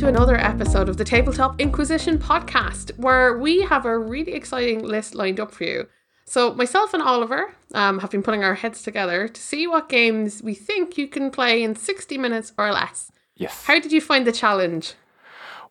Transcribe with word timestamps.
to 0.00 0.08
another 0.08 0.38
episode 0.38 0.88
of 0.88 0.96
the 0.96 1.04
Tabletop 1.04 1.60
Inquisition 1.60 2.16
podcast, 2.16 2.96
where 2.96 3.36
we 3.36 3.60
have 3.60 3.84
a 3.84 3.98
really 3.98 4.32
exciting 4.32 4.82
list 4.82 5.14
lined 5.14 5.38
up 5.38 5.52
for 5.52 5.64
you. 5.64 5.86
So, 6.24 6.54
myself 6.54 6.94
and 6.94 7.02
Oliver 7.02 7.54
um, 7.74 7.98
have 7.98 8.10
been 8.10 8.22
putting 8.22 8.42
our 8.42 8.54
heads 8.54 8.82
together 8.82 9.28
to 9.28 9.40
see 9.42 9.66
what 9.66 9.90
games 9.90 10.42
we 10.42 10.54
think 10.54 10.96
you 10.96 11.06
can 11.06 11.30
play 11.30 11.62
in 11.62 11.76
60 11.76 12.16
minutes 12.16 12.54
or 12.56 12.72
less. 12.72 13.12
Yes. 13.36 13.66
How 13.66 13.78
did 13.78 13.92
you 13.92 14.00
find 14.00 14.26
the 14.26 14.32
challenge? 14.32 14.94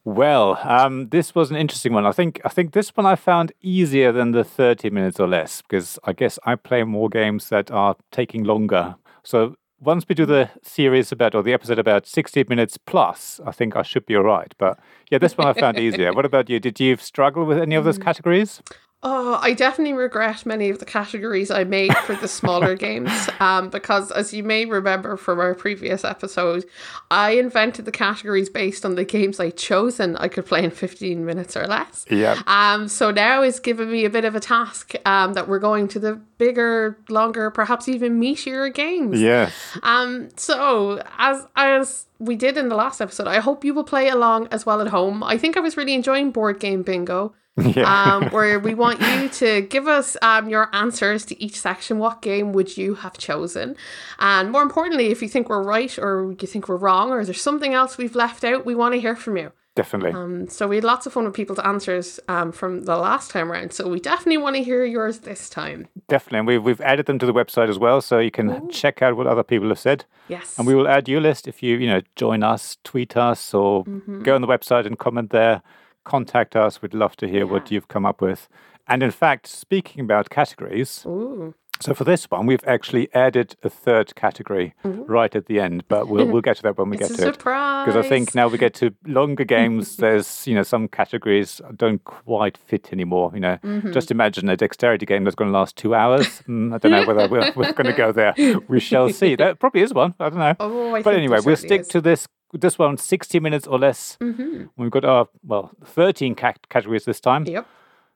Well, 0.06 0.60
um, 0.62 1.10
this 1.10 1.34
was 1.34 1.50
an 1.50 1.58
interesting 1.58 1.94
one. 1.94 2.06
I 2.06 2.12
think 2.12 2.40
I 2.46 2.50
think 2.50 2.74
this 2.74 2.90
one 2.90 3.08
I 3.08 3.16
found 3.16 3.52
easier 3.64 4.12
than 4.12 4.30
the 4.30 4.44
30 4.44 4.92
minutes 4.92 5.20
or 5.20 5.28
less 5.28 5.64
because 5.64 5.98
I 6.04 6.14
guess 6.14 6.38
I 6.44 6.54
play 6.54 6.84
more 6.84 7.10
games 7.10 7.50
that 7.50 7.72
are 7.72 7.96
taking 8.12 8.44
longer. 8.44 8.96
So 9.24 9.56
once 9.82 10.06
we 10.08 10.16
do 10.16 10.26
the 10.26 10.50
series 10.62 11.12
about 11.12 11.34
or 11.34 11.44
the 11.44 11.54
episode 11.54 11.80
about 11.80 12.06
60 12.06 12.46
minutes 12.50 12.78
plus, 12.78 13.40
I 13.46 13.52
think 13.52 13.76
I 13.76 13.82
should 13.82 14.06
be 14.06 14.16
all 14.16 14.24
right. 14.24 14.54
But 14.58 14.80
yeah, 15.10 15.18
this 15.18 15.38
one 15.38 15.48
I 15.48 15.54
found 15.54 15.80
easier. 15.80 16.14
what 16.14 16.26
about 16.26 16.50
you? 16.50 16.60
Did 16.60 16.80
you 16.80 16.98
struggle 16.98 17.46
with 17.46 17.58
any 17.58 17.76
of 17.76 17.86
those 17.86 18.00
mm. 18.00 18.04
categories? 18.04 18.62
Oh, 19.02 19.40
I 19.42 19.54
definitely 19.54 19.94
regret 19.94 20.46
many 20.46 20.70
of 20.70 20.80
the 20.80 20.86
categories 20.86 21.50
I 21.50 21.64
made 21.64 21.96
for 22.00 22.16
the 22.16 22.28
smaller 22.28 22.76
games. 22.88 23.30
Um, 23.40 23.70
because 23.70 24.12
as 24.12 24.34
you 24.34 24.44
may 24.44 24.66
remember 24.66 25.16
from 25.16 25.40
our 25.40 25.56
previous 25.56 26.04
episode, 26.04 26.66
I 27.10 27.32
invented 27.32 27.86
the 27.86 27.94
categories 27.94 28.50
based 28.50 28.86
on 28.86 28.96
the 28.96 29.06
games 29.06 29.40
I'd 29.40 29.56
chosen 29.56 30.18
I 30.18 30.28
could 30.28 30.46
play 30.46 30.66
in 30.66 30.72
15 30.72 31.26
minutes 31.26 31.56
or 31.56 31.66
less. 31.66 32.06
Yeah. 32.10 32.42
Um, 32.46 32.90
so 32.90 33.10
now 33.10 33.42
it's 33.42 33.62
given 33.62 33.90
me 33.90 34.04
a 34.04 34.10
bit 34.10 34.26
of 34.26 34.36
a 34.36 34.42
task 34.42 34.94
um, 35.06 35.32
that 35.34 35.48
we're 35.48 35.60
going 35.60 35.88
to 35.90 36.00
the 36.00 36.16
bigger, 36.38 36.98
longer, 37.08 37.50
perhaps 37.52 37.88
even 37.88 38.20
meatier 38.20 38.74
games. 38.74 39.22
Yes. 39.22 39.54
Um, 39.82 40.28
so 40.36 41.02
as 41.18 41.48
as 41.56 42.06
we 42.20 42.36
did 42.36 42.58
in 42.58 42.68
the 42.68 42.76
last 42.76 43.00
episode, 43.00 43.28
I 43.28 43.40
hope 43.40 43.64
you 43.64 43.74
will 43.74 43.86
play 43.86 44.10
along 44.10 44.50
as 44.52 44.66
well 44.66 44.82
at 44.82 44.88
home. 44.88 45.24
I 45.24 45.38
think 45.38 45.56
I 45.56 45.62
was 45.62 45.78
really 45.78 45.94
enjoying 45.94 46.32
board 46.32 46.60
game 46.60 46.84
bingo. 46.84 47.34
Yeah. 47.76 48.16
um, 48.16 48.30
where 48.30 48.60
we 48.60 48.74
want 48.74 49.00
you 49.02 49.30
to 49.30 49.62
give 49.62 49.88
us 49.88 50.18
um, 50.22 50.50
your 50.50 50.74
answers 50.74 51.26
to 51.26 51.42
each 51.44 51.60
section. 51.60 52.00
What 52.00 52.22
game 52.22 52.52
would 52.54 52.78
you 52.78 52.96
have 52.96 53.18
chosen? 53.18 53.76
And 54.18 54.52
more 54.52 54.64
importantly, 54.64 55.12
if 55.12 55.22
you 55.22 55.30
think 55.30 55.50
we're 55.50 55.64
right 55.64 55.98
or 56.00 56.32
you 56.40 56.48
think 56.48 56.68
we're 56.68 56.78
wrong 56.78 57.12
or 57.12 57.24
there's 57.24 57.42
something 57.42 57.74
else 57.74 57.98
we've 57.98 58.16
left 58.16 58.44
out, 58.44 58.66
we 58.66 58.76
want 58.76 58.94
to 58.96 59.00
hear 59.00 59.16
from 59.16 59.38
you. 59.38 59.52
Definitely. 59.76 60.12
Um, 60.12 60.50
so 60.50 60.68
we 60.68 60.76
had 60.76 60.84
lots 60.84 61.06
of 61.06 61.14
fun 61.14 61.24
with 61.24 61.34
people's 61.34 61.60
answers 61.60 62.20
um, 62.28 62.52
from 62.52 62.84
the 62.84 62.98
last 62.98 63.32
time 63.32 63.50
around. 63.50 63.72
So 63.72 63.88
we 63.88 64.02
definitely 64.02 64.38
want 64.38 64.58
to 64.58 64.64
hear 64.64 64.84
yours 64.84 65.20
this 65.20 65.50
time. 65.50 65.88
Definitely. 66.10 66.40
And 66.40 66.48
we've, 66.48 66.64
we've 66.64 66.82
added 66.82 67.06
them 67.06 67.18
to 67.20 67.26
the 67.26 67.32
website 67.34 67.70
as 67.70 67.80
well, 67.80 68.02
so 68.02 68.20
you 68.20 68.32
can 68.32 68.70
check 68.70 69.02
out 69.02 69.16
what 69.16 69.26
other 69.26 69.44
people 69.44 69.70
have 69.70 69.80
said. 69.80 70.04
Yes. 70.28 70.58
And 70.58 70.68
we 70.68 70.76
will 70.76 70.88
add 70.88 71.08
your 71.08 71.22
list 71.22 71.48
if 71.48 71.64
you, 71.64 71.78
you 71.78 71.88
know, 71.88 72.02
join 72.18 72.44
us, 72.44 72.78
tweet 72.84 73.16
us, 73.16 73.54
or 73.54 73.86
go 74.24 74.36
on 74.36 74.42
the 74.42 74.48
website 74.48 74.86
and 74.86 75.00
comment 75.00 75.30
there. 75.30 75.62
Contact 76.06 76.56
us. 76.56 76.82
We'd 76.82 76.94
love 76.94 77.16
to 77.18 77.28
hear 77.28 77.46
what 77.46 77.72
you've 77.72 77.88
come 77.88 78.06
up 78.06 78.22
with. 78.22 78.48
And 78.88 79.04
in 79.04 79.12
fact, 79.12 79.48
speaking 79.48 80.02
about 80.02 80.30
categories, 80.30 81.04
Ooh. 81.06 81.54
So 81.82 81.94
for 81.94 82.04
this 82.04 82.26
one, 82.26 82.46
we've 82.46 82.64
actually 82.68 83.08
added 83.14 83.56
a 83.64 83.70
third 83.70 84.14
category 84.16 84.74
right 84.84 85.34
at 85.36 85.46
the 85.46 85.60
end, 85.60 85.84
but 85.88 86.08
we'll 86.08 86.26
we'll 86.28 86.42
get 86.42 86.58
to 86.58 86.64
that 86.64 86.78
when 86.78 86.90
we 86.90 86.98
It's 87.00 87.10
get 87.10 87.18
to 87.20 87.28
it. 87.30 87.34
surprise. 87.36 87.86
Because 87.86 88.06
I 88.06 88.08
think 88.08 88.36
now 88.36 88.48
we 88.48 88.58
get 88.58 88.74
to 88.76 88.94
longer 89.06 89.44
games, 89.58 89.98
there's 89.98 90.46
you 90.48 90.56
know 90.56 90.64
some 90.64 90.88
categories 90.88 91.62
don't 91.76 92.04
quite 92.04 92.58
fit 92.58 92.90
anymore. 92.92 93.32
You 93.34 93.40
know, 93.40 93.58
Mm-hmm. 93.64 93.92
just 93.92 94.12
imagine 94.12 94.50
a 94.50 94.58
dexterity 94.58 95.06
game 95.06 95.24
that's 95.24 95.36
going 95.36 95.52
to 95.52 95.58
last 95.58 95.76
two 95.76 95.94
hours. 95.96 96.42
Mm, 96.48 96.74
I 96.74 96.78
don't 96.80 96.92
know 96.92 97.06
whether 97.06 97.28
we're, 97.28 97.52
we're 97.56 97.74
going 97.74 97.88
to 97.88 97.94
go 97.94 98.12
there. 98.12 98.34
We 98.68 98.80
shall 98.80 99.10
see. 99.10 99.36
That 99.40 99.60
probably 99.60 99.82
is 99.82 99.94
one. 99.94 100.16
I 100.20 100.30
don't 100.30 100.40
know. 100.40 100.56
Oh, 100.60 100.96
I 100.96 101.02
but 101.02 101.16
anyway, 101.16 101.40
we'll 101.46 101.56
stick 101.56 101.82
is. 101.82 101.88
to 101.90 102.02
this 102.02 102.28
this 102.52 102.80
one 102.80 102.98
60 102.98 103.40
minutes 103.40 103.68
or 103.68 103.78
less. 103.80 104.18
Mm-hmm. 104.20 104.64
We've 104.76 104.90
got 104.92 105.06
our 105.06 105.28
well 105.46 105.72
13 105.86 106.36
cat- 106.36 106.68
categories 106.70 107.06
this 107.06 107.20
time. 107.22 107.46
Yep. 107.46 107.66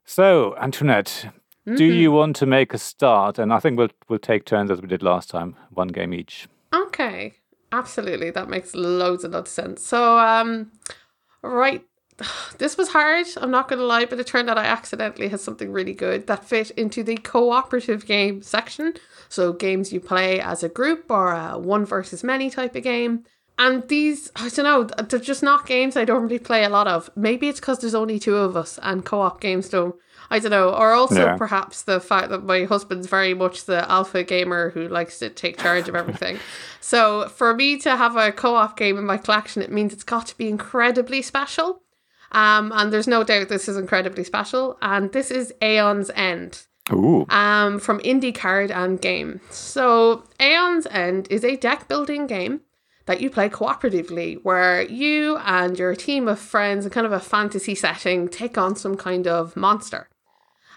So 0.05 0.55
Antoinette. 0.59 1.27
Do 1.66 1.72
Mm-hmm. 1.74 1.94
you 1.96 2.12
want 2.12 2.35
to 2.38 2.46
make 2.46 2.74
a 2.74 2.78
start? 2.78 3.40
And 3.40 3.53
I 3.53 3.59
think 3.59 3.78
we'll 3.78 3.90
we'll 4.09 4.19
take 4.19 4.46
turns 4.46 4.69
as 4.69 4.81
we 4.81 4.88
did 4.88 5.01
last 5.03 5.29
time, 5.29 5.56
one 5.69 5.88
game 5.88 6.13
each. 6.13 6.47
Okay, 6.74 7.35
absolutely. 7.72 8.31
That 8.31 8.50
makes 8.50 8.75
loads 8.75 9.24
and 9.24 9.34
loads 9.34 9.50
of 9.50 9.53
sense. 9.53 9.85
So, 9.85 10.18
um, 10.19 10.72
right, 11.41 11.81
this 12.57 12.78
was 12.78 12.90
hard. 12.90 13.28
I'm 13.38 13.51
not 13.51 13.69
going 13.69 13.79
to 13.79 13.85
lie, 13.85 14.06
but 14.06 14.19
it 14.19 14.28
turned 14.28 14.50
out 14.50 14.57
I 14.57 14.66
accidentally 14.66 15.29
had 15.29 15.40
something 15.40 15.72
really 15.72 15.94
good 15.94 16.28
that 16.28 16.44
fit 16.44 16.72
into 16.72 17.03
the 17.03 17.16
cooperative 17.18 18.06
game 18.06 18.41
section. 18.41 18.95
So, 19.30 19.53
games 19.53 19.94
you 19.94 20.00
play 20.00 20.41
as 20.41 20.63
a 20.63 20.69
group 20.69 21.06
or 21.09 21.31
a 21.31 21.57
one 21.57 21.85
versus 21.85 22.24
many 22.24 22.50
type 22.50 22.75
of 22.75 22.84
game. 22.84 23.24
And 23.59 23.88
these, 23.88 24.31
I 24.35 24.50
don't 24.50 24.66
know, 24.66 24.84
they're 25.06 25.19
just 25.19 25.44
not 25.44 25.68
games 25.68 25.95
I 25.95 26.06
don't 26.06 26.24
really 26.24 26.40
play 26.40 26.63
a 26.63 26.69
lot 26.69 26.88
of. 26.88 27.09
Maybe 27.16 27.47
it's 27.47 27.59
because 27.59 27.80
there's 27.80 27.94
only 27.94 28.18
two 28.18 28.35
of 28.35 28.57
us 28.57 28.80
and 28.81 29.06
co 29.06 29.22
op 29.22 29.40
games 29.40 29.69
don't. 29.69 29.95
I 30.29 30.39
don't 30.39 30.51
know. 30.51 30.69
Or 30.69 30.94
also 30.94 31.25
Yeah. 31.25 31.38
perhaps 31.38 31.84
the 31.84 32.00
fact 32.00 32.29
that 32.29 32.44
my 32.44 32.63
husband's 32.63 33.07
very 33.07 33.34
much 33.34 33.66
the 33.66 33.89
alpha 33.91 34.23
gamer 34.23 34.69
who 34.72 34.88
likes 34.88 35.19
to 35.19 35.29
take 35.29 35.57
charge 35.59 35.88
of 35.89 35.95
everything. 35.95 36.39
so 36.81 37.28
for 37.29 37.53
me 37.53 37.78
to 37.79 37.95
have 37.95 38.16
a 38.16 38.31
co 38.31 38.56
op 38.56 38.78
game 38.78 38.97
in 38.97 39.06
my 39.06 39.17
collection, 39.17 39.62
it 39.62 39.72
means 39.72 39.94
it's 39.94 40.03
got 40.03 40.28
to 40.28 40.38
be 40.38 40.50
incredibly 40.50 41.22
special. 41.22 41.81
Um, 42.31 42.72
and 42.75 42.91
there's 42.91 43.07
no 43.07 43.23
doubt 43.23 43.50
this 43.50 43.69
is 43.69 43.78
incredibly 43.78 44.23
special. 44.23 44.78
And 44.81 45.12
this 45.12 45.29
is 45.29 45.53
Aeon's 45.62 46.09
End 46.16 46.66
Ooh. 46.91 47.28
um, 47.29 47.78
from 47.79 48.00
Indie 48.00 48.33
Card 48.33 48.72
and 48.72 49.00
Game. 49.00 49.39
So, 49.51 50.23
Aeon's 50.41 50.88
End 50.88 51.28
is 51.29 51.44
a 51.44 51.57
deck 51.57 51.88
building 51.88 52.25
game 52.25 52.62
that 53.06 53.22
you 53.22 53.29
play 53.29 53.50
cooperatively, 53.50 54.39
where 54.44 54.81
you 54.81 55.38
and 55.45 55.78
your 55.78 55.94
team 55.94 56.28
of 56.28 56.39
friends 56.39 56.85
in 56.85 56.91
kind 56.91 57.06
of 57.06 57.12
a 57.12 57.19
fantasy 57.19 57.75
setting 57.75 58.29
take 58.29 58.57
on 58.57 58.75
some 58.75 58.95
kind 58.95 59.28
of 59.28 59.56
monster. 59.56 60.07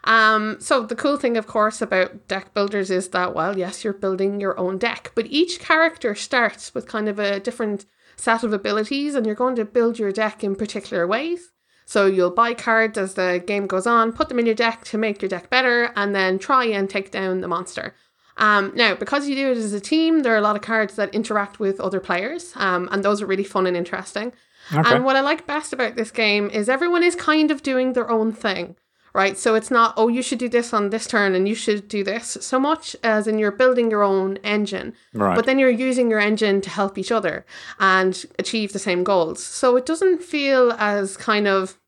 Um, 0.07 0.57
so 0.61 0.85
the 0.85 0.97
cool 0.97 1.17
thing, 1.17 1.37
of 1.37 1.47
course, 1.47 1.83
about 1.83 2.29
deck 2.29 2.55
builders 2.55 2.91
is 2.91 3.09
that, 3.09 3.35
well, 3.35 3.59
yes, 3.59 3.83
you're 3.83 3.93
building 3.93 4.41
your 4.41 4.59
own 4.59 4.79
deck, 4.79 5.11
but 5.15 5.27
each 5.27 5.59
character 5.59 6.15
starts 6.15 6.75
with 6.75 6.87
kind 6.87 7.09
of 7.09 7.19
a 7.19 7.41
different 7.41 7.85
set 8.17 8.45
of 8.45 8.53
abilities, 8.53 9.15
and 9.15 9.27
you're 9.27 9.35
going 9.35 9.57
to 9.57 9.65
build 9.65 9.99
your 9.99 10.13
deck 10.13 10.45
in 10.45 10.55
particular 10.55 11.07
ways. 11.07 11.51
So 11.85 12.07
you'll 12.07 12.31
buy 12.31 12.55
cards 12.55 12.97
as 12.99 13.15
the 13.15 13.43
game 13.47 13.67
goes 13.67 13.87
on, 13.87 14.13
put 14.13 14.29
them 14.29 14.39
in 14.39 14.47
your 14.47 14.55
deck 14.55 14.85
to 14.87 14.99
make 14.99 15.21
your 15.21 15.29
deck 15.29 15.51
better, 15.51 15.93
and 15.97 16.15
then 16.15 16.39
try 16.39 16.65
and 16.65 16.89
take 16.89 17.11
down 17.11 17.41
the 17.41 17.49
monster. 17.49 17.95
Um, 18.39 18.73
now, 18.75 18.95
because 18.95 19.29
you 19.29 19.35
do 19.35 19.51
it 19.51 19.57
as 19.57 19.73
a 19.73 19.81
team, 19.81 20.21
there 20.21 20.35
are 20.35 20.39
a 20.39 20.43
lot 20.43 20.57
of 20.57 20.63
cards 20.63 20.97
that 20.97 21.15
interact 21.15 21.59
with 21.59 21.81
other 21.81 22.01
players, 22.01 22.53
um, 22.57 22.89
and 22.93 23.03
those 23.05 23.23
are 23.23 23.27
really 23.27 23.45
fun 23.45 23.67
and 23.67 23.77
interesting. 23.77 24.33
Okay. 24.73 24.95
And 24.95 25.05
what 25.05 25.17
I 25.17 25.21
like 25.21 25.47
best 25.47 25.73
about 25.73 25.97
this 25.97 26.11
game 26.11 26.51
is 26.51 26.69
everyone 26.69 27.03
is 27.03 27.15
kind 27.15 27.51
of 27.51 27.63
doing 27.63 27.93
their 27.93 28.11
own 28.11 28.33
thing, 28.33 28.77
right? 29.17 29.39
So 29.39 29.55
it's 29.55 29.71
not, 29.71 29.95
oh, 29.97 30.09
you 30.09 30.23
should 30.23 30.39
do 30.39 30.49
this 30.49 30.75
on 30.75 30.91
this 30.91 31.07
turn 31.07 31.35
and 31.35 31.49
you 31.49 31.55
should 31.55 31.89
do 31.89 32.05
this 32.05 32.37
so 32.43 32.61
much 32.61 32.95
as 33.03 33.27
in 33.27 33.39
you're 33.39 33.51
building 33.51 33.91
your 33.91 34.03
own 34.03 34.37
engine. 34.45 34.93
Right. 35.15 35.35
But 35.35 35.47
then 35.47 35.59
you're 35.59 35.71
using 35.89 36.11
your 36.11 36.21
engine 36.21 36.61
to 36.61 36.71
help 36.71 36.99
each 36.99 37.11
other 37.11 37.47
and 37.81 38.13
achieve 38.39 38.75
the 38.75 38.79
same 38.79 39.03
goals. 39.05 39.43
So 39.43 39.75
it 39.77 39.87
doesn't 39.87 40.23
feel 40.23 40.73
as 40.79 41.17
kind 41.17 41.49
of 41.49 41.79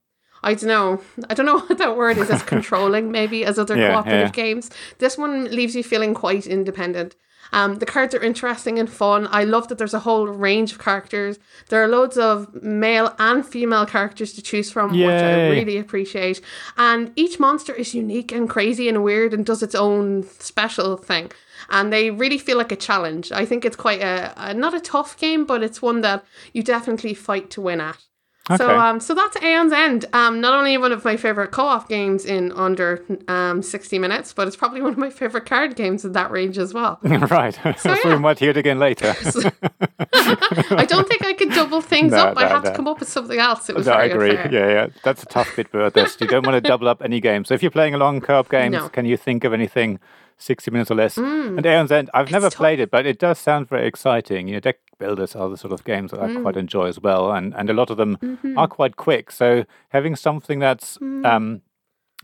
I 0.42 0.54
don't 0.54 0.68
know. 0.68 1.02
I 1.28 1.34
don't 1.34 1.46
know 1.46 1.58
what 1.68 1.78
that 1.78 1.96
word 1.96 2.16
is 2.16 2.30
as 2.30 2.42
controlling, 2.54 3.10
maybe 3.10 3.44
as 3.44 3.58
other 3.58 3.76
Yeah, 3.76 3.88
cooperative 3.90 4.28
yeah. 4.28 4.42
games. 4.44 4.70
This 4.98 5.18
one 5.18 5.44
leaves 5.50 5.74
you 5.76 5.82
feeling 5.82 6.14
quite 6.14 6.46
independent. 6.46 7.14
Um, 7.52 7.76
the 7.76 7.86
cards 7.86 8.14
are 8.14 8.22
interesting 8.22 8.78
and 8.78 8.90
fun. 8.90 9.28
I 9.30 9.44
love 9.44 9.68
that 9.68 9.78
there's 9.78 9.94
a 9.94 10.00
whole 10.00 10.26
range 10.26 10.72
of 10.72 10.78
characters. 10.78 11.38
There 11.68 11.82
are 11.82 11.88
loads 11.88 12.16
of 12.18 12.62
male 12.62 13.14
and 13.18 13.46
female 13.46 13.86
characters 13.86 14.32
to 14.34 14.42
choose 14.42 14.70
from, 14.70 14.90
which 14.90 15.22
I 15.22 15.48
really 15.50 15.78
appreciate. 15.78 16.40
And 16.76 17.12
each 17.16 17.38
monster 17.40 17.72
is 17.74 17.94
unique 17.94 18.32
and 18.32 18.48
crazy 18.48 18.88
and 18.88 19.02
weird 19.02 19.32
and 19.34 19.44
does 19.46 19.62
its 19.62 19.74
own 19.74 20.24
special 20.24 20.96
thing. 20.96 21.32
And 21.70 21.92
they 21.92 22.10
really 22.10 22.38
feel 22.38 22.56
like 22.56 22.72
a 22.72 22.76
challenge. 22.76 23.32
I 23.32 23.44
think 23.44 23.64
it's 23.64 23.76
quite 23.76 24.00
a, 24.00 24.32
a 24.36 24.54
not 24.54 24.74
a 24.74 24.80
tough 24.80 25.18
game, 25.18 25.44
but 25.44 25.62
it's 25.62 25.82
one 25.82 26.00
that 26.02 26.24
you 26.52 26.62
definitely 26.62 27.14
fight 27.14 27.50
to 27.50 27.60
win 27.60 27.80
at. 27.80 28.07
So 28.56 28.78
um 28.78 29.00
so 29.00 29.14
that's 29.14 29.36
Aeon's 29.42 29.72
End. 29.72 30.06
Um 30.12 30.40
not 30.40 30.54
only 30.54 30.78
one 30.78 30.92
of 30.92 31.04
my 31.04 31.16
favorite 31.16 31.50
co-op 31.50 31.88
games 31.88 32.24
in 32.24 32.52
under 32.52 33.04
um 33.28 33.62
60 33.62 33.98
minutes, 33.98 34.32
but 34.32 34.46
it's 34.48 34.56
probably 34.56 34.80
one 34.80 34.92
of 34.92 34.98
my 34.98 35.10
favorite 35.10 35.46
card 35.46 35.76
games 35.76 36.04
in 36.04 36.12
that 36.12 36.30
range 36.30 36.58
as 36.58 36.72
well. 36.72 36.98
right. 37.02 37.54
So, 37.78 37.94
yeah. 38.04 38.14
we 38.14 38.18
might 38.18 38.38
hear 38.38 38.50
it 38.50 38.56
again 38.56 38.78
later. 38.78 39.14
I 40.12 40.86
don't 40.88 41.06
think 41.08 41.24
I 41.24 41.32
could 41.34 41.50
double 41.50 41.80
things 41.80 42.12
No, 42.12 42.18
up. 42.18 42.38
I 42.38 42.42
no, 42.42 42.48
have 42.48 42.64
no. 42.64 42.70
to 42.70 42.76
come 42.76 42.86
up 42.88 43.00
with 43.00 43.08
something 43.08 43.38
else. 43.38 43.68
It 43.68 43.76
was 43.76 43.86
No, 43.86 43.92
I 43.92 44.04
agree. 44.04 44.30
unfair. 44.36 44.52
Yeah, 44.52 44.68
yeah. 44.68 44.88
That's 45.02 45.22
a 45.22 45.26
tough 45.26 45.54
bit 45.56 45.70
this. 45.72 46.16
You 46.20 46.26
don't 46.26 46.46
want 46.46 46.54
to 46.56 46.60
double 46.60 46.88
up 46.88 47.02
any 47.02 47.20
games. 47.20 47.48
So 47.48 47.54
if 47.54 47.62
you're 47.62 47.70
playing 47.70 47.94
a 47.94 47.98
long 47.98 48.20
co-op 48.20 48.50
games, 48.50 48.72
No. 48.72 48.88
can 48.88 49.04
you 49.06 49.16
think 49.16 49.44
of 49.44 49.52
anything 49.52 49.98
60 50.38 50.70
minutes 50.70 50.90
or 50.90 50.94
less? 50.94 51.16
Mm. 51.16 51.58
And 51.58 51.66
Aeon's 51.66 51.92
End, 51.92 52.10
I've 52.14 52.30
never 52.30 52.46
tough. 52.48 52.56
played 52.56 52.80
it, 52.80 52.90
but 52.90 53.06
it 53.06 53.18
does 53.18 53.38
sound 53.38 53.68
very 53.68 53.86
exciting. 53.86 54.48
You 54.48 54.54
know, 54.54 54.60
deck 54.60 54.78
builders 54.98 55.36
are 55.36 55.48
the 55.48 55.56
sort 55.56 55.72
of 55.72 55.84
games 55.84 56.10
that 56.10 56.20
I 56.20 56.34
quite 56.40 56.54
mm. 56.54 56.60
enjoy 56.60 56.86
as 56.86 57.00
well. 57.00 57.32
And, 57.32 57.54
and 57.54 57.70
a 57.70 57.72
lot 57.74 57.90
of 57.90 57.96
them 57.96 58.16
mm-hmm. 58.16 58.58
are 58.58 58.68
quite 58.68 58.96
quick. 58.96 59.30
So 59.30 59.64
having 59.90 60.16
something 60.16 60.58
that's 60.58 60.98
mm. 60.98 61.24
um, 61.24 61.62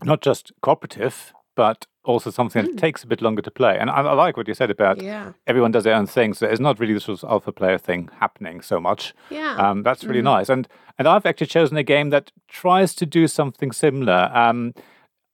not 0.03 0.21
just 0.21 0.51
cooperative, 0.61 1.33
but 1.55 1.87
also 2.03 2.29
something 2.29 2.65
that 2.65 2.77
takes 2.77 3.03
a 3.03 3.07
bit 3.07 3.21
longer 3.21 3.41
to 3.41 3.51
play. 3.51 3.77
And 3.79 3.89
I, 3.89 4.01
I 4.01 4.13
like 4.13 4.37
what 4.37 4.47
you 4.47 4.53
said 4.53 4.69
about 4.69 5.01
Yeah. 5.01 5.33
everyone 5.47 5.71
does 5.71 5.83
their 5.83 5.95
own 5.95 6.05
thing. 6.05 6.33
So 6.33 6.45
there's 6.45 6.59
not 6.59 6.79
really 6.79 6.93
this 6.93 7.05
sort 7.05 7.23
of 7.23 7.29
alpha 7.29 7.51
player 7.51 7.77
thing 7.77 8.09
happening 8.19 8.61
so 8.61 8.79
much. 8.79 9.13
Yeah. 9.29 9.55
Um, 9.55 9.83
that's 9.83 10.03
really 10.03 10.19
mm-hmm. 10.19 10.25
nice. 10.25 10.49
And 10.49 10.67
and 10.97 11.07
I've 11.07 11.25
actually 11.25 11.47
chosen 11.47 11.75
a 11.77 11.83
game 11.83 12.09
that 12.11 12.31
tries 12.47 12.95
to 12.95 13.05
do 13.05 13.27
something 13.27 13.71
similar. 13.71 14.31
Um, 14.33 14.73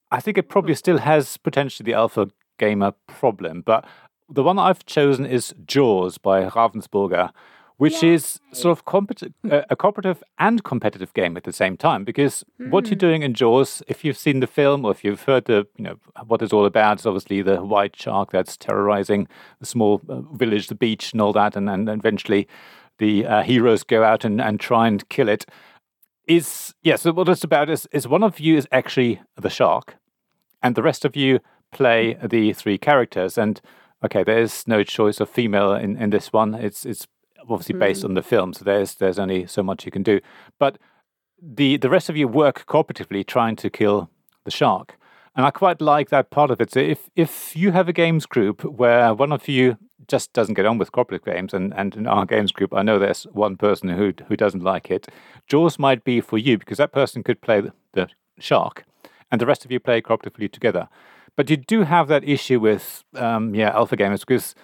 I 0.09 0.19
think 0.19 0.37
it 0.37 0.49
probably 0.49 0.73
hmm. 0.73 0.77
still 0.77 0.97
has 0.97 1.37
potentially 1.37 1.85
the 1.85 1.97
alpha 1.97 2.29
gamer 2.57 2.93
problem, 3.07 3.61
but 3.61 3.85
the 4.29 4.43
one 4.43 4.57
I've 4.57 4.85
chosen 4.85 5.25
is 5.25 5.53
Jaws 5.65 6.17
by 6.17 6.45
Ravensburger, 6.45 7.31
which 7.77 8.03
is 8.03 8.39
sort 8.53 8.77
of 8.77 8.85
compet- 8.85 9.33
a 9.43 9.75
cooperative 9.75 10.23
and 10.37 10.63
competitive 10.63 11.13
game 11.15 11.35
at 11.35 11.43
the 11.45 11.51
same 11.51 11.75
time. 11.75 12.03
Because 12.03 12.45
what 12.69 12.85
you're 12.85 12.95
doing 12.95 13.23
in 13.23 13.33
Jaws, 13.33 13.81
if 13.87 14.05
you've 14.05 14.19
seen 14.19 14.39
the 14.39 14.45
film 14.45 14.85
or 14.85 14.91
if 14.91 15.03
you've 15.03 15.23
heard 15.23 15.45
the, 15.45 15.65
you 15.77 15.83
know, 15.83 15.95
what 16.27 16.43
it's 16.43 16.53
all 16.53 16.67
about, 16.67 16.99
is 16.99 17.07
obviously 17.07 17.41
the 17.41 17.57
white 17.63 17.95
shark 17.95 18.31
that's 18.31 18.55
terrorizing 18.55 19.27
the 19.59 19.65
small 19.65 19.99
uh, 20.07 20.21
village, 20.35 20.67
the 20.67 20.75
beach, 20.75 21.11
and 21.11 21.21
all 21.21 21.33
that, 21.33 21.55
and, 21.55 21.69
and 21.69 21.89
eventually 21.89 22.47
the 22.99 23.25
uh, 23.25 23.41
heroes 23.41 23.83
go 23.83 24.03
out 24.03 24.23
and, 24.23 24.39
and 24.39 24.59
try 24.59 24.87
and 24.87 25.09
kill 25.09 25.27
it. 25.27 25.45
Is 26.27 26.75
yeah. 26.83 26.97
So 26.97 27.11
what 27.11 27.27
it's 27.29 27.43
about 27.43 27.67
is 27.67 27.87
is 27.91 28.07
one 28.07 28.23
of 28.23 28.39
you 28.39 28.55
is 28.57 28.67
actually 28.71 29.19
the 29.35 29.49
shark, 29.49 29.97
and 30.61 30.75
the 30.75 30.83
rest 30.83 31.03
of 31.03 31.15
you 31.15 31.39
play 31.71 32.17
the 32.23 32.53
three 32.53 32.77
characters. 32.77 33.37
And 33.37 33.61
okay, 34.03 34.23
there's 34.23 34.67
no 34.67 34.83
choice 34.83 35.19
of 35.19 35.29
female 35.29 35.73
in, 35.73 35.97
in 35.97 36.09
this 36.09 36.31
one. 36.33 36.53
It's 36.53 36.85
it's 36.85 37.07
obviously 37.41 37.73
hmm. 37.73 37.79
based 37.79 38.05
on 38.05 38.13
the 38.13 38.23
film, 38.23 38.53
so 38.53 38.63
there's 38.63 38.95
there's 38.95 39.19
only 39.19 39.47
so 39.47 39.63
much 39.63 39.85
you 39.85 39.91
can 39.91 40.03
do. 40.03 40.19
But 40.59 40.77
the 41.41 41.77
the 41.77 41.89
rest 41.89 42.09
of 42.09 42.17
you 42.17 42.27
work 42.27 42.65
cooperatively 42.67 43.25
trying 43.25 43.55
to 43.57 43.69
kill 43.69 44.09
the 44.43 44.51
shark. 44.51 44.97
And 45.33 45.45
I 45.45 45.51
quite 45.51 45.79
like 45.79 46.09
that 46.09 46.29
part 46.29 46.51
of 46.51 46.59
it. 46.59 46.71
So 46.71 46.79
if 46.79 47.09
if 47.15 47.55
you 47.55 47.71
have 47.71 47.87
a 47.87 47.93
games 47.93 48.25
group 48.25 48.63
where 48.63 49.13
one 49.13 49.31
of 49.31 49.47
you 49.47 49.77
just 50.07 50.33
doesn't 50.33 50.55
get 50.55 50.65
on 50.65 50.77
with 50.77 50.91
cooperative 50.91 51.25
games, 51.25 51.53
and, 51.53 51.73
and 51.73 51.95
in 51.95 52.05
our 52.05 52.25
games 52.25 52.51
group, 52.51 52.73
I 52.73 52.81
know 52.81 52.99
there's 52.99 53.23
one 53.31 53.55
person 53.55 53.89
who 53.89 54.13
who 54.27 54.35
doesn't 54.35 54.63
like 54.63 54.91
it. 54.91 55.07
Jaws 55.47 55.79
might 55.79 56.03
be 56.03 56.21
for 56.21 56.37
you 56.37 56.57
because 56.57 56.77
that 56.79 56.91
person 56.91 57.23
could 57.23 57.41
play 57.41 57.61
the, 57.61 57.73
the 57.93 58.09
shark, 58.39 58.83
and 59.31 59.39
the 59.39 59.45
rest 59.45 59.63
of 59.63 59.71
you 59.71 59.79
play 59.79 60.01
cooperatively 60.01 60.51
together. 60.51 60.89
But 61.37 61.49
you 61.49 61.57
do 61.57 61.83
have 61.83 62.07
that 62.09 62.23
issue 62.27 62.59
with 62.59 63.03
um, 63.15 63.55
yeah 63.55 63.69
alpha 63.69 63.97
gamers 63.97 64.19
because 64.19 64.55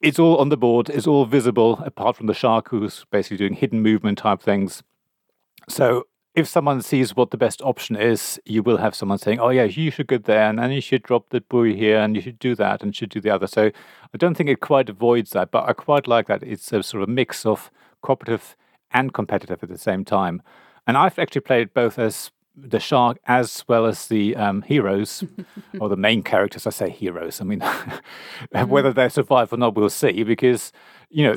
it's 0.00 0.18
all 0.18 0.36
on 0.38 0.48
the 0.48 0.56
board, 0.56 0.88
it's 0.90 1.06
all 1.06 1.26
visible 1.26 1.80
apart 1.84 2.16
from 2.16 2.26
the 2.26 2.34
shark 2.34 2.68
who's 2.68 3.04
basically 3.10 3.36
doing 3.36 3.54
hidden 3.54 3.82
movement 3.82 4.18
type 4.18 4.40
things. 4.40 4.82
So 5.68 6.04
if 6.34 6.46
someone 6.46 6.82
sees 6.82 7.16
what 7.16 7.32
the 7.32 7.36
best 7.36 7.60
option 7.62 7.96
is, 7.96 8.40
you 8.44 8.62
will 8.62 8.76
have 8.76 8.94
someone 8.94 9.18
saying, 9.18 9.40
"Oh 9.40 9.48
yeah, 9.48 9.64
you 9.64 9.90
should 9.90 10.06
go 10.06 10.18
there, 10.18 10.48
and 10.48 10.58
then 10.58 10.70
you 10.70 10.80
should 10.80 11.02
drop 11.02 11.30
the 11.30 11.40
buoy 11.40 11.74
here, 11.76 11.98
and 11.98 12.14
you 12.14 12.22
should 12.22 12.38
do 12.38 12.54
that, 12.54 12.82
and 12.82 12.94
should 12.94 13.10
do 13.10 13.20
the 13.20 13.30
other." 13.30 13.48
So 13.48 13.66
I 14.14 14.16
don't 14.16 14.36
think 14.36 14.48
it 14.48 14.60
quite 14.60 14.88
avoids 14.88 15.30
that, 15.32 15.50
but 15.50 15.68
I 15.68 15.72
quite 15.72 16.06
like 16.06 16.28
that 16.28 16.42
it's 16.44 16.72
a 16.72 16.82
sort 16.82 17.02
of 17.02 17.08
mix 17.08 17.44
of 17.44 17.70
cooperative 18.02 18.56
and 18.92 19.12
competitive 19.12 19.62
at 19.62 19.68
the 19.68 19.78
same 19.78 20.04
time. 20.04 20.42
And 20.86 20.96
I've 20.96 21.18
actually 21.18 21.42
played 21.42 21.74
both 21.74 21.98
as 21.98 22.30
the 22.60 22.80
shark 22.80 23.18
as 23.26 23.64
well 23.68 23.86
as 23.86 24.08
the 24.08 24.36
um, 24.36 24.62
heroes 24.62 25.24
or 25.80 25.88
the 25.88 25.96
main 25.96 26.22
characters. 26.22 26.66
I 26.66 26.70
say 26.70 26.90
heroes. 26.90 27.40
I 27.40 27.44
mean, 27.44 27.60
whether 28.66 28.92
they 28.92 29.08
survive 29.08 29.52
or 29.52 29.56
not, 29.56 29.74
we'll 29.74 29.90
see. 29.90 30.22
Because 30.22 30.72
you 31.10 31.24
know, 31.24 31.36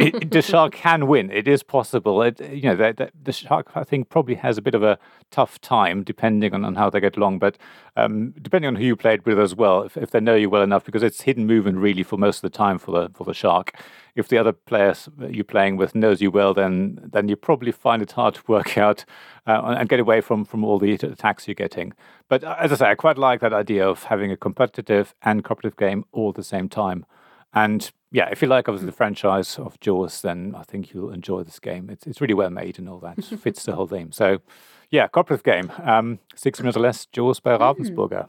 it, 0.00 0.30
the 0.30 0.42
shark 0.42 0.72
can 0.72 1.06
win. 1.06 1.30
It 1.30 1.46
is 1.46 1.62
possible. 1.62 2.22
It, 2.22 2.40
you 2.40 2.62
know, 2.62 2.76
the, 2.76 2.94
the, 2.96 3.10
the 3.22 3.32
shark 3.32 3.70
I 3.74 3.84
think 3.84 4.08
probably 4.08 4.34
has 4.36 4.56
a 4.56 4.62
bit 4.62 4.74
of 4.74 4.82
a 4.82 4.98
tough 5.30 5.60
time 5.60 6.02
depending 6.02 6.54
on, 6.54 6.64
on 6.64 6.74
how 6.74 6.90
they 6.90 7.00
get 7.00 7.16
along. 7.16 7.38
But 7.38 7.58
um, 7.96 8.32
depending 8.40 8.68
on 8.68 8.76
who 8.76 8.84
you 8.84 8.96
played 8.96 9.26
with 9.26 9.38
as 9.38 9.54
well, 9.54 9.82
if, 9.82 9.96
if 9.96 10.10
they 10.10 10.20
know 10.20 10.34
you 10.34 10.48
well 10.48 10.62
enough, 10.62 10.84
because 10.84 11.02
it's 11.02 11.22
hidden 11.22 11.46
movement 11.46 11.78
really 11.78 12.02
for 12.02 12.16
most 12.16 12.38
of 12.38 12.42
the 12.42 12.56
time 12.56 12.78
for 12.78 12.92
the 12.92 13.10
for 13.14 13.24
the 13.24 13.34
shark. 13.34 13.74
If 14.16 14.28
the 14.28 14.38
other 14.38 14.52
players 14.52 15.08
you're 15.28 15.44
playing 15.44 15.76
with 15.76 15.94
knows 15.94 16.20
you 16.20 16.30
well, 16.30 16.54
then 16.54 16.98
then 17.12 17.28
you 17.28 17.36
probably 17.36 17.72
find 17.72 18.02
it 18.02 18.12
hard 18.12 18.34
to 18.34 18.42
work 18.46 18.78
out 18.86 19.04
uh, 19.46 19.74
and 19.78 19.88
get 19.88 20.00
away 20.00 20.20
from 20.20 20.44
from 20.44 20.64
all 20.64 20.78
the 20.78 20.92
attacks 20.92 21.46
you're 21.46 21.54
getting. 21.54 21.92
But 22.28 22.42
uh, 22.42 22.56
as 22.58 22.72
I 22.72 22.76
say, 22.76 22.86
I 22.86 22.94
quite 22.94 23.18
like 23.18 23.40
that 23.40 23.52
idea 23.52 23.86
of 23.86 24.04
having 24.04 24.32
a 24.32 24.36
competitive 24.36 25.14
and 25.22 25.44
cooperative 25.44 25.76
game 25.76 26.04
all 26.12 26.30
at 26.30 26.36
the 26.36 26.44
same 26.44 26.68
time. 26.68 27.04
And 27.52 27.90
yeah, 28.12 28.28
if 28.30 28.42
you 28.42 28.48
like 28.48 28.68
obviously 28.68 28.86
the 28.86 28.92
franchise 28.96 29.58
of 29.58 29.78
Jaws, 29.80 30.20
then 30.22 30.54
I 30.56 30.62
think 30.62 30.92
you'll 30.92 31.12
enjoy 31.12 31.42
this 31.42 31.58
game. 31.58 31.90
It's 31.90 32.06
it's 32.06 32.20
really 32.20 32.34
well 32.34 32.50
made 32.50 32.78
and 32.78 32.88
all 32.88 33.00
that 33.00 33.24
fits 33.42 33.64
the 33.64 33.74
whole 33.74 33.86
theme. 33.86 34.12
So 34.12 34.38
yeah, 34.90 35.06
cooperative 35.08 35.44
game. 35.44 35.72
Um, 35.82 36.18
six 36.34 36.58
minutes 36.60 36.76
or 36.76 36.80
less. 36.80 37.06
Jaws 37.06 37.40
by 37.40 37.56
Ravensburger. 37.56 38.26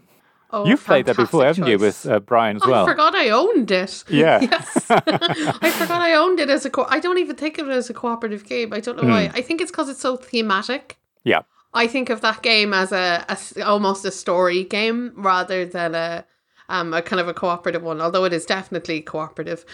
Oh, 0.53 0.65
You've 0.65 0.83
played 0.83 1.05
that 1.05 1.15
before, 1.15 1.45
haven't 1.45 1.65
you, 1.65 1.79
with 1.79 2.05
uh, 2.05 2.19
Brian 2.19 2.57
as 2.57 2.65
well? 2.65 2.83
I 2.85 2.89
forgot 2.91 3.15
I 3.15 3.29
owned 3.29 3.71
it. 3.71 4.03
Yeah. 4.09 4.41
Yes. 4.41 4.85
I 4.91 5.71
forgot 5.71 6.01
I 6.01 6.13
owned 6.13 6.41
it 6.41 6.49
as 6.49 6.65
a 6.65 6.69
co- 6.69 6.87
I 6.89 6.99
don't 6.99 7.17
even 7.19 7.37
think 7.37 7.57
of 7.57 7.69
it 7.69 7.71
as 7.71 7.89
a 7.89 7.93
cooperative 7.93 8.45
game. 8.45 8.73
I 8.73 8.81
don't 8.81 9.01
know 9.01 9.07
why. 9.07 9.27
Hmm. 9.27 9.37
I 9.37 9.41
think 9.41 9.61
it's 9.61 9.71
because 9.71 9.87
it's 9.87 10.01
so 10.01 10.17
thematic. 10.17 10.97
Yeah. 11.23 11.43
I 11.73 11.87
think 11.87 12.09
of 12.09 12.19
that 12.21 12.41
game 12.41 12.73
as 12.73 12.91
a 12.91 13.25
almost 13.65 14.03
a 14.03 14.11
story 14.11 14.65
game 14.65 15.13
rather 15.15 15.65
than 15.65 15.95
a 15.95 16.25
um 16.71 16.93
a 16.93 17.01
kind 17.01 17.19
of 17.19 17.27
a 17.27 17.33
cooperative 17.33 17.83
one. 17.83 18.01
Although 18.01 18.25
it 18.25 18.33
is 18.33 18.45
definitely 18.45 19.01
cooperative. 19.01 19.65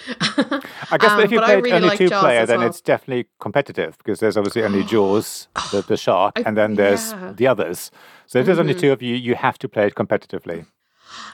I 0.92 0.98
guess 1.00 1.12
Um, 1.18 1.20
if 1.22 1.32
you 1.32 1.40
played 1.40 1.64
really 1.64 1.72
only 1.78 1.90
like 1.90 1.98
two 1.98 2.10
Jaws 2.10 2.24
player, 2.24 2.46
then 2.46 2.60
well. 2.60 2.68
it's 2.70 2.82
definitely 2.82 3.28
competitive 3.40 3.98
because 4.00 4.20
there's 4.20 4.38
obviously 4.38 4.64
only 4.64 4.84
Jaws, 4.94 5.48
the, 5.72 5.82
the 5.82 5.98
shark, 5.98 6.34
I- 6.38 6.44
and 6.46 6.58
then 6.58 6.76
there's 6.76 7.12
yeah. 7.12 7.34
the 7.36 7.48
others. 7.48 7.92
So 8.26 8.40
if 8.40 8.46
there's 8.46 8.58
Mm-hmm. 8.58 8.70
only 8.70 8.82
two 8.82 8.92
of 8.92 9.02
you, 9.02 9.16
you 9.16 9.36
have 9.36 9.58
to 9.60 9.70
play 9.70 9.88
it 9.88 9.96
competitively. 9.96 10.66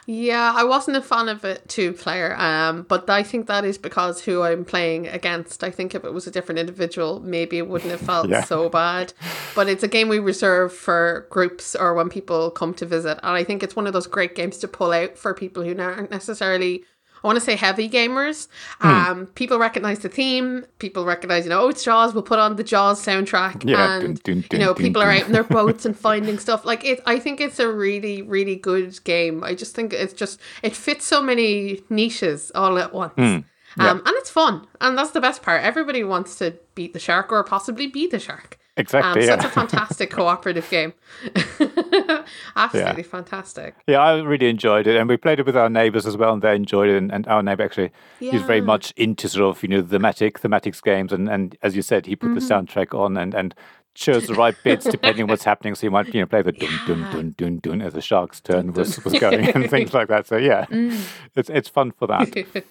Yeah, 0.06 0.52
I 0.54 0.64
wasn't 0.64 0.96
a 0.96 1.02
fan 1.02 1.28
of 1.28 1.44
it 1.44 1.68
two 1.68 1.92
player, 1.92 2.34
um, 2.36 2.82
but 2.88 3.08
I 3.08 3.22
think 3.22 3.46
that 3.46 3.64
is 3.64 3.78
because 3.78 4.20
who 4.22 4.42
I'm 4.42 4.64
playing 4.64 5.08
against. 5.08 5.64
I 5.64 5.70
think 5.70 5.94
if 5.94 6.04
it 6.04 6.12
was 6.12 6.26
a 6.26 6.30
different 6.30 6.58
individual, 6.58 7.20
maybe 7.20 7.58
it 7.58 7.68
wouldn't 7.68 7.90
have 7.90 8.00
felt 8.12 8.28
Yeah. 8.28 8.44
so 8.44 8.68
bad. 8.68 9.12
But 9.54 9.68
it's 9.68 9.82
a 9.82 9.88
game 9.88 10.08
we 10.08 10.18
reserve 10.18 10.72
for 10.72 11.26
groups 11.30 11.74
or 11.74 11.94
when 11.94 12.08
people 12.10 12.50
come 12.50 12.74
to 12.74 12.86
visit, 12.86 13.18
and 13.22 13.34
I 13.36 13.44
think 13.44 13.62
it's 13.62 13.76
one 13.76 13.86
of 13.86 13.92
those 13.92 14.06
great 14.06 14.34
games 14.34 14.58
to 14.58 14.68
pull 14.68 14.92
out 14.92 15.16
for 15.16 15.32
people 15.34 15.62
who 15.62 15.78
aren't 15.80 16.10
necessarily. 16.10 16.84
I 17.24 17.26
want 17.26 17.38
to 17.38 17.44
say 17.44 17.56
heavy 17.56 17.88
gamers. 17.88 18.48
Hmm. 18.80 18.88
Um, 18.88 19.26
people 19.28 19.58
recognize 19.58 20.00
the 20.00 20.10
theme. 20.10 20.66
People 20.78 21.06
recognize, 21.06 21.44
you 21.44 21.50
know, 21.50 21.62
oh, 21.62 21.68
it's 21.68 21.82
Jaws. 21.82 22.12
We'll 22.12 22.22
put 22.22 22.38
on 22.38 22.56
the 22.56 22.62
Jaws 22.62 23.04
soundtrack, 23.04 23.66
Yeah, 23.66 24.00
and 24.00 24.22
dun, 24.22 24.42
dun, 24.42 24.48
you 24.52 24.58
know, 24.58 24.74
dun, 24.74 24.84
people 24.84 25.00
dun, 25.00 25.08
are 25.08 25.12
out 25.12 25.26
in 25.26 25.32
their 25.32 25.42
boats 25.42 25.86
and 25.86 25.98
finding 26.08 26.38
stuff. 26.38 26.66
Like 26.66 26.84
it, 26.84 27.00
I 27.06 27.18
think 27.18 27.40
it's 27.40 27.58
a 27.58 27.72
really, 27.72 28.20
really 28.20 28.56
good 28.56 29.02
game. 29.04 29.42
I 29.42 29.54
just 29.54 29.74
think 29.74 29.94
it's 29.94 30.12
just 30.12 30.38
it 30.62 30.76
fits 30.76 31.06
so 31.06 31.22
many 31.22 31.80
niches 31.88 32.52
all 32.54 32.78
at 32.78 32.92
once. 32.92 33.14
Hmm. 33.14 33.38
Um, 33.76 34.02
and 34.06 34.14
it's 34.16 34.30
fun, 34.30 34.68
and 34.80 34.96
that's 34.96 35.10
the 35.10 35.20
best 35.20 35.42
part. 35.42 35.62
Everybody 35.64 36.04
wants 36.04 36.36
to 36.36 36.54
beat 36.76 36.92
the 36.92 37.00
shark 37.00 37.32
or 37.32 37.42
possibly 37.42 37.88
be 37.88 38.06
the 38.06 38.20
shark. 38.20 38.58
Um, 38.76 38.80
Exactly. 38.82 39.22
so 39.22 39.28
yeah. 39.28 39.34
it's 39.36 39.44
a 39.44 39.48
fantastic 39.50 40.10
cooperative 40.18 40.68
game. 40.68 40.94
Absolutely 42.56 43.02
fantastic. 43.04 43.76
Yeah, 43.86 44.00
I 44.00 44.20
really 44.20 44.48
enjoyed 44.48 44.86
it, 44.86 44.96
and 44.96 45.08
we 45.08 45.16
played 45.16 45.38
it 45.40 45.46
with 45.46 45.56
our 45.56 45.68
neighbours 45.70 46.06
as 46.06 46.16
well, 46.16 46.32
and 46.32 46.42
they 46.42 46.54
enjoyed 46.56 46.88
it. 46.90 46.96
And, 46.96 47.12
and 47.12 47.26
our 47.28 47.42
neighbour 47.42 47.62
actually, 47.64 47.92
is 48.20 48.42
very 48.42 48.60
much 48.60 48.92
into 48.96 49.28
sort 49.28 49.56
of 49.56 49.62
you 49.62 49.68
know 49.68 49.82
thematic 49.82 50.40
thematics 50.40 50.82
games, 50.82 51.12
and, 51.12 51.28
and 51.28 51.56
as 51.62 51.76
you 51.76 51.82
said, 51.82 52.06
he 52.06 52.16
put 52.16 52.30
Mm-hmm. 52.30 52.34
the 52.34 52.40
soundtrack 52.54 52.98
on 52.98 53.16
and 53.16 53.34
and 53.34 53.54
chose 53.94 54.26
the 54.26 54.34
right 54.34 54.56
bits 54.64 54.86
depending 54.86 55.22
on 55.22 55.28
what's 55.28 55.44
happening. 55.44 55.74
So 55.76 55.86
you 55.86 55.90
might 55.92 56.12
you 56.12 56.20
know 56.20 56.26
play 56.26 56.42
the 56.42 56.50
dun 56.52 56.70
dun 56.86 56.98
Yeah. 57.00 57.12
dun 57.12 57.34
dun 57.38 57.58
dun 57.58 57.80
as 57.82 57.92
the 57.92 58.00
shark's 58.00 58.40
turn 58.40 58.72
was, 58.72 59.02
was 59.04 59.12
going 59.20 59.48
and 59.54 59.70
things 59.70 59.94
like 59.94 60.08
that. 60.08 60.26
So 60.26 60.36
yeah, 60.36 60.64
Mm. 60.66 60.98
it's 61.36 61.48
it's 61.50 61.68
fun 61.68 61.92
for 61.92 62.08
that. 62.08 62.64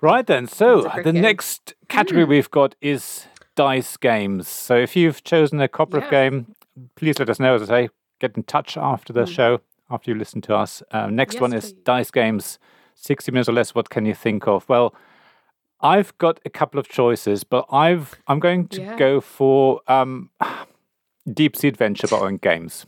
Right 0.00 0.26
then, 0.26 0.46
so 0.48 0.78
It's 0.78 0.86
a 0.86 0.90
great 0.90 1.04
the 1.04 1.12
game. 1.12 1.22
next 1.22 1.74
category 1.88 2.24
we've 2.24 2.50
got 2.50 2.74
is 2.80 3.26
dice 3.56 3.96
games. 3.96 4.48
So 4.48 4.76
if 4.76 4.96
you've 4.96 5.22
chosen 5.24 5.60
a 5.60 5.68
cooperative 5.68 6.10
Yeah. 6.12 6.28
game, 6.28 6.54
please 6.96 7.18
let 7.18 7.30
us 7.30 7.38
know. 7.40 7.54
As 7.54 7.62
I 7.62 7.66
say, 7.66 7.88
get 8.20 8.36
in 8.36 8.42
touch 8.44 8.76
after 8.76 9.12
the 9.12 9.26
show, 9.26 9.60
after 9.90 10.10
you 10.10 10.16
listen 10.18 10.40
to 10.42 10.56
us. 10.56 10.82
Um, 10.90 11.14
next 11.14 11.34
Yes, 11.34 11.40
one 11.40 11.52
is 11.52 11.72
please. 11.72 11.82
dice 11.84 12.10
games, 12.10 12.58
60 12.94 13.30
minutes 13.32 13.48
or 13.48 13.52
less. 13.52 13.74
What 13.74 13.90
can 13.90 14.06
you 14.06 14.14
think 14.14 14.46
of? 14.48 14.68
Well, 14.68 14.94
I've 15.80 16.16
got 16.18 16.40
a 16.46 16.50
couple 16.50 16.80
of 16.80 16.88
choices, 16.88 17.44
but 17.44 17.66
I've 17.70 18.14
I'm 18.26 18.40
going 18.40 18.68
to 18.68 18.80
Yeah. 18.80 18.96
go 18.96 19.20
for 19.20 19.80
um, 19.88 20.30
Deep 21.32 21.56
Sea 21.56 21.68
Adventure 21.68 22.08
by 22.08 22.18
Oink 22.20 22.40
Games, 22.40 22.86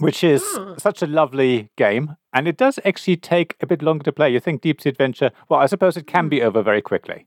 which 0.00 0.24
is 0.24 0.42
Oh. 0.56 0.74
such 0.78 1.00
a 1.02 1.06
lovely 1.06 1.70
game, 1.76 2.16
and 2.32 2.48
it 2.48 2.56
does 2.56 2.78
actually 2.84 3.16
take 3.16 3.54
a 3.60 3.66
bit 3.66 3.82
longer 3.82 4.02
to 4.04 4.12
play. 4.12 4.30
You 4.32 4.40
think 4.40 4.62
Deep 4.62 4.80
Sea 4.80 4.88
Adventure? 4.90 5.30
Well, 5.48 5.60
I 5.60 5.66
suppose 5.66 5.96
it 5.96 6.06
can 6.08 6.28
be 6.28 6.42
over 6.42 6.60
very 6.62 6.82
quickly. 6.82 7.26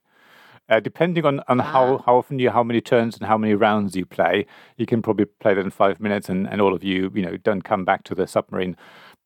Uh, 0.69 0.79
depending 0.79 1.25
on, 1.25 1.41
on 1.49 1.59
how, 1.59 1.97
how 2.05 2.15
often 2.15 2.39
you, 2.39 2.49
how 2.49 2.63
many 2.63 2.79
turns 2.79 3.17
and 3.17 3.27
how 3.27 3.37
many 3.37 3.53
rounds 3.53 3.95
you 3.95 4.05
play, 4.05 4.45
you 4.77 4.85
can 4.85 5.01
probably 5.01 5.25
play 5.25 5.53
that 5.53 5.65
in 5.65 5.69
five 5.69 5.99
minutes, 5.99 6.29
and, 6.29 6.47
and 6.47 6.61
all 6.61 6.73
of 6.73 6.83
you, 6.83 7.11
you 7.13 7.21
know, 7.21 7.35
don't 7.35 7.63
come 7.63 7.83
back 7.83 8.03
to 8.03 8.15
the 8.15 8.25
submarine. 8.25 8.77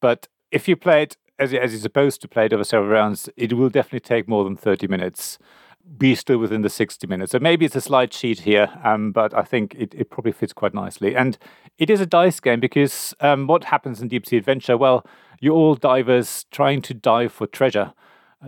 But 0.02 0.28
if 0.52 0.68
you 0.68 0.76
play 0.76 1.04
it 1.04 1.18
as, 1.38 1.54
as 1.54 1.72
you're 1.72 1.82
supposed 1.82 2.22
to 2.22 2.28
play 2.28 2.46
it 2.46 2.54
over 2.54 2.64
several 2.64 2.90
rounds, 2.90 3.30
it 3.36 3.54
will 3.54 3.70
definitely 3.70 4.00
take 4.00 4.28
more 4.28 4.44
than 4.44 4.56
30 4.56 4.88
minutes. 4.88 5.38
be 5.98 6.16
still 6.16 6.40
within 6.40 6.64
the 6.64 6.70
60 6.70 7.06
minutes. 7.08 7.32
So 7.32 7.40
maybe 7.40 7.66
it's 7.66 7.76
a 7.76 7.82
slight 7.82 8.10
cheat 8.10 8.40
here, 8.40 8.70
um, 8.84 9.12
but 9.12 9.34
I 9.36 9.44
think 9.44 9.76
it, 9.78 9.94
it 9.94 10.10
probably 10.10 10.32
fits 10.32 10.54
quite 10.54 10.74
nicely. 10.74 11.16
And 11.16 11.38
it 11.78 11.90
is 11.90 12.02
a 12.02 12.06
dice 12.08 12.40
game 12.40 12.60
because 12.60 13.14
um, 13.20 13.46
what 13.46 13.66
happens 13.66 14.02
in 14.02 14.08
Deep 14.08 14.26
Sea 14.26 14.38
Adventure? 14.38 14.78
Well, 14.78 15.06
you're 15.40 15.54
all 15.54 15.76
divers 15.76 16.46
trying 16.52 16.82
to 16.84 16.94
dive 16.94 17.32
for 17.32 17.46
treasure. 17.46 17.94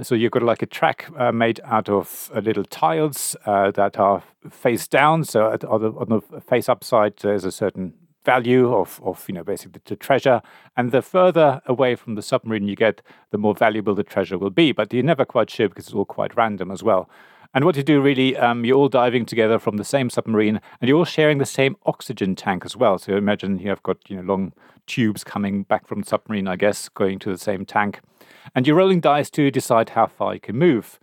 So 0.01 0.15
you've 0.15 0.31
got 0.31 0.43
like 0.43 0.61
a 0.61 0.65
track 0.67 1.09
uh, 1.17 1.31
made 1.31 1.59
out 1.63 1.89
of 1.89 2.31
uh, 2.35 2.39
little 2.39 2.63
tiles 2.63 3.35
uh, 3.45 3.71
that 3.71 3.97
are 3.97 4.23
face 4.49 4.87
down. 4.87 5.23
So 5.23 5.51
at, 5.51 5.63
on, 5.63 5.81
the, 5.81 5.91
on 5.91 6.09
the 6.09 6.41
face 6.41 6.69
up 6.69 6.83
side, 6.83 7.13
there's 7.21 7.45
a 7.45 7.51
certain 7.51 7.93
value 8.25 8.73
of, 8.73 8.99
of 9.03 9.23
you 9.27 9.33
know 9.33 9.43
basically 9.43 9.81
the 9.85 9.95
treasure. 9.95 10.41
And 10.75 10.91
the 10.91 11.01
further 11.01 11.61
away 11.65 11.95
from 11.95 12.15
the 12.15 12.21
submarine 12.21 12.67
you 12.67 12.75
get 12.75 13.01
the 13.31 13.37
more 13.37 13.55
valuable 13.55 13.95
the 13.95 14.03
treasure 14.03 14.37
will 14.37 14.49
be. 14.49 14.71
But 14.71 14.93
you're 14.93 15.03
never 15.03 15.25
quite 15.25 15.49
sure 15.49 15.69
because 15.69 15.87
it's 15.87 15.95
all 15.95 16.05
quite 16.05 16.35
random 16.35 16.71
as 16.71 16.83
well 16.83 17.09
and 17.57 17.65
what 17.65 17.75
you 17.75 17.81
do 17.81 17.99
really 17.99 18.37
um, 18.37 18.63
you're 18.63 18.77
all 18.77 18.87
diving 18.87 19.25
together 19.25 19.57
from 19.57 19.77
the 19.77 19.83
same 19.83 20.11
submarine 20.11 20.61
and 20.79 20.87
you're 20.87 20.97
all 20.99 21.05
sharing 21.05 21.39
the 21.39 21.45
same 21.45 21.75
oxygen 21.87 22.35
tank 22.35 22.63
as 22.63 22.77
well 22.77 22.99
so 22.99 23.17
imagine 23.17 23.57
you 23.57 23.67
have 23.67 23.81
got 23.81 23.97
you 24.07 24.15
know 24.15 24.21
long 24.21 24.53
tubes 24.85 25.23
coming 25.23 25.63
back 25.63 25.87
from 25.87 26.01
the 26.01 26.07
submarine 26.07 26.47
i 26.47 26.55
guess 26.55 26.87
going 26.87 27.17
to 27.17 27.31
the 27.31 27.37
same 27.37 27.65
tank 27.65 27.99
and 28.53 28.67
you're 28.67 28.75
rolling 28.75 28.99
dice 28.99 29.31
to 29.31 29.49
decide 29.49 29.89
how 29.89 30.05
far 30.05 30.35
you 30.35 30.39
can 30.39 30.55
move 30.55 30.99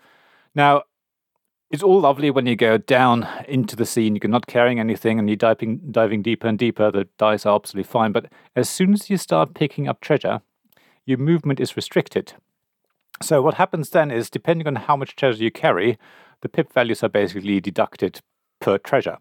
now 0.55 0.85
it's 1.73 1.83
all 1.83 2.01
lovely 2.03 2.31
when 2.31 2.47
you 2.47 2.55
go 2.55 2.79
down 2.79 3.27
into 3.49 3.75
the 3.75 3.85
sea 3.85 4.07
and 4.07 4.23
you're 4.23 4.31
not 4.31 4.47
carrying 4.47 4.79
anything 4.79 5.19
and 5.19 5.29
you're 5.29 5.35
diving, 5.35 5.81
diving 5.91 6.23
deeper 6.23 6.47
and 6.47 6.57
deeper. 6.57 6.89
The 6.93 7.09
dice 7.19 7.45
are 7.47 7.57
absolutely 7.57 7.91
fine. 7.91 8.13
But 8.13 8.27
as 8.55 8.69
soon 8.69 8.93
as 8.93 9.11
you 9.11 9.17
start 9.17 9.55
picking 9.55 9.89
up 9.89 10.01
treasure, 10.01 10.43
your 11.05 11.19
movement 11.19 11.59
is 11.59 11.75
restricted. 11.75 12.35
So 13.23 13.43
what 13.43 13.55
happens 13.55 13.91
then 13.91 14.13
is, 14.13 14.31
depending 14.31 14.69
on 14.69 14.77
how 14.77 14.97
much 14.97 15.17
treasure 15.17 15.43
you 15.43 15.51
carry, 15.51 15.99
the 16.45 16.49
pip 16.51 16.73
values 16.73 17.03
are 17.03 17.09
basically 17.09 17.59
deducted 17.59 18.21
per 18.61 18.77
treasure. 18.77 19.17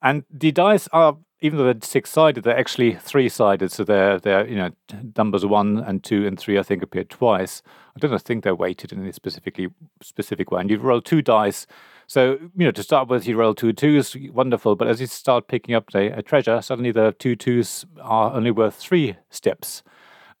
And 0.00 0.24
the 0.30 0.50
dice 0.50 0.88
are, 0.92 1.18
even 1.40 1.58
though 1.58 1.64
they're 1.64 1.82
six 1.82 2.08
sided, 2.10 2.42
they're 2.42 2.58
actually 2.58 2.94
three 2.94 3.28
sided. 3.28 3.70
So 3.70 3.84
they're, 3.84 4.18
they're, 4.18 4.48
you 4.48 4.56
know, 4.56 4.70
numbers 5.16 5.44
one 5.44 5.78
and 5.78 6.02
two 6.02 6.26
and 6.26 6.40
three, 6.40 6.58
I 6.58 6.62
think, 6.62 6.82
appear 6.82 7.04
twice. 7.04 7.62
I 7.94 8.00
don't 8.00 8.18
think 8.22 8.44
they're 8.44 8.54
weighted 8.54 8.92
in 8.92 9.02
any 9.02 9.12
specifically 9.12 9.68
specific 10.02 10.50
way. 10.50 10.62
And 10.62 10.70
you 10.70 10.78
roll 10.78 11.02
two 11.02 11.20
dice. 11.20 11.66
So, 12.06 12.38
you 12.56 12.64
know, 12.64 12.70
to 12.70 12.82
start 12.82 13.08
with, 13.08 13.28
you 13.28 13.36
roll 13.36 13.54
two 13.54 13.74
twos, 13.74 14.16
wonderful. 14.32 14.74
But 14.74 14.88
as 14.88 15.02
you 15.02 15.06
start 15.06 15.48
picking 15.48 15.74
up 15.74 15.94
a, 15.94 16.08
a 16.18 16.22
treasure, 16.22 16.62
suddenly 16.62 16.92
the 16.92 17.14
two 17.18 17.36
twos 17.36 17.84
are 18.00 18.32
only 18.32 18.50
worth 18.50 18.76
three 18.76 19.16
steps. 19.28 19.82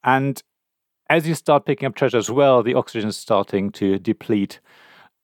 And 0.02 0.42
as 1.10 1.28
you 1.28 1.34
start 1.34 1.66
picking 1.66 1.86
up 1.86 1.94
treasure 1.94 2.16
as 2.16 2.30
well, 2.30 2.62
the 2.62 2.74
oxygen 2.74 3.10
is 3.10 3.18
starting 3.18 3.70
to 3.72 3.98
deplete. 3.98 4.60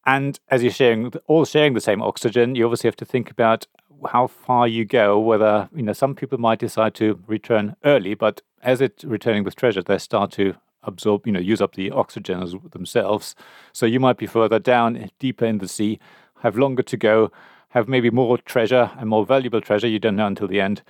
And 0.06 0.38
as 0.48 0.62
you're 0.62 0.72
sharing, 0.72 1.12
all 1.26 1.44
sharing 1.44 1.74
the 1.74 1.80
same 1.80 2.02
oxygen, 2.02 2.54
you 2.54 2.64
obviously 2.64 2.88
have 2.88 2.96
to 2.96 3.04
think 3.04 3.30
about 3.30 3.66
how 4.10 4.26
far 4.26 4.66
you 4.66 4.84
go. 4.84 5.18
Whether 5.18 5.68
you 5.74 5.82
know, 5.82 5.92
some 5.92 6.14
people 6.14 6.38
might 6.38 6.58
decide 6.58 6.94
to 6.96 7.22
return 7.26 7.76
early, 7.84 8.14
but 8.14 8.40
as 8.62 8.80
it's 8.80 9.04
returning 9.04 9.44
with 9.44 9.56
treasure, 9.56 9.82
they 9.82 9.98
start 9.98 10.32
to 10.32 10.54
absorb, 10.82 11.26
you 11.26 11.32
know, 11.32 11.40
use 11.40 11.60
up 11.60 11.74
the 11.74 11.90
oxygen 11.90 12.42
as 12.42 12.54
themselves. 12.72 13.34
So 13.72 13.86
you 13.86 14.00
might 14.00 14.16
be 14.16 14.26
further 14.26 14.58
down, 14.58 15.10
deeper 15.18 15.44
in 15.44 15.58
the 15.58 15.68
sea, 15.68 15.98
have 16.42 16.56
longer 16.56 16.82
to 16.82 16.96
go, 16.96 17.30
have 17.70 17.88
maybe 17.88 18.10
more 18.10 18.38
treasure 18.38 18.90
and 18.98 19.08
more 19.08 19.26
valuable 19.26 19.60
treasure. 19.60 19.86
You 19.86 19.98
don't 19.98 20.16
know 20.16 20.26
until 20.26 20.48
the 20.48 20.60
end. 20.60 20.82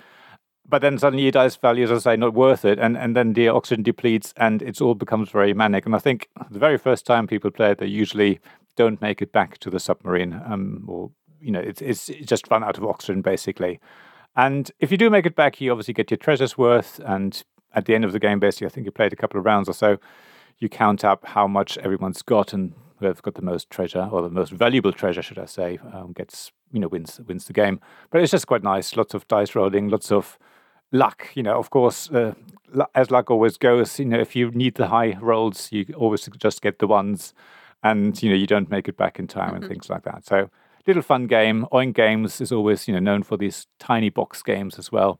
But 0.67 0.81
then 0.81 0.97
suddenly 0.97 1.23
your 1.23 1.33
dice 1.33 1.57
values 1.57 1.91
are 1.91 1.99
say 1.99 2.15
not 2.15 2.33
worth 2.33 2.63
it, 2.63 2.79
and, 2.79 2.95
and 2.97 3.15
then 3.15 3.33
the 3.33 3.49
oxygen 3.49 3.83
depletes, 3.83 4.33
and 4.37 4.61
it 4.61 4.79
all 4.79 4.95
becomes 4.95 5.29
very 5.29 5.53
manic. 5.53 5.85
And 5.85 5.93
I 5.93 5.99
think 5.99 6.29
the 6.49 6.59
very 6.59 6.77
first 6.77 7.05
time 7.05 7.27
people 7.27 7.51
play 7.51 7.71
it, 7.71 7.79
they 7.79 7.87
usually 7.87 8.39
don't 8.75 9.01
make 9.01 9.21
it 9.21 9.31
back 9.31 9.57
to 9.59 9.69
the 9.69 9.79
submarine, 9.79 10.41
um, 10.45 10.85
or 10.87 11.11
you 11.39 11.51
know, 11.51 11.59
it's 11.59 11.81
it's 11.81 12.07
just 12.07 12.49
run 12.49 12.63
out 12.63 12.77
of 12.77 12.85
oxygen 12.85 13.21
basically. 13.21 13.79
And 14.35 14.71
if 14.79 14.91
you 14.91 14.97
do 14.97 15.09
make 15.09 15.25
it 15.25 15.35
back, 15.35 15.59
you 15.59 15.71
obviously 15.71 15.93
get 15.93 16.09
your 16.09 16.17
treasures 16.17 16.57
worth, 16.57 16.99
and 17.05 17.43
at 17.73 17.85
the 17.85 17.95
end 17.95 18.05
of 18.05 18.11
the 18.11 18.19
game, 18.19 18.39
basically, 18.39 18.67
I 18.67 18.69
think 18.69 18.85
you 18.85 18.91
played 18.91 19.13
a 19.13 19.17
couple 19.17 19.39
of 19.39 19.45
rounds 19.45 19.67
or 19.67 19.73
so, 19.73 19.97
you 20.59 20.69
count 20.69 21.03
up 21.03 21.25
how 21.25 21.47
much 21.47 21.77
everyone's 21.79 22.21
got, 22.21 22.53
and 22.53 22.73
whoever's 22.99 23.21
got 23.21 23.35
the 23.35 23.41
most 23.41 23.69
treasure 23.69 24.07
or 24.11 24.21
the 24.21 24.29
most 24.29 24.51
valuable 24.51 24.93
treasure, 24.93 25.21
should 25.21 25.39
I 25.39 25.45
say, 25.45 25.79
um, 25.93 26.13
gets 26.13 26.51
you 26.71 26.79
know 26.79 26.87
wins 26.87 27.19
wins 27.27 27.45
the 27.45 27.53
game. 27.53 27.79
But 28.09 28.21
it's 28.21 28.31
just 28.31 28.47
quite 28.47 28.63
nice. 28.63 28.95
Lots 28.95 29.13
of 29.13 29.27
dice 29.27 29.55
rolling, 29.55 29.89
lots 29.89 30.11
of 30.11 30.37
luck. 30.91 31.27
You 31.33 31.43
know, 31.43 31.57
of 31.57 31.69
course, 31.69 32.09
uh, 32.11 32.33
as 32.95 33.11
luck 33.11 33.29
always 33.29 33.57
goes, 33.57 33.99
you 33.99 34.05
know, 34.05 34.19
if 34.19 34.35
you 34.35 34.51
need 34.51 34.75
the 34.75 34.87
high 34.87 35.17
rolls, 35.19 35.69
you 35.71 35.85
always 35.97 36.29
just 36.37 36.61
get 36.61 36.79
the 36.79 36.87
ones, 36.87 37.33
and 37.83 38.21
you 38.21 38.29
know 38.29 38.35
you 38.35 38.47
don't 38.47 38.69
make 38.69 38.87
it 38.87 38.97
back 38.97 39.19
in 39.19 39.27
time 39.27 39.53
mm-hmm. 39.53 39.63
and 39.63 39.67
things 39.67 39.89
like 39.89 40.03
that. 40.03 40.25
So 40.25 40.49
little 40.87 41.03
fun 41.03 41.27
game. 41.27 41.67
Oink 41.71 41.93
Games 41.93 42.41
is 42.41 42.51
always 42.51 42.87
you 42.87 42.93
know 42.93 42.99
known 42.99 43.23
for 43.23 43.37
these 43.37 43.67
tiny 43.79 44.09
box 44.09 44.41
games 44.41 44.77
as 44.79 44.91
well. 44.91 45.19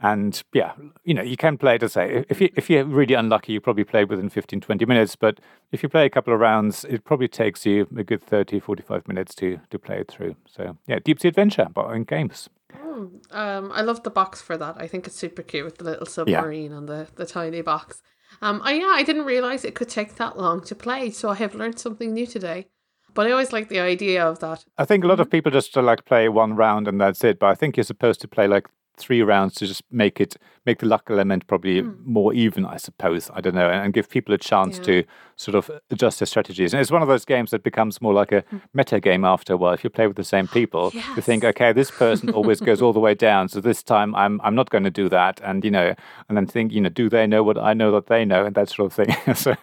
And 0.00 0.42
yeah, 0.52 0.72
you 1.04 1.14
know, 1.14 1.22
you 1.22 1.38
can 1.38 1.56
play 1.56 1.76
it, 1.76 1.82
as 1.82 1.96
I 1.96 2.06
say, 2.06 2.24
if, 2.28 2.40
you, 2.40 2.50
if 2.54 2.68
you're 2.68 2.84
really 2.84 3.14
unlucky, 3.14 3.54
you 3.54 3.62
probably 3.62 3.84
play 3.84 4.04
within 4.04 4.28
15, 4.28 4.60
20 4.60 4.84
minutes. 4.84 5.16
But 5.16 5.40
if 5.72 5.82
you 5.82 5.88
play 5.88 6.04
a 6.04 6.10
couple 6.10 6.34
of 6.34 6.40
rounds, 6.40 6.84
it 6.84 7.04
probably 7.04 7.28
takes 7.28 7.64
you 7.64 7.88
a 7.96 8.04
good 8.04 8.22
30, 8.22 8.60
45 8.60 9.08
minutes 9.08 9.34
to, 9.36 9.58
to 9.70 9.78
play 9.78 10.00
it 10.00 10.08
through. 10.08 10.36
So 10.46 10.76
yeah, 10.86 10.98
Deep 11.02 11.20
Sea 11.20 11.28
Adventure 11.28 11.68
by 11.72 11.82
Oink 11.82 12.08
Games. 12.08 12.50
Oh, 12.78 13.10
um, 13.30 13.72
I 13.72 13.80
love 13.80 14.02
the 14.02 14.10
box 14.10 14.42
for 14.42 14.58
that. 14.58 14.76
I 14.78 14.86
think 14.86 15.06
it's 15.06 15.16
super 15.16 15.42
cute 15.42 15.64
with 15.64 15.78
the 15.78 15.84
little 15.84 16.06
submarine 16.06 16.72
yeah. 16.72 16.76
and 16.76 16.88
the, 16.88 17.08
the 17.14 17.24
tiny 17.24 17.62
box. 17.62 18.02
Um, 18.42 18.60
I, 18.64 18.74
yeah, 18.74 18.92
I 18.92 19.02
didn't 19.02 19.24
realize 19.24 19.64
it 19.64 19.74
could 19.74 19.88
take 19.88 20.16
that 20.16 20.38
long 20.38 20.62
to 20.64 20.74
play, 20.74 21.10
so 21.10 21.30
I 21.30 21.34
have 21.36 21.54
learned 21.54 21.78
something 21.78 22.12
new 22.12 22.26
today. 22.26 22.66
But 23.14 23.26
I 23.26 23.30
always 23.30 23.52
like 23.52 23.70
the 23.70 23.80
idea 23.80 24.24
of 24.26 24.40
that. 24.40 24.66
I 24.76 24.84
think 24.84 25.02
a 25.02 25.06
lot 25.06 25.20
of 25.20 25.28
mm-hmm. 25.28 25.32
people 25.32 25.52
just 25.52 25.76
uh, 25.76 25.82
like 25.82 26.04
play 26.04 26.28
one 26.28 26.54
round 26.54 26.86
and 26.86 27.00
that's 27.00 27.24
it. 27.24 27.38
But 27.38 27.46
I 27.46 27.54
think 27.54 27.76
you're 27.76 27.84
supposed 27.84 28.20
to 28.20 28.28
play 28.28 28.46
like 28.46 28.68
three 28.96 29.22
rounds 29.22 29.54
to 29.54 29.66
just 29.66 29.82
make 29.90 30.20
it 30.20 30.36
make 30.64 30.80
the 30.80 30.86
luck 30.86 31.04
element 31.08 31.46
probably 31.46 31.80
mm. 31.80 32.04
more 32.04 32.34
even, 32.34 32.66
I 32.66 32.76
suppose. 32.76 33.30
I 33.32 33.40
don't 33.40 33.54
know, 33.54 33.70
and, 33.70 33.94
give 33.94 34.10
people 34.10 34.34
a 34.34 34.38
chance 34.38 34.78
yeah. 34.78 34.84
to 34.84 35.04
sort 35.36 35.54
of 35.54 35.70
adjust 35.90 36.18
their 36.18 36.26
strategies. 36.26 36.74
And 36.74 36.80
it's 36.80 36.90
one 36.90 37.02
of 37.02 37.08
those 37.08 37.24
games 37.24 37.52
that 37.52 37.62
becomes 37.62 38.02
more 38.02 38.12
like 38.12 38.32
a 38.32 38.40
hmm. 38.50 38.58
meta 38.74 39.00
game 39.00 39.24
after 39.24 39.54
a 39.54 39.56
while. 39.56 39.72
If 39.72 39.84
you 39.84 39.90
play 39.90 40.06
with 40.06 40.16
the 40.16 40.24
same 40.24 40.48
people, 40.58 40.90
yes. 40.92 41.16
you 41.16 41.22
think, 41.22 41.44
okay, 41.44 41.72
this 41.72 41.90
person 41.90 42.30
always 42.30 42.60
goes 42.60 42.82
all 42.82 42.92
the 42.92 43.00
way 43.00 43.14
down, 43.14 43.48
so 43.48 43.60
this 43.60 43.82
time 43.82 44.14
I'm 44.14 44.40
I'm 44.42 44.54
not 44.54 44.70
going 44.70 44.84
to 44.84 44.90
do 44.90 45.08
that, 45.08 45.40
and 45.42 45.64
you 45.64 45.70
know, 45.70 45.94
and 46.28 46.36
then 46.36 46.46
think, 46.46 46.72
you 46.72 46.80
know, 46.80 46.88
do 46.88 47.08
they 47.08 47.26
know 47.26 47.42
what 47.42 47.58
I 47.58 47.72
know 47.72 47.92
that 47.92 48.08
they 48.08 48.24
know, 48.24 48.44
and 48.44 48.54
that 48.56 48.68
sort 48.68 48.86
of 48.86 48.92
thing. 48.92 49.16
so 49.34 49.54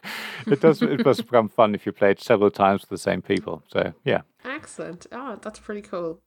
it 0.47 0.61
does 0.61 0.81
it 0.81 1.03
does 1.03 1.21
become 1.21 1.49
fun 1.49 1.75
if 1.75 1.85
you 1.85 1.91
play 1.91 2.11
it 2.11 2.21
several 2.21 2.49
times 2.49 2.81
with 2.81 2.89
the 2.89 2.97
same 2.97 3.21
people. 3.21 3.61
So 3.67 3.93
yeah. 4.05 4.21
Excellent. 4.45 5.05
Oh, 5.11 5.37
that's 5.41 5.59
pretty 5.59 5.81
cool. 5.81 6.21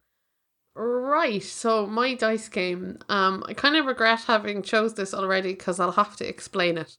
Right, 0.78 1.42
so 1.42 1.86
my 1.86 2.12
dice 2.14 2.50
game. 2.50 2.98
Um, 3.08 3.42
I 3.48 3.54
kind 3.54 3.76
of 3.76 3.86
regret 3.86 4.20
having 4.26 4.62
chose 4.62 4.92
this 4.92 5.14
already 5.14 5.54
because 5.54 5.80
I'll 5.80 5.92
have 5.92 6.16
to 6.16 6.28
explain 6.28 6.76
it. 6.76 6.98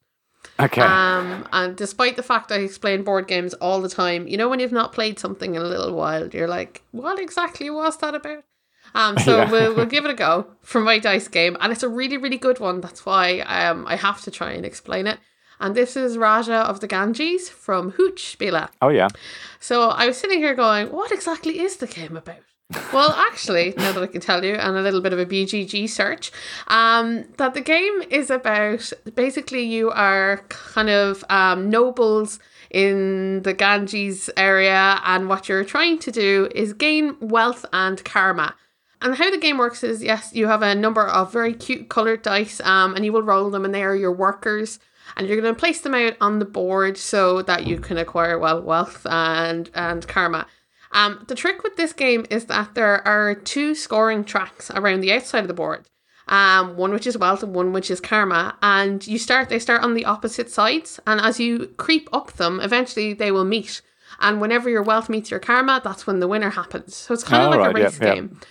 Okay. 0.60 0.82
Um, 0.82 1.48
and 1.54 1.76
despite 1.76 2.16
the 2.16 2.24
fact 2.24 2.52
I 2.52 2.56
explain 2.56 3.04
board 3.04 3.28
games 3.28 3.54
all 3.56 3.80
the 3.80 3.90
time, 3.90 4.28
you 4.28 4.36
know 4.36 4.50
when 4.50 4.60
you've 4.60 4.72
not 4.72 4.94
played 4.94 5.20
something 5.20 5.54
in 5.54 5.62
a 5.62 5.66
little 5.66 5.94
while, 5.94 6.28
you're 6.30 6.48
like, 6.48 6.82
what 6.92 7.20
exactly 7.20 7.70
was 7.70 7.98
that 7.98 8.16
about? 8.16 8.44
Um, 8.96 9.20
so 9.20 9.38
yeah. 9.42 9.52
we'll 9.52 9.76
we'll 9.76 9.86
give 9.86 10.06
it 10.06 10.12
a 10.12 10.16
go 10.16 10.48
for 10.62 10.82
my 10.82 10.98
dice 10.98 11.28
game, 11.28 11.56
and 11.60 11.72
it's 11.72 11.84
a 11.84 11.90
really 11.90 12.18
really 12.18 12.38
good 12.38 12.60
one. 12.60 12.82
That's 12.82 13.06
why 13.06 13.42
um 13.42 13.86
I 13.88 13.96
have 13.96 14.22
to 14.24 14.32
try 14.32 14.54
and 14.54 14.66
explain 14.66 15.06
it. 15.06 15.20
And 15.60 15.76
this 15.76 15.96
is 15.96 16.18
Raja 16.18 16.58
of 16.58 16.80
the 16.80 16.88
Ganges 16.88 17.50
from 17.50 17.92
Hooch 17.92 18.38
Bila. 18.40 18.70
Oh 18.82 18.90
yeah. 18.90 19.10
So 19.60 19.90
I 19.90 20.08
was 20.08 20.18
sitting 20.18 20.40
here 20.40 20.56
going, 20.56 20.92
what 20.92 21.12
exactly 21.12 21.60
is 21.60 21.78
the 21.78 21.88
game 21.88 22.18
about? 22.18 22.42
Well, 22.92 23.12
actually, 23.12 23.74
now 23.78 23.94
that 23.94 24.04
I 24.04 24.08
can 24.08 24.20
tell 24.20 24.44
you, 24.44 24.56
and 24.56 24.76
a 24.76 24.82
little 24.82 25.00
bit 25.00 25.14
of 25.14 25.20
a 25.20 25.26
BGG 25.26 25.90
search, 25.90 26.32
um, 26.68 27.24
that 27.38 27.54
the 27.54 27.62
game 27.62 28.02
is 28.10 28.30
about 28.30 28.92
basically 29.16 29.64
you 29.64 29.90
are 29.92 30.44
kind 30.50 30.90
of 30.90 31.24
um, 31.30 31.70
nobles 31.70 32.40
in 32.70 33.44
the 33.44 33.54
Ganges 33.54 34.30
area, 34.36 35.00
and 35.06 35.30
what 35.30 35.48
you're 35.48 35.64
trying 35.64 36.00
to 36.00 36.12
do 36.12 36.50
is 36.54 36.74
gain 36.74 37.16
wealth 37.22 37.66
and 37.72 38.04
karma. 38.04 38.54
And 39.02 39.16
how 39.16 39.32
the 39.32 39.38
game 39.38 39.58
works 39.58 39.84
is 39.84 40.04
yes, 40.04 40.32
you 40.34 40.48
have 40.48 40.62
a 40.62 40.76
number 40.76 41.08
of 41.08 41.32
very 41.32 41.54
cute 41.54 41.88
colored 41.88 42.22
dice, 42.22 42.60
um, 42.62 42.96
and 42.96 43.06
you 43.06 43.14
will 43.14 43.22
roll 43.22 43.50
them, 43.50 43.64
and 43.64 43.74
they 43.74 43.84
are 43.84 43.96
your 43.96 44.12
workers. 44.12 44.80
And 45.16 45.26
you're 45.26 45.40
going 45.40 45.54
to 45.54 45.60
place 45.60 45.80
them 45.80 45.94
out 45.94 46.18
on 46.20 46.40
the 46.40 46.46
board 46.46 46.98
so 46.98 47.42
that 47.44 47.66
you 47.66 47.80
can 47.80 47.98
acquire 47.98 48.38
well 48.38 48.62
wealth 48.62 49.06
and 49.06 49.70
and 49.74 50.06
karma. 50.06 50.48
Um, 50.92 51.26
the 51.28 51.36
trick 51.36 51.64
with 51.64 51.76
this 51.76 51.94
game 51.94 52.26
is 52.30 52.46
that 52.46 52.76
there 52.76 53.06
are 53.08 53.36
two 53.36 53.76
scoring 53.76 54.24
tracks 54.24 54.72
around 54.72 55.02
the 55.02 55.12
outside 55.12 55.40
of 55.40 55.48
the 55.48 55.54
board. 55.54 55.88
Um, 56.30 56.76
one 56.76 56.92
which 56.92 57.08
is 57.08 57.18
wealth 57.18 57.42
and 57.42 57.56
one 57.56 57.72
which 57.72 57.90
is 57.90 58.02
karma. 58.02 58.58
And 58.62 59.06
you 59.08 59.18
start 59.18 59.50
they 59.50 59.60
start 59.60 59.84
on 59.84 59.94
the 59.94 60.06
opposite 60.06 60.50
sides, 60.50 61.00
and 61.08 61.22
as 61.22 61.40
you 61.40 61.68
creep 61.78 62.10
up 62.12 62.34
them, 62.34 62.60
eventually 62.60 63.14
they 63.14 63.32
will 63.32 63.46
meet. 63.46 63.82
And 64.20 64.42
whenever 64.42 64.70
your 64.70 64.84
wealth 64.84 65.10
meets 65.10 65.30
your 65.30 65.40
karma, 65.40 65.82
that's 65.84 66.08
when 66.08 66.20
the 66.20 66.28
winner 66.28 66.50
happens. 66.50 66.96
So 66.96 67.14
it's 67.14 67.24
kind 67.24 67.44
of 67.44 67.52
like 67.52 67.60
right, 67.60 67.70
a 67.70 67.84
race 67.84 68.00
yeah, 68.02 68.16
game. 68.16 68.30
Yeah. 68.34 68.48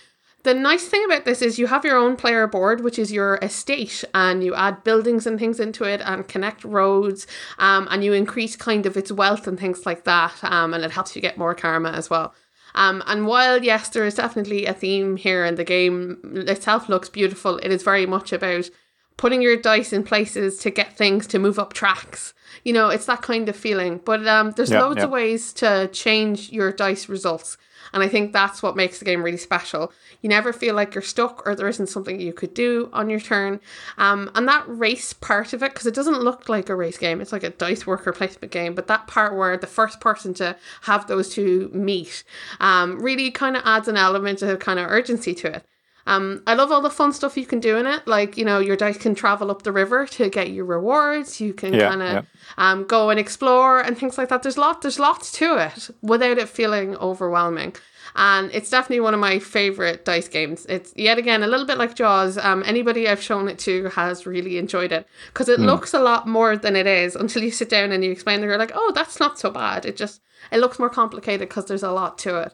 The 0.47 0.53
nice 0.53 0.87
thing 0.87 1.03
about 1.03 1.25
this 1.25 1.41
is 1.41 1.59
you 1.59 1.67
have 1.67 1.83
your 1.83 1.97
own 1.97 2.15
player 2.15 2.47
board, 2.47 2.81
which 2.81 2.97
is 2.97 3.11
your 3.11 3.37
estate, 3.41 4.05
and 4.13 4.41
you 4.41 4.55
add 4.55 4.81
buildings 4.85 5.27
and 5.27 5.37
things 5.37 5.59
into 5.59 5.83
it 5.83 5.99
and 6.05 6.25
connect 6.25 6.63
roads, 6.63 7.27
um, 7.59 7.85
and 7.91 8.01
you 8.01 8.13
increase 8.13 8.55
kind 8.55 8.85
of 8.85 8.95
its 8.95 9.11
wealth 9.11 9.45
and 9.45 9.59
things 9.59 9.85
like 9.85 10.05
that, 10.05 10.41
um, 10.45 10.73
and 10.73 10.85
it 10.85 10.91
helps 10.91 11.17
you 11.17 11.21
get 11.21 11.37
more 11.37 11.53
karma 11.53 11.91
as 11.91 12.09
well. 12.09 12.33
Um, 12.75 13.03
and 13.07 13.27
while 13.27 13.61
yes, 13.61 13.89
there 13.89 14.05
is 14.05 14.15
definitely 14.15 14.65
a 14.65 14.73
theme 14.73 15.17
here, 15.17 15.43
and 15.43 15.57
the 15.57 15.65
game 15.65 16.21
itself 16.47 16.87
looks 16.87 17.09
beautiful, 17.09 17.57
it 17.57 17.69
is 17.73 17.83
very 17.83 18.05
much 18.05 18.31
about 18.31 18.69
putting 19.17 19.41
your 19.41 19.57
dice 19.57 19.91
in 19.91 20.03
places 20.03 20.59
to 20.59 20.69
get 20.69 20.95
things 20.95 21.27
to 21.27 21.39
move 21.39 21.59
up 21.59 21.73
tracks. 21.73 22.33
You 22.63 22.71
know, 22.71 22.87
it's 22.87 23.07
that 23.07 23.21
kind 23.21 23.49
of 23.49 23.55
feeling. 23.57 23.99
But 24.05 24.25
um, 24.25 24.51
there's 24.51 24.71
Yeah, 24.71 24.83
loads 24.83 24.99
yeah. 24.99 25.05
of 25.05 25.09
ways 25.09 25.51
to 25.53 25.89
change 25.91 26.53
your 26.53 26.71
dice 26.71 27.09
results. 27.09 27.57
And 27.97 28.03
I 28.03 28.09
think 28.09 28.31
that's 28.31 28.61
what 28.61 28.75
makes 28.75 28.99
the 28.99 29.05
game 29.05 29.23
really 29.23 29.37
special. 29.37 29.91
You 30.21 30.29
never 30.29 30.53
feel 30.53 30.75
like 30.75 30.93
you're 30.93 31.01
stuck 31.01 31.41
or 31.47 31.55
there 31.55 31.67
isn't 31.67 31.87
something 31.87 32.21
you 32.21 32.31
could 32.31 32.53
do 32.53 32.91
on 32.93 33.09
your 33.09 33.19
turn. 33.19 33.59
Um, 33.97 34.29
and 34.35 34.47
that 34.47 34.65
race 34.67 35.13
part 35.13 35.51
of 35.51 35.63
it, 35.63 35.73
because 35.73 35.87
it 35.87 35.95
doesn't 35.95 36.21
look 36.21 36.47
like 36.47 36.69
a 36.69 36.75
race 36.75 36.99
game, 36.99 37.21
it's 37.21 37.31
like 37.31 37.41
a 37.41 37.49
dice 37.49 37.87
worker 37.87 38.13
placement 38.13 38.51
game. 38.51 38.75
But 38.75 38.85
that 38.85 39.07
part 39.07 39.35
where 39.35 39.57
the 39.57 39.65
first 39.65 39.99
person 39.99 40.35
to 40.35 40.55
have 40.81 41.07
those 41.07 41.29
two 41.29 41.71
meet 41.73 42.23
um, 42.59 42.99
really 42.99 43.31
kind 43.31 43.57
of 43.57 43.63
adds 43.65 43.87
an 43.87 43.97
element 43.97 44.43
of 44.43 44.59
kind 44.59 44.77
of 44.77 44.91
urgency 44.91 45.33
to 45.33 45.55
it. 45.55 45.65
Um, 46.07 46.41
I 46.47 46.53
love 46.55 46.71
all 46.71 46.81
the 46.81 46.89
fun 46.89 47.11
stuff 47.13 47.37
you 47.37 47.45
can 47.45 47.59
do 47.59 47.77
in 47.77 47.85
it. 47.85 48.07
Like, 48.07 48.37
you 48.37 48.45
know, 48.45 48.59
your 48.59 48.77
dice 48.77 48.97
can 48.97 49.13
travel 49.13 49.51
up 49.51 49.61
the 49.63 49.73
river 49.73 50.07
to 50.07 50.29
get 50.29 50.49
your 50.51 50.65
rewards. 50.65 51.39
You 51.41 51.53
can 51.53 51.73
Yeah, 51.73 51.89
kind 51.89 52.01
of 52.01 52.13
yeah. 52.13 52.21
um, 52.57 52.85
go 52.85 53.09
and 53.09 53.19
explore 53.19 53.81
and 53.81 53.97
things 53.97 54.17
like 54.17 54.29
that. 54.29 54.41
There's 54.41 54.57
lot, 54.57 54.81
there's 54.81 54.99
lots 54.99 55.31
to 55.33 55.57
it 55.57 55.89
without 56.01 56.37
it 56.37 56.49
feeling 56.49 56.95
overwhelming. 56.95 57.75
And 58.15 58.49
it's 58.53 58.69
definitely 58.69 59.01
one 59.01 59.13
of 59.13 59.19
my 59.19 59.37
favorite 59.37 60.05
dice 60.05 60.27
games. 60.27 60.65
It's 60.69 60.93
yet 60.95 61.17
again 61.19 61.43
a 61.43 61.47
little 61.47 61.67
bit 61.67 61.77
like 61.77 61.93
Jaws. 61.93 62.37
Um, 62.37 62.63
anybody 62.65 63.07
I've 63.07 63.21
shown 63.21 63.47
it 63.47 63.59
to 63.59 63.89
has 63.89 64.25
really 64.25 64.57
enjoyed 64.57 64.91
it 64.91 65.07
because 65.27 65.49
it 65.49 65.59
looks 65.59 65.93
a 65.93 65.99
lot 65.99 66.25
more 66.27 66.57
than 66.57 66.75
it 66.75 66.87
is 66.87 67.15
until 67.15 67.43
you 67.43 67.51
sit 67.51 67.69
down 67.69 67.91
and 67.91 68.03
you 68.03 68.11
explain. 68.11 68.39
It 68.39 68.47
they're 68.47 68.57
like, 68.57 68.71
oh, 68.73 68.91
that's 68.95 69.19
not 69.19 69.37
so 69.37 69.51
bad. 69.51 69.85
It 69.85 69.97
just 69.97 70.21
it 70.51 70.59
looks 70.59 70.79
more 70.79 70.89
complicated 70.89 71.49
because 71.49 71.65
there's 71.65 71.83
a 71.83 71.91
lot 71.91 72.17
to 72.19 72.37
it. 72.37 72.53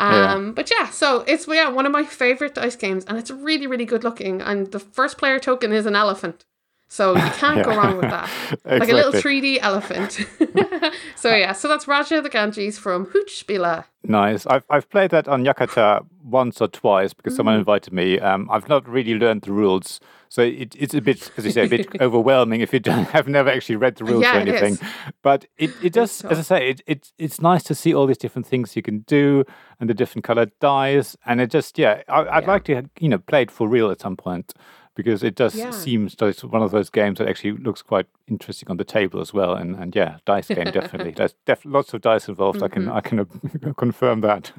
Um, 0.00 0.52
but 0.54 0.70
yeah, 0.70 0.88
so 0.90 1.24
it's 1.26 1.46
yeah 1.46 1.68
one 1.68 1.86
of 1.86 1.92
my 1.92 2.04
favorite 2.04 2.54
dice 2.54 2.76
games, 2.76 3.04
and 3.04 3.18
it's 3.18 3.30
really 3.30 3.66
really 3.66 3.84
good 3.84 4.04
looking. 4.04 4.40
And 4.40 4.70
the 4.72 4.80
first 4.80 5.18
player 5.18 5.38
token 5.38 5.72
is 5.72 5.86
an 5.86 5.96
elephant, 5.96 6.44
so 6.90 7.14
you 7.16 7.30
can't 7.42 7.64
go 7.64 7.74
wrong 7.74 7.96
with 7.96 8.10
that. 8.10 8.28
Like 8.66 8.90
a 8.90 8.94
little 8.94 9.12
3D 9.12 9.58
elephant. 9.62 10.18
so 11.16 11.34
yeah, 11.34 11.52
so 11.52 11.68
that's 11.68 11.86
Raja 11.88 12.20
the 12.20 12.28
Ganges 12.28 12.78
from 12.78 13.06
Hoochspila. 13.06 13.84
Nice. 14.04 14.46
I've 14.46 14.64
I've 14.70 14.88
played 14.90 15.10
that 15.10 15.28
on 15.28 15.44
Yucata 15.44 16.04
once 16.22 16.60
or 16.60 16.68
twice 16.68 17.12
because 17.14 17.34
someone 17.36 17.56
Mm. 17.56 17.60
invited 17.60 17.92
me. 17.92 18.18
Um, 18.18 18.48
I've 18.50 18.68
not 18.68 18.88
really 18.88 19.14
learned 19.14 19.42
the 19.42 19.52
rules, 19.52 20.00
so 20.28 20.42
it, 20.42 20.74
it's 20.78 20.94
a 20.94 21.00
bit, 21.00 21.30
as 21.36 21.44
you 21.44 21.50
say, 21.50 21.64
a 21.64 21.68
bit 21.68 21.86
overwhelming 22.00 22.60
if 22.62 22.72
you 22.72 22.80
don't 22.80 23.08
have 23.08 23.26
never 23.28 23.50
actually 23.50 23.76
read 23.76 23.96
the 23.96 24.04
rules 24.04 24.22
Yeah, 24.22 24.36
or 24.38 24.40
it 24.40 24.48
anything. 24.48 24.74
is. 24.74 24.80
But 25.22 25.46
it, 25.58 25.70
it 25.82 25.92
does, 25.92 26.24
as 26.24 26.38
I 26.38 26.42
say, 26.42 26.70
it, 26.70 26.80
it 26.86 27.12
it's 27.18 27.40
nice 27.40 27.62
to 27.64 27.74
see 27.74 27.92
all 27.94 28.06
these 28.06 28.18
different 28.18 28.46
things 28.46 28.74
you 28.76 28.82
can 28.82 29.00
do 29.00 29.44
and 29.78 29.88
the 29.90 29.94
different 29.94 30.24
colored 30.24 30.52
dyes. 30.60 31.16
and 31.26 31.40
it 31.40 31.50
just 31.50 31.78
yeah, 31.78 32.02
I, 32.08 32.20
I'd 32.36 32.44
Yeah. 32.44 32.48
like 32.52 32.64
to 32.64 32.82
you 33.00 33.08
know 33.10 33.18
play 33.18 33.42
it 33.42 33.50
for 33.50 33.68
real 33.68 33.90
at 33.90 34.00
some 34.00 34.16
point. 34.16 34.54
Because 34.96 35.22
it 35.22 35.34
does 35.36 35.54
Yeah. 35.54 35.70
seems 35.70 36.20
like 36.20 36.30
it's 36.30 36.42
one 36.44 36.62
of 36.62 36.72
those 36.72 36.90
games 36.90 37.18
that 37.18 37.28
actually 37.28 37.52
looks 37.52 37.80
quite 37.80 38.06
interesting 38.26 38.68
on 38.70 38.76
the 38.76 38.84
table 38.84 39.20
as 39.20 39.32
well, 39.32 39.54
and 39.54 39.76
and 39.76 39.94
yeah, 39.94 40.18
dice 40.26 40.48
game 40.48 40.64
definitely. 40.72 41.12
There's 41.12 41.34
def- 41.46 41.64
lots 41.64 41.94
of 41.94 42.00
dice 42.00 42.28
involved. 42.28 42.62
I 42.62 42.68
can 42.68 42.86
Mm-hmm. 42.86 42.96
I 42.96 43.00
can 43.00 43.20
uh, 43.20 43.72
confirm 43.76 44.20
that. 44.22 44.52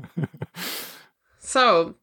So 1.39 1.95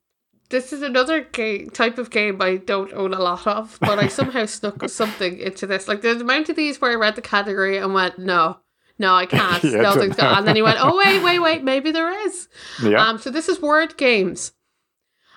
this 0.50 0.72
is 0.72 0.82
another 0.82 1.22
game 1.22 1.70
type 1.70 1.98
of 1.98 2.10
game 2.10 2.40
I 2.40 2.56
don't 2.56 2.92
own 2.92 3.12
a 3.14 3.18
lot 3.18 3.46
of, 3.46 3.78
but 3.80 3.98
I 3.98 4.08
somehow 4.08 4.46
snuck 4.58 4.88
something 4.88 5.38
into 5.38 5.66
this. 5.66 5.88
Like 5.88 6.02
there's 6.02 6.18
a 6.18 6.24
amount 6.24 6.48
of 6.48 6.56
these 6.56 6.80
where 6.80 6.90
I 6.92 6.94
read 6.96 7.16
the 7.16 7.22
category 7.22 7.78
and 7.78 7.94
went, 7.94 8.18
no. 8.18 8.58
No, 9.00 9.14
I 9.14 9.26
can't. 9.26 9.62
Yeah, 9.62 9.82
no. 9.82 9.92
And 9.92 10.44
then 10.46 10.56
he 10.56 10.62
went, 10.62 10.78
"Oh 10.80 10.96
wait, 10.98 11.22
wait, 11.22 11.38
wait, 11.38 11.62
maybe 11.62 11.92
there 11.92 12.10
is." 12.26 12.48
yeah. 12.82 13.00
Um, 13.06 13.16
so 13.18 13.30
this 13.30 13.48
is 13.48 13.62
word 13.62 13.96
games, 13.96 14.52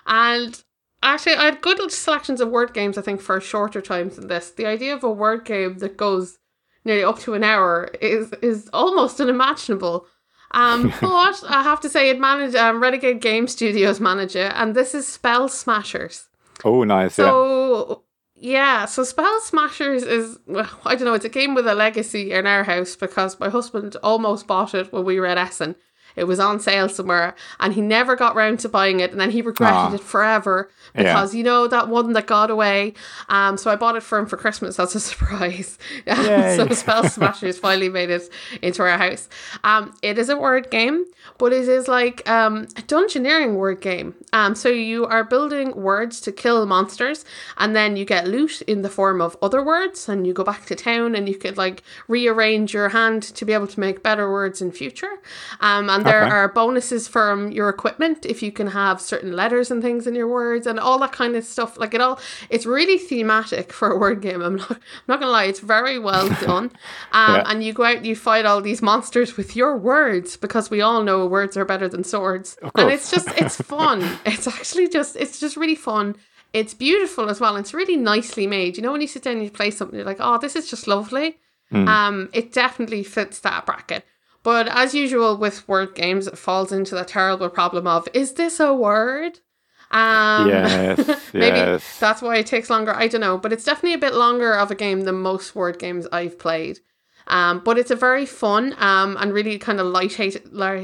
and 0.04 0.60
actually, 1.02 1.34
I 1.34 1.44
had 1.46 1.60
good 1.60 1.90
selections 1.90 2.40
of 2.40 2.48
word 2.48 2.74
games. 2.74 2.96
I 2.98 3.02
think 3.02 3.20
for 3.20 3.40
shorter 3.40 3.80
times 3.80 4.16
than 4.16 4.28
this. 4.28 4.50
The 4.50 4.66
idea 4.66 4.94
of 4.94 5.04
a 5.04 5.10
word 5.10 5.44
game 5.44 5.78
that 5.78 5.96
goes 5.96 6.38
nearly 6.84 7.04
up 7.04 7.18
to 7.20 7.34
an 7.34 7.44
hour 7.44 7.90
is 8.00 8.32
is 8.42 8.68
almost 8.72 9.20
unimaginable. 9.20 10.06
Um, 10.52 10.92
but 11.00 11.44
I 11.48 11.62
have 11.62 11.80
to 11.80 11.88
say, 11.88 12.10
it 12.10 12.20
managed 12.20 12.56
um, 12.56 12.82
Renegade 12.82 13.20
Game 13.20 13.48
Studios 13.48 14.00
manage 14.00 14.36
it, 14.36 14.52
and 14.54 14.74
this 14.74 14.94
is 14.94 15.08
Spell 15.08 15.48
Smashers. 15.48 16.28
Oh, 16.64 16.84
nice. 16.84 17.18
yeah. 17.18 17.24
So 17.24 18.04
yeah, 18.42 18.86
so 18.86 19.04
Spell 19.04 19.40
Smashers 19.40 20.02
is 20.02 20.36
well, 20.46 20.68
I 20.84 20.96
don't 20.96 21.04
know, 21.04 21.14
it's 21.14 21.24
a 21.24 21.28
game 21.28 21.54
with 21.54 21.66
a 21.68 21.76
legacy 21.76 22.32
in 22.32 22.46
our 22.46 22.64
house 22.64 22.96
because 22.96 23.38
my 23.38 23.48
husband 23.48 23.96
almost 24.02 24.48
bought 24.48 24.74
it 24.74 24.92
when 24.92 25.04
we 25.04 25.20
were 25.20 25.26
at 25.26 25.38
Essen. 25.38 25.76
It 26.16 26.24
was 26.24 26.38
on 26.40 26.60
sale 26.60 26.88
somewhere 26.88 27.34
and 27.60 27.72
he 27.74 27.80
never 27.80 28.16
got 28.16 28.34
round 28.36 28.60
to 28.60 28.68
buying 28.68 29.00
it 29.00 29.12
and 29.12 29.20
then 29.20 29.30
he 29.30 29.42
regretted 29.42 29.76
Ah. 29.76 29.94
it 29.94 30.00
forever 30.00 30.70
Yeah. 30.94 31.02
because 31.14 31.34
you 31.34 31.42
know 31.42 31.66
that 31.68 31.88
one 31.88 32.12
that 32.12 32.26
got 32.26 32.50
away. 32.50 32.94
Um 33.28 33.56
so 33.56 33.70
I 33.70 33.76
bought 33.76 33.96
it 33.96 34.02
for 34.02 34.18
him 34.18 34.26
for 34.26 34.36
Christmas 34.36 34.78
as 34.78 34.94
a 34.94 35.00
surprise. 35.10 35.78
So 36.56 36.68
Spell 36.68 37.04
Smashers 37.08 37.58
finally 37.58 37.88
made 37.88 38.10
it 38.10 38.28
into 38.60 38.82
our 38.82 38.98
house. 38.98 39.28
Um 39.64 39.94
it 40.02 40.18
is 40.18 40.28
a 40.28 40.36
word 40.36 40.70
game, 40.70 41.04
but 41.38 41.52
it 41.52 41.68
is 41.68 41.88
like 41.88 42.28
um 42.28 42.64
a 42.76 42.82
dungeoneering 42.82 43.54
word 43.54 43.80
game. 43.80 44.14
Um 44.32 44.54
so 44.54 44.68
you 44.68 45.06
are 45.06 45.24
building 45.24 45.74
words 45.74 46.20
to 46.22 46.32
kill 46.32 46.66
monsters 46.66 47.24
and 47.58 47.74
then 47.74 47.96
you 47.96 48.04
get 48.04 48.26
loot 48.28 48.60
in 48.62 48.82
the 48.82 48.88
form 48.90 49.20
of 49.20 49.36
other 49.42 49.62
words 49.62 50.08
and 50.08 50.26
you 50.26 50.32
go 50.32 50.44
back 50.44 50.66
to 50.66 50.74
town 50.74 51.14
and 51.14 51.28
you 51.28 51.36
could 51.36 51.56
like 51.56 51.82
rearrange 52.08 52.74
your 52.74 52.90
hand 52.90 53.22
to 53.22 53.44
be 53.44 53.52
able 53.52 53.66
to 53.66 53.80
make 53.80 54.02
better 54.02 54.30
words 54.30 54.60
in 54.60 54.70
future. 54.72 55.14
Um 55.60 55.88
and 55.90 56.01
there 56.04 56.24
Okay. 56.24 56.30
are 56.34 56.48
bonuses 56.48 57.08
from 57.08 57.52
your 57.52 57.68
equipment 57.68 58.24
if 58.26 58.42
you 58.42 58.52
can 58.52 58.68
have 58.68 59.00
certain 59.00 59.32
letters 59.32 59.70
and 59.70 59.82
things 59.82 60.06
in 60.06 60.14
your 60.14 60.28
words 60.28 60.66
and 60.66 60.78
all 60.80 60.98
that 61.00 61.12
kind 61.12 61.36
of 61.36 61.44
stuff. 61.44 61.78
Like 61.78 61.94
it 61.94 62.00
all 62.00 62.18
it's 62.50 62.66
really 62.66 62.98
thematic 62.98 63.72
for 63.72 63.90
a 63.90 63.98
word 63.98 64.20
game. 64.22 64.42
I'm 64.42 64.56
not 64.56 64.70
I'm 64.70 64.78
not 65.08 65.20
gonna 65.20 65.32
lie, 65.32 65.44
it's 65.44 65.60
very 65.60 65.98
well 65.98 66.28
done. 66.40 66.70
Um 67.12 67.34
Yeah. 67.36 67.44
and 67.46 67.64
you 67.64 67.72
go 67.72 67.84
out 67.84 67.96
and 67.98 68.06
you 68.06 68.16
fight 68.16 68.44
all 68.46 68.60
these 68.60 68.82
monsters 68.82 69.36
with 69.36 69.56
your 69.56 69.76
words 69.76 70.36
because 70.36 70.70
we 70.70 70.80
all 70.80 71.02
know 71.02 71.26
words 71.26 71.56
are 71.56 71.64
better 71.64 71.88
than 71.88 72.04
swords. 72.04 72.56
And 72.76 72.90
it's 72.90 73.10
just 73.10 73.28
it's 73.38 73.56
fun. 73.74 74.02
it's 74.24 74.46
actually 74.46 74.88
just 74.88 75.16
it's 75.16 75.38
just 75.40 75.56
really 75.56 75.74
fun. 75.76 76.16
It's 76.52 76.74
beautiful 76.74 77.30
as 77.30 77.40
well. 77.40 77.56
It's 77.56 77.72
really 77.72 77.96
nicely 77.96 78.46
made. 78.46 78.76
You 78.76 78.82
know, 78.82 78.92
when 78.92 79.00
you 79.00 79.06
sit 79.06 79.22
down 79.22 79.36
and 79.36 79.44
you 79.44 79.50
play 79.50 79.70
something, 79.70 79.96
you're 79.96 80.04
like, 80.04 80.18
oh, 80.20 80.36
this 80.36 80.54
is 80.54 80.68
just 80.68 80.86
lovely. 80.86 81.38
Um, 81.74 82.28
it 82.34 82.52
definitely 82.52 83.02
fits 83.02 83.40
that 83.40 83.64
bracket. 83.64 84.04
But 84.42 84.68
as 84.68 84.94
usual 84.94 85.36
with 85.36 85.66
word 85.68 85.94
games, 85.94 86.26
it 86.26 86.36
falls 86.38 86.72
into 86.72 86.94
that 86.96 87.08
terrible 87.08 87.48
problem 87.48 87.86
of 87.86 88.08
is 88.12 88.32
this 88.34 88.58
a 88.60 88.74
word? 88.74 89.38
Um, 89.90 90.48
Yes, 90.48 90.98
maybe 91.32 91.56
yes. 91.58 91.98
that's 92.00 92.22
why 92.22 92.36
it 92.36 92.46
takes 92.46 92.70
longer. 92.70 92.94
I 92.94 93.08
don't 93.08 93.20
know, 93.20 93.38
but 93.38 93.52
it's 93.52 93.64
definitely 93.64 93.94
a 93.94 93.98
bit 93.98 94.14
longer 94.14 94.54
of 94.54 94.70
a 94.70 94.74
game 94.74 95.02
than 95.02 95.16
most 95.16 95.54
word 95.54 95.78
games 95.78 96.06
I've 96.10 96.38
played. 96.38 96.80
Um, 97.28 97.60
but 97.64 97.78
it's 97.78 97.92
a 97.92 97.96
very 97.96 98.26
fun 98.26 98.74
um, 98.78 99.16
and 99.20 99.32
really 99.32 99.56
kind 99.58 99.78
of 99.78 99.86
light 99.86 100.18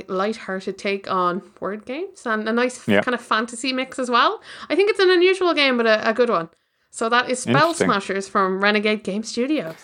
light-hearted 0.09 0.79
take 0.79 1.11
on 1.11 1.42
word 1.59 1.85
games 1.85 2.25
and 2.27 2.49
a 2.49 2.53
nice 2.53 2.87
Yeah. 2.87 3.01
kind 3.03 3.14
of 3.14 3.21
fantasy 3.21 3.73
mix 3.73 3.99
as 3.99 4.09
well. 4.11 4.40
I 4.68 4.77
think 4.77 4.88
it's 4.90 5.01
an 5.01 5.11
unusual 5.11 5.53
game, 5.53 5.77
but 5.77 5.87
a, 5.87 6.09
a 6.11 6.14
good 6.14 6.31
one. 6.31 6.49
So 6.90 7.09
that 7.09 7.29
is 7.29 7.40
Spell 7.40 7.75
Smashers 7.75 8.29
from 8.29 8.61
Renegade 8.62 9.03
Game 9.05 9.23
Studios. 9.25 9.75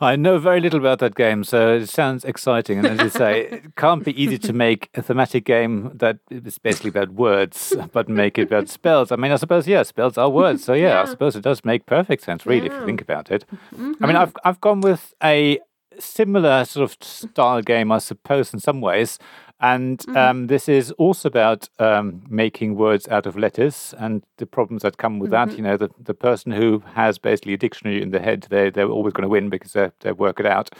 I 0.00 0.14
know 0.16 0.38
very 0.38 0.60
little 0.60 0.78
about 0.78 1.00
that 1.00 1.14
game, 1.16 1.42
so 1.42 1.74
it 1.74 1.88
sounds 1.88 2.24
exciting. 2.24 2.78
And 2.78 2.86
as 2.86 3.00
you 3.00 3.08
say, 3.10 3.46
it 3.46 3.74
can't 3.76 4.04
be 4.04 4.20
easy 4.22 4.38
to 4.38 4.52
make 4.52 4.90
a 4.94 5.02
thematic 5.02 5.44
game 5.44 5.90
that 5.94 6.18
is 6.30 6.58
basically 6.58 6.90
about 6.90 7.10
words, 7.14 7.74
but 7.92 8.08
make 8.08 8.38
it 8.38 8.42
about 8.42 8.68
spells. 8.68 9.10
I 9.10 9.16
mean, 9.16 9.32
I 9.32 9.36
suppose, 9.36 9.66
yeah, 9.66 9.82
spells 9.82 10.16
are 10.16 10.30
words. 10.30 10.62
So, 10.64 10.72
yeah, 10.72 11.02
I 11.02 11.04
suppose 11.06 11.34
it 11.34 11.42
does 11.42 11.64
make 11.64 11.84
perfect 11.86 12.22
sense, 12.22 12.46
really, 12.46 12.66
if 12.66 12.72
Yeah. 12.72 12.78
Mm-hmm. 12.78 12.80
you 12.82 12.86
think 12.86 13.00
about 13.00 13.30
it. 13.32 13.44
I 13.76 14.06
mean, 14.06 14.16
I've, 14.16 14.36
I've 14.44 14.60
gone 14.60 14.80
with 14.82 15.14
a 15.22 15.58
similar 15.98 16.64
sort 16.64 16.88
of 16.90 16.96
style 17.04 17.60
game, 17.62 17.90
I 17.90 17.98
suppose, 17.98 18.54
in 18.54 18.60
some 18.60 18.80
ways. 18.80 19.18
And 19.60 19.98
Mm-hmm. 19.98 20.16
um, 20.16 20.46
this 20.46 20.68
is 20.68 20.92
also 20.92 21.28
about 21.28 21.68
um, 21.78 22.22
making 22.28 22.76
words 22.76 23.08
out 23.08 23.26
of 23.26 23.36
letters 23.36 23.94
and 23.98 24.22
the 24.36 24.46
problems 24.46 24.82
that 24.82 24.96
come 24.98 25.18
with 25.18 25.30
Mm-hmm. 25.32 25.50
that. 25.50 25.56
You 25.56 25.62
know, 25.64 25.76
the, 25.76 25.90
the 25.98 26.14
person 26.14 26.52
who 26.52 26.82
has 26.94 27.18
basically 27.18 27.54
a 27.54 27.58
dictionary 27.58 28.00
in 28.02 28.10
their 28.10 28.20
head, 28.22 28.46
they, 28.50 28.70
they're 28.70 28.88
always 28.88 29.12
going 29.14 29.22
to 29.22 29.28
win 29.28 29.48
because 29.48 29.72
they, 29.72 29.90
they 30.00 30.12
work 30.12 30.38
it 30.40 30.46
out. 30.46 30.70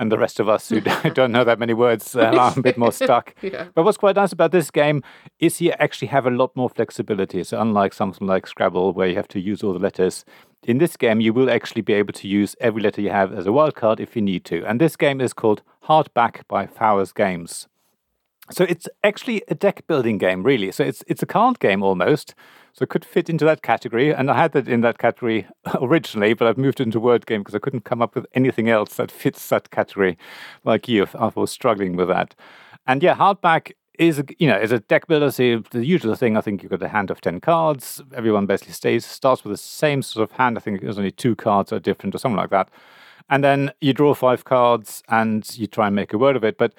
And 0.00 0.12
the 0.12 0.18
rest 0.18 0.38
of 0.38 0.48
us 0.48 0.68
who 0.68 0.80
don't 1.14 1.32
know 1.32 1.42
that 1.42 1.58
many 1.58 1.74
words 1.74 2.14
uh, 2.14 2.20
are 2.38 2.52
a 2.56 2.62
bit 2.62 2.78
more 2.78 2.92
stuck. 2.92 3.34
Yeah. 3.42 3.66
But 3.74 3.82
what's 3.84 3.98
quite 3.98 4.14
nice 4.16 4.32
about 4.32 4.52
this 4.52 4.70
game 4.70 5.02
is 5.40 5.60
you 5.60 5.72
actually 5.80 6.08
have 6.08 6.26
a 6.26 6.30
lot 6.30 6.54
more 6.54 6.68
flexibility. 6.70 7.42
So, 7.44 7.60
unlike 7.60 7.92
something 7.92 8.26
like 8.26 8.46
Scrabble, 8.46 8.92
where 8.92 9.08
you 9.08 9.16
have 9.16 9.28
to 9.28 9.40
use 9.40 9.64
all 9.64 9.72
the 9.72 9.78
letters, 9.78 10.24
in 10.64 10.78
this 10.78 10.96
game, 10.96 11.20
you 11.20 11.32
will 11.32 11.50
actually 11.50 11.82
be 11.82 11.94
able 11.94 12.12
to 12.12 12.28
use 12.28 12.54
every 12.60 12.82
letter 12.82 13.00
you 13.00 13.10
have 13.10 13.32
as 13.32 13.46
a 13.46 13.50
wildcard 13.50 13.98
if 14.00 14.14
you 14.14 14.22
need 14.22 14.44
to. 14.46 14.64
And 14.64 14.80
this 14.80 14.96
game 14.96 15.20
is 15.20 15.32
called 15.32 15.62
Hardback 15.88 16.42
by 16.46 16.66
Fowers 16.66 17.12
Games. 17.12 17.66
So 18.50 18.64
it's 18.64 18.88
actually 19.04 19.42
a 19.48 19.54
deck 19.54 19.86
building 19.86 20.18
game, 20.18 20.42
really. 20.42 20.72
So 20.72 20.84
it's 20.84 21.04
it's 21.06 21.22
a 21.22 21.26
card 21.26 21.58
game 21.58 21.82
almost. 21.82 22.34
So 22.72 22.84
it 22.84 22.90
could 22.90 23.04
fit 23.04 23.28
into 23.28 23.44
that 23.44 23.62
category. 23.62 24.14
And 24.14 24.30
I 24.30 24.36
had 24.36 24.52
that 24.52 24.68
in 24.68 24.82
that 24.82 24.98
category 24.98 25.46
originally, 25.80 26.32
but 26.34 26.46
I've 26.46 26.58
moved 26.58 26.80
it 26.80 26.84
into 26.84 27.00
word 27.00 27.26
game 27.26 27.40
because 27.40 27.54
I 27.54 27.58
couldn't 27.58 27.84
come 27.84 28.00
up 28.00 28.14
with 28.14 28.26
anything 28.34 28.68
else 28.68 28.94
that 28.94 29.10
fits 29.10 29.48
that 29.48 29.70
category 29.70 30.16
like 30.64 30.88
you. 30.88 31.06
I 31.18 31.30
was 31.34 31.50
struggling 31.50 31.96
with 31.96 32.08
that. 32.08 32.34
And 32.86 33.02
yeah, 33.02 33.16
hardback 33.16 33.72
is 33.98 34.22
you 34.38 34.46
know 34.46 34.58
is 34.58 34.72
a 34.72 34.78
deck 34.78 35.08
builder. 35.08 35.30
So 35.30 35.62
the 35.70 35.84
usual 35.84 36.14
thing, 36.14 36.36
I 36.36 36.40
think 36.40 36.62
you've 36.62 36.70
got 36.70 36.82
a 36.82 36.88
hand 36.88 37.10
of 37.10 37.20
ten 37.20 37.40
cards. 37.40 38.00
Everyone 38.14 38.46
basically 38.46 38.74
stays 38.74 39.04
starts 39.04 39.44
with 39.44 39.52
the 39.52 39.58
same 39.58 40.00
sort 40.02 40.30
of 40.30 40.36
hand. 40.36 40.56
I 40.56 40.60
think 40.60 40.80
there's 40.80 40.98
only 40.98 41.10
two 41.10 41.36
cards 41.36 41.72
are 41.72 41.80
different 41.80 42.14
or 42.14 42.18
something 42.18 42.38
like 42.38 42.50
that. 42.50 42.70
And 43.28 43.44
then 43.44 43.72
you 43.80 43.92
draw 43.92 44.14
five 44.14 44.44
cards 44.44 45.02
and 45.08 45.46
you 45.58 45.66
try 45.66 45.88
and 45.88 45.96
make 45.96 46.14
a 46.14 46.18
word 46.18 46.36
of 46.36 46.44
it. 46.44 46.56
But 46.56 46.72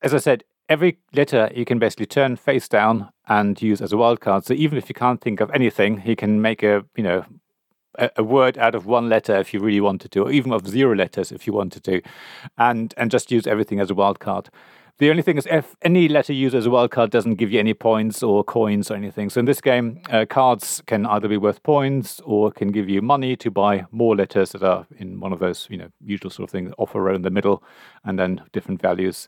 as 0.00 0.14
I 0.14 0.18
said, 0.18 0.44
every 0.68 0.98
letter 1.12 1.50
you 1.54 1.64
can 1.64 1.78
basically 1.78 2.06
turn 2.06 2.36
face 2.36 2.68
down 2.68 3.10
and 3.28 3.60
use 3.60 3.80
as 3.80 3.92
a 3.92 3.96
wild 3.96 4.20
card. 4.20 4.44
So 4.44 4.54
even 4.54 4.78
if 4.78 4.88
you 4.88 4.94
can't 4.94 5.20
think 5.20 5.40
of 5.40 5.50
anything, 5.50 6.02
you 6.04 6.16
can 6.16 6.40
make 6.40 6.62
a 6.62 6.84
you 6.96 7.02
know 7.02 7.24
a, 7.96 8.10
a, 8.16 8.24
word 8.24 8.58
out 8.58 8.74
of 8.74 8.86
one 8.86 9.08
letter 9.08 9.36
if 9.36 9.54
you 9.54 9.60
really 9.60 9.80
wanted 9.80 10.10
to, 10.12 10.22
or 10.22 10.32
even 10.32 10.52
of 10.52 10.66
zero 10.66 10.94
letters 10.94 11.30
if 11.32 11.46
you 11.46 11.52
wanted 11.52 11.84
to, 11.84 12.02
and 12.58 12.94
and 12.96 13.10
just 13.10 13.30
use 13.30 13.46
everything 13.46 13.80
as 13.80 13.90
a 13.90 13.94
wild 13.94 14.20
card. 14.20 14.50
The 14.98 15.10
only 15.10 15.22
thing 15.22 15.36
is, 15.36 15.48
if 15.50 15.74
any 15.82 16.06
letter 16.06 16.32
used 16.32 16.54
as 16.54 16.66
a 16.66 16.68
wildcard 16.68 17.10
doesn't 17.10 17.34
give 17.34 17.50
you 17.50 17.58
any 17.58 17.74
points 17.74 18.22
or 18.22 18.44
coins 18.44 18.92
or 18.92 18.94
anything. 18.94 19.28
So 19.28 19.40
in 19.40 19.44
this 19.44 19.60
game, 19.60 20.00
uh, 20.08 20.24
cards 20.24 20.84
can 20.86 21.04
either 21.04 21.26
be 21.26 21.36
worth 21.36 21.64
points 21.64 22.20
or 22.24 22.52
can 22.52 22.68
give 22.68 22.88
you 22.88 23.02
money 23.02 23.34
to 23.34 23.50
buy 23.50 23.86
more 23.90 24.14
letters 24.14 24.52
that 24.52 24.62
are 24.62 24.86
in 24.96 25.18
one 25.18 25.32
of 25.32 25.40
those, 25.40 25.66
you 25.68 25.78
know, 25.78 25.88
usual 26.00 26.30
sort 26.30 26.48
of 26.48 26.52
things, 26.52 26.72
off 26.78 26.94
row 26.94 27.12
in 27.12 27.22
the 27.22 27.30
middle, 27.30 27.60
and 28.04 28.20
then 28.20 28.42
different 28.52 28.80
values. 28.80 29.26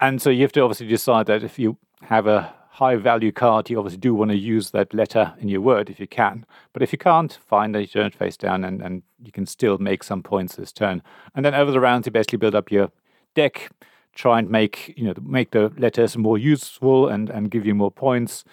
And 0.00 0.22
so 0.22 0.30
you 0.30 0.42
have 0.42 0.52
to 0.52 0.60
obviously 0.60 0.86
decide 0.86 1.26
that 1.26 1.42
if 1.42 1.58
you 1.58 1.76
have 2.02 2.26
a 2.26 2.54
high 2.70 2.96
value 2.96 3.32
card, 3.32 3.68
you 3.68 3.78
obviously 3.78 3.98
do 3.98 4.14
want 4.14 4.30
to 4.30 4.36
use 4.36 4.70
that 4.70 4.94
letter 4.94 5.34
in 5.40 5.48
your 5.48 5.60
word 5.60 5.90
if 5.90 5.98
you 5.98 6.06
can. 6.06 6.46
But 6.72 6.82
if 6.82 6.92
you 6.92 6.98
can't, 6.98 7.36
fine, 7.44 7.72
then 7.72 7.82
you 7.82 7.88
turn 7.88 8.06
it 8.06 8.14
face 8.14 8.36
down 8.36 8.64
and, 8.64 8.80
and 8.80 9.02
you 9.22 9.32
can 9.32 9.46
still 9.46 9.78
make 9.78 10.04
some 10.04 10.22
points 10.22 10.56
this 10.56 10.72
turn. 10.72 11.02
And 11.34 11.44
then 11.44 11.54
over 11.54 11.72
the 11.72 11.80
rounds, 11.80 12.06
you 12.06 12.12
basically 12.12 12.38
build 12.38 12.54
up 12.54 12.70
your 12.70 12.90
deck 13.34 13.70
try 14.18 14.38
and 14.40 14.50
make 14.50 14.92
you 14.96 15.04
know 15.04 15.14
make 15.22 15.52
the 15.52 15.72
letters 15.78 16.16
more 16.16 16.36
useful 16.36 17.08
and 17.08 17.30
and 17.30 17.50
give 17.50 17.64
you 17.64 17.74
more 17.74 17.90
points. 17.90 18.44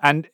And 0.00 0.28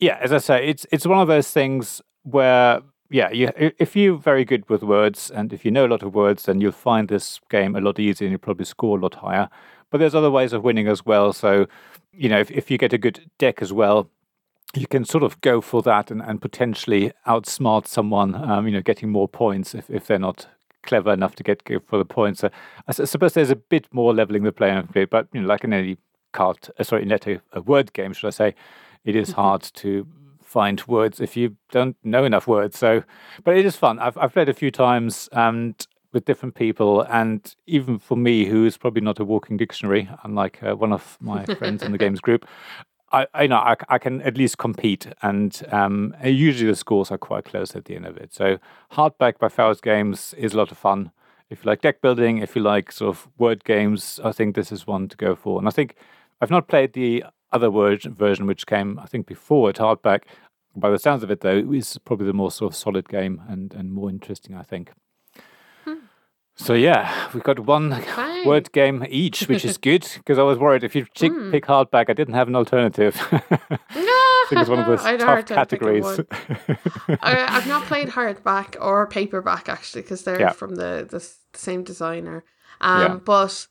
yeah, 0.00 0.18
as 0.20 0.32
I 0.32 0.38
say, 0.38 0.68
it's 0.68 0.84
it's 0.90 1.06
one 1.06 1.20
of 1.20 1.28
those 1.28 1.50
things 1.50 2.02
where 2.24 2.82
yeah, 3.08 3.30
you, 3.30 3.50
if 3.78 3.94
you're 3.94 4.16
very 4.16 4.44
good 4.44 4.68
with 4.70 4.82
words 4.82 5.30
and 5.30 5.52
if 5.52 5.66
you 5.66 5.70
know 5.70 5.84
a 5.84 5.92
lot 5.94 6.02
of 6.02 6.14
words, 6.14 6.44
then 6.44 6.62
you'll 6.62 6.72
find 6.72 7.08
this 7.08 7.40
game 7.50 7.76
a 7.76 7.80
lot 7.80 7.98
easier 7.98 8.26
and 8.26 8.32
you'll 8.32 8.38
probably 8.38 8.64
score 8.64 8.96
a 8.96 9.00
lot 9.02 9.16
higher. 9.16 9.50
But 9.92 9.98
there's 9.98 10.14
other 10.14 10.30
ways 10.30 10.52
of 10.52 10.64
winning 10.64 10.88
as 10.88 11.06
well. 11.06 11.32
So, 11.32 11.68
you 12.12 12.28
know, 12.28 12.40
if, 12.40 12.50
if 12.50 12.70
you 12.70 12.78
get 12.78 12.92
a 12.92 12.98
good 12.98 13.30
deck 13.38 13.62
as 13.62 13.72
well, 13.72 14.10
you 14.74 14.86
can 14.86 15.04
sort 15.04 15.22
of 15.22 15.40
go 15.42 15.60
for 15.60 15.82
that 15.82 16.10
and, 16.10 16.22
and 16.22 16.40
potentially 16.40 17.12
outsmart 17.26 17.86
someone, 17.86 18.34
um, 18.34 18.66
you 18.66 18.72
know, 18.72 18.80
getting 18.80 19.10
more 19.10 19.28
points 19.28 19.74
if, 19.74 19.88
if 19.90 20.06
they're 20.06 20.18
not 20.18 20.48
clever 20.82 21.12
enough 21.12 21.36
to 21.36 21.42
get 21.42 21.62
for 21.86 21.98
the 21.98 22.04
points. 22.04 22.40
So 22.40 22.50
I 22.88 22.92
suppose 22.92 23.34
there's 23.34 23.50
a 23.50 23.56
bit 23.56 23.86
more 23.92 24.12
leveling 24.14 24.42
the 24.42 24.50
playing 24.50 24.88
field, 24.88 25.10
but 25.10 25.28
you 25.32 25.42
know, 25.42 25.46
like 25.46 25.62
in 25.62 25.72
any 25.72 25.98
card, 26.32 26.58
uh, 26.78 26.82
sorry, 26.82 27.02
in 27.02 27.12
a, 27.12 27.40
a 27.52 27.60
word 27.60 27.92
game, 27.92 28.12
should 28.12 28.26
I 28.26 28.30
say, 28.30 28.54
it 29.04 29.14
is 29.14 29.30
mm-hmm. 29.30 29.40
hard 29.40 29.62
to 29.74 30.06
find 30.40 30.82
words 30.86 31.20
if 31.20 31.36
you 31.36 31.56
don't 31.70 31.96
know 32.02 32.24
enough 32.24 32.46
words. 32.46 32.78
So, 32.78 33.02
but 33.44 33.56
it 33.56 33.64
is 33.64 33.76
fun. 33.76 33.98
I've 33.98 34.18
I've 34.18 34.32
played 34.32 34.48
a 34.48 34.54
few 34.54 34.70
times 34.70 35.28
and 35.32 35.86
with 36.12 36.24
different 36.24 36.54
people, 36.54 37.02
and 37.02 37.54
even 37.66 37.98
for 37.98 38.16
me, 38.16 38.44
who 38.44 38.64
is 38.64 38.76
probably 38.76 39.00
not 39.00 39.18
a 39.18 39.24
walking 39.24 39.56
dictionary, 39.56 40.08
unlike 40.24 40.62
uh, 40.62 40.76
one 40.76 40.92
of 40.92 41.16
my 41.20 41.44
friends 41.58 41.82
in 41.82 41.92
the 41.92 41.98
games 41.98 42.20
group, 42.20 42.46
I, 43.12 43.26
I 43.34 43.46
know 43.46 43.56
I, 43.56 43.76
I, 43.88 43.98
can 43.98 44.22
at 44.22 44.36
least 44.38 44.58
compete, 44.58 45.06
and 45.20 45.62
um, 45.70 46.14
usually 46.24 46.70
the 46.70 46.76
scores 46.76 47.10
are 47.10 47.18
quite 47.18 47.44
close 47.44 47.76
at 47.76 47.84
the 47.84 47.94
end 47.94 48.06
of 48.06 48.16
it. 48.16 48.32
So 48.32 48.58
Hardback 48.92 49.38
by 49.38 49.48
Fowers 49.48 49.80
Games 49.80 50.34
is 50.38 50.54
a 50.54 50.56
lot 50.56 50.70
of 50.70 50.78
fun. 50.78 51.12
If 51.50 51.64
you 51.64 51.70
like 51.70 51.82
deck 51.82 52.00
building, 52.00 52.38
if 52.38 52.56
you 52.56 52.62
like 52.62 52.90
sort 52.90 53.14
of 53.14 53.28
word 53.36 53.64
games, 53.64 54.18
I 54.24 54.32
think 54.32 54.54
this 54.54 54.72
is 54.72 54.86
one 54.86 55.08
to 55.08 55.16
go 55.18 55.34
for. 55.34 55.58
And 55.58 55.68
I 55.68 55.70
think 55.70 55.96
I've 56.40 56.50
not 56.50 56.68
played 56.68 56.94
the 56.94 57.24
other 57.52 57.70
word 57.70 58.02
version, 58.02 58.46
which 58.46 58.66
came 58.66 58.98
I 58.98 59.04
think 59.04 59.26
before 59.26 59.68
at 59.68 59.76
Hardback. 59.76 60.22
By 60.74 60.88
the 60.88 60.98
sounds 60.98 61.22
of 61.22 61.30
it, 61.30 61.42
though, 61.42 61.70
is 61.70 61.98
probably 62.06 62.26
the 62.26 62.32
more 62.32 62.50
sort 62.50 62.72
of 62.72 62.76
solid 62.76 63.06
game 63.06 63.42
and, 63.46 63.74
and 63.74 63.92
more 63.92 64.08
interesting. 64.08 64.54
I 64.54 64.62
think. 64.62 64.92
So 66.56 66.74
yeah, 66.74 67.28
we've 67.32 67.42
got 67.42 67.60
one 67.60 68.02
Fine. 68.02 68.46
word 68.46 68.72
game 68.72 69.04
each, 69.08 69.48
which 69.48 69.64
is 69.64 69.78
good 69.88 70.06
because 70.14 70.38
I 70.38 70.42
was 70.42 70.58
worried 70.58 70.84
if 70.84 70.94
you 70.94 71.06
pick, 71.06 71.32
mm. 71.32 71.50
pick 71.50 71.64
hardback, 71.64 72.06
I 72.08 72.12
didn't 72.12 72.34
have 72.34 72.48
an 72.48 72.56
alternative. 72.56 73.16
No, 73.30 73.38
I 73.94 74.46
think 74.48 74.60
it's 74.60 74.70
one 74.70 74.80
of 74.80 74.86
those 74.86 75.02
tough 75.20 75.46
categories. 75.46 76.04
I, 77.22 77.46
have 77.48 77.66
not 77.66 77.84
played 77.84 78.08
hardback 78.08 78.76
or 78.80 79.06
paperback 79.06 79.68
actually 79.68 80.02
because 80.02 80.24
they're 80.24 80.40
yeah. 80.40 80.52
from 80.52 80.74
the, 80.74 81.06
the, 81.08 81.18
the 81.52 81.58
same 81.58 81.84
designer. 81.84 82.44
Um, 82.80 83.00
yeah. 83.00 83.14
but 83.14 83.66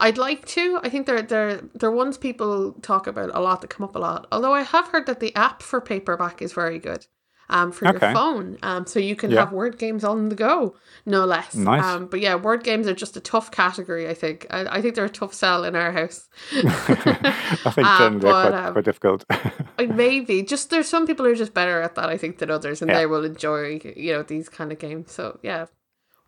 I'd 0.00 0.18
like 0.18 0.44
to. 0.46 0.80
I 0.82 0.88
think 0.88 1.06
they're 1.06 1.22
they're 1.22 1.60
they're 1.74 1.90
ones 1.90 2.18
people 2.18 2.72
talk 2.82 3.06
about 3.06 3.30
a 3.32 3.40
lot 3.40 3.60
that 3.60 3.70
come 3.70 3.84
up 3.84 3.94
a 3.94 3.98
lot. 3.98 4.26
Although 4.32 4.54
I 4.54 4.62
have 4.62 4.88
heard 4.88 5.06
that 5.06 5.20
the 5.20 5.34
app 5.36 5.62
for 5.62 5.80
paperback 5.80 6.42
is 6.42 6.52
very 6.52 6.80
good 6.80 7.06
um, 7.54 7.70
for 7.70 7.86
okay. 7.88 8.06
your 8.06 8.14
phone. 8.14 8.58
Um, 8.62 8.84
so 8.84 8.98
you 8.98 9.14
can 9.14 9.30
yeah. 9.30 9.40
have 9.40 9.52
word 9.52 9.78
games 9.78 10.02
on 10.02 10.28
the 10.28 10.34
go, 10.34 10.74
no 11.06 11.24
less. 11.24 11.54
Nice. 11.54 11.84
Um, 11.84 12.06
but 12.06 12.20
yeah, 12.20 12.34
word 12.34 12.64
games 12.64 12.88
are 12.88 12.94
just 12.94 13.16
a 13.16 13.20
tough 13.20 13.52
category. 13.52 14.08
I 14.08 14.14
think. 14.14 14.46
I, 14.50 14.78
I 14.78 14.82
think 14.82 14.96
they're 14.96 15.04
a 15.04 15.08
tough 15.08 15.32
sell 15.32 15.62
in 15.64 15.76
our 15.76 15.92
house. 15.92 16.28
I 16.52 17.70
think 17.70 17.86
um, 17.86 18.18
they're 18.18 18.32
quite, 18.32 18.52
um, 18.52 18.72
quite 18.72 18.84
difficult. 18.84 19.24
maybe 19.78 20.42
just 20.42 20.70
there's 20.70 20.88
some 20.88 21.06
people 21.06 21.24
who 21.24 21.32
are 21.32 21.36
just 21.36 21.54
better 21.54 21.80
at 21.80 21.94
that. 21.94 22.08
I 22.08 22.18
think 22.18 22.38
than 22.38 22.50
others, 22.50 22.82
and 22.82 22.90
yeah. 22.90 22.98
they 22.98 23.06
will 23.06 23.24
enjoy 23.24 23.80
you 23.96 24.12
know 24.12 24.22
these 24.24 24.48
kind 24.48 24.72
of 24.72 24.80
games. 24.80 25.12
So 25.12 25.38
yeah, 25.42 25.66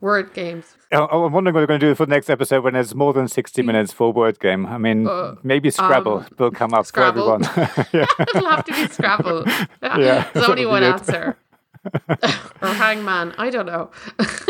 word 0.00 0.32
games. 0.34 0.76
I'm 0.92 1.32
wondering 1.32 1.54
what 1.54 1.60
we're 1.60 1.66
going 1.66 1.80
to 1.80 1.86
do 1.86 1.94
for 1.94 2.06
the 2.06 2.10
next 2.10 2.30
episode 2.30 2.62
when 2.62 2.74
there's 2.74 2.94
more 2.94 3.12
than 3.12 3.28
60 3.28 3.60
hmm. 3.60 3.66
minutes 3.66 3.92
for 3.92 4.12
word 4.12 4.38
game. 4.38 4.66
I 4.66 4.78
mean, 4.78 5.06
uh, 5.06 5.36
maybe 5.42 5.70
Scrabble 5.70 6.18
um, 6.18 6.26
will 6.38 6.50
come 6.50 6.74
up 6.74 6.86
Scrabble. 6.86 7.38
for 7.38 7.50
everyone. 7.50 8.08
It'll 8.34 8.50
have 8.50 8.64
to 8.64 8.72
be 8.72 8.88
Scrabble. 8.88 9.44
Yeah. 9.82 10.28
There's 10.32 10.48
only 10.48 10.66
one 10.66 10.82
answer. 10.82 11.38
or 11.84 12.68
Hangman. 12.68 13.34
I 13.38 13.50
don't 13.50 13.66
know. 13.66 13.90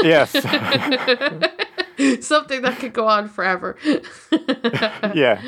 yes. 0.02 0.32
Something 2.20 2.62
that 2.62 2.78
could 2.78 2.92
go 2.92 3.08
on 3.08 3.28
forever. 3.28 3.76
yeah. 5.14 5.40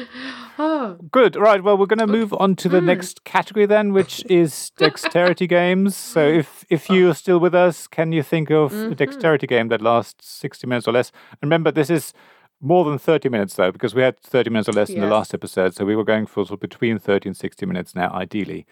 Oh. 0.59 0.99
Good. 1.11 1.37
Right. 1.37 1.63
Well, 1.63 1.77
we're 1.77 1.87
going 1.87 1.99
to 1.99 2.07
move 2.07 2.33
on 2.35 2.57
to 2.57 2.69
the 2.69 2.81
mm. 2.81 2.85
next 2.85 3.25
category 3.25 3.67
then, 3.67 3.93
which 3.93 4.25
is 4.31 4.71
dexterity 4.77 5.47
games. 5.47 5.97
So, 5.97 6.27
if 6.27 6.65
if 6.71 6.89
you're 6.91 7.15
still 7.15 7.39
with 7.39 7.55
us, 7.55 7.87
can 7.87 8.13
you 8.13 8.23
think 8.23 8.51
of 8.51 8.73
mm-hmm. 8.73 8.93
a 8.93 8.95
dexterity 8.95 9.47
game 9.47 9.69
that 9.69 9.83
lasts 9.83 10.29
sixty 10.29 10.67
minutes 10.67 10.89
or 10.89 10.93
less? 10.93 11.13
And 11.31 11.51
remember, 11.51 11.71
this 11.71 11.91
is 11.91 12.13
more 12.61 12.85
than 12.85 12.99
30 12.99 13.29
minutes 13.29 13.55
though 13.55 13.71
because 13.71 13.95
we 13.95 14.03
had 14.03 14.19
30 14.19 14.51
minutes 14.51 14.69
or 14.69 14.73
less 14.73 14.89
yes. 14.89 14.97
in 14.97 15.01
the 15.01 15.07
last 15.07 15.33
episode 15.33 15.77
so 15.77 15.85
we 15.85 15.95
were 15.95 16.03
going 16.03 16.27
for 16.27 16.45
sort 16.45 16.55
of 16.55 16.61
between 16.61 16.99
30 16.99 17.29
and 17.29 17.37
60 17.37 17.67
minutes 17.67 17.95
now 17.95 18.13
ideally 18.13 18.67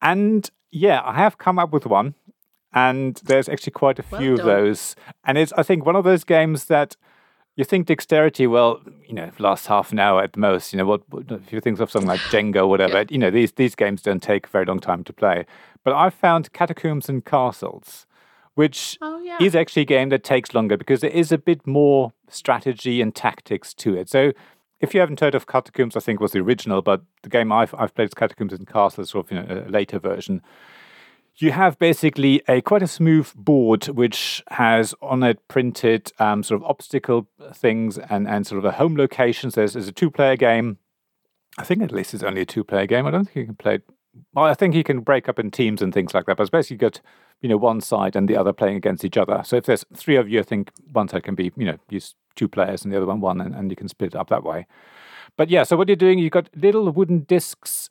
and 0.00 0.50
yeah 0.70 1.02
i 1.04 1.14
have 1.14 1.36
come 1.36 1.58
up 1.58 1.72
with 1.72 1.84
one 1.84 2.14
and 2.72 3.20
there's 3.24 3.48
actually 3.48 3.72
quite 3.72 3.98
a 3.98 4.02
few 4.02 4.34
well 4.34 4.40
of 4.40 4.46
those. 4.46 4.96
And 5.24 5.38
it's 5.38 5.52
I 5.54 5.62
think 5.62 5.86
one 5.86 5.96
of 5.96 6.04
those 6.04 6.24
games 6.24 6.66
that 6.66 6.96
you 7.58 7.64
think 7.64 7.86
dexterity, 7.86 8.46
well, 8.46 8.80
you 9.04 9.14
know, 9.14 9.32
lasts 9.40 9.66
half 9.66 9.90
an 9.90 9.98
hour 9.98 10.22
at 10.22 10.34
the 10.34 10.38
most. 10.38 10.72
You 10.72 10.76
know, 10.76 10.86
what, 10.86 11.02
if 11.28 11.52
you 11.52 11.60
think 11.60 11.80
of 11.80 11.90
something 11.90 12.08
like 12.08 12.20
Jenga 12.30 12.58
or 12.58 12.66
whatever, 12.68 12.98
yeah. 12.98 13.04
you 13.10 13.18
know, 13.18 13.30
these 13.30 13.52
these 13.52 13.74
games 13.74 14.02
don't 14.02 14.22
take 14.22 14.46
a 14.46 14.50
very 14.50 14.64
long 14.64 14.78
time 14.78 15.02
to 15.04 15.12
play. 15.12 15.44
But 15.82 15.94
I 15.94 16.10
found 16.10 16.52
Catacombs 16.52 17.08
and 17.08 17.24
Castles, 17.24 18.06
which 18.54 18.96
oh, 19.00 19.20
yeah. 19.22 19.38
is 19.40 19.56
actually 19.56 19.82
a 19.82 19.86
game 19.86 20.10
that 20.10 20.22
takes 20.22 20.54
longer 20.54 20.76
because 20.76 21.00
there 21.00 21.10
is 21.10 21.32
a 21.32 21.38
bit 21.38 21.66
more 21.66 22.12
strategy 22.28 23.00
and 23.00 23.14
tactics 23.14 23.74
to 23.74 23.96
it. 23.96 24.08
So 24.08 24.32
if 24.80 24.94
you 24.94 25.00
haven't 25.00 25.18
heard 25.18 25.34
of 25.34 25.46
Catacombs, 25.48 25.96
I 25.96 26.00
think 26.00 26.20
was 26.20 26.32
the 26.32 26.40
original, 26.40 26.80
but 26.80 27.02
the 27.24 27.28
game 27.28 27.50
I've 27.50 27.74
I've 27.74 27.94
played 27.94 28.08
is 28.08 28.14
Catacombs 28.14 28.52
and 28.52 28.68
Castles, 28.68 29.10
sort 29.10 29.26
of 29.26 29.32
you 29.32 29.42
know, 29.42 29.64
a 29.66 29.70
later 29.70 29.98
version 29.98 30.42
you 31.38 31.52
have 31.52 31.78
basically 31.78 32.42
a 32.48 32.60
quite 32.60 32.82
a 32.82 32.88
smooth 32.88 33.32
board 33.34 33.86
which 33.86 34.42
has 34.48 34.94
on 35.00 35.22
it 35.22 35.46
printed 35.48 36.12
um, 36.18 36.42
sort 36.42 36.60
of 36.60 36.68
obstacle 36.68 37.28
things 37.54 37.98
and, 37.98 38.26
and 38.26 38.46
sort 38.46 38.58
of 38.58 38.64
a 38.64 38.72
home 38.72 38.96
locations. 38.96 39.54
There's, 39.54 39.74
there's 39.74 39.88
a 39.88 39.92
two 39.92 40.10
player 40.10 40.36
game. 40.36 40.78
I 41.56 41.64
think 41.64 41.82
at 41.82 41.92
least 41.92 42.14
it's 42.14 42.22
only 42.22 42.42
a 42.42 42.46
two 42.46 42.64
player 42.64 42.86
game. 42.86 43.06
I 43.06 43.10
don't 43.10 43.24
think 43.24 43.36
you 43.36 43.46
can 43.46 43.56
play. 43.56 43.80
Well, 44.34 44.46
I 44.46 44.54
think 44.54 44.74
you 44.74 44.84
can 44.84 45.00
break 45.00 45.28
up 45.28 45.38
in 45.38 45.50
teams 45.50 45.80
and 45.80 45.94
things 45.94 46.12
like 46.12 46.26
that. 46.26 46.36
But 46.36 46.44
it's 46.44 46.50
basically 46.50 46.78
got 46.78 47.00
you 47.40 47.48
know 47.48 47.56
one 47.56 47.80
side 47.80 48.16
and 48.16 48.28
the 48.28 48.36
other 48.36 48.52
playing 48.52 48.76
against 48.76 49.04
each 49.04 49.16
other. 49.16 49.42
So 49.44 49.56
if 49.56 49.64
there's 49.64 49.84
three 49.94 50.16
of 50.16 50.28
you, 50.28 50.40
I 50.40 50.44
think 50.44 50.70
one 50.92 51.08
side 51.08 51.22
can 51.22 51.34
be 51.34 51.52
you 51.56 51.66
know 51.66 51.78
use 51.88 52.14
two 52.36 52.48
players 52.48 52.84
and 52.84 52.92
the 52.92 52.96
other 52.96 53.06
one 53.06 53.20
one, 53.20 53.40
and, 53.40 53.54
and 53.54 53.70
you 53.70 53.76
can 53.76 53.88
split 53.88 54.14
it 54.14 54.16
up 54.16 54.28
that 54.30 54.44
way. 54.44 54.66
But 55.36 55.50
yeah, 55.50 55.62
so 55.62 55.76
what 55.76 55.88
you're 55.88 55.96
doing, 55.96 56.18
you've 56.18 56.32
got 56.32 56.48
little 56.56 56.90
wooden 56.90 57.20
discs 57.20 57.88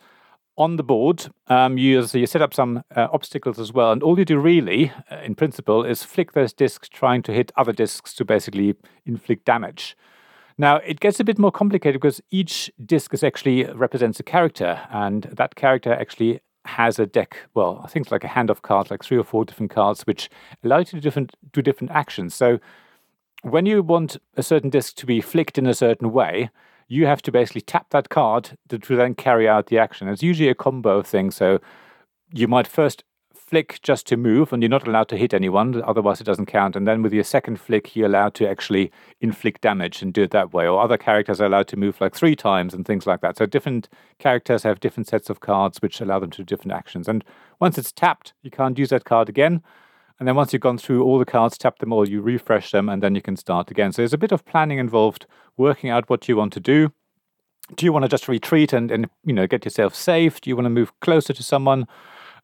on 0.58 0.76
the 0.76 0.84
board, 0.84 1.28
um, 1.48 1.78
you, 1.78 2.02
so 2.04 2.18
you 2.18 2.26
set 2.26 2.42
up 2.42 2.54
some 2.54 2.84
uh, 2.96 3.08
obstacles 3.12 3.60
as 3.60 3.72
well, 3.72 3.92
and 3.92 4.02
all 4.02 4.18
you 4.18 4.26
do 4.26 4.40
really, 4.40 4.92
uh, 5.12 5.18
in 5.18 5.36
principle, 5.36 5.84
is 5.84 6.04
flick 6.04 6.34
those 6.34 6.52
discs 6.52 6.90
trying 6.90 7.22
to 7.24 7.32
hit 7.32 7.52
other 7.56 7.72
discs 7.72 8.14
to 8.16 8.26
basically 8.26 8.76
inflict 9.06 9.46
damage. 9.46 9.96
Now, 10.58 10.78
it 10.78 11.00
gets 11.00 11.20
a 11.20 11.24
bit 11.24 11.38
more 11.38 11.52
complicated 11.52 12.02
because 12.02 12.22
each 12.32 12.72
disc 12.84 13.14
is 13.14 13.24
actually 13.24 13.66
represents 13.66 14.20
a 14.20 14.24
character, 14.24 14.82
and 14.92 15.24
that 15.24 15.56
character 15.56 15.94
actually 15.94 16.40
has 16.66 16.98
a 16.98 17.06
deck. 17.06 17.38
Well, 17.54 17.82
I 17.84 17.88
think 17.88 18.06
it's 18.06 18.12
like 18.12 18.24
a 18.24 18.28
hand 18.28 18.50
of 18.50 18.64
cards, 18.64 18.90
like 18.90 19.04
three 19.04 19.18
or 19.18 19.24
four 19.24 19.46
different 19.46 19.72
cards, 19.72 20.02
which 20.08 20.30
allow 20.64 20.80
you 20.80 20.86
to 20.86 20.96
do 20.96 21.02
different, 21.02 21.36
do 21.54 21.62
different 21.62 21.92
actions. 21.92 22.34
So, 22.34 22.60
when 23.44 23.68
you 23.68 23.84
want 23.84 24.18
a 24.36 24.42
certain 24.42 24.72
disc 24.72 24.96
to 24.96 25.06
be 25.06 25.22
flicked 25.22 25.60
in 25.60 25.68
a 25.68 25.76
certain 25.76 26.12
way, 26.12 26.50
you 26.88 27.06
have 27.06 27.22
to 27.24 27.32
basically 27.32 27.62
tap 27.62 27.90
that 27.92 28.10
card 28.10 28.58
to, 28.70 28.78
then 28.78 29.16
carry 29.16 29.48
out 29.48 29.68
the 29.68 29.78
action. 29.78 30.08
It's 30.08 30.24
usually 30.24 30.50
a 30.50 30.56
combo 30.56 31.02
thing. 31.02 31.32
So 31.32 31.60
you 32.32 32.48
might 32.48 32.68
first 32.68 33.04
flick 33.34 33.80
just 33.82 34.06
to 34.08 34.18
move, 34.18 34.52
and 34.52 34.62
you're 34.62 34.70
not 34.70 34.88
allowed 34.88 35.08
to 35.08 35.16
hit 35.16 35.34
anyone, 35.34 35.82
otherwise 35.84 36.20
it 36.20 36.26
doesn't 36.26 36.48
count. 36.48 36.76
And 36.76 36.86
then 36.86 37.02
with 37.02 37.14
your 37.14 37.24
second 37.24 37.62
flick, 37.62 37.96
you're 37.96 38.08
allowed 38.08 38.34
to 38.36 38.50
actually 38.50 38.92
inflict 39.22 39.62
damage 39.62 40.02
and 40.02 40.14
do 40.14 40.24
it 40.24 40.32
that 40.32 40.54
way. 40.54 40.68
Or 40.68 40.82
other 40.82 40.98
characters 40.98 41.40
are 41.40 41.46
allowed 41.46 41.70
to 41.70 41.78
move 41.78 42.02
like 42.02 42.14
three 42.14 42.36
times 42.36 42.74
and 42.74 42.86
things 42.86 43.08
like 43.08 43.22
that. 43.22 43.38
So 43.38 43.46
different 43.46 43.88
characters 44.20 44.64
have 44.64 44.82
different 44.82 45.08
sets 45.08 45.30
of 45.30 45.40
cards 45.40 45.82
which 45.82 46.02
allow 46.02 46.20
them 46.20 46.30
to 46.32 46.38
do 46.40 46.44
different 46.44 46.74
actions. 46.74 47.08
And 47.08 47.24
once 47.60 47.78
it's 47.78 47.94
tapped, 47.94 48.34
you 48.44 48.52
can't 48.52 48.78
use 48.78 48.90
that 48.90 49.06
card 49.06 49.30
again. 49.30 49.64
And 50.20 50.28
then 50.28 50.36
once 50.36 50.52
you've 50.52 50.62
gone 50.62 50.78
through 50.78 51.04
all 51.04 51.20
the 51.20 51.26
cards, 51.26 51.58
tap 51.58 51.80
them 51.80 51.94
all, 51.94 52.08
you 52.08 52.22
refresh 52.22 52.72
them, 52.72 52.90
and 52.90 53.04
then 53.04 53.14
you 53.14 53.22
can 53.22 53.36
start 53.36 53.70
again. 53.70 53.92
So 53.92 54.02
there's 54.02 54.14
a 54.14 54.18
bit 54.18 54.32
of 54.32 54.46
planning 54.46 54.80
involved, 54.80 55.28
working 55.58 55.90
out 55.90 56.10
what 56.10 56.28
you 56.28 56.36
want 56.36 56.54
to 56.54 56.60
do. 56.60 56.92
Do 57.76 57.86
you 57.86 57.94
want 57.94 58.04
to 58.04 58.10
just 58.10 58.28
retreat 58.28 58.74
and, 58.74 58.90
and 58.90 59.10
you 59.26 59.34
know 59.34 59.46
get 59.46 59.66
yourself 59.66 59.94
safe? 59.94 60.42
Do 60.42 60.50
you 60.50 60.56
want 60.56 60.66
to 60.66 60.72
move 60.72 60.98
closer 61.02 61.34
to 61.34 61.44
someone? 61.44 61.88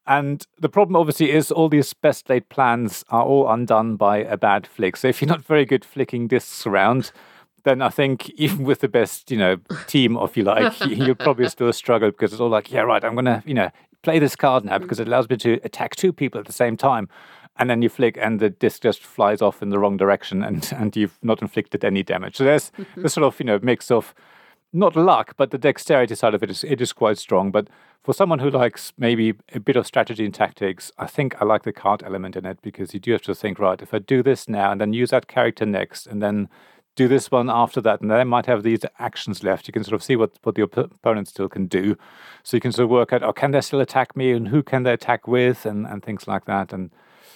And 0.05 0.45
the 0.59 0.69
problem, 0.69 0.97
obviously, 0.97 1.31
is 1.31 1.49
all 1.49 1.69
these 1.69 1.93
best 1.93 2.29
laid 2.29 2.49
plans 2.49 3.05
are 3.09 3.23
all 3.23 3.49
undone 3.49 3.95
by 3.95 4.17
a 4.17 4.35
bad 4.35 4.67
flick. 4.67 4.97
So 4.97 5.07
if 5.07 5.21
you're 5.21 5.29
not 5.29 5.45
very 5.45 5.65
good 5.65 5.85
flicking 5.85 6.27
discs 6.27 6.67
around, 6.67 7.11
then 7.63 7.81
I 7.81 7.89
think 7.89 8.29
even 8.35 8.65
with 8.65 8.81
the 8.81 8.89
best, 8.89 9.31
you 9.31 9.37
know, 9.37 9.57
team, 9.87 10.17
if 10.17 10.35
you 10.35 10.43
like, 10.43 10.79
you'll 10.85 11.15
probably 11.15 11.47
still 11.49 11.71
struggle 11.71 12.11
because 12.11 12.33
it's 12.33 12.41
all 12.41 12.49
like, 12.49 12.71
yeah, 12.71 12.81
right, 12.81 13.03
I'm 13.03 13.15
gonna, 13.15 13.41
you 13.45 13.53
know, 13.53 13.69
play 14.01 14.19
this 14.19 14.35
card 14.35 14.65
now 14.65 14.77
because 14.77 14.99
it 14.99 15.07
allows 15.07 15.29
me 15.29 15.37
to 15.37 15.59
attack 15.63 15.95
two 15.95 16.11
people 16.11 16.39
at 16.39 16.45
the 16.45 16.53
same 16.53 16.75
time. 16.75 17.07
And 17.55 17.69
then 17.69 17.81
you 17.81 17.89
flick, 17.89 18.17
and 18.17 18.39
the 18.39 18.49
disc 18.49 18.81
just 18.81 19.03
flies 19.03 19.41
off 19.41 19.61
in 19.61 19.69
the 19.69 19.77
wrong 19.77 19.97
direction, 19.97 20.43
and 20.43 20.71
and 20.77 20.95
you've 20.95 21.19
not 21.21 21.41
inflicted 21.41 21.85
any 21.85 22.03
damage. 22.03 22.37
So 22.37 22.43
there's 22.43 22.71
mm-hmm. 22.71 23.01
the 23.01 23.09
sort 23.09 23.25
of 23.25 23.39
you 23.39 23.45
know 23.45 23.59
mix 23.61 23.91
of 23.91 24.13
not 24.73 24.95
luck, 24.95 25.35
but 25.37 25.51
the 25.51 25.59
dexterity 25.59 26.15
side 26.15 26.33
of 26.33 26.41
it 26.41 26.49
is 26.49 26.63
it 26.63 26.81
is 26.81 26.93
quite 26.93 27.17
strong. 27.17 27.51
But 27.51 27.67
for 28.03 28.13
someone 28.13 28.39
who 28.39 28.49
likes 28.49 28.91
maybe 28.97 29.35
a 29.53 29.59
bit 29.59 29.75
of 29.75 29.85
strategy 29.85 30.25
and 30.25 30.33
tactics, 30.33 30.91
I 30.97 31.05
think 31.05 31.41
I 31.41 31.45
like 31.45 31.63
the 31.63 31.71
card 31.71 32.03
element 32.03 32.35
in 32.35 32.45
it 32.45 32.59
because 32.61 32.93
you 32.93 32.99
do 32.99 33.11
have 33.13 33.21
to 33.21 33.35
think, 33.35 33.59
right, 33.59 33.81
if 33.81 33.93
I 33.93 33.99
do 33.99 34.23
this 34.23 34.49
now 34.49 34.71
and 34.71 34.81
then 34.81 34.91
use 34.91 35.11
that 35.11 35.27
character 35.27 35.65
next 35.65 36.07
and 36.07 36.21
then 36.21 36.49
do 36.95 37.07
this 37.07 37.31
one 37.31 37.49
after 37.49 37.81
that, 37.81 38.01
and 38.01 38.11
then 38.11 38.19
I 38.19 38.23
might 38.23 38.45
have 38.45 38.61
these 38.61 38.81
actions 38.99 39.43
left. 39.43 39.67
You 39.67 39.71
can 39.71 39.83
sort 39.83 39.95
of 39.95 40.03
see 40.03 40.15
what, 40.15 40.37
what 40.43 40.55
the 40.55 40.63
op- 40.63 40.77
opponent 40.77 41.27
still 41.27 41.49
can 41.49 41.65
do. 41.65 41.97
So 42.43 42.55
you 42.57 42.61
can 42.61 42.71
sort 42.71 42.83
of 42.83 42.91
work 42.91 43.13
out, 43.13 43.23
oh, 43.23 43.33
can 43.33 43.51
they 43.51 43.61
still 43.61 43.79
attack 43.79 44.15
me 44.15 44.31
and 44.31 44.49
who 44.49 44.61
can 44.61 44.83
they 44.83 44.93
attack 44.93 45.27
with 45.27 45.65
and, 45.65 45.87
and 45.87 46.03
things 46.03 46.27
like 46.27 46.45
that. 46.45 46.71
And 46.71 46.91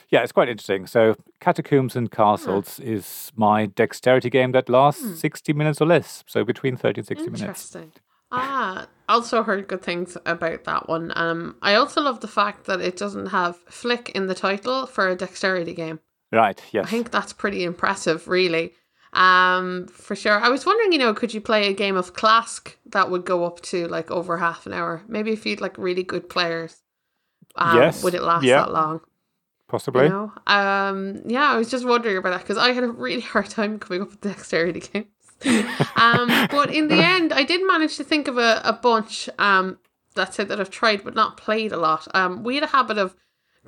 yeah, 0.09 0.23
it's 0.23 0.31
quite 0.31 0.49
interesting. 0.49 0.87
So 0.87 1.15
Catacombs 1.39 1.95
and 1.95 2.09
Castles 2.09 2.79
yeah. 2.79 2.93
is 2.93 3.31
my 3.35 3.65
dexterity 3.65 4.29
game 4.29 4.51
that 4.53 4.69
lasts 4.69 5.03
hmm. 5.03 5.13
60 5.13 5.53
minutes 5.53 5.81
or 5.81 5.87
less. 5.87 6.23
So 6.27 6.43
between 6.43 6.77
30 6.77 7.01
and 7.01 7.07
60 7.07 7.25
Interesting. 7.25 7.45
minutes. 7.45 7.75
Interesting. 7.75 8.01
Ah, 8.31 8.87
also 9.07 9.41
heard 9.43 9.67
good 9.67 9.81
things 9.81 10.17
about 10.25 10.65
that 10.65 10.89
one. 10.89 11.13
Um, 11.15 11.55
I 11.61 11.75
also 11.75 12.01
love 12.01 12.19
the 12.19 12.27
fact 12.27 12.65
that 12.65 12.81
it 12.81 12.97
doesn't 12.97 13.27
have 13.27 13.57
flick 13.69 14.09
in 14.09 14.27
the 14.27 14.35
title 14.35 14.85
for 14.85 15.07
a 15.07 15.15
dexterity 15.15 15.73
game. 15.73 15.99
Right, 16.31 16.61
yes. 16.71 16.85
I 16.85 16.89
think 16.89 17.11
that's 17.11 17.31
pretty 17.31 17.63
impressive, 17.63 18.27
really. 18.27 18.73
Um, 19.13 19.87
for 19.87 20.15
sure. 20.15 20.39
I 20.39 20.49
was 20.49 20.65
wondering, 20.65 20.91
you 20.91 20.99
know, 20.99 21.13
could 21.13 21.33
you 21.33 21.39
play 21.39 21.67
a 21.67 21.73
game 21.73 21.95
of 21.95 22.13
Klask 22.13 22.75
that 22.87 23.09
would 23.09 23.23
go 23.23 23.45
up 23.45 23.61
to 23.61 23.87
like 23.87 24.11
over 24.11 24.37
half 24.37 24.65
an 24.65 24.73
hour? 24.73 25.03
Maybe 25.07 25.31
if 25.31 25.45
you'd 25.45 25.61
like 25.61 25.77
really 25.77 26.03
good 26.03 26.29
players. 26.29 26.83
Um, 27.55 27.77
yes. 27.77 28.03
Would 28.03 28.13
it 28.13 28.21
last 28.21 28.43
yeah. 28.43 28.57
that 28.57 28.73
long? 28.73 29.01
Possibly. 29.67 30.03
You 30.03 30.09
know? 30.09 30.31
Um, 30.47 31.21
yeah, 31.25 31.51
I 31.51 31.57
was 31.57 31.69
just 31.69 31.85
wondering 31.85 32.17
about 32.17 32.31
that 32.31 32.41
because 32.41 32.57
I 32.57 32.71
had 32.71 32.83
a 32.83 32.87
really 32.87 33.21
hard 33.21 33.49
time 33.49 33.79
coming 33.79 34.01
up 34.01 34.09
with 34.09 34.21
dexterity 34.21 34.79
games. 34.93 35.07
um, 35.95 36.47
but 36.49 36.73
in 36.73 36.87
the 36.87 37.03
end, 37.03 37.33
I 37.33 37.43
did 37.43 37.65
manage 37.67 37.97
to 37.97 38.03
think 38.03 38.27
of 38.27 38.37
a, 38.37 38.61
a 38.63 38.73
bunch. 38.73 39.29
Um, 39.37 39.77
that's 40.15 40.39
it 40.39 40.47
that 40.47 40.59
I've 40.59 40.71
tried 40.71 41.03
but 41.03 41.15
not 41.15 41.37
played 41.37 41.71
a 41.71 41.77
lot. 41.77 42.07
Um, 42.15 42.43
we 42.43 42.55
had 42.55 42.63
a 42.63 42.67
habit 42.67 42.97
of 42.97 43.15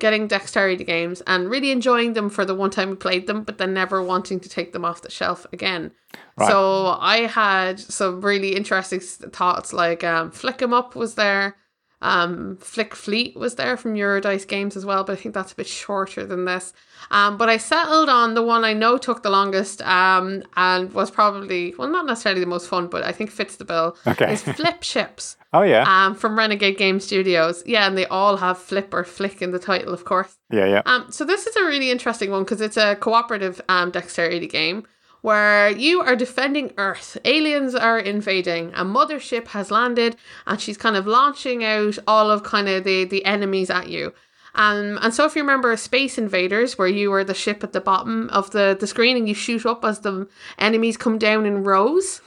getting 0.00 0.26
dexterity 0.26 0.82
games 0.82 1.20
and 1.26 1.48
really 1.48 1.70
enjoying 1.70 2.14
them 2.14 2.28
for 2.28 2.44
the 2.44 2.54
one 2.54 2.70
time 2.70 2.90
we 2.90 2.96
played 2.96 3.26
them, 3.26 3.44
but 3.44 3.58
then 3.58 3.72
never 3.72 4.02
wanting 4.02 4.40
to 4.40 4.48
take 4.48 4.72
them 4.72 4.84
off 4.84 5.02
the 5.02 5.10
shelf 5.10 5.46
again. 5.52 5.92
Right. 6.36 6.48
So 6.48 6.96
I 6.98 7.26
had 7.26 7.78
some 7.78 8.20
really 8.20 8.56
interesting 8.56 9.00
thoughts 9.00 9.72
like 9.72 10.02
um, 10.02 10.30
Flick 10.32 10.60
'em 10.62 10.72
Up 10.72 10.96
was 10.96 11.14
there. 11.14 11.56
Um, 12.02 12.56
Flick 12.60 12.94
Fleet 12.94 13.36
was 13.36 13.56
there 13.56 13.76
from 13.76 13.94
Eurydice 13.94 14.44
Games 14.44 14.76
as 14.76 14.86
well, 14.86 15.04
but 15.04 15.12
I 15.12 15.16
think 15.16 15.34
that's 15.34 15.52
a 15.52 15.56
bit 15.56 15.66
shorter 15.66 16.24
than 16.24 16.46
this. 16.46 16.72
Um, 17.10 17.36
but 17.36 17.48
I 17.48 17.58
settled 17.58 18.08
on 18.08 18.34
the 18.34 18.42
one 18.42 18.64
I 18.64 18.72
know 18.72 18.96
took 18.96 19.22
the 19.22 19.30
longest 19.30 19.82
um, 19.82 20.42
and 20.56 20.92
was 20.92 21.10
probably, 21.10 21.74
well, 21.76 21.88
not 21.88 22.06
necessarily 22.06 22.40
the 22.40 22.46
most 22.46 22.68
fun, 22.68 22.88
but 22.88 23.04
I 23.04 23.12
think 23.12 23.30
fits 23.30 23.56
the 23.56 23.64
bill. 23.64 23.96
Okay. 24.06 24.32
Is 24.32 24.42
Flip 24.42 24.82
Ships. 24.82 25.36
oh, 25.52 25.62
yeah. 25.62 25.84
Um, 25.86 26.14
from 26.14 26.38
Renegade 26.38 26.78
Game 26.78 27.00
Studios. 27.00 27.62
Yeah, 27.66 27.86
and 27.86 27.98
they 27.98 28.06
all 28.06 28.38
have 28.38 28.56
flip 28.58 28.94
or 28.94 29.04
flick 29.04 29.42
in 29.42 29.50
the 29.50 29.58
title, 29.58 29.92
of 29.92 30.04
course. 30.04 30.38
Yeah, 30.50 30.66
yeah. 30.66 30.82
Um, 30.86 31.10
so 31.10 31.24
this 31.24 31.46
is 31.46 31.56
a 31.56 31.64
really 31.64 31.90
interesting 31.90 32.30
one 32.30 32.44
because 32.44 32.60
it's 32.62 32.76
a 32.78 32.96
cooperative 32.96 33.60
um, 33.68 33.90
dexterity 33.90 34.46
game 34.46 34.86
where 35.22 35.70
you 35.70 36.00
are 36.00 36.16
defending 36.16 36.72
Earth. 36.76 37.18
Aliens 37.24 37.74
are 37.74 37.98
invading. 37.98 38.72
A 38.74 38.84
mothership 38.84 39.48
has 39.48 39.70
landed 39.70 40.16
and 40.46 40.60
she's 40.60 40.76
kind 40.76 40.96
of 40.96 41.06
launching 41.06 41.64
out 41.64 41.98
all 42.06 42.30
of 42.30 42.42
kind 42.42 42.68
of 42.68 42.84
the, 42.84 43.04
the 43.04 43.24
enemies 43.24 43.70
at 43.70 43.88
you. 43.88 44.12
Um, 44.54 44.98
and 45.00 45.14
so 45.14 45.24
if 45.26 45.36
you 45.36 45.42
remember 45.42 45.76
Space 45.76 46.18
Invaders, 46.18 46.76
where 46.76 46.88
you 46.88 47.10
were 47.10 47.22
the 47.22 47.34
ship 47.34 47.62
at 47.62 47.72
the 47.72 47.80
bottom 47.80 48.28
of 48.30 48.50
the, 48.50 48.76
the 48.78 48.86
screen 48.86 49.16
and 49.16 49.28
you 49.28 49.34
shoot 49.34 49.64
up 49.64 49.84
as 49.84 50.00
the 50.00 50.28
enemies 50.58 50.96
come 50.96 51.18
down 51.18 51.46
in 51.46 51.62
rows, 51.62 52.20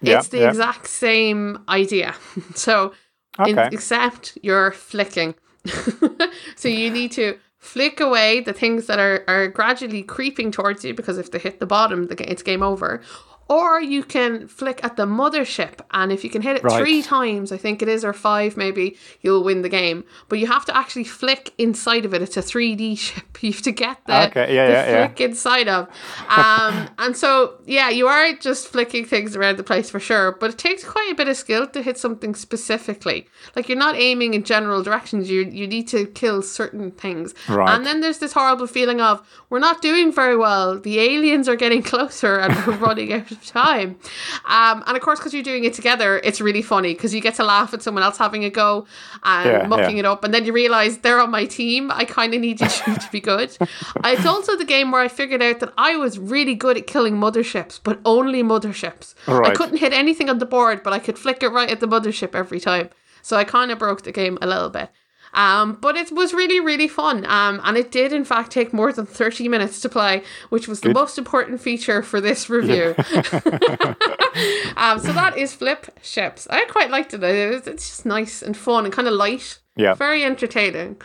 yeah, 0.00 0.18
it's 0.18 0.28
the 0.28 0.38
yeah. 0.38 0.48
exact 0.48 0.86
same 0.86 1.62
idea. 1.68 2.14
so, 2.54 2.94
okay. 3.38 3.50
in, 3.50 3.58
except 3.58 4.38
you're 4.42 4.72
flicking. 4.72 5.34
so 6.56 6.68
you 6.68 6.90
need 6.90 7.12
to 7.12 7.38
flick 7.58 8.00
away 8.00 8.40
the 8.40 8.52
things 8.52 8.86
that 8.86 8.98
are, 8.98 9.24
are 9.28 9.48
gradually 9.48 10.02
creeping 10.02 10.50
towards 10.50 10.84
you 10.84 10.94
because 10.94 11.18
if 11.18 11.30
they 11.30 11.38
hit 11.38 11.60
the 11.60 11.66
bottom, 11.66 12.06
the, 12.06 12.30
it's 12.30 12.42
game 12.42 12.62
over 12.62 13.00
or 13.48 13.80
you 13.80 14.02
can 14.02 14.46
flick 14.46 14.84
at 14.84 14.96
the 14.96 15.06
mothership 15.06 15.80
and 15.92 16.12
if 16.12 16.22
you 16.22 16.30
can 16.30 16.42
hit 16.42 16.56
it 16.56 16.62
right. 16.62 16.78
three 16.78 17.02
times 17.02 17.50
i 17.50 17.56
think 17.56 17.82
it 17.82 17.88
is 17.88 18.04
or 18.04 18.12
five 18.12 18.56
maybe 18.56 18.96
you'll 19.22 19.42
win 19.42 19.62
the 19.62 19.68
game 19.68 20.04
but 20.28 20.38
you 20.38 20.46
have 20.46 20.64
to 20.64 20.76
actually 20.76 21.04
flick 21.04 21.52
inside 21.58 22.04
of 22.04 22.12
it 22.14 22.22
it's 22.22 22.36
a 22.36 22.42
3d 22.42 22.98
ship 23.06 23.42
you 23.42 23.52
have 23.52 23.62
to 23.62 23.72
get 23.72 24.04
the, 24.06 24.26
okay. 24.28 24.54
yeah, 24.54 24.66
the 24.66 24.72
yeah, 24.72 25.06
flick 25.06 25.20
yeah. 25.20 25.26
inside 25.26 25.68
of 25.68 25.88
um, 26.28 26.88
and 26.98 27.16
so 27.16 27.54
yeah 27.66 27.88
you 27.88 28.06
are 28.06 28.32
just 28.34 28.68
flicking 28.68 29.04
things 29.04 29.34
around 29.34 29.56
the 29.56 29.64
place 29.64 29.90
for 29.90 30.00
sure 30.00 30.32
but 30.32 30.50
it 30.50 30.58
takes 30.58 30.84
quite 30.84 31.10
a 31.10 31.14
bit 31.14 31.28
of 31.28 31.36
skill 31.36 31.66
to 31.66 31.82
hit 31.82 31.96
something 31.96 32.34
specifically 32.34 33.26
like 33.56 33.68
you're 33.68 33.78
not 33.78 33.96
aiming 33.96 34.34
in 34.34 34.44
general 34.44 34.82
directions 34.82 35.30
you 35.30 35.42
you 35.42 35.66
need 35.66 35.88
to 35.88 36.06
kill 36.06 36.42
certain 36.42 36.90
things 36.90 37.34
right. 37.48 37.74
and 37.74 37.86
then 37.86 38.00
there's 38.00 38.18
this 38.18 38.32
horrible 38.32 38.66
feeling 38.66 39.00
of 39.00 39.26
we're 39.48 39.58
not 39.58 39.80
doing 39.80 40.12
very 40.12 40.36
well 40.36 40.78
the 40.78 40.98
aliens 40.98 41.48
are 41.48 41.56
getting 41.56 41.82
closer 41.88 42.38
and 42.38 42.54
we're 42.66 42.76
running 42.76 43.12
out 43.12 43.37
of 43.38 43.46
time. 43.46 43.98
Um, 44.46 44.84
and 44.86 44.96
of 44.96 45.02
course, 45.02 45.18
because 45.18 45.34
you're 45.34 45.42
doing 45.42 45.64
it 45.64 45.74
together, 45.74 46.20
it's 46.22 46.40
really 46.40 46.62
funny 46.62 46.94
because 46.94 47.14
you 47.14 47.20
get 47.20 47.34
to 47.36 47.44
laugh 47.44 47.72
at 47.72 47.82
someone 47.82 48.02
else 48.02 48.18
having 48.18 48.44
a 48.44 48.50
go 48.50 48.86
and 49.22 49.50
yeah, 49.50 49.66
mucking 49.66 49.96
yeah. 49.96 50.00
it 50.00 50.04
up, 50.06 50.24
and 50.24 50.34
then 50.34 50.44
you 50.44 50.52
realize 50.52 50.98
they're 50.98 51.20
on 51.20 51.30
my 51.30 51.46
team. 51.46 51.90
I 51.90 52.04
kind 52.04 52.34
of 52.34 52.40
need 52.40 52.60
you 52.60 52.68
to 52.84 53.08
be 53.10 53.20
good. 53.20 53.56
it's 54.04 54.26
also 54.26 54.56
the 54.56 54.64
game 54.64 54.90
where 54.90 55.00
I 55.00 55.08
figured 55.08 55.42
out 55.42 55.60
that 55.60 55.72
I 55.78 55.96
was 55.96 56.18
really 56.18 56.54
good 56.54 56.76
at 56.76 56.86
killing 56.86 57.16
motherships, 57.16 57.80
but 57.82 58.00
only 58.04 58.42
motherships. 58.42 59.14
Right. 59.26 59.50
I 59.50 59.54
couldn't 59.54 59.78
hit 59.78 59.92
anything 59.92 60.28
on 60.28 60.38
the 60.38 60.46
board, 60.46 60.82
but 60.82 60.92
I 60.92 60.98
could 60.98 61.18
flick 61.18 61.42
it 61.42 61.48
right 61.48 61.70
at 61.70 61.80
the 61.80 61.88
mothership 61.88 62.34
every 62.34 62.60
time. 62.60 62.90
So 63.22 63.36
I 63.36 63.44
kind 63.44 63.70
of 63.70 63.78
broke 63.78 64.02
the 64.02 64.12
game 64.12 64.38
a 64.40 64.46
little 64.46 64.70
bit. 64.70 64.90
Um, 65.34 65.78
but 65.80 65.96
it 65.96 66.12
was 66.12 66.32
really, 66.32 66.60
really 66.60 66.88
fun. 66.88 67.26
Um, 67.26 67.60
and 67.64 67.76
it 67.76 67.90
did, 67.90 68.12
in 68.12 68.24
fact, 68.24 68.50
take 68.52 68.72
more 68.72 68.92
than 68.92 69.06
30 69.06 69.48
minutes 69.48 69.80
to 69.80 69.88
play, 69.88 70.22
which 70.50 70.68
was 70.68 70.80
Good. 70.80 70.90
the 70.90 70.94
most 70.98 71.18
important 71.18 71.60
feature 71.60 72.02
for 72.02 72.20
this 72.20 72.48
review. 72.50 72.94
um, 74.76 74.98
so 74.98 75.12
that 75.12 75.34
is 75.36 75.54
Flip 75.54 75.86
Ships. 76.02 76.46
I 76.50 76.64
quite 76.66 76.90
liked 76.90 77.14
it. 77.14 77.22
It's 77.22 77.88
just 77.88 78.06
nice 78.06 78.42
and 78.42 78.56
fun 78.56 78.84
and 78.84 78.92
kind 78.92 79.08
of 79.08 79.14
light. 79.14 79.58
Yeah. 79.76 79.94
Very 79.94 80.24
entertaining. 80.24 80.96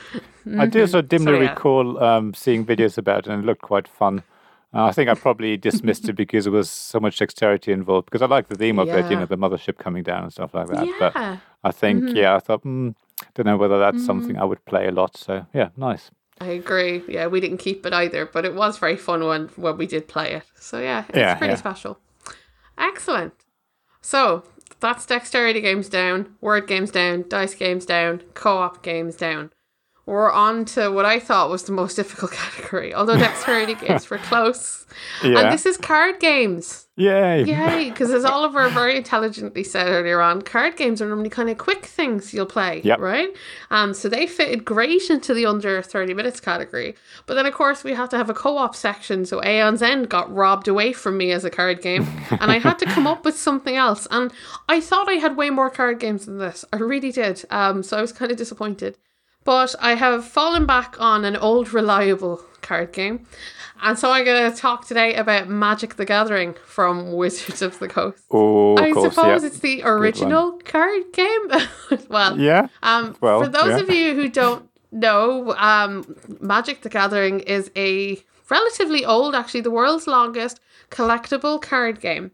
Mm-hmm. 0.46 0.60
I 0.60 0.66
do 0.66 0.82
also 0.82 1.02
dimly 1.02 1.26
so, 1.26 1.42
yeah. 1.42 1.50
recall 1.52 2.04
um, 2.04 2.34
seeing 2.34 2.66
videos 2.66 2.98
about 2.98 3.28
it 3.28 3.32
and 3.32 3.44
it 3.44 3.46
looked 3.46 3.62
quite 3.62 3.88
fun. 3.88 4.24
Uh, 4.74 4.86
I 4.86 4.92
think 4.92 5.10
I 5.10 5.14
probably 5.14 5.56
dismissed 5.70 6.10
it 6.10 6.14
because 6.14 6.46
there 6.46 6.52
was 6.52 6.70
so 6.70 7.00
much 7.00 7.18
dexterity 7.18 7.72
involved. 7.72 8.06
Because 8.06 8.22
I 8.22 8.26
like 8.26 8.48
the 8.48 8.56
theme 8.56 8.80
of 8.80 8.88
yeah. 8.88 9.06
it, 9.06 9.12
you 9.12 9.18
know, 9.18 9.26
the 9.26 9.38
mothership 9.38 9.78
coming 9.78 10.04
down 10.04 10.24
and 10.24 10.32
stuff 10.32 10.54
like 10.54 10.68
that. 10.68 10.88
Yeah. 10.88 10.94
But 11.00 11.40
I 11.64 11.72
think, 11.72 12.04
mm-hmm. 12.04 12.16
yeah, 12.16 12.36
I 12.36 12.40
thought, 12.40 12.64
mm, 12.64 12.96
don't 13.36 13.46
know 13.46 13.58
whether 13.58 13.80
that's 13.80 13.98
mm-hmm. 13.98 14.06
something 14.06 14.38
I 14.38 14.44
would 14.44 14.64
play 14.66 14.88
a 14.88 14.92
lot. 14.92 15.18
So 15.18 15.46
yeah, 15.54 15.70
nice. 15.78 16.12
I 16.40 16.48
agree. 16.48 17.04
Yeah, 17.08 17.28
we 17.28 17.40
didn't 17.40 17.60
keep 17.60 17.86
it 17.86 17.94
either, 17.94 18.26
but 18.26 18.46
it 18.46 18.56
was 18.56 18.78
very 18.78 18.98
fun 18.98 19.24
when 19.26 19.48
when 19.56 19.78
we 19.78 19.88
did 19.88 20.08
play 20.08 20.34
it. 20.34 20.44
So 20.56 20.80
yeah, 20.80 21.06
it's 21.10 21.18
yeah, 21.18 21.36
pretty 21.36 21.54
yeah. 21.54 21.58
special. 21.58 22.00
Excellent. 22.78 23.34
So 24.02 24.44
that's 24.80 25.06
dexterity 25.06 25.62
games 25.62 25.90
down, 25.90 26.36
word 26.42 26.68
games 26.68 26.92
down, 26.92 27.26
dice 27.30 27.54
games 27.54 27.86
down, 27.86 28.22
co-op 28.34 28.84
games 28.84 29.16
down. 29.16 29.52
We're 30.06 30.32
on 30.32 30.66
to 30.66 30.90
what 30.90 31.06
I 31.06 31.20
thought 31.20 31.50
was 31.50 31.64
the 31.64 31.72
most 31.72 31.96
difficult 32.02 32.32
category, 32.32 32.94
although 32.94 33.18
dexterity 33.18 33.76
games 33.86 34.10
were 34.10 34.18
close. 34.18 34.86
Yeah. 35.24 35.40
And 35.40 35.52
this 35.54 35.66
is 35.66 35.78
card 35.78 36.20
games. 36.20 36.83
Yay! 36.96 37.44
Yay! 37.46 37.90
Because 37.90 38.12
as 38.12 38.24
Oliver 38.24 38.70
very 38.70 38.96
intelligently 38.96 39.64
said 39.64 39.88
earlier 39.88 40.22
on, 40.22 40.44
card 40.44 40.76
games 40.78 41.02
are 41.02 41.08
normally 41.08 41.30
kind 41.30 41.50
of 41.50 41.58
quick 41.58 41.86
things 41.86 42.36
you'll 42.36 42.46
play, 42.46 42.82
Yep. 42.84 43.00
right? 43.00 43.30
Um, 43.72 43.96
so 43.96 44.08
they 44.10 44.28
fitted 44.28 44.64
great 44.64 45.10
into 45.10 45.34
the 45.34 45.48
under 45.48 45.82
thirty 45.82 46.14
minutes 46.14 46.40
category. 46.40 46.94
But 47.26 47.34
then 47.34 47.48
of 47.48 47.54
course 47.56 47.84
we 47.84 47.94
have 47.94 48.10
to 48.10 48.18
have 48.18 48.30
a 48.30 48.34
co-op 48.36 48.76
section, 48.76 49.26
so 49.26 49.42
Aeon's 49.44 49.82
End 49.82 50.08
got 50.10 50.32
robbed 50.32 50.68
away 50.68 50.94
from 50.94 51.18
me 51.18 51.32
as 51.32 51.44
a 51.44 51.50
card 51.50 51.82
game, 51.82 52.06
and 52.30 52.52
I 52.52 52.60
had 52.60 52.78
to 52.80 52.86
come 52.86 53.08
up 53.08 53.26
with 53.26 53.38
something 53.38 53.76
else. 53.76 54.08
And 54.12 54.32
I 54.70 54.80
thought 54.80 55.10
I 55.10 55.14
had 55.14 55.36
way 55.36 55.50
more 55.50 55.72
card 55.72 56.00
games 56.00 56.28
than 56.28 56.38
this. 56.38 56.64
I 56.72 56.78
really 56.78 57.12
did. 57.12 57.44
Um, 57.50 57.82
so 57.82 57.98
I 57.98 58.02
was 58.02 58.12
kind 58.12 58.32
of 58.32 58.38
disappointed. 58.38 59.00
But 59.44 59.76
I 59.80 59.96
have 59.96 60.26
fallen 60.26 60.66
back 60.66 60.96
on 61.00 61.26
an 61.26 61.36
old 61.36 61.74
reliable 61.74 62.38
card 62.62 62.94
game. 62.94 63.26
And 63.82 64.00
so 64.00 64.12
I'm 64.12 64.24
going 64.24 64.50
to 64.50 64.58
talk 64.58 64.88
today 64.88 65.16
about 65.16 65.50
Magic 65.50 65.96
the 65.96 66.06
Gathering 66.06 66.56
from 66.66 67.12
Wizards 67.18 67.62
of 67.62 67.78
the 67.80 67.90
Coast. 67.90 68.24
Oh, 68.32 68.74
of 68.78 68.80
I 68.80 68.92
course, 68.92 69.14
suppose 69.14 69.42
yeah. 69.42 69.48
it's 69.48 69.60
the 69.60 69.84
original 69.84 70.54
card 70.64 71.04
game. 71.12 71.52
well, 72.10 72.40
Yeah. 72.40 72.68
um, 72.82 73.18
Well, 73.20 73.42
for 73.44 73.50
those 73.50 73.72
yeah. 73.72 73.80
of 73.80 73.90
you 73.90 74.14
who 74.16 74.30
don't 74.30 74.70
know, 74.94 75.54
um, 75.58 76.16
Magic 76.40 76.82
the 76.82 76.90
Gathering 76.90 77.42
is 77.42 77.70
a 77.76 78.24
relatively 78.50 79.04
old, 79.04 79.36
actually, 79.36 79.62
the 79.62 79.72
world's 79.72 80.08
longest 80.08 80.62
collectible 80.90 81.62
card 81.62 82.00
game. 82.00 82.32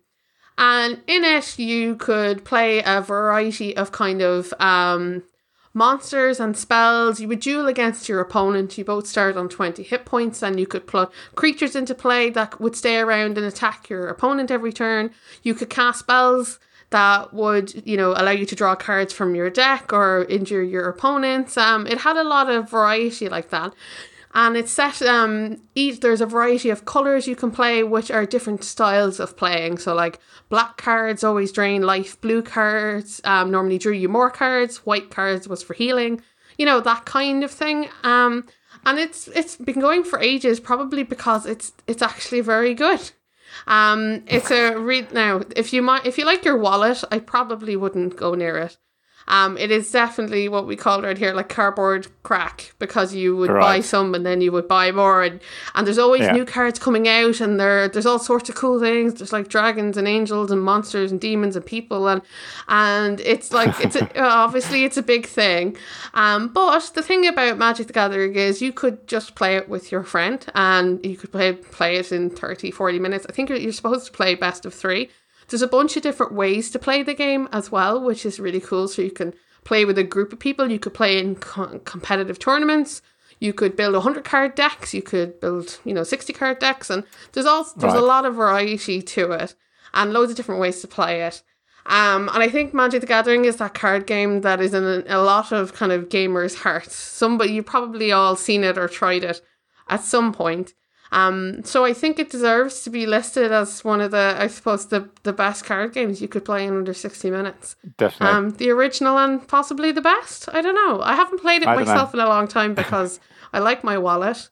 And 0.60 1.02
in 1.08 1.24
it, 1.24 1.58
you 1.58 1.95
could 1.95 2.43
play 2.45 2.84
a 2.86 3.02
variety 3.02 3.76
of 3.76 3.91
kind 3.91 4.22
of 4.22 4.54
um, 4.60 5.24
monsters 5.73 6.39
and 6.39 6.58
spells. 6.58 7.19
You 7.19 7.27
would 7.27 7.39
duel 7.39 7.67
against 7.67 8.10
your 8.10 8.19
opponent. 8.19 8.77
You 8.77 8.86
both 8.86 9.08
start 9.08 9.38
on 9.38 9.49
20 9.49 9.84
hit 9.84 10.05
points, 10.05 10.41
and 10.41 10.60
you 10.60 10.67
could 10.67 10.88
put 10.88 11.12
creatures 11.36 11.75
into 11.75 11.95
play 11.95 12.29
that 12.32 12.60
would 12.60 12.75
stay 12.75 12.97
around 12.97 13.38
and 13.38 13.45
attack 13.45 13.89
your 13.89 14.08
opponent 14.08 14.51
every 14.51 14.73
turn. 14.73 15.12
You 15.43 15.53
could 15.53 15.69
cast 15.69 15.99
spells 15.99 16.60
that 16.91 17.34
would, 17.34 17.88
you 17.88 17.95
know, 17.95 18.12
allow 18.12 18.32
you 18.32 18.45
to 18.45 18.55
draw 18.55 18.75
cards 18.75 19.13
from 19.13 19.36
your 19.36 19.49
deck 19.49 19.93
or 19.93 20.25
injure 20.25 20.63
your 20.63 20.89
opponents. 20.89 21.55
Um, 21.55 21.86
it 21.86 21.99
had 21.99 22.17
a 22.17 22.23
lot 22.23 22.49
of 22.49 22.69
variety 22.69 23.29
like 23.29 23.49
that. 23.49 23.73
And 24.34 24.56
it's 24.56 24.72
set 24.72 25.02
um 25.02 25.62
each 25.74 26.02
there's 26.02 26.22
a 26.22 26.26
variety 26.26 26.70
of 26.70 26.86
colours 26.86 27.28
you 27.28 27.36
can 27.36 27.52
play 27.52 27.84
which 27.84 28.12
are 28.12 28.26
different 28.26 28.63
styles 28.63 29.20
of 29.20 29.36
playing. 29.36 29.80
So 29.80 29.96
like 29.96 30.20
black 30.50 30.78
cards 30.78 31.24
always 31.24 31.52
drain 31.52 31.82
life, 31.82 32.20
blue 32.22 32.42
cards 32.44 33.22
um 33.24 33.50
normally 33.52 33.78
drew 33.80 33.94
you 33.94 34.10
more 34.10 34.30
cards, 34.30 34.86
white 34.86 35.10
cards 35.10 35.48
was 35.48 35.63
for 35.63 35.74
healing, 35.74 36.22
you 36.58 36.65
know, 36.65 36.80
that 36.82 37.06
kind 37.06 37.44
of 37.44 37.52
thing. 37.52 37.89
Um 38.04 38.46
and 38.86 39.00
it's 39.00 39.28
it's 39.30 39.56
been 39.56 39.80
going 39.80 40.04
for 40.04 40.20
ages 40.20 40.60
probably 40.60 41.04
because 41.04 41.46
it's 41.46 41.74
it's 41.88 42.04
actually 42.04 42.42
very 42.42 42.76
good. 42.76 43.12
Um 43.65 44.24
it's 44.28 44.52
a 44.52 44.76
read 44.76 45.12
now 45.12 45.42
if 45.56 45.74
you 45.74 45.82
might 45.82 46.06
if 46.06 46.20
you 46.20 46.26
like 46.26 46.46
your 46.46 46.58
wallet, 46.58 47.04
I 47.12 47.18
probably 47.18 47.76
wouldn't 47.76 48.15
go 48.15 48.36
near 48.36 48.58
it. 48.58 48.78
Um, 49.30 49.58
it 49.58 49.70
is 49.72 49.92
definitely 49.92 50.50
what 50.50 50.65
we 50.68 50.76
call 50.76 51.02
right 51.02 51.18
here 51.18 51.34
like 51.34 51.50
cardboard 51.50 52.08
crack 52.24 52.74
because 52.80 53.13
you 53.13 53.36
would 53.38 53.50
buy 53.62 53.80
some 53.82 54.15
and 54.15 54.26
then 54.26 54.42
you 54.42 54.52
would 54.52 54.68
buy 54.68 54.92
more 54.92 55.24
and, 55.24 55.39
and 55.76 55.86
there's 55.88 55.98
always 56.00 56.22
Yeah. 56.22 56.32
new 56.32 56.46
cards 56.46 56.80
coming 56.80 57.08
out 57.08 57.39
and 57.39 57.60
there 57.60 57.88
there's 57.88 58.06
all 58.06 58.20
sorts 58.20 58.50
of 58.50 58.56
cool 58.56 58.80
things. 58.80 59.13
There's 59.13 59.32
like 59.32 59.48
dragons 59.48 59.98
and 59.98 60.08
angels 60.08 60.50
and 60.52 60.62
monsters 60.62 61.12
and 61.12 61.22
demons 61.22 61.56
and 61.56 61.65
people 61.65 62.08
and 62.08 62.22
and 62.68 63.20
it's 63.22 63.54
like 63.54 63.80
it's 63.80 63.96
a, 63.96 64.20
obviously 64.22 64.84
it's 64.84 64.98
a 64.98 65.04
big 65.04 65.26
thing. 65.28 65.78
Um, 66.13 66.48
but 66.50 66.92
the 66.96 67.04
thing 67.04 67.28
about 67.28 67.58
Magic 67.58 67.88
the 67.88 67.94
Gathering 67.94 68.36
is 68.36 68.62
you 68.62 68.74
could 68.74 69.08
just 69.08 69.36
play 69.36 69.56
it 69.56 69.70
with 69.70 69.92
your 69.92 70.04
friend 70.04 70.46
and 70.56 71.06
you 71.06 71.15
could 71.18 71.32
play 71.32 71.54
play 71.54 71.98
it 71.98 72.12
in 72.12 72.30
30, 72.30 72.72
40 72.72 73.00
minutes. 73.00 73.26
I 73.30 73.32
think 73.32 73.50
you're, 73.50 73.58
you're 73.60 73.72
supposed 73.74 74.06
to 74.08 74.12
play 74.12 74.36
best 74.36 74.65
of 74.65 74.74
three. 74.74 75.10
There's 75.50 75.62
a 75.62 75.68
bunch 75.68 75.98
of 75.98 76.04
different 76.04 76.34
ways 76.34 76.70
to 76.72 76.80
play 76.80 77.04
the 77.04 77.14
game 77.14 77.50
as 77.52 77.72
well, 77.72 78.02
which 78.02 78.26
is 78.26 78.40
really 78.40 78.60
cool. 78.60 78.88
So 78.88 79.02
you 79.02 79.12
can 79.12 79.34
play 79.64 79.86
with 79.86 79.98
a 79.98 80.04
group 80.04 80.32
of 80.34 80.40
people. 80.40 80.72
You 80.72 80.80
could 80.80 80.94
play 80.94 81.20
in 81.20 81.36
co- 81.36 81.80
competitive 81.80 82.40
tournaments. 82.40 83.02
You 83.40 83.54
could 83.54 83.76
build 83.76 83.94
100 83.94 84.24
card 84.24 84.56
decks. 84.56 84.94
You 84.94 85.02
could 85.02 85.40
build, 85.40 85.80
you 85.86 85.94
know, 85.94 86.04
60 86.04 86.34
card 86.34 86.60
decks. 86.60 86.90
And 86.90 87.04
there's 87.32 87.46
all 87.46 87.66
there's 87.76 87.94
a 87.94 88.02
lot 88.02 88.26
of 88.26 88.36
variety 88.36 89.02
to 89.02 89.32
it 89.32 89.56
and 89.94 90.14
loads 90.14 90.32
of 90.32 90.38
different 90.38 90.62
ways 90.62 90.82
to 90.82 90.88
play 90.88 91.24
it. 91.24 91.42
Um, 91.86 92.30
and 92.34 92.44
I 92.44 92.50
think 92.50 92.74
Magic 92.74 93.02
the 93.02 93.08
Gathering 93.08 93.46
is 93.46 93.56
that 93.56 93.74
card 93.74 94.06
game 94.06 94.42
that 94.42 94.62
is 94.62 94.74
in 94.74 94.84
a, 94.84 95.04
a 95.08 95.24
lot 95.24 95.52
of 95.52 95.74
kind 95.74 95.92
of 95.92 96.10
gamers' 96.10 96.56
hearts. 96.56 96.96
Somebody 96.96 97.54
you 97.54 97.64
probably 97.64 98.12
all 98.12 98.36
seen 98.36 98.64
it 98.64 98.78
or 98.78 98.88
tried 98.88 99.24
it 99.24 99.42
at 99.88 100.04
some 100.04 100.32
point. 100.32 100.74
Um, 101.12 101.63
so 101.63 101.86
I 101.86 101.93
think 101.93 102.19
it 102.19 102.30
deserves 102.30 102.84
to 102.84 102.89
be 102.89 103.06
listed 103.06 103.52
as 103.52 103.84
one 103.84 104.00
of 104.00 104.12
the, 104.12 104.36
I 104.38 104.48
suppose, 104.48 104.88
the 104.88 105.10
the 105.24 105.34
best 105.34 105.65
card 105.65 105.93
games 105.93 106.22
you 106.22 106.28
could 106.28 106.45
play 106.45 106.65
in 106.65 106.76
under 106.76 106.93
sixty 106.93 107.32
minutes. 107.32 107.76
Definitely. 107.98 108.38
Um, 108.38 108.50
the 108.52 108.69
original 108.69 109.17
and 109.17 109.48
possibly 109.48 109.91
the 109.91 110.02
best. 110.02 110.50
I 110.54 110.62
don't 110.62 110.76
know. 110.76 111.02
I 111.02 111.15
haven't 111.15 111.41
played 111.41 111.63
it 111.63 111.67
I 111.67 111.76
myself 111.76 112.13
in 112.13 112.19
a 112.19 112.28
long 112.28 112.48
time 112.48 112.74
because 112.84 113.19
I 113.54 113.60
like 113.60 113.84
my 113.84 113.98
wallet. 113.98 114.50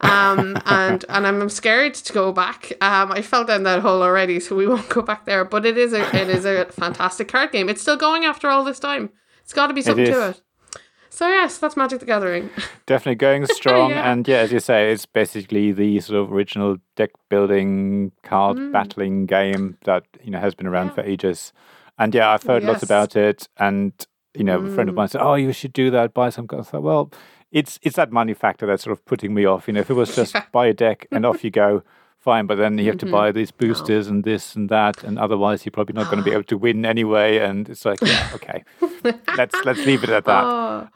Um, 0.00 0.56
and 0.66 1.04
and 1.08 1.26
I'm 1.26 1.48
scared 1.48 1.94
to 1.94 2.12
go 2.12 2.32
back. 2.32 2.72
Um, 2.80 3.10
I 3.12 3.20
fell 3.20 3.44
down 3.44 3.64
that 3.64 3.80
hole 3.80 4.02
already, 4.02 4.38
so 4.40 4.54
we 4.54 4.66
won't 4.66 4.88
go 4.88 5.02
back 5.02 5.24
there. 5.24 5.44
But 5.44 5.66
it 5.66 5.76
is 5.76 5.92
a 5.92 6.02
it 6.16 6.28
is 6.28 6.44
a 6.44 6.66
fantastic 6.66 7.28
card 7.28 7.52
game. 7.52 7.68
It's 7.68 7.82
still 7.82 7.96
going 7.96 8.24
after 8.24 8.48
all 8.48 8.64
this 8.64 8.78
time. 8.78 9.10
It's 9.42 9.52
got 9.52 9.66
to 9.66 9.74
be 9.74 9.82
something 9.82 10.04
to 10.06 10.28
it. 10.30 10.42
So 11.10 11.26
yes, 11.28 11.58
that's 11.58 11.76
Magic 11.76 12.00
the 12.00 12.06
Gathering. 12.06 12.50
Definitely 12.86 13.16
going 13.16 13.46
strong. 13.60 13.90
Yeah. 13.90 14.10
And 14.10 14.26
yeah, 14.28 14.38
as 14.38 14.52
you 14.52 14.60
say, 14.60 14.92
it's 14.92 15.06
basically 15.06 15.72
the 15.72 16.00
sort 16.00 16.20
of 16.20 16.32
original 16.32 16.76
deck 16.96 17.10
building, 17.28 18.12
card 18.22 18.72
battling 18.72 19.26
game 19.26 19.78
that, 19.84 20.04
you 20.22 20.30
know, 20.30 20.38
has 20.40 20.54
been 20.54 20.66
around 20.66 20.86
Mm. 20.90 20.96
Yeah. 20.96 21.02
for 21.02 21.08
ages. 21.08 21.52
And 21.98 22.14
yeah, 22.14 22.30
I've 22.30 22.42
heard 22.44 22.62
lots 22.62 22.82
Yes. 22.82 22.82
about 22.84 23.16
it. 23.16 23.48
And, 23.58 23.92
you 24.34 24.44
know, 24.44 24.60
a 24.60 24.68
friend 24.68 24.88
of 24.88 24.94
Mm. 24.94 24.98
mine 24.98 25.08
said, 25.08 25.22
Oh, 25.22 25.34
you 25.34 25.52
should 25.52 25.72
do 25.72 25.90
that, 25.90 26.14
buy 26.14 26.30
some 26.30 26.46
cards. 26.46 26.68
I 26.68 26.70
thought, 26.72 26.82
well, 26.82 27.10
it's 27.50 27.78
it's 27.82 27.96
that 27.96 28.12
money 28.12 28.34
factor 28.34 28.66
that's 28.66 28.82
sort 28.84 28.92
of 28.96 29.04
putting 29.06 29.32
me 29.34 29.46
off. 29.46 29.66
You 29.66 29.74
know, 29.74 29.80
if 29.80 29.90
it 29.90 29.94
was 29.94 30.14
just 30.20 30.34
Yeah. 30.34 30.44
buy 30.52 30.66
a 30.66 30.74
deck 30.74 31.06
and 31.10 31.24
off 31.26 31.42
you 31.42 31.50
go, 31.50 31.82
fine. 32.20 32.46
But 32.46 32.56
then 32.58 32.78
you 32.78 32.86
have 32.86 32.98
to 32.98 33.06
Mhm. 33.06 33.10
buy 33.12 33.32
these 33.32 33.50
boosters 33.50 34.08
and 34.08 34.24
this 34.24 34.54
and 34.56 34.68
that, 34.68 35.02
and 35.04 35.18
otherwise 35.18 35.64
you're 35.64 35.70
probably 35.72 35.94
not 35.94 36.06
going 36.10 36.18
to 36.18 36.24
be 36.24 36.32
able 36.36 36.44
to 36.44 36.58
win 36.58 36.84
anyway. 36.84 37.38
And 37.38 37.68
it's 37.68 37.84
like, 37.84 38.00
yeah, 38.02 38.30
okay, 38.34 38.64
let's 39.36 39.54
let's 39.64 39.84
leave 39.86 40.02
it 40.04 40.10
at 40.10 40.24
that. 40.24 40.44
Oh, 40.58 40.88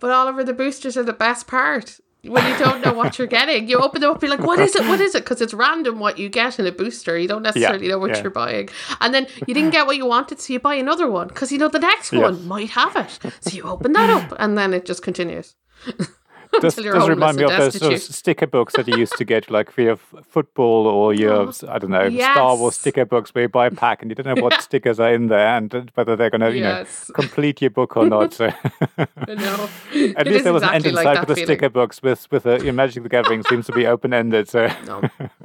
but 0.00 0.10
Oliver, 0.10 0.44
the 0.44 0.52
boosters 0.52 0.96
are 0.96 1.02
the 1.02 1.12
best 1.12 1.46
part. 1.46 1.98
When 2.22 2.44
you 2.50 2.58
don't 2.58 2.80
know 2.84 2.92
what 2.92 3.16
you're 3.16 3.28
getting, 3.28 3.68
you 3.68 3.78
open 3.78 4.00
them 4.00 4.10
up, 4.10 4.20
you're 4.22 4.30
like, 4.30 4.40
what 4.44 4.58
is 4.58 4.74
it? 4.74 4.82
What 4.86 5.00
is 5.00 5.14
it? 5.14 5.22
Because 5.24 5.40
it's 5.40 5.54
random 5.54 6.00
what 6.00 6.18
you 6.18 6.28
get 6.28 6.58
in 6.58 6.66
a 6.66 6.72
booster. 6.72 7.16
You 7.16 7.28
don't 7.28 7.42
necessarily 7.42 7.86
know 7.88 7.98
what 7.98 8.10
yeah. 8.10 8.22
you're 8.22 8.30
buying. 8.32 8.68
And 9.00 9.14
then 9.14 9.28
you 9.46 9.54
didn't 9.54 9.70
get 9.70 9.86
what 9.86 9.96
you 9.96 10.04
wanted, 10.06 10.40
so 10.40 10.52
you 10.52 10.58
buy 10.60 10.74
another 10.74 11.08
one 11.10 11.28
because 11.28 11.52
you 11.52 11.58
know 11.58 11.68
the 11.68 11.78
next 11.78 12.12
Yeah. 12.12 12.22
one 12.22 12.46
might 12.46 12.70
have 12.70 12.96
it. 12.96 13.18
So 13.40 13.50
you 13.56 13.62
open 13.62 13.92
that 13.92 14.10
up, 14.10 14.34
and 14.38 14.58
then 14.58 14.74
it 14.74 14.84
just 14.84 15.02
continues. 15.02 15.54
does, 16.60 16.74
does 16.76 17.08
remind 17.08 17.36
me 17.36 17.44
of 17.44 17.50
those 17.50 17.78
sort 17.78 17.92
of 17.94 18.00
sticker 18.00 18.46
books 18.46 18.74
that 18.76 18.88
you 18.88 18.96
used 18.96 19.16
to 19.16 19.24
get, 19.24 19.50
like 19.50 19.70
for 19.70 19.82
your 19.82 19.92
f- 19.92 20.14
football 20.26 20.86
or 20.86 21.12
your, 21.14 21.52
I 21.68 21.78
don't 21.78 21.90
know, 21.90 22.08
Star 22.10 22.56
Wars 22.56 22.74
Oh, 22.74 22.78
sticker 22.80 23.04
books 23.04 23.34
where 23.34 23.42
you 23.42 23.48
buy 23.48 23.66
a 23.66 23.70
pack 23.70 24.02
and 24.02 24.10
you 24.10 24.14
don't 24.14 24.34
know 24.36 24.42
what 24.42 24.60
stickers 24.62 24.98
are 25.00 25.12
in 25.12 25.26
there 25.28 25.56
and 25.56 25.74
uh, 25.74 25.82
whether 25.94 26.16
they're 26.16 26.30
going 26.30 26.40
to, 26.40 26.50
you 26.52 26.60
Yes. 26.62 27.08
know, 27.08 27.14
complete 27.14 27.60
your 27.60 27.70
book 27.70 27.96
or 27.96 28.06
not. 28.08 28.32
So 28.32 28.46
at 28.96 30.26
least 30.26 30.44
there 30.44 30.52
was 30.52 30.62
an 30.62 30.74
end 30.74 30.86
exactly 30.86 30.88
in 30.88 30.94
sight 30.94 31.18
for 31.18 31.26
the 31.26 31.34
feeling. 31.34 31.46
sticker 31.46 31.68
books 31.68 32.02
with 32.02 32.30
with 32.30 32.46
a, 32.46 32.62
your 32.64 32.72
Magic 32.72 33.02
the 33.02 33.08
Gathering 33.08 33.42
seems 33.44 33.66
to 33.66 33.72
be 33.72 33.86
open 33.86 34.12
ended. 34.12 34.48
So 34.48 34.68
No. 34.86 35.02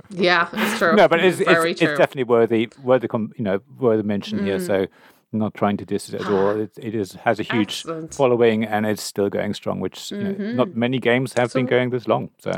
Yeah, 0.09 0.49
it's 0.53 0.77
true. 0.79 0.95
no, 0.95 1.07
but 1.07 1.23
it's 1.23 1.39
it's, 1.39 1.49
very 1.49 1.71
it's 1.71 1.79
definitely 1.81 2.23
worthy 2.25 2.69
worthy 2.81 3.07
com- 3.07 3.33
you 3.37 3.43
know 3.43 3.59
worthy 3.79 4.03
mention 4.03 4.43
here. 4.45 4.57
Mm. 4.59 4.65
So 4.67 4.87
not 5.33 5.53
trying 5.53 5.77
to 5.77 5.85
diss 5.85 6.09
it 6.09 6.21
at 6.21 6.27
all. 6.27 6.59
It, 6.63 6.71
it 6.77 6.95
is 6.95 7.13
has 7.25 7.39
a 7.39 7.43
huge 7.43 7.79
Excellent. 7.79 8.13
following 8.13 8.63
and 8.63 8.85
it's 8.85 9.03
still 9.03 9.29
going 9.29 9.53
strong, 9.53 9.79
which 9.79 10.11
you 10.11 10.17
know, 10.23 10.53
not 10.53 10.75
many 10.75 10.99
games 10.99 11.33
have 11.33 11.51
been 11.53 11.65
Mm-hmm. 11.65 11.75
Going 11.75 11.89
this 11.89 12.07
long. 12.07 12.29
So. 12.39 12.51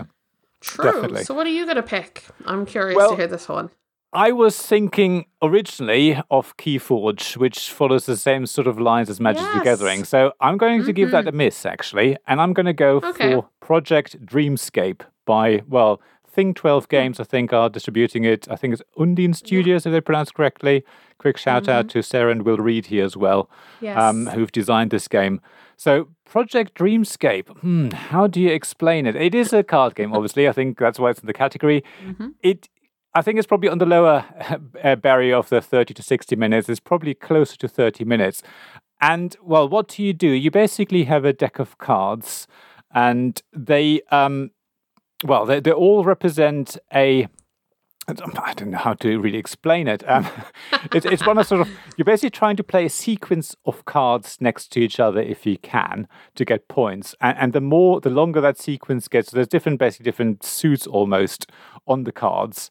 True. 0.62 0.86
definitely. 0.86 1.24
So 1.24 1.34
what 1.36 1.46
are 1.48 1.52
you 1.52 1.66
gonna 1.66 1.84
pick? 1.84 2.24
I'm 2.46 2.66
curious 2.66 2.96
Well, 2.98 3.12
to 3.12 3.16
hear 3.18 3.28
this 3.28 3.48
one. 3.48 3.70
I 4.14 4.32
was 4.32 4.56
thinking 4.58 5.26
originally 5.42 6.18
of 6.32 6.56
Keyforge, 6.58 7.36
which 7.38 7.70
follows 7.72 8.06
the 8.06 8.16
same 8.16 8.46
sort 8.46 8.66
of 8.68 8.80
lines 8.80 9.10
as 9.10 9.20
Magic 9.20 9.42
the 9.42 9.46
Yes. 9.48 9.54
Mm-hmm. 9.56 9.64
Gathering. 9.66 10.04
So 10.06 10.32
I'm 10.40 10.58
going 10.58 10.86
to 10.86 10.94
give 10.94 11.12
that 11.12 11.28
a 11.28 11.34
miss, 11.34 11.66
actually. 11.66 12.16
And 12.26 12.40
I'm 12.40 12.54
going 12.54 12.66
to 12.66 12.74
go 12.88 13.02
Okay. 13.04 13.34
for 13.34 13.50
Project 13.60 14.26
Dreamscape 14.26 15.02
by, 15.26 15.64
well, 15.68 16.00
Thing 16.36 16.54
12 16.54 16.90
Games, 16.90 17.20
I 17.20 17.24
think, 17.24 17.54
are 17.54 17.70
distributing 17.70 18.26
it. 18.26 18.46
I 18.52 18.56
think 18.58 18.74
it's 18.74 18.84
Undine 19.00 19.34
Studios, 19.34 19.86
if 19.86 19.92
they 19.94 20.02
pronounce 20.02 20.32
correctly. 20.32 20.84
Quick 21.18 21.38
shout 21.38 21.70
out 21.70 21.88
to 21.90 22.04
Sarah 22.04 22.32
and 22.32 22.44
Will 22.44 22.58
Reed 22.58 22.88
here 22.88 23.06
as 23.06 23.16
well, 23.16 23.50
Mm-hmm. 23.78 23.86
Yes. 23.86 23.98
um, 23.98 24.26
who've 24.28 24.52
designed 24.52 24.92
this 24.92 25.08
game. 25.08 25.40
So, 25.78 26.10
Project 26.26 26.78
Dreamscape, 26.78 27.48
hmm, 27.60 27.90
how 27.92 28.28
do 28.28 28.42
you 28.42 28.50
explain 28.50 29.06
it? 29.06 29.16
It 29.16 29.34
is 29.34 29.54
a 29.54 29.64
card 29.64 29.96
game, 29.96 30.14
obviously. 30.18 30.48
I 30.48 30.52
think 30.52 30.78
that's 30.78 31.00
why 31.00 31.10
it's 31.12 31.20
in 31.22 31.28
the 31.28 31.34
category. 31.34 31.84
Mm-hmm. 32.06 32.28
It 32.44 32.68
I 33.18 33.22
think 33.22 33.38
it's 33.40 33.48
probably 33.48 33.70
on 33.70 33.78
the 33.78 33.86
lower 33.86 34.26
uh, 34.84 34.96
barrier 34.98 35.38
of 35.38 35.48
the 35.48 35.62
30 35.62 35.94
to 35.94 36.04
60 36.04 36.36
minutes. 36.36 36.68
It's 36.68 36.82
probably 36.82 37.14
closer 37.14 37.56
to 37.60 37.68
30 37.70 38.04
minutes. 38.04 38.44
And, 39.00 39.38
well, 39.42 39.70
what 39.70 39.88
do 39.88 40.04
you 40.04 40.12
do? 40.12 40.28
You 40.28 40.52
basically 40.52 41.06
have 41.06 41.24
a 41.24 41.32
deck 41.32 41.58
of 41.60 41.78
cards, 41.78 42.46
and 42.94 43.42
they, 43.54 44.02
um, 44.12 44.52
well, 45.24 45.46
they, 45.46 45.60
they 45.60 45.72
all 45.72 46.04
represent 46.04 46.78
a 46.94 47.28
I 48.08 48.54
don't 48.54 48.70
know 48.70 48.78
how 48.78 48.94
to 48.94 49.20
really 49.20 49.40
explain 49.40 49.88
it. 49.88 50.08
Um, 50.08 50.28
it's, 50.94 51.08
it's 51.08 51.26
one 51.26 51.40
of 51.40 51.48
sort 51.48 51.62
of 51.62 51.70
you're 51.98 52.06
basically 52.06 52.30
trying 52.30 52.56
to 52.58 52.64
play 52.64 52.86
a 52.86 52.90
sequence 52.90 53.56
of 53.66 53.84
cards 53.86 54.38
next 54.40 54.72
to 54.74 54.80
each 54.80 55.00
other 55.00 55.20
if 55.20 55.46
you 55.46 55.58
can 55.58 56.08
to 56.36 56.46
get 56.46 56.68
points, 56.68 57.16
and, 57.20 57.38
and 57.40 57.54
the 57.54 57.62
more 57.62 58.00
the 58.00 58.12
longer 58.12 58.42
that 58.42 58.60
sequence 58.60 59.08
gets, 59.08 59.32
there's 59.32 59.48
different 59.48 59.80
basically 59.80 60.04
different 60.04 60.44
suits 60.44 60.86
almost 60.86 61.50
on 61.88 62.04
the 62.04 62.12
cards, 62.12 62.70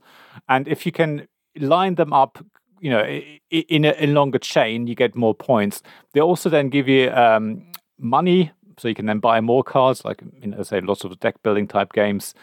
and 0.48 0.68
if 0.68 0.86
you 0.86 0.92
can 0.92 1.26
line 1.58 1.96
them 1.96 2.12
up, 2.12 2.44
you 2.80 2.90
know, 2.90 3.02
in 3.50 3.84
a, 3.84 3.92
in 3.92 4.10
a 4.10 4.12
longer 4.12 4.38
chain, 4.38 4.86
you 4.86 4.94
get 4.94 5.16
more 5.16 5.34
points. 5.34 5.82
They 6.12 6.20
also 6.20 6.48
then 6.48 6.68
give 6.68 6.88
you 6.88 7.10
um, 7.10 7.64
money 7.98 8.52
so 8.78 8.88
you 8.88 8.94
can 8.94 9.06
then 9.06 9.18
buy 9.18 9.40
more 9.40 9.62
cards, 9.62 10.04
like 10.04 10.22
you 10.40 10.48
know, 10.48 10.62
say 10.62 10.80
lots 10.80 11.04
of 11.04 11.18
deck 11.20 11.42
building 11.42 11.66
type 11.66 11.92
games, 11.92 12.34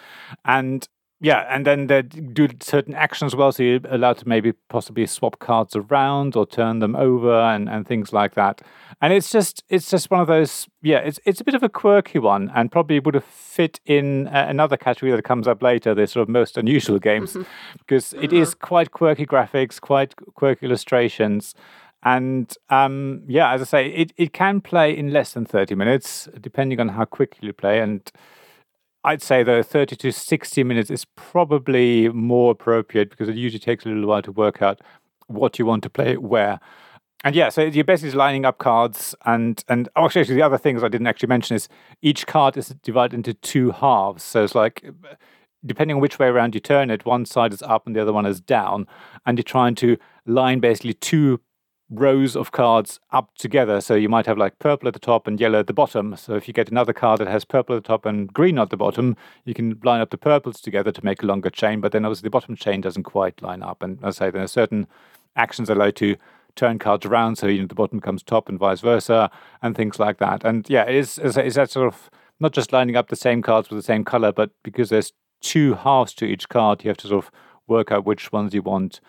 and 0.45 0.87
yeah, 1.23 1.45
and 1.49 1.67
then 1.67 1.85
they 1.85 2.01
do 2.01 2.47
certain 2.61 2.95
actions 2.95 3.33
as 3.33 3.35
well, 3.35 3.51
so 3.51 3.61
you're 3.61 3.79
allowed 3.89 4.17
to 4.17 4.27
maybe 4.27 4.53
possibly 4.69 5.05
swap 5.05 5.37
cards 5.37 5.75
around 5.75 6.35
or 6.35 6.47
turn 6.47 6.79
them 6.79 6.95
over 6.95 7.31
and, 7.31 7.69
and 7.69 7.87
things 7.87 8.11
like 8.11 8.33
that. 8.33 8.63
And 9.01 9.13
it's 9.13 9.31
just 9.31 9.63
it's 9.69 9.89
just 9.89 10.09
one 10.09 10.19
of 10.19 10.25
those 10.25 10.67
yeah, 10.81 10.97
it's 10.97 11.19
it's 11.23 11.39
a 11.39 11.43
bit 11.43 11.53
of 11.53 11.61
a 11.61 11.69
quirky 11.69 12.17
one, 12.17 12.51
and 12.55 12.71
probably 12.71 12.99
would 12.99 13.13
have 13.13 13.23
fit 13.23 13.79
in 13.85 14.29
uh, 14.29 14.47
another 14.49 14.77
category 14.77 15.11
that 15.11 15.23
comes 15.23 15.47
up 15.47 15.61
later, 15.61 15.93
the 15.93 16.07
sort 16.07 16.23
of 16.23 16.29
most 16.29 16.57
unusual 16.57 16.97
games, 16.97 17.37
because 17.77 18.13
it 18.13 18.33
is 18.33 18.49
uh-huh. 18.49 18.67
quite 18.67 18.91
quirky 18.91 19.27
graphics, 19.27 19.79
quite 19.79 20.15
quirky 20.33 20.65
illustrations. 20.65 21.53
And 22.03 22.53
um, 22.69 23.23
yeah, 23.27 23.53
as 23.53 23.61
I 23.61 23.65
say, 23.65 23.87
it, 23.89 24.13
it 24.17 24.33
can 24.33 24.61
play 24.61 24.95
in 24.95 25.11
less 25.11 25.33
than 25.33 25.45
30 25.45 25.75
minutes, 25.75 26.27
depending 26.39 26.79
on 26.79 26.89
how 26.89 27.05
quickly 27.05 27.47
you 27.47 27.53
play. 27.53 27.79
And 27.79 28.11
I'd 29.03 29.21
say 29.21 29.43
though 29.43 29.63
30 29.63 29.95
to 29.97 30.11
60 30.11 30.63
minutes 30.63 30.89
is 30.89 31.05
probably 31.15 32.09
more 32.09 32.51
appropriate 32.51 33.09
because 33.09 33.29
it 33.29 33.35
usually 33.35 33.59
takes 33.59 33.85
a 33.85 33.89
little 33.89 34.07
while 34.07 34.21
to 34.23 34.31
work 34.31 34.61
out 34.61 34.81
what 35.27 35.59
you 35.59 35.65
want 35.65 35.83
to 35.83 35.89
play 35.89 36.17
where. 36.17 36.59
And 37.23 37.35
yeah, 37.35 37.49
so 37.49 37.61
you're 37.61 37.83
basically 37.83 38.17
lining 38.17 38.45
up 38.45 38.57
cards, 38.57 39.13
and 39.25 39.63
and 39.67 39.87
oh, 39.95 40.05
actually, 40.05 40.23
the 40.23 40.41
other 40.41 40.57
things 40.57 40.83
I 40.83 40.87
didn't 40.87 41.05
actually 41.05 41.27
mention 41.27 41.55
is 41.55 41.69
each 42.01 42.25
card 42.25 42.57
is 42.57 42.69
divided 42.81 43.15
into 43.15 43.35
two 43.35 43.69
halves. 43.71 44.23
So 44.23 44.43
it's 44.43 44.55
like 44.55 44.83
depending 45.63 45.95
on 45.95 46.01
which 46.01 46.17
way 46.17 46.25
around 46.27 46.55
you 46.55 46.61
turn 46.61 46.89
it, 46.89 47.05
one 47.05 47.25
side 47.25 47.53
is 47.53 47.61
up 47.61 47.85
and 47.85 47.95
the 47.95 48.01
other 48.01 48.13
one 48.13 48.25
is 48.25 48.41
down, 48.41 48.87
and 49.23 49.37
you're 49.37 49.43
trying 49.43 49.75
to 49.75 49.97
line 50.25 50.59
basically 50.59 50.95
two 50.95 51.39
rows 51.91 52.37
of 52.37 52.51
cards 52.51 52.99
up 53.11 53.29
together. 53.37 53.81
So 53.81 53.95
you 53.95 54.09
might 54.09 54.25
have 54.25 54.37
like 54.37 54.57
purple 54.59 54.87
at 54.87 54.93
the 54.93 54.99
top 54.99 55.27
and 55.27 55.39
yellow 55.39 55.59
at 55.59 55.67
the 55.67 55.73
bottom. 55.73 56.15
So 56.15 56.35
if 56.35 56.47
you 56.47 56.53
get 56.53 56.71
another 56.71 56.93
card 56.93 57.19
that 57.19 57.27
has 57.27 57.43
purple 57.43 57.75
at 57.75 57.83
the 57.83 57.87
top 57.87 58.05
and 58.05 58.33
green 58.33 58.57
at 58.57 58.69
the 58.69 58.77
bottom, 58.77 59.17
you 59.43 59.53
can 59.53 59.79
line 59.83 59.99
up 59.99 60.09
the 60.09 60.17
purples 60.17 60.61
together 60.61 60.91
to 60.91 61.05
make 61.05 61.21
a 61.21 61.25
longer 61.25 61.49
chain. 61.49 61.81
But 61.81 61.91
then 61.91 62.05
obviously 62.05 62.27
the 62.27 62.31
bottom 62.31 62.55
chain 62.55 62.81
doesn't 62.81 63.03
quite 63.03 63.41
line 63.41 63.61
up. 63.61 63.83
And 63.83 63.99
as 64.03 64.21
I 64.21 64.27
say, 64.27 64.31
there 64.31 64.43
are 64.43 64.47
certain 64.47 64.87
actions 65.35 65.67
that 65.67 65.77
allow 65.77 65.91
to 65.91 66.15
turn 66.55 66.79
cards 66.79 67.05
around 67.05 67.37
so 67.37 67.47
you 67.47 67.61
know 67.61 67.67
the 67.67 67.75
bottom 67.75 67.99
becomes 67.99 68.23
top 68.23 68.49
and 68.49 68.59
vice 68.59 68.81
versa 68.81 69.29
and 69.61 69.75
things 69.75 69.99
like 69.99 70.17
that. 70.17 70.43
And 70.45 70.69
yeah, 70.69 70.83
it 70.83 70.95
is 70.95 71.19
is 71.19 71.35
that 71.35 71.69
sort 71.69 71.87
of 71.87 72.09
not 72.39 72.53
just 72.53 72.73
lining 72.73 72.95
up 72.95 73.09
the 73.09 73.15
same 73.15 73.41
cards 73.41 73.69
with 73.69 73.77
the 73.77 73.83
same 73.83 74.03
color, 74.03 74.31
but 74.31 74.51
because 74.63 74.89
there's 74.89 75.13
two 75.41 75.75
halves 75.75 76.13
to 76.15 76.25
each 76.25 76.49
card, 76.49 76.83
you 76.83 76.89
have 76.89 76.97
to 76.97 77.07
sort 77.07 77.25
of 77.25 77.31
work 77.67 77.91
out 77.91 78.05
which 78.05 78.31
ones 78.31 78.53
you 78.53 78.61
want 78.61 78.99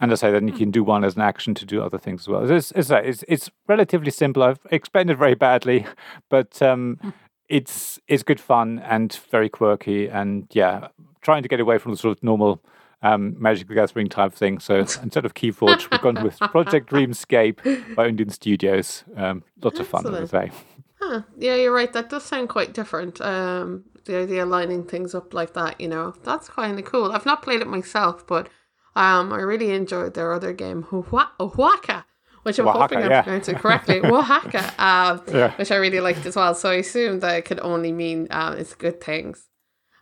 and 0.00 0.10
I 0.10 0.14
say 0.16 0.30
then 0.32 0.48
you 0.48 0.52
hmm. 0.52 0.58
can 0.58 0.70
do 0.70 0.82
one 0.82 1.04
as 1.04 1.16
an 1.16 1.22
action 1.22 1.54
to 1.54 1.66
do 1.66 1.82
other 1.82 1.98
things 1.98 2.22
as 2.22 2.28
well. 2.28 2.50
It's 2.50 2.72
it's, 2.72 2.90
it's, 2.90 3.24
it's 3.28 3.50
relatively 3.68 4.10
simple. 4.10 4.42
I've 4.42 4.60
explained 4.70 5.10
it 5.10 5.16
very 5.16 5.34
badly, 5.34 5.86
but 6.28 6.60
um, 6.62 6.98
hmm. 7.00 7.10
it's 7.48 8.00
it's 8.08 8.22
good 8.22 8.40
fun 8.40 8.80
and 8.80 9.12
very 9.30 9.48
quirky. 9.48 10.08
And 10.08 10.46
yeah, 10.52 10.88
trying 11.22 11.42
to 11.42 11.48
get 11.48 11.60
away 11.60 11.78
from 11.78 11.92
the 11.92 11.98
sort 11.98 12.18
of 12.18 12.22
normal 12.24 12.60
um, 13.02 13.36
Magic 13.38 13.68
the 13.68 13.74
Gathering 13.74 14.08
type 14.08 14.32
thing. 14.32 14.58
So 14.58 14.76
instead 15.02 15.24
of 15.24 15.34
Keyforge, 15.34 15.90
we've 15.90 16.00
gone 16.00 16.22
with 16.24 16.38
Project 16.38 16.90
Dreamscape 16.90 17.94
by 17.94 18.06
Undine 18.08 18.30
Studios. 18.30 19.04
Um, 19.16 19.44
lots 19.62 19.78
Excellent. 19.78 20.06
of 20.06 20.12
fun, 20.12 20.22
as 20.22 20.34
I 20.34 20.46
say. 20.48 20.52
Huh. 21.00 21.22
Yeah, 21.36 21.54
you're 21.56 21.72
right. 21.72 21.92
That 21.92 22.08
does 22.08 22.24
sound 22.24 22.48
quite 22.48 22.72
different. 22.72 23.20
Um, 23.20 23.84
the 24.06 24.16
idea 24.16 24.42
of 24.42 24.48
lining 24.48 24.84
things 24.84 25.14
up 25.14 25.34
like 25.34 25.54
that, 25.54 25.80
you 25.80 25.88
know, 25.88 26.14
that's 26.24 26.48
kind 26.48 26.78
of 26.78 26.84
cool. 26.84 27.12
I've 27.12 27.26
not 27.26 27.42
played 27.42 27.60
it 27.60 27.66
myself, 27.66 28.26
but 28.26 28.48
um, 28.96 29.32
I 29.32 29.40
really 29.40 29.70
enjoyed 29.70 30.14
their 30.14 30.32
other 30.32 30.52
game, 30.52 30.86
Oaxaca, 30.92 32.04
which 32.42 32.58
I'm 32.58 32.68
Oaxaca, 32.68 32.82
hoping 32.82 32.98
I 32.98 33.08
yeah. 33.08 33.22
pronounced 33.22 33.48
it 33.48 33.56
correctly. 33.56 34.00
Oaxaca, 34.04 34.72
uh, 34.78 35.18
yeah. 35.32 35.52
which 35.56 35.72
I 35.72 35.76
really 35.76 36.00
liked 36.00 36.24
as 36.26 36.36
well. 36.36 36.54
So 36.54 36.70
I 36.70 36.74
assume 36.74 37.20
that 37.20 37.36
it 37.36 37.44
could 37.44 37.60
only 37.60 37.92
mean 37.92 38.28
um, 38.30 38.56
it's 38.56 38.74
good 38.74 39.00
things. 39.00 39.48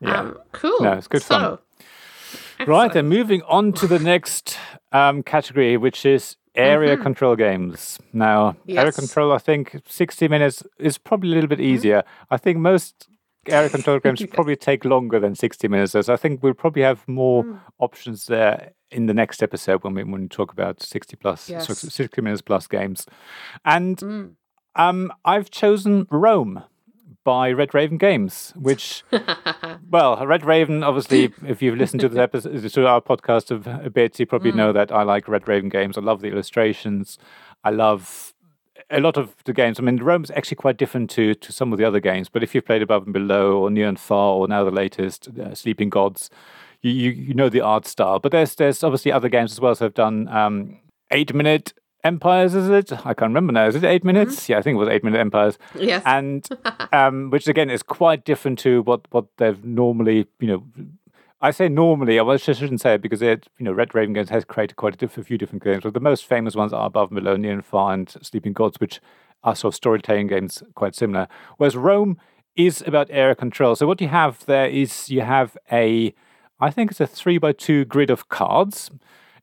Yeah. 0.01 0.18
Um, 0.18 0.38
cool. 0.53 0.80
No, 0.80 0.93
it's 0.93 1.09
good 1.09 1.22
so, 1.22 1.38
fun. 1.38 1.59
Excellent. 2.59 2.68
Right, 2.68 2.97
and 2.97 3.09
moving 3.09 3.43
on 3.43 3.72
to 3.74 3.86
the 3.86 3.99
next 3.99 4.59
um, 4.93 5.22
category, 5.22 5.76
which 5.76 6.05
is 6.05 6.36
area 6.55 6.95
mm-hmm. 6.95 7.03
control 7.03 7.34
games. 7.34 7.99
Now, 8.12 8.57
yes. 8.66 8.78
area 8.78 8.93
control, 8.93 9.32
I 9.32 9.38
think 9.38 9.80
60 9.88 10.28
minutes 10.28 10.62
is 10.78 10.99
probably 10.99 11.30
a 11.30 11.34
little 11.34 11.49
bit 11.49 11.59
mm-hmm. 11.59 11.74
easier. 11.74 11.99
Mm-hmm. 11.99 12.34
I 12.34 12.36
think 12.36 12.59
most 12.59 13.09
area 13.49 13.70
control 13.70 13.99
games 14.05 14.24
probably 14.26 14.57
take 14.57 14.84
longer 14.84 15.18
than 15.18 15.34
60 15.34 15.66
minutes. 15.68 15.93
So 15.93 16.12
I 16.12 16.16
think 16.16 16.43
we'll 16.43 16.55
probably 16.55 16.82
have 16.82 17.07
more 17.09 17.45
mm. 17.45 17.61
options 17.78 18.26
there 18.26 18.72
in 18.93 19.07
the 19.07 19.14
next 19.14 19.43
episode 19.43 19.82
when 19.84 19.95
we 19.95 20.05
when 20.05 20.22
we 20.22 20.28
talk 20.28 20.53
about 20.53 20.82
60 20.82 21.16
plus 21.16 21.49
yes. 21.49 21.66
60 21.66 22.20
minutes 22.20 22.43
plus 22.43 22.66
games. 22.66 23.07
And 23.64 23.97
mm. 23.97 24.34
um, 24.76 25.12
I've 25.24 25.51
chosen 25.51 26.07
Roam 26.11 26.64
by 27.24 27.53
Red 27.53 27.72
Raven 27.72 27.99
Games, 27.99 28.53
which, 28.57 29.05
well, 29.90 30.26
Red 30.26 30.45
Raven, 30.45 30.82
obviously, 30.82 31.32
if 31.47 31.62
you've 31.62 31.76
listened 31.76 32.01
to 32.01 32.09
the 32.09 32.20
episode, 32.22 32.68
to 32.68 32.86
our 32.86 33.01
podcast 33.01 33.51
of 33.51 33.66
a 33.66 33.90
bit, 33.90 34.18
you 34.18 34.26
probably 34.26 34.53
mm. 34.53 34.57
know 34.57 34.72
that 34.72 34.90
I 34.90 35.03
like 35.03 35.28
Red 35.28 35.47
Raven 35.47 35.68
Games. 35.68 35.97
I 35.97 36.01
love 36.01 36.20
the 36.20 36.28
illustrations. 36.28 37.18
I 37.62 37.70
love 37.70 38.34
a 38.90 39.01
lot 39.01 39.16
of 39.16 39.36
the 39.45 39.53
games. 39.53 39.78
I 39.78 39.82
mean, 39.82 39.99
Roam 39.99 40.24
is 40.24 40.30
actually 40.32 40.57
quite 40.57 40.76
different 40.76 41.11
to 41.11 41.34
to 41.34 41.53
some 41.53 41.72
of 41.72 41.78
the 41.78 41.84
other 41.84 42.01
games. 42.01 42.28
But 42.28 42.43
if 42.43 42.55
you've 42.55 42.66
played 42.66 42.82
Above 42.82 43.05
and 43.05 43.12
Below 43.12 43.59
or 43.59 43.70
Near 43.70 43.88
and 43.88 43.99
Far 43.99 44.34
or 44.34 44.49
now 44.49 44.64
the 44.64 44.70
latest 44.70 45.28
uh, 45.38 45.55
Sleeping 45.55 45.90
Gods, 45.90 46.30
you, 46.83 46.91
you, 46.91 47.11
you 47.11 47.35
know 47.35 47.49
the 47.49 47.61
art 47.61 47.87
style. 47.87 48.18
But 48.18 48.33
there's 48.33 48.55
there's 48.55 48.83
obviously 48.85 49.12
other 49.12 49.28
games 49.28 49.53
as 49.53 49.61
well. 49.61 49.74
So 49.74 49.87
I've 49.87 49.95
done 49.95 50.28
um, 50.28 50.78
eight 51.11 51.33
minute 51.35 51.72
empires. 52.05 52.55
Is 52.55 52.68
it? 52.68 52.93
I 52.93 53.14
can't 53.14 53.30
remember 53.30 53.53
now. 53.53 53.66
Is 53.66 53.76
it 53.76 53.85
eight 53.85 54.01
mm-hmm. 54.01 54.09
minutes? 54.09 54.41
Mm-hmm. 54.41 54.53
Yeah, 54.53 54.59
I 54.59 54.62
think 54.62 54.74
it 54.76 54.78
was 54.78 54.89
eight 54.89 55.05
minute 55.05 55.18
empires. 55.18 55.59
Yes, 55.78 56.03
and 56.05 56.47
um, 56.93 57.30
which 57.30 57.49
again 57.49 57.70
is 57.70 57.83
quite 57.83 58.24
different 58.24 58.59
to 58.61 58.83
what 58.83 59.03
what 59.11 59.26
they've 59.39 59.64
normally 59.64 60.26
you 60.41 60.49
know 60.49 60.64
I 61.43 61.51
say 61.51 61.68
normally, 61.68 62.20
I 62.20 62.37
shouldn't 62.37 62.80
say 62.80 62.95
it 62.95 63.03
because 63.03 63.20
it, 63.20 63.49
you 63.59 63.64
know, 63.64 63.72
Red 63.72 63.97
Raven 63.97 64.12
Games 64.12 64.28
has 64.28 64.45
created 64.45 64.76
quite 64.76 65.03
a, 65.03 65.09
few 65.09 65.37
different 65.37 65.64
games, 65.64 65.83
but 65.83 65.93
the 65.93 65.99
most 65.99 66.24
famous 66.24 66.55
ones 66.55 66.72
are 66.72 66.87
Above 66.87 67.11
and 67.11 67.16
Below, 67.16 67.35
Near 67.35 67.53
and 67.53 67.64
Far, 67.64 67.93
and 67.95 68.09
Sleeping 68.22 68.53
Gods, 68.53 68.78
which 68.78 69.01
are 69.43 69.57
sort 69.57 69.72
of 69.72 69.76
storytelling 69.76 70.28
games 70.28 70.62
quite 70.76 70.95
similar. 70.95 71.26
Whereas 71.57 71.76
Roam 71.76 72.16
is 72.55 72.80
about 72.87 73.09
area 73.11 73.35
control. 73.35 73.74
So 73.74 73.89
what 73.89 74.01
you 74.01 74.07
have 74.07 74.47
there 74.47 74.68
is 74.68 75.11
you 75.11 75.22
have 75.22 75.57
a, 75.72 76.14
I 76.62 76.70
think 76.70 76.92
it's 76.92 77.00
a 77.00 77.08
three 77.08 77.38
by 77.38 77.50
two 77.50 77.84
grid 77.84 78.08
of 78.08 78.28
cards. 78.28 78.88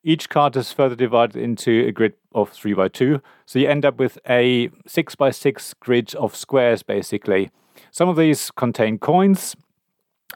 Each 0.06 0.30
card 0.30 0.56
is 0.56 0.72
further 0.72 0.96
divided 0.96 1.36
into 1.36 1.86
a 1.86 1.92
grid 1.92 2.14
of 2.34 2.50
three 2.50 2.72
by 2.72 2.88
two. 2.88 3.22
So 3.46 3.60
you 3.60 3.68
end 3.68 3.84
up 3.84 4.00
with 4.00 4.18
a 4.28 4.70
six 4.88 5.16
by 5.16 5.32
six 5.32 5.74
grid 5.74 6.16
of 6.16 6.34
squares, 6.34 6.82
basically. 6.82 7.52
Some 7.92 8.08
of 8.08 8.16
these 8.16 8.52
contain 8.52 9.00
coins, 9.00 9.58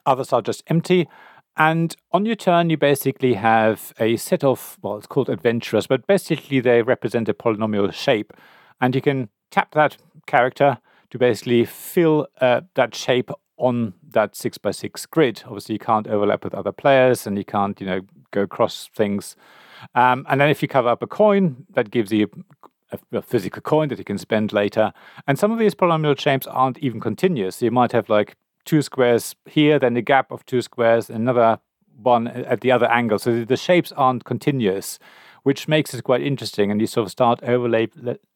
others 0.05 0.33
are 0.33 0.41
just 0.41 0.61
empty. 0.67 1.07
And 1.55 1.95
on 2.11 2.25
your 2.25 2.35
turn, 2.35 2.69
you 2.69 2.75
basically 2.75 3.35
have 3.35 3.93
a 3.97 4.17
set 4.17 4.43
of, 4.43 4.77
well, 4.81 4.97
it's 4.97 5.07
called 5.07 5.29
adventurers, 5.29 5.87
but 5.87 6.05
basically 6.05 6.59
they 6.59 6.81
represent 6.81 7.29
a 7.29 7.33
polynomial 7.33 7.93
shape. 7.93 8.33
And 8.81 8.93
you 8.93 9.01
can 9.01 9.29
tap 9.51 9.71
that 9.71 9.95
character 10.27 10.79
to 11.11 11.17
basically 11.17 11.63
fill 11.63 12.27
uh, 12.41 12.61
that 12.73 12.93
shape 12.93 13.31
on 13.57 13.93
that 14.11 14.35
six 14.35 14.57
by 14.57 14.71
six 14.71 15.05
grid. 15.05 15.43
Obviously, 15.45 15.73
you 15.73 15.79
can't 15.79 16.07
overlap 16.07 16.43
with 16.43 16.53
other 16.53 16.71
players 16.71 17.27
and 17.27 17.37
you 17.37 17.45
can't, 17.45 17.79
you 17.79 17.87
know, 17.87 18.01
go 18.31 18.41
across 18.41 18.89
things. 18.95 19.35
Um, 19.95 20.25
and 20.29 20.39
then 20.41 20.49
if 20.49 20.61
you 20.61 20.67
cover 20.67 20.89
up 20.89 21.03
a 21.03 21.07
coin, 21.07 21.65
that 21.73 21.91
gives 21.91 22.11
you 22.11 22.27
a, 22.91 23.17
a, 23.17 23.21
physical 23.21 23.61
coin 23.61 23.89
that 23.89 23.97
you 23.97 24.05
can 24.05 24.17
spend 24.17 24.53
later. 24.53 24.93
And 25.27 25.37
some 25.37 25.51
of 25.51 25.59
these 25.59 25.75
polynomial 25.75 26.17
shapes 26.17 26.47
aren't 26.47 26.79
even 26.79 26.99
continuous. 26.99 27.57
So 27.57 27.65
you 27.65 27.71
might 27.71 27.91
have 27.91 28.09
like 28.09 28.35
two 28.65 28.81
squares 28.81 29.35
here, 29.45 29.79
then 29.79 29.93
the 29.93 30.01
gap 30.01 30.31
of 30.31 30.45
two 30.45 30.61
squares, 30.61 31.09
another 31.09 31.59
one 32.01 32.27
at 32.27 32.61
the 32.61 32.71
other 32.71 32.89
angle. 32.89 33.19
So 33.19 33.43
the 33.43 33.57
shapes 33.57 33.91
aren't 33.91 34.23
continuous, 34.25 34.99
which 35.43 35.67
makes 35.67 35.93
it 35.93 36.03
quite 36.03 36.21
interesting. 36.21 36.71
And 36.71 36.79
you 36.79 36.87
sort 36.87 37.05
of 37.05 37.11
start 37.11 37.43
overlay, 37.43 37.89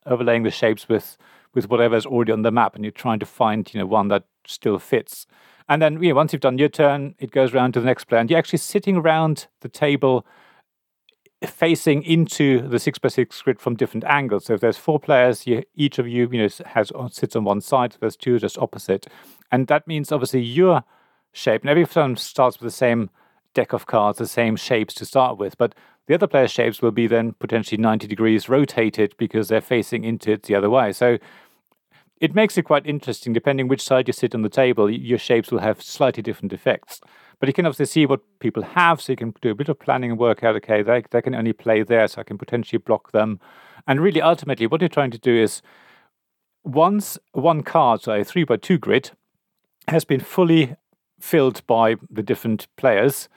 overlaying 0.05 0.43
the 0.43 0.51
shapes 0.51 0.89
with 0.89 1.17
with 1.53 1.69
whatever's 1.69 2.05
already 2.05 2.31
on 2.31 2.41
the 2.41 2.51
map, 2.51 2.75
and 2.75 2.83
you're 2.83 2.91
trying 2.91 3.19
to 3.19 3.25
find 3.25 3.73
you 3.73 3.79
know 3.79 3.85
one 3.85 4.07
that 4.09 4.23
still 4.45 4.79
fits. 4.79 5.25
And 5.69 5.81
then 5.81 6.01
you 6.01 6.09
know, 6.09 6.15
once 6.15 6.33
you've 6.33 6.41
done 6.41 6.57
your 6.57 6.69
turn, 6.69 7.15
it 7.19 7.31
goes 7.31 7.53
around 7.53 7.73
to 7.73 7.79
the 7.79 7.85
next 7.85 8.05
player, 8.05 8.21
and 8.21 8.29
you're 8.29 8.39
actually 8.39 8.59
sitting 8.59 8.97
around 8.97 9.47
the 9.61 9.69
table 9.69 10.25
facing 11.45 12.01
into 12.03 12.67
the 12.67 12.79
six 12.79 12.97
by 12.97 13.09
six 13.09 13.41
grid 13.41 13.59
from 13.59 13.75
different 13.75 14.03
angles. 14.05 14.45
So 14.45 14.55
if 14.55 14.61
there's 14.61 14.77
four 14.77 14.99
players, 14.99 15.45
you, 15.45 15.63
each 15.75 15.99
of 15.99 16.07
you, 16.07 16.27
you 16.31 16.41
know, 16.41 16.49
has 16.65 16.91
uh, 16.95 17.09
sits 17.09 17.35
on 17.35 17.43
one 17.43 17.61
side. 17.61 17.95
There's 17.99 18.15
two, 18.15 18.39
just 18.39 18.57
opposite, 18.57 19.07
and 19.51 19.67
that 19.67 19.87
means 19.87 20.11
obviously 20.11 20.41
your 20.41 20.83
shape. 21.31 21.61
And 21.61 21.69
every 21.69 21.85
turn 21.85 22.15
starts 22.15 22.59
with 22.59 22.67
the 22.67 22.75
same 22.75 23.09
deck 23.53 23.73
of 23.73 23.85
cards, 23.85 24.19
the 24.19 24.27
same 24.27 24.55
shapes 24.55 24.93
to 24.95 25.05
start 25.05 25.37
with. 25.37 25.57
But 25.57 25.75
the 26.07 26.15
other 26.15 26.27
player's 26.27 26.51
shapes 26.51 26.81
will 26.81 26.91
be 26.91 27.07
then 27.07 27.33
potentially 27.33 27.81
90 27.81 28.07
degrees 28.07 28.49
rotated 28.49 29.13
because 29.17 29.49
they're 29.49 29.61
facing 29.61 30.03
into 30.03 30.31
it 30.31 30.43
the 30.43 30.55
other 30.55 30.69
way. 30.69 30.93
So 30.93 31.17
it 32.19 32.33
makes 32.33 32.57
it 32.57 32.63
quite 32.63 32.85
interesting. 32.85 33.33
Depending 33.33 33.67
which 33.67 33.83
side 33.83 34.07
you 34.07 34.13
sit 34.13 34.33
on 34.33 34.41
the 34.41 34.49
table, 34.49 34.89
your 34.89 35.19
shapes 35.19 35.51
will 35.51 35.59
have 35.59 35.81
slightly 35.81 36.23
different 36.23 36.53
effects. 36.53 37.01
But 37.39 37.47
you 37.47 37.53
can 37.53 37.65
obviously 37.65 37.85
see 37.85 38.05
what 38.05 38.21
people 38.39 38.63
have, 38.63 38.99
so 38.99 39.11
you 39.11 39.17
can 39.17 39.33
do 39.41 39.51
a 39.51 39.55
bit 39.55 39.69
of 39.69 39.79
planning 39.79 40.09
and 40.11 40.19
work 40.19 40.43
out, 40.43 40.55
okay, 40.55 40.81
they, 40.81 41.03
they 41.11 41.21
can 41.21 41.35
only 41.35 41.53
play 41.53 41.83
there, 41.83 42.07
so 42.07 42.21
I 42.21 42.23
can 42.23 42.37
potentially 42.37 42.79
block 42.79 43.11
them. 43.11 43.39
And 43.85 44.01
really, 44.01 44.21
ultimately, 44.21 44.65
what 44.65 44.81
you're 44.81 44.89
trying 44.89 45.11
to 45.11 45.19
do 45.19 45.35
is 45.35 45.61
once 46.63 47.19
one 47.33 47.61
card, 47.61 48.01
so 48.01 48.13
a 48.13 48.23
three 48.23 48.43
by 48.43 48.57
two 48.57 48.79
grid, 48.79 49.11
has 49.87 50.03
been 50.03 50.19
fully 50.19 50.75
filled 51.19 51.65
by 51.67 51.95
the 52.09 52.23
different 52.23 52.67
players, 52.75 53.29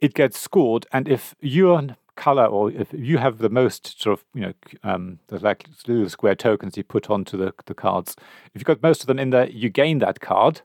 it 0.00 0.14
gets 0.14 0.38
scored. 0.38 0.86
And 0.92 1.08
if 1.08 1.34
your 1.40 1.96
color 2.16 2.46
or 2.46 2.70
if 2.70 2.92
you 2.92 3.18
have 3.18 3.38
the 3.38 3.48
most 3.48 4.00
sort 4.00 4.18
of, 4.18 4.24
you 4.34 4.40
know, 4.40 4.52
um, 4.82 5.18
the 5.28 5.38
like 5.38 5.66
little 5.86 6.08
square 6.08 6.34
tokens 6.34 6.76
you 6.76 6.84
put 6.84 7.10
onto 7.10 7.36
the, 7.36 7.52
the 7.66 7.74
cards, 7.74 8.16
if 8.54 8.60
you've 8.60 8.64
got 8.64 8.82
most 8.82 9.02
of 9.02 9.06
them 9.06 9.18
in 9.18 9.30
there, 9.30 9.48
you 9.48 9.68
gain 9.68 9.98
that 9.98 10.20
card. 10.20 10.62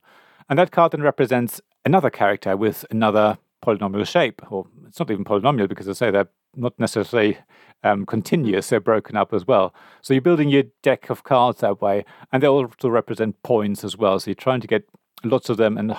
And 0.49 0.57
that 0.57 0.71
card 0.71 0.91
then 0.91 1.01
represents 1.01 1.61
another 1.85 2.09
character 2.09 2.57
with 2.57 2.85
another 2.89 3.37
polynomial 3.63 4.07
shape. 4.07 4.41
Or 4.51 4.67
it's 4.87 4.99
not 4.99 5.11
even 5.11 5.25
polynomial 5.25 5.69
because 5.69 5.87
I 5.87 5.93
say 5.93 6.11
they're 6.11 6.29
not 6.55 6.73
necessarily 6.79 7.37
um, 7.83 8.05
continuous, 8.05 8.69
they're 8.69 8.79
broken 8.79 9.15
up 9.15 9.33
as 9.33 9.45
well. 9.45 9.73
So 10.01 10.13
you're 10.13 10.21
building 10.21 10.49
your 10.49 10.63
deck 10.81 11.09
of 11.09 11.23
cards 11.23 11.61
that 11.61 11.81
way. 11.81 12.05
And 12.31 12.41
they 12.43 12.47
also 12.47 12.89
represent 12.89 13.41
points 13.43 13.83
as 13.83 13.97
well. 13.97 14.19
So 14.19 14.31
you're 14.31 14.35
trying 14.35 14.61
to 14.61 14.67
get 14.67 14.83
lots 15.23 15.49
of 15.49 15.57
them 15.57 15.77
and 15.77 15.95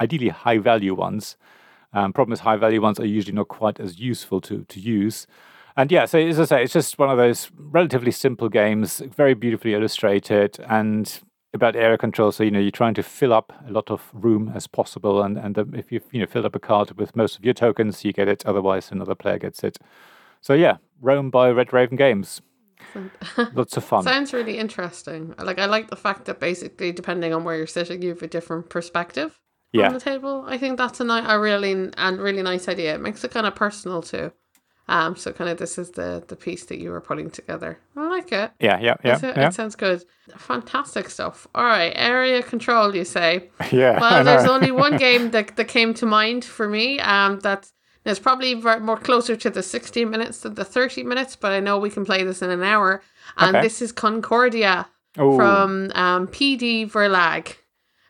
ideally 0.00 0.28
high 0.28 0.58
value 0.58 0.94
ones. 0.94 1.36
Um, 1.94 2.12
problem 2.12 2.32
is, 2.32 2.40
high 2.40 2.56
value 2.56 2.82
ones 2.82 3.00
are 3.00 3.06
usually 3.06 3.34
not 3.34 3.48
quite 3.48 3.80
as 3.80 3.98
useful 3.98 4.40
to, 4.42 4.64
to 4.64 4.80
use. 4.80 5.26
And 5.76 5.90
yeah, 5.90 6.04
so 6.04 6.18
as 6.18 6.38
I 6.38 6.44
say, 6.44 6.62
it's 6.64 6.72
just 6.72 6.98
one 6.98 7.10
of 7.10 7.16
those 7.16 7.50
relatively 7.56 8.10
simple 8.10 8.48
games, 8.48 9.00
very 9.16 9.34
beautifully 9.34 9.74
illustrated 9.74 10.58
and 10.68 11.20
about 11.52 11.76
area 11.76 11.98
control. 11.98 12.32
So, 12.32 12.44
you 12.44 12.50
know, 12.50 12.60
you're 12.60 12.70
trying 12.70 12.94
to 12.94 13.02
fill 13.02 13.32
up 13.32 13.52
a 13.66 13.72
lot 13.72 13.90
of 13.90 14.10
room 14.12 14.52
as 14.54 14.66
possible. 14.66 15.22
And, 15.22 15.38
and 15.38 15.58
um, 15.58 15.74
if 15.74 15.90
you've, 15.90 16.04
you 16.12 16.20
know, 16.20 16.26
filled 16.26 16.44
up 16.44 16.54
a 16.54 16.60
card 16.60 16.98
with 16.98 17.16
most 17.16 17.38
of 17.38 17.44
your 17.44 17.54
tokens, 17.54 18.04
you 18.04 18.12
get 18.12 18.28
it. 18.28 18.44
Otherwise, 18.46 18.90
another 18.90 19.14
player 19.14 19.38
gets 19.38 19.64
it. 19.64 19.78
So 20.40 20.54
yeah, 20.54 20.76
Roam 21.00 21.30
by 21.30 21.50
Red 21.50 21.72
Raven 21.72 21.96
Games. 21.96 22.40
Lots 23.54 23.76
of 23.76 23.84
fun. 23.84 24.02
Sounds 24.02 24.32
really 24.32 24.58
interesting. 24.58 25.34
Like 25.38 25.58
I 25.58 25.66
like 25.66 25.90
the 25.90 25.96
fact 25.96 26.26
that 26.26 26.38
basically, 26.38 26.92
depending 26.92 27.32
on 27.32 27.44
where 27.44 27.56
you're 27.56 27.66
sitting, 27.66 28.02
you 28.02 28.10
have 28.10 28.22
a 28.22 28.26
different 28.26 28.68
perspective 28.68 29.40
yeah. 29.80 29.88
on 29.88 29.94
the 29.94 30.00
table. 30.00 30.44
I 30.46 30.58
think 30.58 30.78
that's 30.78 31.00
a, 31.00 31.04
ni- 31.04 31.26
a 31.26 31.38
really 31.38 31.90
and 31.96 32.18
really 32.20 32.42
nice 32.42 32.68
idea. 32.68 32.94
It 32.94 33.00
makes 33.00 33.24
it 33.24 33.30
kind 33.30 33.46
of 33.46 33.54
personal 33.54 34.02
too. 34.02 34.32
Um, 34.86 35.16
so 35.16 35.32
kind 35.32 35.48
of 35.48 35.56
this 35.56 35.78
is 35.78 35.92
the 35.92 36.22
the 36.28 36.36
piece 36.36 36.66
that 36.66 36.78
you 36.78 36.90
were 36.90 37.00
putting 37.00 37.30
together. 37.30 37.78
I 37.96 38.08
like 38.08 38.30
it. 38.32 38.50
Yeah, 38.60 38.78
yeah, 38.80 38.96
yeah. 39.02 39.16
It, 39.16 39.36
yeah. 39.36 39.48
it 39.48 39.54
sounds 39.54 39.76
good. 39.76 40.04
Fantastic 40.36 41.08
stuff. 41.08 41.46
All 41.54 41.64
right, 41.64 41.92
area 41.96 42.42
control. 42.42 42.94
You 42.94 43.04
say? 43.04 43.50
Yeah. 43.72 43.98
Well, 43.98 44.22
there's 44.24 44.44
only 44.48 44.70
one 44.86 44.96
game 44.98 45.30
that 45.30 45.56
that 45.56 45.68
came 45.68 45.94
to 45.94 46.06
mind 46.06 46.44
for 46.44 46.68
me. 46.68 47.00
Um, 47.00 47.40
that's 47.40 47.72
it's 48.04 48.20
probably 48.20 48.54
more 48.54 48.98
closer 48.98 49.34
to 49.36 49.48
the 49.48 49.62
60 49.62 50.04
minutes 50.04 50.40
than 50.40 50.54
the 50.54 50.64
30 50.64 51.04
minutes, 51.04 51.36
but 51.36 51.52
I 51.52 51.60
know 51.60 51.78
we 51.78 51.88
can 51.88 52.04
play 52.04 52.22
this 52.22 52.42
in 52.42 52.50
an 52.50 52.62
hour. 52.62 53.00
And 53.38 53.56
Okay. 53.56 53.62
this 53.66 53.80
is 53.80 53.92
Concordia 53.92 54.86
Ooh. 55.18 55.34
from 55.36 55.90
um, 55.94 56.26
PD 56.26 56.84
Verlag 56.90 57.54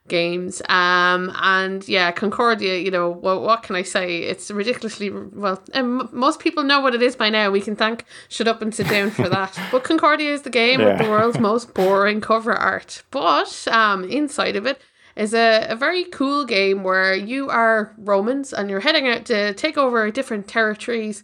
games. 0.09 0.61
Um, 0.69 1.33
and 1.37 1.87
yeah, 1.89 2.13
Concordia, 2.13 2.79
you 2.79 2.91
know, 2.91 3.11
what, 3.11 3.43
what 3.43 3.63
can 3.63 3.77
I 3.77 3.83
say? 3.83 4.19
It's 4.19 4.51
ridiculously, 4.51 5.11
well, 5.11 5.63
um, 5.73 6.09
most 6.13 6.41
people 6.41 6.63
know 6.63 6.81
what 6.81 6.95
it 6.95 7.03
is 7.03 7.17
by 7.17 7.31
now. 7.31 7.51
We 7.51 7.61
can 7.61 7.77
thank 7.77 8.05
Shut 8.29 8.49
Up 8.49 8.63
and 8.63 8.75
Sit 8.75 8.89
Down 8.89 9.11
for 9.11 9.29
that. 9.29 9.59
but 9.73 9.85
Concordia 9.85 10.33
is 10.33 10.43
the 10.43 10.51
game 10.51 10.85
with 10.85 10.99
the 10.99 11.09
world's 11.09 11.39
most 11.39 11.75
boring 11.75 12.21
cover 12.21 12.53
art. 12.53 13.03
But 13.11 13.67
um, 13.69 14.05
inside 14.05 14.57
of 14.57 14.67
it, 14.67 14.81
is 15.17 15.33
a, 15.33 15.67
a 15.69 15.77
very 15.77 16.05
cool 16.05 16.45
game 16.45 16.83
where 16.83 17.15
you 17.15 17.49
are 17.49 17.95
Romans 17.99 18.53
and 18.53 18.69
you're 18.69 18.81
heading 18.81 19.07
out 19.07 19.25
to 19.27 19.55
take 19.55 19.79
over 19.79 20.11
different 20.11 20.49
territories 20.49 21.23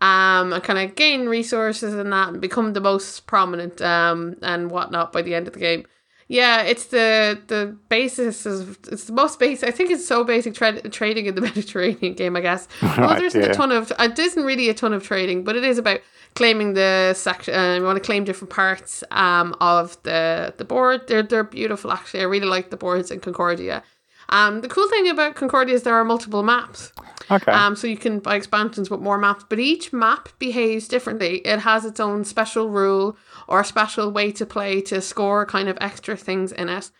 um, 0.00 0.52
and 0.52 0.62
kind 0.62 0.78
of 0.78 0.94
gain 0.94 1.26
resources 1.26 1.94
and 1.94 2.12
that 2.12 2.28
and 2.28 2.40
become 2.40 2.72
the 2.72 2.80
most 2.80 3.26
prominent 3.26 3.80
um, 3.80 4.36
and 4.42 4.70
whatnot 4.70 5.12
by 5.12 5.22
the 5.22 5.34
end 5.34 5.46
of 5.46 5.54
the 5.54 5.60
game. 5.60 5.84
Yeah, 6.32 6.62
it's 6.62 6.86
the 6.86 7.38
the 7.48 7.76
basis 7.90 8.46
of 8.46 8.78
it's 8.90 9.04
the 9.04 9.12
most 9.12 9.38
basic. 9.38 9.68
I 9.68 9.70
think 9.70 9.90
it's 9.90 10.06
so 10.06 10.24
basic 10.24 10.54
tra- 10.54 10.80
trading 10.88 11.26
in 11.26 11.34
the 11.34 11.40
Mediterranean 11.50 12.14
game. 12.14 12.36
I 12.36 12.40
guess. 12.40 12.68
well, 12.82 13.10
there 13.16 13.26
isn't 13.26 13.38
yeah. 13.38 13.48
a 13.48 13.54
ton 13.54 13.70
of. 13.70 13.92
Uh, 13.98 14.08
there 14.08 14.24
isn't 14.24 14.42
really 14.42 14.70
a 14.70 14.74
ton 14.74 14.94
of 14.94 15.02
trading, 15.02 15.44
but 15.44 15.56
it 15.56 15.64
is 15.64 15.76
about 15.76 16.00
claiming 16.34 16.72
the 16.72 17.12
section. 17.12 17.52
Uh, 17.54 17.74
you 17.74 17.82
want 17.82 17.96
to 17.96 18.02
claim 18.02 18.24
different 18.24 18.48
parts 18.48 19.04
um 19.10 19.54
of 19.60 20.02
the 20.04 20.54
the 20.56 20.64
board. 20.64 21.06
They're 21.06 21.22
they're 21.22 21.44
beautiful. 21.44 21.92
Actually, 21.92 22.20
I 22.20 22.24
really 22.24 22.46
like 22.46 22.70
the 22.70 22.78
boards 22.78 23.10
in 23.10 23.20
Concordia. 23.20 23.82
Um, 24.30 24.62
the 24.62 24.68
cool 24.68 24.88
thing 24.88 25.10
about 25.10 25.34
Concordia 25.34 25.74
is 25.74 25.82
there 25.82 25.96
are 25.96 26.04
multiple 26.04 26.42
maps. 26.42 26.92
Okay. 27.30 27.52
Um, 27.52 27.76
so 27.76 27.86
you 27.86 27.98
can 27.98 28.20
buy 28.20 28.36
expansions 28.36 28.88
with 28.88 29.00
more 29.00 29.18
maps, 29.18 29.44
but 29.46 29.58
each 29.58 29.92
map 29.92 30.30
behaves 30.38 30.88
differently. 30.88 31.46
It 31.46 31.60
has 31.60 31.84
its 31.84 32.00
own 32.00 32.24
special 32.24 32.70
rule 32.70 33.18
or 33.48 33.60
a 33.60 33.64
special 33.64 34.10
way 34.10 34.32
to 34.32 34.46
play 34.46 34.80
to 34.82 35.00
score 35.00 35.46
kind 35.46 35.68
of 35.68 35.78
extra 35.80 36.16
things 36.16 36.52
in 36.52 36.68
it. 36.68 36.90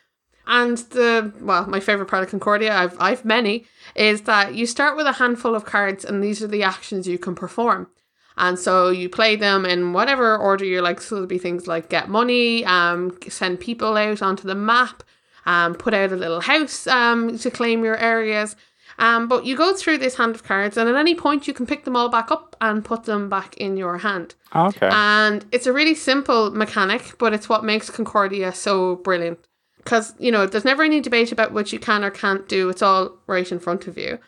And 0.47 0.77
the 0.79 1.33
well, 1.41 1.67
my 1.67 1.81
favorite 1.81 2.09
part 2.09 2.25
of 2.25 2.31
Concordia, 2.31 2.75
I've 2.75 2.97
I've 3.01 3.25
many, 3.25 3.65
is 3.95 4.23
that 4.23 4.55
you 4.55 4.67
start 4.67 4.97
with 4.97 5.07
a 5.07 5.13
handful 5.13 5.55
of 5.55 5.65
cards, 5.65 6.05
and 6.05 6.23
these 6.23 6.43
are 6.43 6.49
the 6.49 6.65
actions 6.65 7.07
you 7.07 7.19
can 7.19 7.35
perform. 7.35 7.89
And 8.37 8.59
so 8.59 8.89
you 8.89 9.09
play 9.09 9.37
them 9.37 9.65
in 9.65 9.93
whatever 9.93 10.37
order 10.37 10.65
you 10.65 10.81
like. 10.81 11.01
So 11.01 11.15
there'll 11.15 11.29
be 11.29 11.39
things 11.39 11.67
like 11.67 11.89
get 11.89 12.09
money, 12.09 12.65
um, 12.65 13.17
send 13.29 13.61
people 13.61 13.97
out 13.97 14.23
onto 14.23 14.49
the 14.49 14.55
map, 14.55 15.03
um, 15.47 15.75
put 15.75 15.95
out 15.95 16.13
a 16.13 16.17
little 16.17 16.41
house 16.41 16.87
um, 16.87 17.39
to 17.39 17.51
claim 17.51 17.85
your 17.85 17.97
areas. 17.97 18.57
Um, 18.99 19.29
but 19.29 19.45
you 19.45 19.57
go 19.57 19.75
through 19.75 19.99
this 19.99 20.17
hand 20.17 20.35
of 20.35 20.45
cards, 20.45 20.77
and 20.77 20.89
at 20.89 20.97
any 20.97 21.15
point 21.15 21.49
you 21.49 21.55
can 21.55 21.67
pick 21.67 21.85
them 21.85 21.97
all 21.97 22.09
back 22.09 22.31
up 22.31 22.57
and 22.61 22.85
put 22.85 23.05
them 23.05 23.29
back 23.29 23.57
in 23.57 23.77
your 23.77 23.99
hand. 23.99 24.35
okay. 24.55 24.89
And 24.91 25.45
it's 25.53 25.67
a 25.67 25.73
really 25.73 25.95
simple 25.95 26.51
mechanic, 26.51 27.17
but 27.19 27.33
it's 27.33 27.49
what 27.49 27.65
makes 27.65 27.91
Concordia 27.91 28.53
so 28.53 28.97
brilliant. 28.97 29.39
Because, 29.79 30.15
you 30.19 30.31
know, 30.31 30.47
there's 30.47 30.65
never 30.65 30.85
any 30.85 31.01
debate 31.01 31.33
about 31.33 31.53
what 31.53 31.73
you 31.73 31.79
can 31.81 32.05
or 32.05 32.11
can't 32.11 32.49
do, 32.49 32.69
it's 32.69 32.83
all 32.83 33.19
right 33.27 33.51
in 33.51 33.59
front 33.59 33.89
of 33.89 33.99
you. 33.99 34.19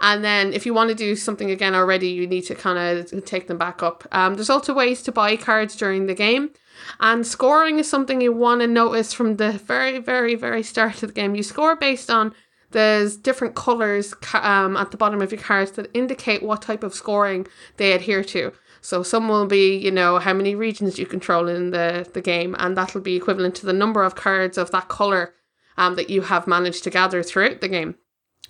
And 0.00 0.24
then 0.24 0.52
if 0.52 0.66
you 0.66 0.74
want 0.74 0.88
to 0.88 0.96
do 0.96 1.14
something 1.14 1.50
again 1.50 1.74
already, 1.74 2.08
you 2.08 2.26
need 2.26 2.42
to 2.42 2.54
kind 2.54 2.78
of 2.78 3.24
take 3.24 3.46
them 3.46 3.58
back 3.58 3.82
up. 3.82 4.04
Um, 4.10 4.34
there's 4.34 4.50
also 4.50 4.74
ways 4.74 5.00
to 5.02 5.12
buy 5.12 5.36
cards 5.36 5.76
during 5.76 6.06
the 6.06 6.14
game. 6.14 6.50
And 6.98 7.24
scoring 7.24 7.78
is 7.78 7.88
something 7.88 8.20
you 8.20 8.32
want 8.32 8.62
to 8.62 8.66
notice 8.66 9.12
from 9.12 9.36
the 9.36 9.52
very, 9.52 9.98
very, 9.98 10.34
very 10.34 10.62
start 10.64 11.02
of 11.02 11.10
the 11.10 11.14
game. 11.14 11.36
You 11.36 11.44
score 11.44 11.76
based 11.76 12.10
on 12.10 12.34
there's 12.72 13.16
different 13.16 13.54
colors 13.54 14.14
um, 14.34 14.76
at 14.76 14.90
the 14.90 14.96
bottom 14.96 15.22
of 15.22 15.32
your 15.32 15.40
cards 15.40 15.72
that 15.72 15.90
indicate 15.94 16.42
what 16.42 16.62
type 16.62 16.82
of 16.82 16.94
scoring 16.94 17.46
they 17.76 17.92
adhere 17.92 18.24
to. 18.24 18.52
So 18.80 19.02
some 19.02 19.28
will 19.28 19.46
be, 19.46 19.76
you 19.76 19.92
know, 19.92 20.18
how 20.18 20.32
many 20.32 20.54
regions 20.54 20.98
you 20.98 21.06
control 21.06 21.48
in 21.48 21.70
the, 21.70 22.08
the 22.12 22.20
game, 22.20 22.56
and 22.58 22.76
that'll 22.76 23.00
be 23.00 23.16
equivalent 23.16 23.54
to 23.56 23.66
the 23.66 23.72
number 23.72 24.02
of 24.02 24.16
cards 24.16 24.58
of 24.58 24.72
that 24.72 24.88
color 24.88 25.34
um, 25.76 25.94
that 25.94 26.10
you 26.10 26.22
have 26.22 26.46
managed 26.46 26.82
to 26.84 26.90
gather 26.90 27.22
throughout 27.22 27.60
the 27.60 27.68
game. 27.68 27.94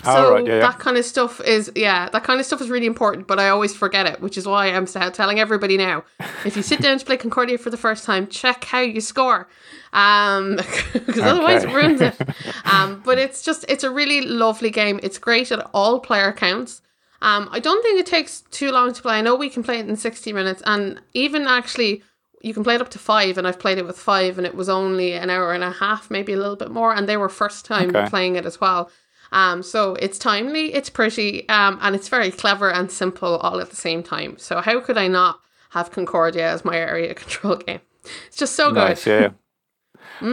So 0.05 0.35
right, 0.35 0.47
yeah, 0.47 0.55
yeah. 0.55 0.61
that 0.61 0.79
kind 0.79 0.97
of 0.97 1.05
stuff 1.05 1.41
is 1.43 1.71
yeah, 1.77 2.09
that 2.11 2.25
kind 2.25 2.41
of 2.41 2.47
stuff 2.47 2.61
is 2.61 2.69
really 2.71 2.87
important, 2.87 3.27
but 3.27 3.39
I 3.39 3.49
always 3.51 3.75
forget 3.75 4.07
it, 4.07 4.21
which 4.21 4.37
is 4.37 4.47
why 4.47 4.67
I'm 4.67 4.87
telling 4.87 5.39
everybody 5.39 5.77
now. 5.77 6.05
If 6.45 6.57
you 6.57 6.63
sit 6.63 6.81
down 6.81 6.99
to 6.99 7.05
play 7.05 7.17
Concordia 7.17 7.57
for 7.57 7.71
the 7.71 7.77
first 7.77 8.05
time, 8.05 8.27
check 8.27 8.65
how 8.65 8.81
you 8.81 9.01
score, 9.01 9.49
um, 9.93 10.57
because 10.93 11.23
otherwise 11.27 11.63
it 11.63 11.69
Okay. 11.69 11.77
ruins 11.77 12.01
it. 12.01 12.17
Um, 12.65 13.01
but 13.05 13.19
it's 13.19 13.43
just 13.43 13.65
it's 13.69 13.85
a 13.85 13.91
really 13.91 14.21
lovely 14.23 14.71
game. 14.71 14.99
It's 15.03 15.19
great 15.19 15.53
at 15.53 15.61
all 15.73 16.01
player 16.01 16.33
counts. 16.33 16.81
Um, 17.21 17.49
I 17.53 17.61
don't 17.61 17.83
think 17.83 18.01
it 18.01 18.07
takes 18.07 18.41
too 18.51 18.71
long 18.73 18.93
to 18.93 19.03
play. 19.03 19.19
I 19.19 19.21
know 19.21 19.37
we 19.37 19.51
can 19.51 19.63
play 19.63 19.79
it 19.79 19.89
in 19.89 19.97
sixty 19.97 20.33
minutes, 20.33 20.63
and 20.67 21.01
even 21.15 21.47
actually. 21.47 22.03
You 22.45 22.53
can 22.53 22.65
play 22.65 22.75
it 22.75 22.81
up 22.81 22.89
to 22.91 22.99
five, 22.99 23.39
and 23.39 23.47
I've 23.47 23.61
played 23.61 23.79
it 23.79 23.87
with 23.87 23.97
five, 23.97 24.37
and 24.37 24.45
it 24.45 24.57
was 24.57 24.69
only 24.69 25.13
an 25.13 25.31
hour 25.31 25.53
and 25.53 25.63
a 25.63 25.71
half, 25.71 26.11
maybe 26.11 26.33
a 26.33 26.37
little 26.37 26.57
bit 26.57 26.73
more, 26.73 26.93
and 26.93 27.09
they 27.09 27.17
were 27.17 27.29
first 27.29 27.65
time 27.65 27.91
Okay. 27.91 28.09
playing 28.11 28.35
it 28.35 28.45
as 28.45 28.61
well. 28.61 28.91
Um, 29.33 29.63
so 29.63 29.95
it's 29.95 30.19
timely, 30.19 30.75
it's 30.75 30.91
pretty, 30.91 31.49
um, 31.49 31.79
and 31.83 31.95
it's 31.97 32.09
very 32.09 32.31
clever 32.31 32.71
and 32.71 32.91
simple 32.91 33.37
all 33.39 33.61
at 33.61 33.71
the 33.71 33.77
same 33.77 34.03
time. 34.03 34.37
So 34.39 34.61
how 34.61 34.81
could 34.81 34.99
I 34.99 35.09
not 35.09 35.41
have 35.71 35.91
Concordia 35.91 36.51
as 36.51 36.65
my 36.65 36.77
area 36.77 37.15
control 37.23 37.57
game? 37.57 37.81
It's 38.27 38.37
just 38.37 38.55
so 38.55 38.69
good. 38.69 38.77
Nice, 38.77 39.07
yeah. 39.07 39.21
yeah. 39.21 39.29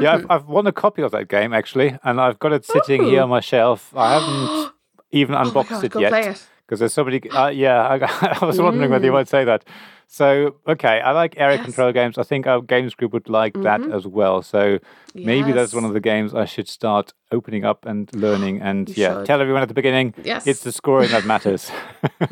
Yeah, 0.02 0.14
I've, 0.14 0.26
I've 0.30 0.46
won 0.46 0.68
a 0.68 0.72
copy 0.72 1.02
of 1.02 1.12
that 1.12 1.30
game 1.30 1.52
actually, 1.54 1.98
and 2.04 2.22
I've 2.22 2.38
got 2.38 2.54
it 2.54 2.64
sitting 2.66 3.04
here 3.04 3.24
on 3.24 3.30
my 3.30 3.40
shelf. 3.40 3.92
I 3.96 4.14
haven't 4.20 4.72
even 5.12 5.34
Oh 5.36 5.40
unboxed 5.40 5.70
God, 5.70 5.84
it 5.86 5.96
yet 5.96 6.48
because 6.66 6.80
there's 6.80 6.94
so 6.94 7.04
many. 7.04 7.28
Uh, 7.30 7.48
yeah, 7.48 7.82
I, 7.88 7.96
I 8.42 8.46
was 8.46 8.62
wondering 8.62 8.92
whether 8.92 9.06
you 9.06 9.12
Mm. 9.12 9.16
might 9.16 9.28
say 9.28 9.46
that. 9.46 9.66
So 10.12 10.56
okay, 10.68 11.02
I 11.02 11.12
like 11.12 11.36
area 11.38 11.58
Yes. 11.58 11.66
control 11.66 11.92
games. 11.94 12.18
I 12.18 12.24
think 12.24 12.48
our 12.48 12.62
games 12.62 12.96
group 12.96 13.14
would 13.14 13.30
like 13.30 13.54
that 13.62 13.82
Mhm. 13.82 13.94
as 13.96 14.08
well. 14.08 14.42
So 14.42 14.80
maybe 15.14 15.52
that's 15.52 15.72
one 15.74 15.86
of 15.86 15.94
the 15.94 16.00
games 16.00 16.34
I 16.34 16.46
should 16.46 16.68
start 16.68 17.14
opening 17.32 17.64
up 17.64 17.86
and 17.86 18.10
learning. 18.16 18.60
And 18.70 18.90
yeah, 18.90 19.14
should. 19.14 19.26
tell 19.28 19.40
everyone 19.40 19.62
at 19.62 19.68
the 19.68 19.76
beginning. 19.76 20.16
Yes. 20.24 20.48
It's 20.48 20.62
the 20.64 20.72
scoring 20.72 21.12
that 21.12 21.26
matters. 21.26 21.70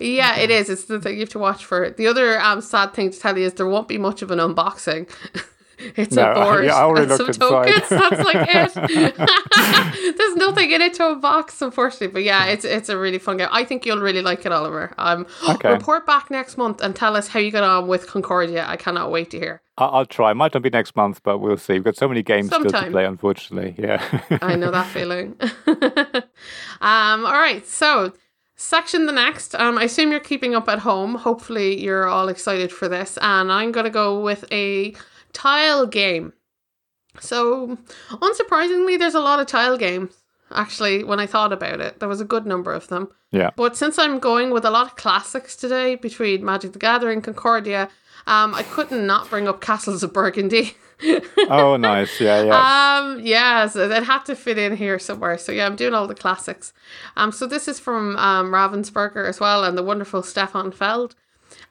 yeah, 0.00 0.36
it 0.44 0.50
is. 0.50 0.70
It's 0.70 0.84
the 0.86 0.98
thing 1.00 1.14
you 1.14 1.20
have 1.20 1.28
to 1.30 1.38
watch 1.38 1.64
for. 1.66 1.84
it. 1.84 1.96
The 1.98 2.06
other 2.06 2.40
um, 2.40 2.60
sad 2.62 2.94
thing 2.94 3.10
to 3.10 3.18
tell 3.20 3.36
you 3.36 3.44
is 3.44 3.52
there 3.54 3.66
won't 3.68 3.88
be 3.88 3.98
much 3.98 4.22
of 4.22 4.30
an 4.30 4.38
unboxing. 4.38 5.06
it's 5.96 6.14
No, 6.14 6.30
a 6.32 6.34
board 6.34 6.64
yeah, 6.64 6.74
I 6.74 6.82
already 6.82 7.10
and 7.10 7.16
some 7.16 7.26
inside. 7.28 7.66
tokens. 7.66 7.88
That's 7.88 8.24
like 8.24 8.48
it. 9.16 10.16
There's 10.16 10.36
nothing 10.36 10.70
in 10.70 10.80
it 10.82 10.94
to 10.94 11.02
unbox, 11.02 11.60
unfortunately. 11.62 12.08
But 12.08 12.22
yeah, 12.24 12.46
it's 12.46 12.64
it's 12.64 12.88
a 12.88 12.98
really 12.98 13.18
fun 13.18 13.36
game. 13.38 13.48
I 13.50 13.64
think 13.64 13.86
you'll 13.86 14.00
really 14.00 14.22
like 14.22 14.44
it, 14.46 14.52
Oliver. 14.52 14.92
Um, 14.98 15.26
Okay. 15.48 15.72
report 15.72 16.06
back 16.06 16.30
next 16.30 16.56
month 16.58 16.80
and 16.82 16.94
tell 16.94 17.16
us 17.16 17.28
how 17.28 17.40
you 17.40 17.50
got 17.50 17.64
on 17.64 17.86
with 17.88 18.06
Concordia. 18.06 18.64
I 18.66 18.76
cannot 18.76 19.10
wait 19.10 19.30
to 19.30 19.38
hear. 19.38 19.62
I'll 19.78 20.04
try. 20.04 20.32
Might 20.34 20.52
not 20.52 20.62
be 20.62 20.68
next 20.70 20.94
month, 20.94 21.22
but 21.22 21.38
we'll 21.38 21.56
see. 21.56 21.74
We've 21.74 21.84
got 21.84 21.96
so 21.96 22.06
many 22.06 22.22
games 22.22 22.48
still 22.48 22.64
to 22.64 22.90
play, 22.90 23.06
unfortunately. 23.06 23.74
Yeah. 23.78 24.02
I 24.42 24.54
know 24.54 24.70
that 24.70 24.86
feeling. 24.88 25.36
um, 26.80 27.24
all 27.24 27.32
right, 27.32 27.66
so 27.66 28.12
section 28.56 29.06
the 29.06 29.12
next. 29.12 29.54
Um, 29.54 29.78
I 29.78 29.84
assume 29.84 30.10
you're 30.10 30.20
keeping 30.20 30.54
up 30.54 30.68
at 30.68 30.80
home. 30.80 31.14
Hopefully, 31.14 31.82
you're 31.82 32.06
all 32.06 32.28
excited 32.28 32.70
for 32.72 32.88
this, 32.88 33.18
and 33.22 33.50
I'm 33.50 33.72
gonna 33.72 33.88
go 33.90 34.20
with 34.20 34.44
a 34.52 34.94
tile 35.32 35.86
game. 35.86 36.32
So, 37.18 37.76
unsurprisingly, 38.10 38.98
there's 38.98 39.14
a 39.14 39.20
lot 39.20 39.40
of 39.40 39.46
tile 39.46 39.76
games. 39.76 40.14
Actually, 40.52 41.04
when 41.04 41.20
I 41.20 41.26
thought 41.26 41.52
about 41.52 41.80
it, 41.80 42.00
there 42.00 42.08
was 42.08 42.20
a 42.20 42.24
good 42.24 42.46
number 42.46 42.72
of 42.72 42.88
them. 42.88 43.08
yeah. 43.30 43.50
But 43.56 43.76
since 43.76 43.98
I'm 43.98 44.18
going 44.18 44.50
with 44.50 44.64
a 44.64 44.70
lot 44.70 44.86
of 44.86 44.96
classics 44.96 45.54
today 45.56 45.94
between 45.94 46.44
Magic 46.44 46.72
the 46.72 46.78
Gathering, 46.78 47.22
Concordia, 47.22 47.88
um, 48.26 48.54
I 48.54 48.62
couldn't 48.64 49.06
not 49.06 49.30
bring 49.30 49.46
up 49.48 49.60
Castles 49.60 50.02
of 50.02 50.12
Burgundy. 50.12 50.74
Oh, 51.48 51.78
nice. 51.78 52.20
Yeah, 52.20 52.42
yeah. 52.42 52.98
Um, 53.00 53.20
yeah, 53.24 53.66
so 53.68 53.88
it 53.88 54.02
had 54.02 54.24
to 54.26 54.36
fit 54.36 54.58
in 54.58 54.76
here 54.76 54.98
somewhere. 54.98 55.38
So 55.38 55.50
yeah, 55.50 55.64
I'm 55.64 55.74
doing 55.74 55.94
all 55.94 56.06
the 56.06 56.14
classics. 56.14 56.74
Um, 57.16 57.32
so 57.32 57.46
this 57.46 57.68
is 57.68 57.80
from 57.80 58.16
um 58.18 58.52
Ravensburger 58.52 59.26
as 59.26 59.40
well, 59.40 59.64
and 59.64 59.78
the 59.78 59.82
wonderful 59.82 60.22
Stefan 60.22 60.72
Feld. 60.72 61.14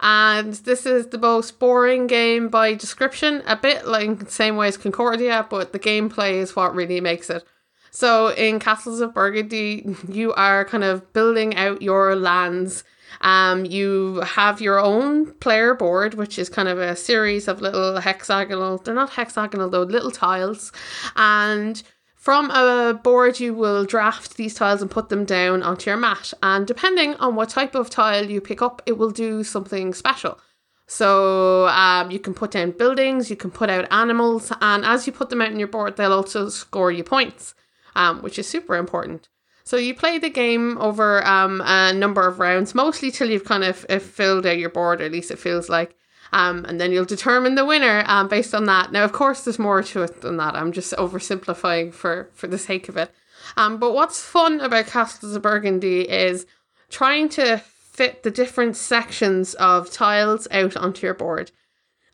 And 0.01 0.53
this 0.53 0.85
is 0.85 1.07
the 1.07 1.17
most 1.17 1.59
boring 1.59 2.07
game 2.07 2.47
by 2.47 2.73
description, 2.73 3.43
a 3.45 3.55
bit 3.55 3.85
like 3.85 4.29
same 4.29 4.55
way 4.55 4.69
as 4.69 4.77
Concordia, 4.77 5.45
but 5.49 5.73
the 5.73 5.79
gameplay 5.79 6.33
is 6.35 6.55
what 6.55 6.73
really 6.73 7.01
makes 7.01 7.29
it. 7.29 7.43
So 7.91 8.29
in 8.29 8.59
Castles 8.59 9.01
of 9.01 9.13
Burgundy, 9.13 9.95
you 10.07 10.33
are 10.33 10.63
kind 10.63 10.83
of 10.83 11.11
building 11.11 11.55
out 11.55 11.81
your 11.81 12.15
lands. 12.15 12.83
Um, 13.21 13.65
you 13.65 14.21
have 14.21 14.61
your 14.61 14.79
own 14.79 15.33
player 15.33 15.73
board, 15.73 16.13
which 16.13 16.39
is 16.39 16.47
kind 16.47 16.69
of 16.69 16.77
a 16.77 16.95
series 16.95 17.47
of 17.47 17.59
little 17.59 17.99
hexagonal, 17.99 18.77
they're 18.77 18.93
not 18.93 19.09
hexagonal 19.09 19.69
though, 19.69 19.83
little 19.83 20.11
tiles. 20.11 20.71
And 21.15 21.81
from 22.19 22.51
a 22.51 22.93
board, 22.93 23.39
you 23.39 23.53
will 23.53 23.85
draft 23.85 24.35
these 24.35 24.53
tiles 24.53 24.81
and 24.81 24.91
put 24.91 25.07
them 25.07 25.23
down 25.23 25.63
onto 25.63 25.89
your 25.89 25.97
mat. 25.97 26.33
And 26.43 26.67
depending 26.67 27.15
on 27.15 27.35
what 27.35 27.47
type 27.47 27.75
of 27.75 27.89
tile 27.89 28.29
you 28.29 28.41
pick 28.41 28.61
up, 28.61 28.81
it 28.85 28.97
will 28.97 29.09
do 29.09 29.41
something 29.41 29.93
special. 29.93 30.37
So 30.85 31.69
um, 31.69 32.11
you 32.11 32.19
can 32.19 32.33
put 32.33 32.51
down 32.51 32.71
buildings, 32.71 33.29
you 33.29 33.37
can 33.37 33.51
put 33.51 33.69
out 33.69 33.87
animals, 33.89 34.51
and 34.59 34.83
as 34.83 35.07
you 35.07 35.13
put 35.13 35.29
them 35.29 35.41
out 35.41 35.51
on 35.51 35.59
your 35.59 35.69
board, 35.69 35.95
they'll 35.95 36.11
also 36.11 36.49
score 36.49 36.91
you 36.91 37.05
points, 37.05 37.55
um, 37.95 38.21
which 38.21 38.37
is 38.37 38.49
super 38.49 38.75
important. 38.75 39.29
So 39.63 39.77
you 39.77 39.95
play 39.95 40.17
the 40.17 40.29
game 40.29 40.77
over 40.79 41.25
um, 41.25 41.61
a 41.63 41.93
number 41.93 42.27
of 42.27 42.39
rounds, 42.39 42.75
mostly 42.75 43.11
till 43.11 43.29
you've 43.29 43.45
kind 43.45 43.63
of 43.63 43.85
uh, 43.87 43.99
filled 43.99 44.45
out 44.45 44.57
your 44.57 44.71
board, 44.71 44.99
or 44.99 45.05
at 45.05 45.13
least 45.13 45.31
it 45.31 45.39
feels 45.39 45.69
like. 45.69 45.95
Um, 46.31 46.65
and 46.65 46.79
then 46.79 46.91
you'll 46.91 47.05
determine 47.05 47.55
the 47.55 47.65
winner 47.65 48.03
um, 48.07 48.27
based 48.27 48.53
on 48.53 48.65
that. 48.65 48.91
Now, 48.91 49.03
of 49.03 49.11
course, 49.11 49.43
there's 49.43 49.59
more 49.59 49.81
to 49.81 50.03
it 50.03 50.21
than 50.21 50.37
that. 50.37 50.55
I'm 50.55 50.71
just 50.71 50.93
oversimplifying 50.93 51.93
for 51.93 52.29
for 52.33 52.47
the 52.47 52.57
sake 52.57 52.89
of 52.89 52.97
it. 52.97 53.11
Um, 53.57 53.77
but 53.77 53.93
what's 53.93 54.23
fun 54.23 54.59
about 54.59 54.87
Castles 54.87 55.35
of 55.35 55.41
Burgundy 55.41 56.07
is 56.09 56.45
trying 56.89 57.29
to 57.29 57.57
fit 57.57 58.23
the 58.23 58.31
different 58.31 58.77
sections 58.77 59.55
of 59.55 59.91
tiles 59.91 60.47
out 60.51 60.77
onto 60.77 61.05
your 61.05 61.13
board. 61.13 61.51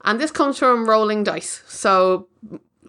And 0.04 0.20
this 0.20 0.32
comes 0.32 0.58
from 0.58 0.90
rolling 0.90 1.24
dice. 1.24 1.64
So 1.68 2.28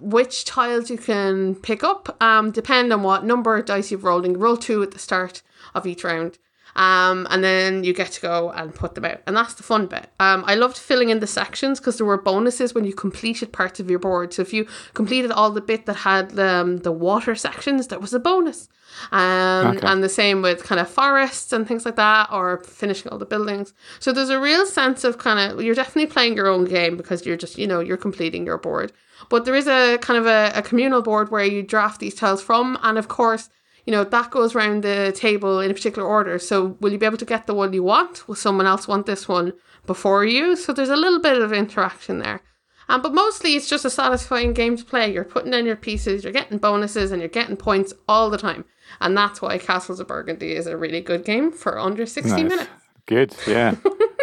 which 0.00 0.44
tiles 0.44 0.90
you 0.90 0.98
can 0.98 1.54
pick 1.54 1.82
up 1.82 2.16
um, 2.22 2.50
depend 2.50 2.92
on 2.92 3.02
what 3.02 3.24
number 3.24 3.56
of 3.56 3.64
dice 3.64 3.90
you've 3.90 4.04
rolled. 4.04 4.26
You 4.26 4.36
roll 4.36 4.56
two 4.56 4.82
at 4.82 4.90
the 4.92 4.98
start 4.98 5.42
of 5.74 5.86
each 5.86 6.04
round. 6.04 6.38
Um, 6.76 7.26
and 7.30 7.42
then 7.42 7.84
you 7.84 7.94
get 7.94 8.12
to 8.12 8.20
go 8.20 8.50
and 8.50 8.74
put 8.74 8.94
them 8.94 9.06
out. 9.06 9.22
And 9.26 9.34
that's 9.34 9.54
the 9.54 9.62
fun 9.62 9.86
bit. 9.86 10.08
Um, 10.20 10.44
I 10.46 10.54
loved 10.54 10.76
filling 10.76 11.08
in 11.08 11.20
the 11.20 11.26
sections 11.26 11.80
because 11.80 11.96
there 11.96 12.06
were 12.06 12.20
bonuses 12.20 12.74
when 12.74 12.84
you 12.84 12.92
completed 12.92 13.50
parts 13.50 13.80
of 13.80 13.88
your 13.88 13.98
board. 13.98 14.34
So 14.34 14.42
if 14.42 14.52
you 14.52 14.66
completed 14.92 15.30
all 15.30 15.50
the 15.50 15.62
bit 15.62 15.86
that 15.86 15.96
had 15.96 16.38
um, 16.38 16.78
the 16.78 16.92
water 16.92 17.34
sections, 17.34 17.86
there 17.88 17.98
was 17.98 18.12
a 18.12 18.20
bonus. 18.20 18.68
Um, 19.10 19.76
Okay. 19.76 19.86
And 19.86 20.04
the 20.04 20.08
same 20.08 20.42
with 20.42 20.64
kind 20.64 20.80
of 20.80 20.88
forests 20.88 21.52
and 21.52 21.66
things 21.66 21.84
like 21.86 21.96
that, 21.96 22.28
or 22.30 22.62
finishing 22.62 23.10
all 23.10 23.18
the 23.18 23.26
buildings. 23.26 23.72
So 23.98 24.12
there's 24.12 24.28
a 24.30 24.38
real 24.40 24.66
sense 24.66 25.02
of 25.02 25.16
kind 25.18 25.38
of, 25.40 25.62
you're 25.62 25.74
definitely 25.74 26.12
playing 26.12 26.36
your 26.36 26.46
own 26.46 26.66
game 26.66 26.96
because 26.96 27.24
you're 27.26 27.36
just, 27.36 27.56
you 27.58 27.66
know, 27.66 27.80
you're 27.80 27.96
completing 27.96 28.44
your 28.44 28.58
board. 28.58 28.92
But 29.30 29.44
there 29.44 29.54
is 29.54 29.66
a 29.66 29.96
kind 29.98 30.18
of 30.18 30.26
a, 30.26 30.52
a 30.54 30.62
communal 30.62 31.02
board 31.02 31.30
where 31.30 31.44
you 31.44 31.62
draft 31.62 32.00
these 32.00 32.14
tiles 32.14 32.42
from. 32.42 32.78
And 32.82 32.98
of 32.98 33.08
course, 33.08 33.48
you 33.86 33.92
know, 33.92 34.04
that 34.04 34.30
goes 34.30 34.54
around 34.54 34.82
the 34.82 35.12
table 35.16 35.60
in 35.60 35.70
a 35.70 35.74
particular 35.74 36.06
order. 36.06 36.38
So 36.38 36.76
will 36.80 36.92
you 36.92 36.98
be 36.98 37.06
able 37.06 37.16
to 37.18 37.24
get 37.24 37.46
the 37.46 37.54
one 37.54 37.72
you 37.72 37.82
want? 37.84 38.26
Will 38.28 38.34
someone 38.34 38.66
else 38.66 38.86
want 38.86 39.06
this 39.06 39.28
one 39.28 39.52
before 39.86 40.24
you? 40.24 40.56
So 40.56 40.72
there's 40.72 40.88
a 40.90 40.96
little 40.96 41.20
bit 41.20 41.40
of 41.40 41.52
interaction 41.52 42.18
there. 42.18 42.42
Um, 42.88 43.02
but 43.02 43.14
mostly 43.14 43.54
it's 43.56 43.68
just 43.68 43.84
a 43.84 43.90
satisfying 43.90 44.52
game 44.52 44.76
to 44.76 44.84
play. 44.84 45.12
You're 45.12 45.24
putting 45.24 45.54
in 45.54 45.66
your 45.66 45.76
pieces, 45.76 46.22
you're 46.22 46.32
getting 46.32 46.58
bonuses, 46.58 47.10
and 47.10 47.20
you're 47.20 47.28
getting 47.28 47.56
points 47.56 47.92
all 48.08 48.30
the 48.30 48.38
time. 48.38 48.64
And 49.00 49.16
that's 49.16 49.42
why 49.42 49.58
Castles 49.58 49.98
of 49.98 50.06
Burgundy 50.06 50.52
is 50.52 50.66
a 50.66 50.76
really 50.76 51.00
good 51.00 51.24
game 51.24 51.50
for 51.50 51.78
under 51.78 52.06
60 52.06 52.30
Nice. 52.30 52.48
minutes. 52.48 52.70
Good. 53.06 53.34
Yeah. 53.46 53.76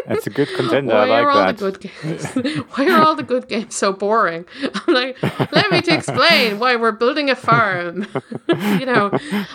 That's 0.06 0.28
a 0.28 0.30
good 0.30 0.48
contender. 0.56 0.94
Why 0.94 1.10
I 1.10 1.22
are 1.22 1.26
like 1.26 1.36
all 1.36 1.46
that. 1.46 1.58
the 1.58 1.72
good 1.72 1.80
games? 1.82 2.66
why 2.76 2.90
are 2.90 3.02
all 3.02 3.16
the 3.16 3.24
good 3.24 3.48
games 3.48 3.76
so 3.76 3.94
boring? 3.94 4.46
I'm 4.88 4.94
like, 4.94 5.22
let 5.52 5.72
me 5.72 5.82
to 5.82 5.94
explain 5.94 6.60
why 6.60 6.76
we're 6.76 6.92
building 6.92 7.30
a 7.30 7.36
farm. 7.36 8.08
you 8.48 8.86
know, 8.86 9.12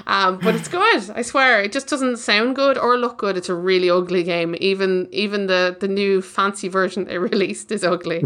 um, 0.06 0.38
but 0.38 0.54
it's 0.54 0.68
good. 0.68 1.10
I 1.10 1.22
swear, 1.22 1.62
it 1.62 1.72
just 1.72 1.88
doesn't 1.88 2.16
sound 2.18 2.56
good 2.56 2.78
or 2.78 2.96
look 2.96 3.18
good. 3.18 3.36
It's 3.36 3.48
a 3.48 3.54
really 3.54 3.90
ugly 3.90 4.22
game. 4.22 4.56
Even 4.58 5.08
even 5.12 5.46
the 5.46 5.76
the 5.78 5.88
new 5.88 6.22
fancy 6.22 6.68
version 6.68 7.04
they 7.04 7.18
released 7.18 7.70
is 7.70 7.84
ugly. 7.84 8.20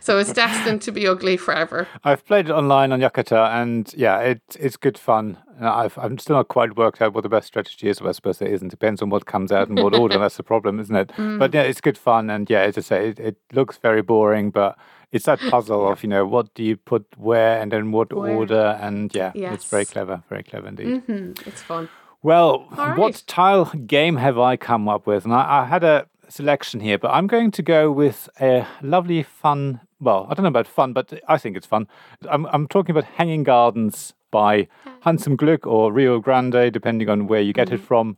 so 0.00 0.18
it's 0.18 0.32
destined 0.32 0.82
to 0.82 0.92
be 0.92 1.06
ugly 1.06 1.36
forever. 1.36 1.88
I've 2.04 2.24
played 2.24 2.48
it 2.48 2.52
online 2.52 2.92
on 2.92 3.00
Yucata, 3.00 3.50
and 3.54 3.92
yeah, 3.96 4.18
it, 4.20 4.42
it's 4.58 4.76
good 4.76 4.98
fun. 4.98 5.38
And 5.56 5.66
I've, 5.66 5.96
I'm 5.98 6.18
still 6.18 6.36
not 6.36 6.48
quite 6.48 6.76
worked 6.76 7.00
out 7.02 7.14
what 7.14 7.22
the 7.22 7.28
best 7.28 7.46
strategy 7.46 7.88
is. 7.88 8.00
But 8.00 8.08
I 8.08 8.12
suppose 8.12 8.38
there 8.38 8.48
isn't. 8.48 8.68
Depends 8.68 9.02
on 9.02 9.10
what 9.10 9.26
comes 9.26 9.52
out 9.52 9.68
and 9.68 9.78
what 9.78 9.94
order. 9.98 10.18
That's 10.18 10.36
the 10.36 10.42
problem, 10.42 10.80
isn't 10.80 10.94
it? 10.96 11.08
Mm. 11.16 11.38
But 11.38 11.54
yeah, 11.54 11.62
it's 11.62 11.80
good 11.80 11.98
fun. 11.98 12.30
And 12.30 12.48
yeah, 12.50 12.60
as 12.60 12.78
I 12.78 12.80
say, 12.80 13.08
it, 13.10 13.20
it 13.20 13.36
looks 13.52 13.76
very 13.78 14.02
boring, 14.02 14.50
but 14.50 14.76
it's 15.12 15.26
that 15.26 15.40
puzzle 15.50 15.88
of 15.92 16.02
you 16.02 16.08
know 16.08 16.26
what 16.26 16.52
do 16.54 16.62
you 16.62 16.76
put 16.76 17.06
where 17.16 17.60
and 17.60 17.70
then 17.70 17.92
what 17.92 18.12
Where. 18.12 18.32
order. 18.32 18.78
And 18.80 19.14
yeah, 19.14 19.32
it's 19.34 19.64
very 19.64 19.84
clever, 19.84 20.22
very 20.28 20.42
clever 20.42 20.68
indeed. 20.68 21.02
hmm 21.06 21.32
It's 21.46 21.62
fun. 21.62 21.88
Well, 22.22 22.66
All 22.78 22.96
what 22.96 23.22
tile 23.26 23.66
game 23.86 24.16
have 24.16 24.38
I 24.38 24.56
come 24.56 24.88
up 24.88 25.06
with? 25.06 25.24
And 25.24 25.34
I, 25.34 25.60
I 25.60 25.64
had 25.66 25.84
a 25.84 26.06
selection 26.28 26.80
here, 26.80 26.98
but 26.98 27.10
I'm 27.10 27.26
going 27.26 27.50
to 27.50 27.62
go 27.62 27.92
with 27.92 28.28
a 28.40 28.66
lovely, 28.82 29.22
fun. 29.22 29.80
Well, 30.00 30.26
I 30.28 30.34
don't 30.34 30.42
know 30.42 30.48
about 30.48 30.66
fun, 30.66 30.92
but 30.94 31.12
I 31.28 31.36
think 31.38 31.56
it's 31.56 31.66
fun. 31.66 31.86
I'm, 32.30 32.46
I'm 32.46 32.66
talking 32.66 32.92
about 32.92 33.04
Hanging 33.04 33.42
Gardens 33.44 34.14
by 34.34 34.66
Hans 35.02 35.26
im 35.28 35.36
Glück 35.36 35.66
or 35.66 35.92
Rio 35.92 36.20
Grande, 36.20 36.72
depending 36.72 37.08
on 37.08 37.28
where 37.28 37.40
you 37.40 37.52
get 37.52 37.70
it 37.70 37.80
from. 37.80 38.16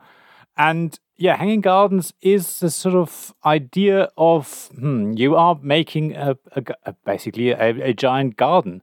And 0.57 0.99
yeah, 1.19 1.37
Hanging 1.37 1.61
Gardens 1.61 2.15
is 2.23 2.61
the 2.61 2.71
sort 2.71 2.95
of 2.95 3.35
idea 3.45 4.09
of 4.17 4.71
hmm, 4.79 5.13
you 5.13 5.37
are 5.37 5.59
making 5.63 6.15
a, 6.17 6.37
a 6.53 6.63
a- 6.85 6.95
basically 7.05 7.51
a, 7.51 7.91
a 7.91 7.93
giant 7.93 8.37
garden. 8.37 8.83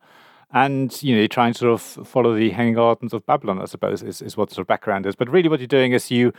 And 0.52 1.02
you 1.02 1.16
know, 1.16 1.22
you 1.24 1.28
try 1.28 1.48
and 1.48 1.56
sort 1.56 1.74
of 1.74 2.08
follow 2.08 2.36
the 2.36 2.52
hanging 2.52 2.76
gardens 2.76 3.14
of 3.14 3.26
Babylon, 3.26 3.60
I 3.60 3.66
suppose, 3.66 4.04
is, 4.04 4.22
is 4.22 4.38
what 4.38 4.50
the 4.50 4.56
sort 4.56 4.66
of 4.66 4.68
background 4.68 5.08
is. 5.08 5.16
But 5.16 5.30
really, 5.30 5.50
what 5.50 5.60
you're 5.60 5.80
doing 5.80 5.94
is 5.94 6.12
you 6.12 6.32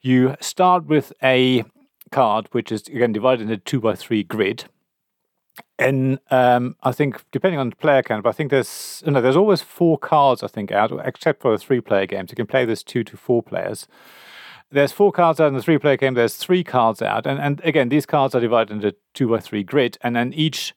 you 0.00 0.36
start 0.40 0.86
with 0.86 1.12
a 1.22 1.64
card 2.10 2.48
which 2.52 2.72
is 2.72 2.88
again 2.88 3.12
divided 3.12 3.42
into 3.42 3.58
two 3.58 3.80
by 3.80 3.94
three 3.94 4.22
grid. 4.22 4.64
And 5.78 6.18
um, 6.30 6.76
I 6.82 6.92
think 6.92 7.22
depending 7.30 7.60
on 7.60 7.70
the 7.70 7.76
player 7.76 8.02
count, 8.02 8.24
but 8.24 8.30
I 8.30 8.32
think 8.32 8.50
there's 8.50 9.02
no, 9.06 9.20
there's 9.20 9.36
always 9.36 9.62
four 9.62 9.98
cards 9.98 10.42
I 10.42 10.48
think 10.48 10.72
out, 10.72 10.92
except 11.04 11.42
for 11.42 11.52
the 11.52 11.58
three 11.58 11.80
player 11.80 12.06
games. 12.06 12.30
You 12.30 12.36
can 12.36 12.46
play 12.46 12.64
this 12.64 12.82
two 12.82 13.04
to 13.04 13.16
four 13.16 13.42
players. 13.42 13.86
There's 14.70 14.92
four 14.92 15.12
cards 15.12 15.40
out 15.40 15.48
in 15.48 15.54
the 15.54 15.62
three 15.62 15.78
player 15.78 15.96
game. 15.96 16.14
There's 16.14 16.36
three 16.36 16.64
cards 16.64 17.00
out, 17.00 17.26
and 17.26 17.40
and 17.40 17.60
again 17.64 17.88
these 17.88 18.06
cards 18.06 18.34
are 18.34 18.40
divided 18.40 18.74
into 18.74 18.94
two 19.14 19.28
by 19.28 19.40
three 19.40 19.62
grid, 19.62 19.98
and 20.02 20.14
then 20.14 20.32
each 20.32 20.74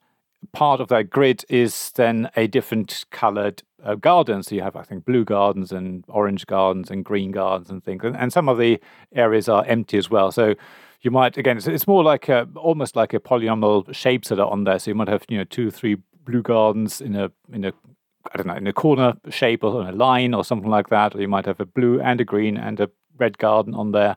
part 0.54 0.80
of 0.82 0.88
that 0.88 1.10
grid 1.10 1.46
is 1.50 1.92
then 1.92 2.30
a 2.36 2.48
different 2.48 3.06
colored 3.12 3.64
uh, 3.84 3.96
garden. 3.96 4.44
So 4.44 4.56
you 4.56 4.62
have, 4.62 4.76
I 4.76 4.84
think, 4.84 5.06
blue 5.06 5.24
gardens 5.24 5.72
and 5.72 6.04
orange 6.08 6.48
gardens 6.48 6.90
and 6.90 7.06
green 7.06 7.32
gardens 7.32 7.70
and 7.70 7.84
things. 7.84 8.04
And, 8.04 8.16
and 8.18 8.34
some 8.34 8.50
of 8.50 8.58
the 8.58 8.80
areas 9.14 9.48
are 9.48 9.66
empty 9.66 9.98
as 9.98 10.10
well. 10.10 10.32
So 10.32 10.56
you 11.02 11.12
might 11.12 11.38
again 11.38 11.58
it's, 11.58 11.68
it's 11.68 11.88
more 11.88 12.04
like 12.04 12.30
a 12.30 12.48
almost 12.56 12.96
like 12.96 13.14
a 13.14 13.20
polynomial 13.20 13.94
shapes 13.94 14.30
that 14.30 14.40
are 14.40 14.50
on 14.50 14.64
there. 14.64 14.80
So 14.80 14.92
you 14.92 14.96
might 14.96 15.08
have 15.08 15.26
you 15.30 15.38
know 15.38 15.44
two, 15.44 15.72
three 15.72 15.98
blue 16.26 16.42
gardens 16.42 17.02
in 17.02 17.16
a 17.16 17.32
in 17.52 17.66
a 17.66 17.74
I 18.32 18.38
don't 18.38 18.48
know 18.48 18.56
in 18.56 18.68
a 18.68 18.74
corner 18.74 19.16
shape 19.30 19.64
or 19.64 19.82
on 19.82 19.88
a 19.88 19.92
line 19.92 20.34
or 20.34 20.44
something 20.44 20.70
like 20.70 20.90
that. 20.90 21.16
Or 21.16 21.22
you 21.22 21.28
might 21.28 21.46
have 21.46 21.60
a 21.60 21.66
blue 21.66 22.00
and 22.00 22.22
a 22.22 22.26
green 22.26 22.58
and 22.58 22.80
a 22.80 22.90
red 23.18 23.38
garden 23.38 23.74
on 23.74 23.92
there, 23.92 24.16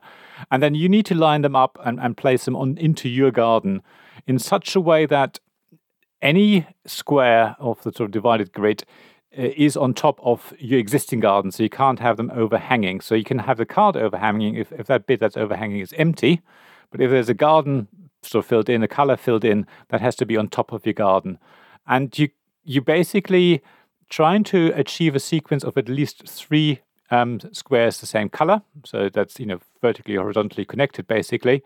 and 0.51 0.63
then 0.63 0.75
you 0.75 0.89
need 0.89 1.05
to 1.07 1.15
line 1.15 1.41
them 1.41 1.55
up 1.55 1.77
and, 1.83 1.99
and 1.99 2.17
place 2.17 2.45
them 2.45 2.55
on 2.55 2.77
into 2.77 3.09
your 3.09 3.31
garden 3.31 3.81
in 4.25 4.39
such 4.39 4.75
a 4.75 4.81
way 4.81 5.05
that 5.05 5.39
any 6.21 6.65
square 6.85 7.55
of 7.59 7.81
the 7.83 7.91
sort 7.91 8.07
of 8.07 8.11
divided 8.11 8.51
grid 8.51 8.83
uh, 9.37 9.49
is 9.55 9.75
on 9.77 9.93
top 9.93 10.19
of 10.23 10.53
your 10.57 10.79
existing 10.79 11.19
garden, 11.19 11.51
so 11.51 11.61
you 11.61 11.69
can't 11.69 11.99
have 11.99 12.17
them 12.17 12.31
overhanging. 12.33 13.01
So 13.01 13.15
you 13.15 13.23
can 13.23 13.39
have 13.39 13.57
the 13.57 13.65
card 13.65 13.97
overhanging 13.97 14.55
if, 14.55 14.71
if 14.71 14.87
that 14.87 15.05
bit 15.05 15.19
that's 15.19 15.37
overhanging 15.37 15.81
is 15.81 15.93
empty, 15.97 16.41
but 16.95 17.03
if 17.03 17.11
there's 17.11 17.29
a 17.29 17.33
garden 17.33 17.87
sort 18.21 18.43
of 18.43 18.47
filled 18.47 18.69
in, 18.69 18.81
a 18.81 18.87
color 18.87 19.17
filled 19.17 19.43
in, 19.43 19.67
that 19.89 20.01
has 20.01 20.15
to 20.15 20.25
be 20.25 20.37
on 20.37 20.47
top 20.47 20.71
of 20.71 20.85
your 20.85 20.93
garden. 20.93 21.37
And 21.87 22.17
you 22.17 22.29
you 22.63 22.81
basically 22.81 23.61
trying 24.09 24.43
to 24.45 24.71
achieve 24.75 25.15
a 25.15 25.19
sequence 25.19 25.63
of 25.63 25.77
at 25.77 25.89
least 25.89 26.27
three 26.27 26.79
um, 27.11 27.39
squares 27.51 27.99
the 27.99 28.07
same 28.07 28.29
color, 28.29 28.61
so 28.85 29.09
that's 29.09 29.39
you 29.39 29.45
know 29.45 29.59
vertically 29.81 30.15
horizontally 30.15 30.65
connected 30.65 31.07
basically. 31.07 31.63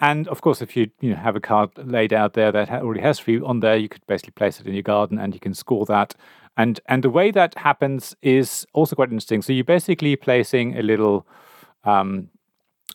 And 0.00 0.28
of 0.28 0.42
course, 0.42 0.62
if 0.62 0.76
you 0.76 0.90
you 1.00 1.10
know 1.10 1.16
have 1.16 1.34
a 1.34 1.40
card 1.40 1.70
laid 1.76 2.12
out 2.12 2.34
there 2.34 2.52
that 2.52 2.70
already 2.70 3.00
has 3.00 3.18
three 3.18 3.40
on 3.40 3.60
there, 3.60 3.76
you 3.76 3.88
could 3.88 4.06
basically 4.06 4.32
place 4.32 4.60
it 4.60 4.66
in 4.66 4.74
your 4.74 4.82
garden 4.82 5.18
and 5.18 5.34
you 5.34 5.40
can 5.40 5.54
score 5.54 5.86
that 5.86 6.14
and 6.58 6.80
and 6.86 7.04
the 7.04 7.10
way 7.10 7.30
that 7.30 7.56
happens 7.56 8.14
is 8.20 8.66
also 8.74 8.96
quite 8.96 9.10
interesting. 9.10 9.40
So 9.42 9.52
you're 9.52 9.64
basically 9.64 10.16
placing 10.16 10.76
a 10.76 10.82
little, 10.82 11.24
um, 11.84 12.28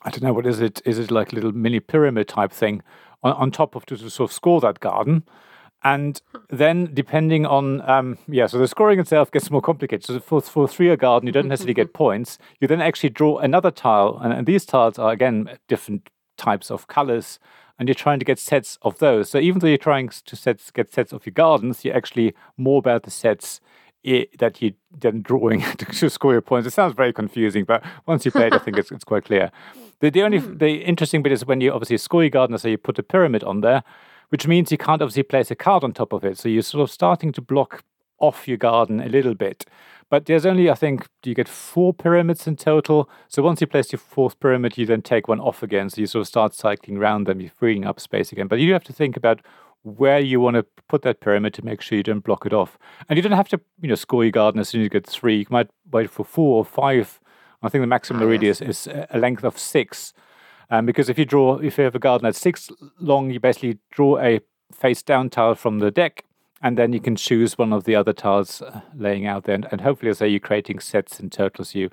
I 0.03 0.09
don't 0.09 0.23
know 0.23 0.33
what 0.33 0.45
is 0.45 0.59
it? 0.59 0.81
Is 0.85 0.99
it 0.99 1.11
like 1.11 1.31
a 1.31 1.35
little 1.35 1.51
mini 1.51 1.79
pyramid 1.79 2.27
type 2.27 2.51
thing 2.51 2.81
on, 3.23 3.33
on 3.33 3.51
top 3.51 3.75
of 3.75 3.85
to, 3.87 3.97
to 3.97 4.09
sort 4.09 4.29
of 4.29 4.33
score 4.33 4.61
that 4.61 4.79
garden? 4.79 5.23
And 5.85 6.21
then, 6.49 6.91
depending 6.93 7.45
on, 7.45 7.87
um, 7.89 8.17
yeah, 8.27 8.47
so 8.47 8.57
the 8.57 8.69
scoring 8.69 8.99
itself 8.99 9.31
gets 9.31 9.51
more 9.51 9.61
complicated. 9.61 10.05
So 10.05 10.19
for, 10.21 10.41
for 10.41 10.65
three 10.65 10.89
a 10.89 10.95
garden, 10.95 11.27
you 11.27 11.33
don't 11.33 11.49
necessarily 11.49 11.73
get 11.73 11.93
points. 11.93 12.37
You 12.61 12.69
then 12.69 12.81
actually 12.81 13.09
draw 13.09 13.39
another 13.39 13.69
tile, 13.69 14.17
and, 14.23 14.31
and 14.31 14.47
these 14.47 14.65
tiles 14.65 14.97
are 14.97 15.11
again 15.11 15.57
different 15.67 16.09
types 16.37 16.71
of 16.71 16.87
colors 16.87 17.37
and 17.79 17.89
you're 17.89 17.95
trying 17.95 18.19
to 18.19 18.25
get 18.25 18.39
sets 18.39 18.77
of 18.83 18.99
those. 18.99 19.29
So 19.29 19.39
even 19.39 19.59
though 19.59 19.67
you're 19.67 19.77
trying 19.77 20.09
to 20.09 20.35
sets, 20.35 20.71
get 20.71 20.93
sets 20.93 21.11
of 21.11 21.25
your 21.25 21.33
gardens, 21.33 21.83
you're 21.83 21.95
actually 21.95 22.35
more 22.57 22.79
about 22.79 23.03
the 23.03 23.11
sets 23.11 23.61
that 24.39 24.61
you 24.61 24.73
then 24.99 25.21
drawing 25.21 25.61
to 25.77 26.09
score 26.09 26.33
your 26.33 26.41
points. 26.41 26.67
It 26.67 26.71
sounds 26.71 26.93
very 26.93 27.13
confusing, 27.13 27.63
but 27.63 27.83
once 28.05 28.25
you 28.25 28.31
play 28.31 28.47
it, 28.47 28.53
I 28.53 28.57
think 28.57 28.77
it's, 28.77 28.91
it's 28.91 29.03
quite 29.03 29.25
clear. 29.25 29.51
The, 29.99 30.09
the 30.09 30.23
only 30.23 30.39
mm. 30.39 30.59
the 30.59 30.83
interesting 30.83 31.23
bit 31.23 31.31
is 31.31 31.45
when 31.45 31.61
you 31.61 31.71
obviously 31.71 31.97
score 31.97 32.23
your 32.23 32.29
garden, 32.29 32.57
so 32.57 32.67
you 32.67 32.77
put 32.77 32.99
a 32.99 33.03
pyramid 33.03 33.43
on 33.43 33.61
there, 33.61 33.83
which 34.29 34.47
means 34.47 34.71
you 34.71 34.77
can't 34.77 35.01
obviously 35.01 35.23
place 35.23 35.51
a 35.51 35.55
card 35.55 35.83
on 35.83 35.93
top 35.93 36.13
of 36.13 36.23
it. 36.23 36.37
So 36.37 36.49
you're 36.49 36.61
sort 36.61 36.83
of 36.83 36.91
starting 36.91 37.31
to 37.33 37.41
block 37.41 37.83
off 38.19 38.47
your 38.47 38.57
garden 38.57 38.99
a 38.99 39.07
little 39.07 39.35
bit. 39.35 39.65
But 40.09 40.27
there's 40.27 40.45
only, 40.45 40.69
I 40.69 40.75
think, 40.75 41.07
you 41.23 41.33
get 41.33 41.47
four 41.47 41.93
pyramids 41.93 42.45
in 42.45 42.55
total. 42.55 43.09
So 43.29 43.41
once 43.41 43.61
you 43.61 43.67
place 43.67 43.91
your 43.91 43.99
fourth 43.99 44.39
pyramid, 44.39 44.77
you 44.77 44.85
then 44.85 45.01
take 45.01 45.27
one 45.27 45.39
off 45.39 45.63
again. 45.63 45.89
So 45.89 46.01
you 46.01 46.07
sort 46.07 46.21
of 46.21 46.27
start 46.27 46.53
cycling 46.53 46.97
around 46.97 47.25
them, 47.25 47.41
you're 47.41 47.49
freeing 47.49 47.85
up 47.85 47.99
space 47.99 48.31
again. 48.31 48.47
But 48.47 48.59
you 48.59 48.73
have 48.73 48.83
to 48.83 48.93
think 48.93 49.17
about 49.17 49.41
where 49.83 50.19
you 50.19 50.39
want 50.39 50.55
to 50.55 50.65
put 50.87 51.01
that 51.03 51.19
pyramid 51.19 51.53
to 51.53 51.65
make 51.65 51.81
sure 51.81 51.97
you 51.97 52.03
don't 52.03 52.23
block 52.23 52.45
it 52.45 52.53
off. 52.53 52.77
And 53.07 53.17
you 53.17 53.23
don't 53.23 53.33
have 53.33 53.49
to, 53.49 53.59
you 53.81 53.89
know, 53.89 53.95
score 53.95 54.23
your 54.23 54.31
garden 54.31 54.59
as 54.59 54.69
soon 54.69 54.81
as 54.81 54.85
you 54.85 54.89
get 54.89 55.05
three. 55.05 55.39
You 55.39 55.45
might 55.49 55.69
wait 55.91 56.09
for 56.09 56.23
four 56.23 56.57
or 56.57 56.65
five. 56.65 57.19
I 57.61 57.69
think 57.69 57.81
the 57.81 57.87
maximum 57.87 58.23
oh, 58.23 58.27
radius 58.27 58.61
is 58.61 58.87
a 59.09 59.17
length 59.17 59.43
of 59.43 59.57
six. 59.57 60.13
Um, 60.69 60.85
because 60.85 61.09
if 61.09 61.19
you 61.19 61.25
draw, 61.25 61.57
if 61.57 61.77
you 61.77 61.83
have 61.83 61.95
a 61.95 61.99
garden 61.99 62.23
that's 62.23 62.39
six 62.39 62.69
long, 62.99 63.29
you 63.29 63.39
basically 63.39 63.79
draw 63.91 64.17
a 64.19 64.39
face 64.73 65.03
down 65.03 65.29
tile 65.29 65.55
from 65.55 65.79
the 65.79 65.91
deck 65.91 66.25
and 66.61 66.77
then 66.77 66.93
you 66.93 67.01
can 67.01 67.15
choose 67.15 67.57
one 67.57 67.73
of 67.73 67.83
the 67.83 67.93
other 67.93 68.13
tiles 68.13 68.61
uh, 68.61 68.81
laying 68.95 69.27
out 69.27 69.43
there. 69.43 69.55
And, 69.55 69.67
and 69.69 69.81
hopefully, 69.81 70.09
as 70.09 70.17
I 70.17 70.25
say, 70.25 70.29
you're 70.29 70.39
creating 70.39 70.79
sets 70.79 71.19
in 71.19 71.29
turtles, 71.29 71.71
So 71.71 71.79
you 71.79 71.89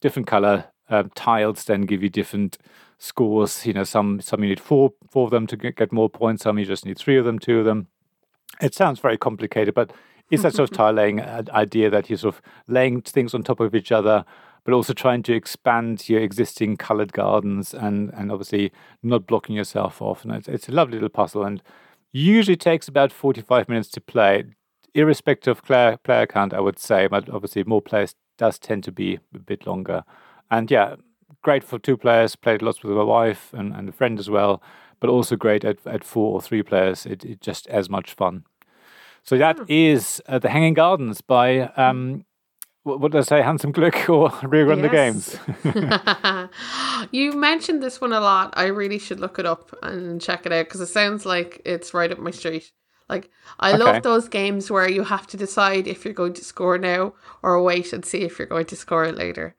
different 0.00 0.26
color 0.26 0.64
um, 0.94 1.10
tiles 1.14 1.64
then 1.64 1.82
give 1.82 2.02
you 2.02 2.08
different 2.08 2.58
scores. 2.98 3.66
You 3.66 3.72
know, 3.72 3.84
some 3.84 4.20
some 4.20 4.42
you 4.42 4.50
need 4.50 4.60
four 4.60 4.92
four 5.10 5.24
of 5.24 5.30
them 5.30 5.46
to 5.48 5.56
get, 5.56 5.92
more 5.92 6.10
points. 6.10 6.44
Some 6.44 6.58
you 6.58 6.64
just 6.64 6.86
need 6.86 6.98
three 6.98 7.16
of 7.16 7.24
them, 7.24 7.38
two 7.38 7.58
of 7.58 7.64
them. 7.64 7.88
It 8.60 8.74
sounds 8.74 9.00
very 9.00 9.18
complicated, 9.18 9.74
but 9.74 9.92
it's 10.30 10.42
that 10.42 10.54
sort 10.54 10.70
of 10.70 10.76
tile 10.76 10.92
laying 10.92 11.20
idea 11.20 11.90
that 11.90 12.08
you're 12.08 12.18
sort 12.18 12.36
of 12.36 12.42
laying 12.68 13.02
things 13.02 13.34
on 13.34 13.42
top 13.42 13.60
of 13.60 13.74
each 13.74 13.92
other, 13.92 14.24
but 14.64 14.72
also 14.72 14.92
trying 14.92 15.22
to 15.24 15.34
expand 15.34 16.08
your 16.08 16.20
existing 16.20 16.76
colored 16.76 17.12
gardens 17.12 17.74
and 17.74 18.10
and 18.14 18.30
obviously 18.30 18.72
not 19.02 19.26
blocking 19.26 19.56
yourself 19.56 20.00
off. 20.00 20.24
And 20.24 20.32
it's, 20.32 20.48
it's 20.48 20.68
a 20.68 20.72
lovely 20.72 20.94
little 20.94 21.08
puzzle 21.08 21.44
and 21.44 21.62
Usually 22.16 22.56
takes 22.56 22.86
about 22.86 23.10
45 23.10 23.68
minutes 23.68 23.88
to 23.88 24.00
play, 24.00 24.44
irrespective 24.94 25.58
of 25.58 25.64
player, 25.64 25.96
player 25.96 26.28
count, 26.28 26.54
I 26.54 26.60
would 26.60 26.78
say. 26.78 27.08
But 27.08 27.28
obviously, 27.28 27.64
more 27.64 27.82
players 27.82 28.14
does 28.38 28.56
tend 28.56 28.84
to 28.84 28.92
be 28.92 29.18
a 29.34 29.40
bit 29.40 29.66
longer. 29.66 30.04
And 30.58 30.70
yeah, 30.70 30.96
great 31.42 31.64
for 31.64 31.78
two 31.78 31.96
players. 31.96 32.36
Played 32.36 32.62
lots 32.62 32.82
with 32.82 32.96
my 32.96 33.02
wife 33.02 33.52
and, 33.52 33.74
and 33.74 33.88
a 33.88 33.92
friend 33.92 34.18
as 34.18 34.30
well. 34.30 34.62
But 35.00 35.10
also 35.10 35.36
great 35.36 35.64
at, 35.64 35.78
at 35.86 36.04
four 36.04 36.32
or 36.32 36.40
three 36.40 36.62
players. 36.62 37.06
It, 37.06 37.24
it 37.24 37.40
just 37.40 37.66
as 37.66 37.90
much 37.90 38.14
fun. 38.14 38.44
So 39.22 39.36
that 39.38 39.58
hmm. 39.58 39.64
is 39.68 40.22
uh, 40.26 40.38
the 40.38 40.50
Hanging 40.50 40.74
Gardens 40.74 41.20
by 41.20 41.60
um, 41.76 42.24
what 42.84 43.12
did 43.12 43.18
I 43.18 43.22
say? 43.22 43.42
Hans 43.42 43.64
im 43.64 43.72
Glück 43.72 44.08
or 44.14 44.30
Rerun 44.48 44.82
yes. 44.82 45.38
the 45.64 45.68
Games? 45.72 47.08
you 47.12 47.32
mentioned 47.32 47.82
this 47.82 48.00
one 48.00 48.12
a 48.12 48.20
lot. 48.20 48.52
I 48.56 48.66
really 48.66 48.98
should 48.98 49.20
look 49.20 49.38
it 49.38 49.46
up 49.46 49.74
and 49.82 50.20
check 50.20 50.46
it 50.46 50.52
out 50.52 50.66
because 50.66 50.82
it 50.82 50.86
sounds 50.86 51.26
like 51.26 51.62
it's 51.64 51.94
right 51.94 52.12
up 52.12 52.18
my 52.18 52.30
street. 52.30 52.70
Like 53.08 53.30
I 53.58 53.72
okay. 53.72 53.82
love 53.82 54.02
those 54.02 54.28
games 54.28 54.70
where 54.70 54.88
you 54.88 55.02
have 55.04 55.26
to 55.28 55.36
decide 55.36 55.88
if 55.88 56.04
you're 56.04 56.14
going 56.14 56.34
to 56.34 56.44
score 56.44 56.78
now 56.78 57.14
or 57.42 57.60
wait 57.62 57.92
and 57.92 58.04
see 58.04 58.22
if 58.22 58.38
you're 58.38 58.46
going 58.46 58.66
to 58.66 58.76
score 58.76 59.04
it 59.04 59.16
later. 59.16 59.56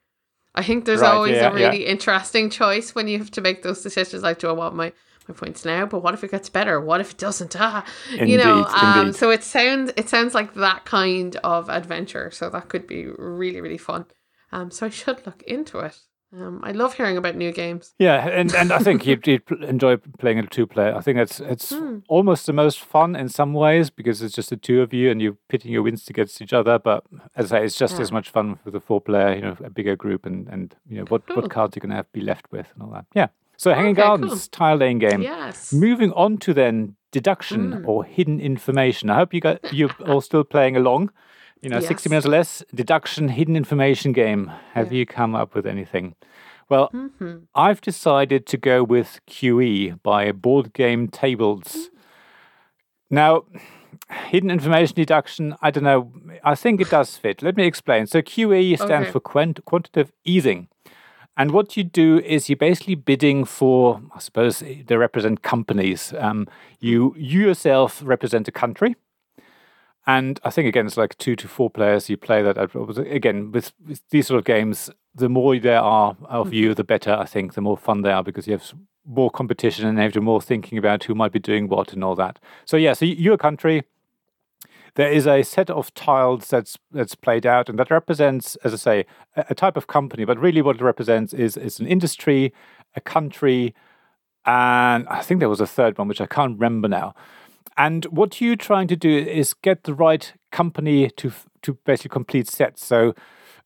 I 0.56 0.64
think 0.64 0.86
there's 0.86 1.01
right, 1.01 1.14
always 1.14 1.36
yeah, 1.36 1.49
a 1.49 1.53
really 1.53 1.84
yeah. 1.84 1.91
interesting 1.91 2.49
choice 2.49 2.95
when 2.95 3.08
you 3.08 3.18
have 3.20 3.32
to 3.32 3.41
make 3.41 3.62
those 3.62 3.82
decisions. 3.82 4.24
Like, 4.24 4.39
do 4.39 4.49
I 4.49 4.53
want 4.53 4.76
my 4.76 4.93
my 5.28 5.34
points 5.34 5.66
now, 5.66 5.86
but 5.86 6.01
what 6.01 6.14
if 6.14 6.24
it 6.24 6.32
gets 6.32 6.49
better? 6.49 6.80
What 6.80 7.01
if 7.01 7.12
it 7.12 7.18
doesn't? 7.18 7.56
Ah, 7.60 7.86
indeed, 8.12 8.30
you 8.30 8.38
know. 8.38 8.64
Um, 8.66 9.12
so 9.12 9.32
it 9.32 9.43
sounds 9.43 9.91
it 9.97 10.08
sounds 10.08 10.34
like 10.34 10.53
that 10.56 10.86
kind 10.86 11.36
of 11.38 11.70
adventure. 11.70 12.32
So 12.32 12.49
that 12.49 12.70
could 12.70 12.88
be 12.88 13.08
really 13.08 13.62
really 13.62 13.78
fun. 13.78 14.06
Um, 14.51 14.72
so 14.72 14.86
I 14.86 14.89
should 14.89 15.26
look 15.26 15.43
into 15.43 15.80
it. 15.80 15.97
Um, 16.38 16.60
I 16.64 16.72
love 16.72 16.96
hearing 16.96 17.18
about 17.18 17.36
new 17.36 17.52
games. 17.52 17.94
Yeah, 17.98 18.28
and, 18.28 18.54
and 18.54 18.72
I 18.72 18.80
think 18.80 19.06
you'd, 19.06 19.26
you'd 19.26 19.44
enjoy 19.64 19.98
playing 20.20 20.40
a 20.40 20.48
two 20.48 20.68
player. 20.68 20.94
I 20.96 21.02
think 21.02 21.18
it's 21.18 21.40
it's 21.40 21.72
hmm. 21.72 22.00
almost 22.10 22.46
the 22.46 22.54
most 22.54 22.82
fun 22.82 23.16
in 23.16 23.30
some 23.30 23.54
ways 23.54 23.90
because 23.90 24.22
it's 24.22 24.36
just 24.36 24.50
the 24.50 24.58
two 24.58 24.82
of 24.82 24.94
you 24.94 25.10
and 25.10 25.22
you're 25.22 25.38
pitting 25.48 25.72
your 25.72 25.84
wins 25.84 26.10
against 26.10 26.42
each 26.42 26.52
other. 26.52 26.78
But 26.78 27.06
as 27.36 27.52
I 27.52 27.60
say, 27.60 27.66
it's 27.66 27.78
just 27.78 27.96
yeah. 27.96 28.02
as 28.02 28.12
much 28.12 28.30
fun 28.30 28.60
with 28.66 28.76
a 28.76 28.80
four 28.80 29.00
player, 29.00 29.34
you 29.34 29.42
know, 29.42 29.56
a 29.64 29.70
bigger 29.70 29.96
group 29.96 30.26
and 30.26 30.48
and 30.50 30.76
you 30.90 30.98
know 30.98 31.06
what 31.06 31.26
cool. 31.28 31.38
what 31.38 31.50
cards 31.50 31.76
you're 31.76 31.82
gonna 31.82 31.96
have 31.96 32.12
be 32.12 32.22
left 32.22 32.52
with 32.52 32.68
and 32.74 32.84
all 32.84 32.92
that. 32.92 33.06
Yeah. 33.14 33.28
So 33.58 33.74
Hanging 33.74 33.92
okay, 33.92 34.02
Gardens 34.02 34.32
cool. 34.32 34.50
tile 34.52 34.76
laying 34.76 35.00
game. 35.00 35.22
Yes. 35.22 35.72
Moving 35.72 36.12
on 36.12 36.38
to 36.40 36.54
then 36.54 36.96
deduction 37.12 37.72
mm. 37.72 37.88
or 37.88 38.04
hidden 38.04 38.42
information. 38.42 39.10
I 39.10 39.16
hope 39.16 39.34
you 39.34 39.40
got 39.40 39.74
you're 39.74 39.96
all 40.06 40.22
still 40.22 40.44
playing 40.44 40.76
along. 40.76 41.12
You 41.62 41.70
know, 41.70 41.78
yes. 41.78 41.88
60 41.88 42.10
minutes 42.10 42.28
or 42.28 42.30
less, 42.30 42.64
deduction, 42.74 43.30
hidden 43.30 43.56
information 43.56 44.12
game. 44.12 44.51
Have 44.74 44.91
yeah. 44.91 44.99
you 44.99 45.06
come 45.06 45.36
up 45.36 45.56
with 45.56 45.66
anything? 45.66 46.16
Well, 46.70 46.89
mm-hmm. 46.93 47.38
I've 47.53 47.82
decided 47.82 48.45
to 48.47 48.58
go 48.58 48.84
with 48.84 49.20
QE 49.28 50.01
by 50.01 50.32
Board 50.32 50.74
Game 50.74 51.08
Tables. 51.08 51.64
Mm. 51.64 51.89
Now, 53.12 53.43
hidden 54.10 54.49
information 54.49 54.95
deduction, 54.95 55.56
I 55.62 55.72
don't 55.72 55.84
know. 55.84 56.12
I 56.43 56.56
think 56.56 56.82
it 56.82 56.89
does 56.89 57.18
fit. 57.18 57.41
Let 57.41 57.56
me 57.56 57.66
explain. 57.66 58.08
So, 58.08 58.22
QE 58.22 58.76
stands 58.78 59.06
okay. 59.06 59.12
for 59.12 59.20
quant- 59.20 59.64
quantitative 59.66 60.12
easing. 60.24 60.68
And 61.38 61.51
what 61.51 61.76
you 61.76 61.84
do 61.84 62.20
is 62.20 62.49
you're 62.49 62.56
basically 62.56 62.95
bidding 62.95 63.43
for, 63.43 64.01
I 64.16 64.20
suppose 64.20 64.60
they 64.60 64.95
represent 64.95 65.41
companies. 65.43 66.14
Um, 66.18 66.47
you, 66.80 67.14
you 67.18 67.41
yourself 67.41 68.01
represent 68.03 68.47
a 68.47 68.51
country. 68.51 68.95
And 70.08 70.39
I 70.43 70.51
think, 70.51 70.68
again, 70.68 70.86
it's 70.86 70.97
like 70.97 71.18
two 71.18 71.36
to 71.36 71.47
four 71.47 71.70
players. 71.70 72.10
You 72.10 72.18
play 72.18 72.43
that. 72.43 72.58
Again, 73.12 73.51
with, 73.51 73.74
with 73.86 74.01
these 74.10 74.28
sort 74.28 74.38
of 74.38 74.45
games, 74.45 74.89
the 75.16 75.30
more 75.30 75.58
there 75.58 75.80
are 75.80 76.16
of 76.26 76.53
you, 76.53 76.70
mm-hmm. 76.70 76.76
the 76.76 76.84
better, 76.84 77.14
I 77.14 77.26
think, 77.26 77.53
the 77.53 77.62
more 77.62 77.78
fun 77.78 78.01
they 78.01 78.12
are 78.12 78.24
because 78.24 78.47
you 78.47 78.53
have 78.53 78.74
more 79.06 79.32
competition 79.32 79.88
and 79.88 79.97
you 79.97 80.03
have 80.03 80.14
to 80.14 80.22
more 80.22 80.41
thinking 80.41 80.78
about 80.78 81.03
who 81.03 81.16
might 81.16 81.32
be 81.32 81.39
doing 81.39 81.68
what 81.68 81.93
and 81.93 82.03
all 82.03 82.16
that. 82.16 82.39
So, 82.66 82.78
yeah, 82.78 82.93
so 82.93 83.06
you're 83.06 83.36
a 83.36 83.39
country 83.39 83.84
there 84.95 85.12
is 85.12 85.28
a 85.28 85.43
set 85.43 85.70
of 85.70 85.93
tiles 85.93 86.47
that's 86.47 86.78
that's 86.91 87.16
played 87.16 87.45
out, 87.45 87.70
and 87.70 87.78
that 87.78 87.91
represents, 87.91 88.56
as 88.64 88.74
I 88.74 88.78
say, 88.78 89.06
a, 89.36 89.45
a 89.49 89.56
type 89.56 89.78
of 89.78 89.88
company. 89.88 90.26
But 90.26 90.39
really, 90.39 90.62
what 90.62 90.78
it 90.78 90.82
represents 90.82 91.34
is 91.34 91.58
is 91.58 91.80
an 91.80 91.88
industry, 91.88 92.53
a 92.95 93.01
country, 93.01 93.76
and 94.45 95.08
I 95.08 95.22
think 95.22 95.39
there 95.39 95.49
was 95.49 95.62
a 95.62 95.68
third 95.68 95.97
one 95.97 96.08
which 96.08 96.22
I 96.22 96.26
can't 96.26 96.58
remember 96.58 96.88
now. 96.88 97.14
And 97.78 98.05
what 98.05 98.39
you're 98.39 98.55
trying 98.55 98.88
to 98.88 98.95
do 98.95 99.09
is 99.09 99.53
get 99.53 99.84
the 99.84 99.93
right 99.93 100.34
company 100.51 101.09
to 101.17 101.32
to 101.63 101.73
basically 101.86 102.09
complete 102.09 102.47
sets. 102.47 102.86
So 102.86 103.15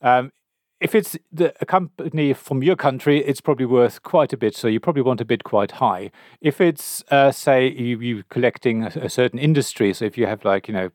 um, 0.01 0.31
if 0.79 0.95
it's 0.95 1.17
the, 1.31 1.53
a 1.61 1.65
company 1.65 2.33
from 2.33 2.63
your 2.63 2.75
country, 2.75 3.19
it's 3.19 3.41
probably 3.41 3.65
worth 3.65 4.01
quite 4.03 4.31
a 4.31 4.37
bit. 4.37 4.55
So 4.55 4.67
you 4.67 4.79
probably 4.79 5.01
want 5.01 5.21
a 5.21 5.25
bid 5.25 5.43
quite 5.43 5.71
high. 5.71 6.11
If 6.41 6.61
it's, 6.61 7.03
uh, 7.11 7.31
say, 7.31 7.69
you, 7.69 7.99
you 7.99 8.23
collecting 8.29 8.83
a, 8.83 8.87
a, 9.01 9.09
certain 9.09 9.39
industry, 9.39 9.93
so 9.93 10.05
if 10.05 10.17
you 10.17 10.25
have 10.25 10.45
like, 10.45 10.67
you 10.67 10.73
know, 10.73 10.89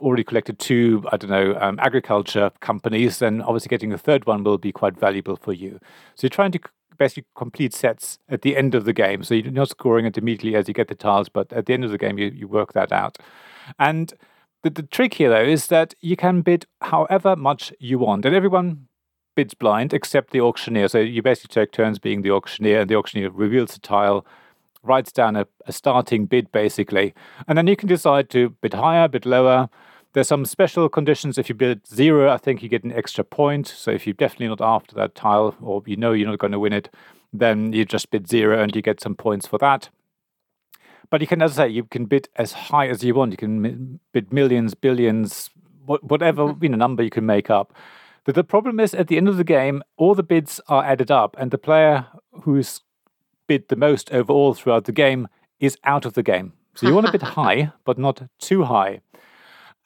already 0.00 0.24
collected 0.24 0.58
two, 0.58 1.02
I 1.10 1.16
don't 1.16 1.30
know, 1.30 1.56
um, 1.58 1.78
agriculture 1.80 2.50
companies, 2.60 3.18
then 3.18 3.40
obviously 3.40 3.68
getting 3.68 3.92
a 3.92 3.98
third 3.98 4.26
one 4.26 4.44
will 4.44 4.58
be 4.58 4.72
quite 4.72 4.98
valuable 4.98 5.36
for 5.36 5.54
you. 5.54 5.80
So 6.14 6.26
you're 6.26 6.30
trying 6.30 6.52
to 6.52 6.60
basically 6.98 7.24
complete 7.34 7.74
sets 7.74 8.18
at 8.28 8.42
the 8.42 8.56
end 8.56 8.74
of 8.74 8.84
the 8.84 8.92
game. 8.92 9.22
So 9.22 9.34
you're 9.34 9.50
not 9.50 9.70
scoring 9.70 10.06
it 10.06 10.18
immediately 10.18 10.56
as 10.56 10.68
you 10.68 10.74
get 10.74 10.88
the 10.88 10.94
tiles, 10.94 11.28
but 11.28 11.52
at 11.52 11.66
the 11.66 11.74
end 11.74 11.84
of 11.84 11.90
the 11.90 11.98
game, 11.98 12.18
you, 12.18 12.28
you 12.28 12.48
work 12.48 12.72
that 12.72 12.92
out. 12.92 13.18
And 13.78 14.12
the, 14.62 14.70
the 14.70 14.82
trick 14.82 15.14
here, 15.14 15.30
though, 15.30 15.44
is 15.44 15.68
that 15.68 15.94
you 16.00 16.16
can 16.16 16.42
bid 16.42 16.66
however 16.80 17.36
much 17.36 17.72
you 17.78 17.98
want, 17.98 18.24
and 18.24 18.34
everyone 18.34 18.88
bids 19.34 19.54
blind 19.54 19.92
except 19.92 20.30
the 20.30 20.40
auctioneer. 20.40 20.88
So 20.88 20.98
you 20.98 21.22
basically 21.22 21.52
take 21.52 21.72
turns 21.72 21.98
being 21.98 22.22
the 22.22 22.30
auctioneer, 22.30 22.80
and 22.80 22.90
the 22.90 22.96
auctioneer 22.96 23.30
reveals 23.30 23.74
the 23.74 23.80
tile, 23.80 24.26
writes 24.82 25.12
down 25.12 25.36
a, 25.36 25.46
a 25.66 25.72
starting 25.72 26.26
bid 26.26 26.50
basically, 26.52 27.14
and 27.46 27.58
then 27.58 27.66
you 27.66 27.76
can 27.76 27.88
decide 27.88 28.30
to 28.30 28.50
bid 28.60 28.74
higher, 28.74 29.08
bid 29.08 29.26
lower. 29.26 29.68
There's 30.12 30.28
some 30.28 30.44
special 30.44 30.88
conditions. 30.88 31.36
If 31.36 31.48
you 31.48 31.54
bid 31.54 31.86
zero, 31.86 32.30
I 32.30 32.38
think 32.38 32.62
you 32.62 32.68
get 32.68 32.84
an 32.84 32.92
extra 32.92 33.22
point. 33.22 33.66
So 33.68 33.90
if 33.90 34.06
you're 34.06 34.14
definitely 34.14 34.48
not 34.48 34.60
after 34.60 34.94
that 34.96 35.14
tile, 35.14 35.54
or 35.60 35.82
you 35.86 35.96
know 35.96 36.12
you're 36.12 36.28
not 36.28 36.38
going 36.38 36.52
to 36.52 36.58
win 36.58 36.72
it, 36.72 36.88
then 37.32 37.72
you 37.72 37.84
just 37.84 38.10
bid 38.10 38.28
zero 38.28 38.62
and 38.62 38.74
you 38.74 38.82
get 38.82 39.00
some 39.00 39.14
points 39.14 39.46
for 39.46 39.58
that. 39.58 39.90
But 41.10 41.20
you 41.20 41.26
can, 41.26 41.42
as 41.42 41.58
I 41.58 41.66
say, 41.66 41.72
you 41.72 41.84
can 41.84 42.06
bid 42.06 42.28
as 42.36 42.52
high 42.52 42.88
as 42.88 43.04
you 43.04 43.14
want. 43.14 43.32
You 43.32 43.36
can 43.36 44.00
bid 44.12 44.32
millions, 44.32 44.74
billions, 44.74 45.50
whatever 45.84 46.46
mm-hmm. 46.46 46.64
you 46.64 46.70
know, 46.70 46.76
number 46.76 47.02
you 47.02 47.10
can 47.10 47.26
make 47.26 47.50
up. 47.50 47.72
But 48.24 48.34
the 48.34 48.44
problem 48.44 48.80
is, 48.80 48.92
at 48.92 49.06
the 49.06 49.16
end 49.16 49.28
of 49.28 49.36
the 49.36 49.44
game, 49.44 49.82
all 49.96 50.14
the 50.14 50.24
bids 50.24 50.60
are 50.68 50.84
added 50.84 51.10
up, 51.10 51.36
and 51.38 51.50
the 51.52 51.58
player 51.58 52.06
who's 52.42 52.80
bid 53.46 53.68
the 53.68 53.76
most 53.76 54.10
overall 54.12 54.52
throughout 54.54 54.84
the 54.84 54.92
game 54.92 55.28
is 55.60 55.78
out 55.84 56.04
of 56.04 56.14
the 56.14 56.24
game. 56.24 56.52
So 56.74 56.88
you 56.88 56.94
want 56.94 57.06
to 57.06 57.12
bid 57.12 57.22
high, 57.38 57.72
but 57.84 57.98
not 57.98 58.28
too 58.38 58.64
high. 58.64 59.00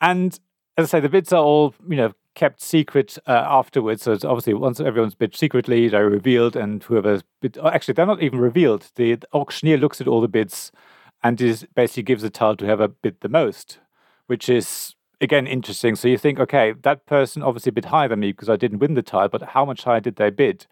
And 0.00 0.38
as 0.76 0.86
I 0.86 0.98
say, 0.98 1.00
the 1.00 1.08
bids 1.08 1.32
are 1.32 1.42
all 1.42 1.74
you 1.88 1.96
know 1.96 2.12
kept 2.34 2.62
secret 2.62 3.18
uh, 3.26 3.44
afterwards. 3.46 4.02
So 4.02 4.12
it's 4.12 4.24
obviously, 4.24 4.54
once 4.54 4.80
everyone's 4.80 5.14
bid 5.14 5.36
secretly, 5.36 5.88
they're 5.88 6.08
revealed, 6.08 6.56
and 6.56 6.82
whoever's 6.82 7.22
bid, 7.40 7.58
oh, 7.60 7.68
actually, 7.68 7.94
they're 7.94 8.06
not 8.06 8.22
even 8.22 8.38
revealed. 8.38 8.90
The 8.94 9.18
auctioneer 9.32 9.76
looks 9.76 10.00
at 10.00 10.08
all 10.08 10.20
the 10.20 10.28
bids 10.28 10.72
and 11.22 11.40
is 11.40 11.66
basically 11.74 12.04
gives 12.04 12.22
the 12.22 12.30
tile 12.30 12.56
to 12.56 12.64
whoever 12.64 12.88
bid 12.88 13.20
the 13.20 13.28
most, 13.28 13.78
which 14.26 14.48
is 14.48 14.94
again 15.20 15.46
interesting. 15.46 15.96
So 15.96 16.08
you 16.08 16.18
think, 16.18 16.38
okay, 16.40 16.72
that 16.82 17.06
person 17.06 17.42
obviously 17.42 17.72
bid 17.72 17.86
higher 17.86 18.08
than 18.08 18.20
me 18.20 18.32
because 18.32 18.48
I 18.48 18.56
didn't 18.56 18.78
win 18.78 18.94
the 18.94 19.02
tile, 19.02 19.28
but 19.28 19.42
how 19.42 19.64
much 19.64 19.84
higher 19.84 20.00
did 20.00 20.16
they 20.16 20.30
bid? 20.30 20.66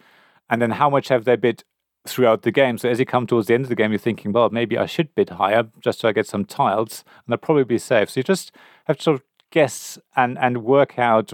And 0.49 0.62
then 0.62 0.70
how 0.72 0.89
much 0.89 1.09
have 1.09 1.24
they 1.24 1.37
bid 1.37 1.64
throughout 2.09 2.43
the 2.43 2.51
game? 2.51 2.79
So 2.79 2.89
as 2.89 2.99
you 2.99 3.07
come 3.07 3.27
towards 3.27 3.49
the 3.49 3.55
end 3.55 3.65
of 3.65 3.69
the 3.69 3.75
game, 3.75 3.93
you're 3.93 3.99
thinking, 3.99 4.33
well, 4.33 4.51
maybe 4.51 4.77
I 4.77 4.87
should 4.87 5.15
bid 5.15 5.31
higher 5.31 5.69
just 5.81 6.01
so 6.01 6.09
I 6.09 6.13
get 6.13 6.27
some 6.27 6.45
tiles, 6.45 7.05
and 7.27 7.35
I'll 7.35 7.39
probably 7.39 7.65
be 7.65 7.79
safe. 7.79 8.11
So 8.11 8.21
you 8.21 8.25
just 8.25 8.53
have 8.87 8.97
to 8.99 9.03
sort 9.03 9.15
of 9.17 9.23
guess 9.51 9.99
and 10.17 10.39
and 10.39 10.63
work 10.65 10.99
out 10.99 11.33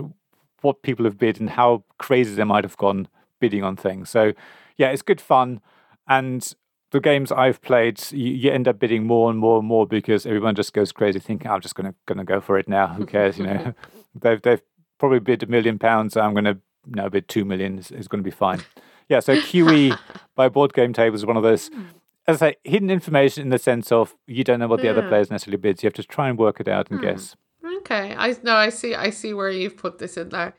what 0.61 0.83
people 0.83 1.05
have 1.05 1.19
bid 1.19 1.41
and 1.41 1.51
how 1.51 1.85
crazy 1.99 2.35
they 2.35 2.45
might 2.45 2.65
have 2.65 2.77
gone 2.77 3.09
bidding 3.41 3.63
on 3.63 3.77
things. 3.77 4.11
So 4.11 4.33
yeah, 4.77 4.89
it's 4.89 5.03
good 5.03 5.21
fun. 5.21 5.61
And 6.09 6.53
the 6.91 7.01
games 7.01 7.33
I've 7.33 7.61
played, 7.61 8.01
you, 8.13 8.33
you, 8.33 8.51
end 8.51 8.69
up 8.69 8.79
bidding 8.79 9.05
more 9.05 9.31
and 9.31 9.39
more 9.39 9.59
and 9.59 9.67
more 9.67 9.87
because 9.87 10.27
everyone 10.27 10.55
just 10.55 10.73
goes 10.73 10.93
crazy, 10.93 11.19
thinking, 11.19 11.51
"I'm 11.51 11.61
just 11.61 11.75
gonna 11.75 11.95
gonna 12.07 12.25
go 12.25 12.41
for 12.41 12.59
it 12.59 12.69
now. 12.69 12.89
Who 12.89 13.07
cares?" 13.07 13.39
You 13.39 13.47
know, 13.47 13.75
they've 14.15 14.41
they've 14.41 14.63
probably 14.99 15.19
bid 15.19 15.43
a 15.43 15.47
million 15.47 15.79
pounds. 15.79 16.15
So 16.15 16.21
I'm 16.21 16.35
gonna 16.35 16.59
now 16.87 17.09
bid 17.09 17.29
two 17.29 17.45
million. 17.45 17.79
Is, 17.79 17.91
is 17.91 18.09
going 18.09 18.23
to 18.23 18.31
be 18.31 18.35
fine. 18.35 18.61
Yeah. 19.09 19.21
So 19.21 19.37
QE 19.37 19.99
by 20.35 20.49
Board 20.49 20.73
Game 20.73 20.93
Table 20.93 21.17
is 21.17 21.27
one 21.27 21.37
of 21.37 21.43
those. 21.43 21.69
Hmm. 21.69 21.83
As 22.27 22.41
I 22.41 22.53
say, 22.53 22.57
hidden 22.65 22.89
information 22.89 23.43
in 23.43 23.51
the 23.51 23.59
sense 23.59 23.93
of 23.93 24.15
you 24.27 24.45
don't 24.45 24.59
know 24.59 24.67
what 24.67 24.81
the 24.81 24.89
other 24.89 25.07
players 25.07 25.31
necessarily 25.31 25.59
bids. 25.59 25.83
You 25.83 25.89
have 25.89 25.95
to 25.95 26.03
try 26.05 26.31
and 26.31 26.39
work 26.39 26.59
it 26.59 26.69
out 26.69 26.91
and 26.91 27.01
hmm. 27.01 27.07
guess. 27.07 27.37
Okay, 27.79 28.15
I 28.17 28.35
no, 28.43 28.55
I 28.55 28.71
see. 28.71 28.95
I 28.95 29.11
see 29.11 29.35
where 29.35 29.51
you've 29.51 29.77
put 29.77 29.99
this 29.99 30.17
in 30.17 30.31
there. 30.31 30.55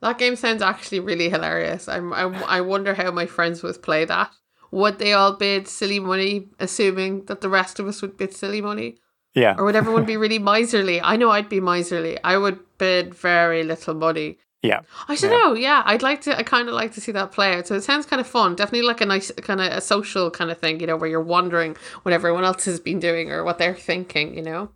That 0.00 0.16
game 0.16 0.34
sounds 0.34 0.62
actually 0.62 1.00
really 1.00 1.28
hilarious. 1.28 1.88
I'm, 1.88 2.14
I, 2.14 2.22
I 2.46 2.60
wonder 2.62 2.94
how 2.94 3.10
my 3.10 3.26
friends 3.26 3.62
would 3.62 3.82
play 3.82 4.06
that 4.06 4.30
would 4.70 4.98
they 4.98 5.12
all 5.12 5.32
bid 5.32 5.66
silly 5.66 5.98
money, 5.98 6.48
assuming 6.58 7.24
that 7.26 7.40
the 7.40 7.48
rest 7.48 7.78
of 7.78 7.86
us 7.86 8.02
would 8.02 8.16
bid 8.16 8.32
silly 8.34 8.60
money? 8.60 8.96
Yeah. 9.34 9.56
Or 9.58 9.64
would 9.64 9.76
everyone 9.76 10.04
be 10.04 10.16
really 10.24 10.38
miserly? 10.38 11.00
I 11.00 11.16
know 11.16 11.30
I'd 11.30 11.48
be 11.48 11.60
miserly. 11.60 12.18
I 12.22 12.36
would 12.36 12.60
bid 12.78 13.14
very 13.14 13.62
little 13.64 13.94
money. 13.94 14.38
Yeah. 14.62 14.80
I 15.08 15.16
don't 15.16 15.30
yeah. 15.30 15.38
know. 15.38 15.54
Yeah, 15.54 15.82
I'd 15.86 16.02
like 16.02 16.20
to. 16.22 16.36
I 16.36 16.42
kind 16.42 16.68
of 16.68 16.74
like 16.74 16.92
to 16.92 17.00
see 17.00 17.12
that 17.12 17.32
play 17.32 17.54
out. 17.54 17.66
So 17.66 17.74
it 17.74 17.82
sounds 17.82 18.04
kind 18.04 18.20
of 18.20 18.26
fun. 18.26 18.56
Definitely 18.56 18.86
like 18.86 19.00
a 19.00 19.06
nice 19.06 19.30
kind 19.42 19.60
of 19.60 19.72
a 19.72 19.80
social 19.80 20.30
kind 20.30 20.50
of 20.50 20.58
thing. 20.58 20.80
You 20.80 20.86
know, 20.86 20.96
where 20.96 21.08
you're 21.08 21.22
wondering 21.22 21.76
what 22.02 22.12
everyone 22.12 22.44
else 22.44 22.66
has 22.66 22.78
been 22.78 22.98
doing 22.98 23.30
or 23.30 23.42
what 23.42 23.58
they're 23.58 23.74
thinking. 23.74 24.36
You 24.36 24.42
know. 24.42 24.70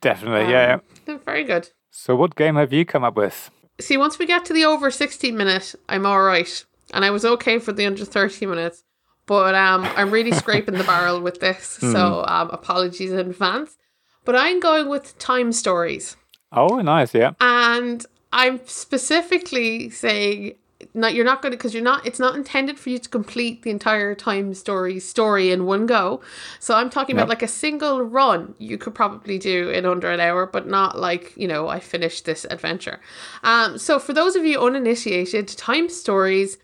Definitely. 0.00 0.46
Um, 0.46 0.50
yeah, 0.50 0.80
yeah. 1.06 1.18
Very 1.24 1.44
good. 1.44 1.70
So, 1.90 2.16
what 2.16 2.34
game 2.34 2.56
have 2.56 2.72
you 2.72 2.84
come 2.84 3.04
up 3.04 3.16
with? 3.16 3.50
See, 3.80 3.96
once 3.96 4.18
we 4.18 4.26
get 4.26 4.44
to 4.46 4.52
the 4.52 4.64
over 4.64 4.90
sixty 4.90 5.30
minute, 5.30 5.74
I'm 5.88 6.04
all 6.04 6.22
right, 6.22 6.64
and 6.92 7.04
I 7.04 7.10
was 7.10 7.24
okay 7.24 7.60
for 7.60 7.72
the 7.72 7.86
under 7.86 8.04
thirty 8.04 8.44
minutes. 8.44 8.82
But 9.26 9.54
um, 9.54 9.84
I'm 9.84 10.10
really 10.10 10.32
scraping 10.42 10.74
the 10.74 10.84
barrel 10.84 11.20
with 11.20 11.38
this, 11.38 11.78
mm. 11.80 11.92
so 11.92 12.24
um, 12.26 12.50
apologies 12.50 13.12
in 13.12 13.18
advance. 13.20 13.76
But 14.24 14.34
I'm 14.34 14.58
going 14.58 14.88
with 14.88 15.16
time 15.18 15.52
stories. 15.52 16.16
Oh, 16.50 16.80
nice, 16.80 17.14
yeah. 17.14 17.32
And 17.40 18.04
I'm 18.32 18.60
specifically 18.66 19.90
saying 19.90 20.54
not 20.94 21.14
you're 21.14 21.24
not 21.24 21.42
going 21.42 21.50
to 21.50 21.56
because 21.56 21.74
you're 21.74 21.82
not 21.82 22.06
it's 22.06 22.20
not 22.20 22.36
intended 22.36 22.78
for 22.78 22.90
you 22.90 22.98
to 22.98 23.08
complete 23.08 23.62
the 23.62 23.70
entire 23.70 24.14
time 24.14 24.54
story 24.54 25.00
story 25.00 25.50
in 25.50 25.64
one 25.64 25.86
go. 25.86 26.20
So 26.60 26.74
i'm 26.74 26.90
talking 26.90 27.16
about 27.16 27.28
like 27.28 27.42
a 27.42 27.48
single 27.48 28.02
run 28.02 28.54
you 28.58 28.78
could 28.78 28.94
probably 28.94 29.38
do 29.38 29.70
in 29.70 29.84
under 29.84 30.10
an 30.10 30.20
hour 30.20 30.46
but 30.46 30.66
not 30.66 30.98
like 30.98 31.36
you 31.36 31.48
know 31.48 31.68
i 31.68 31.80
finished 31.80 32.24
this 32.24 32.46
adventure. 32.48 33.00
Um 33.42 33.78
so 33.78 33.98
for 33.98 34.12
those 34.12 34.36
of 34.36 34.44
you 34.44 34.60
uninitiated 34.60 35.48
time 35.48 35.88
stories 35.88 36.58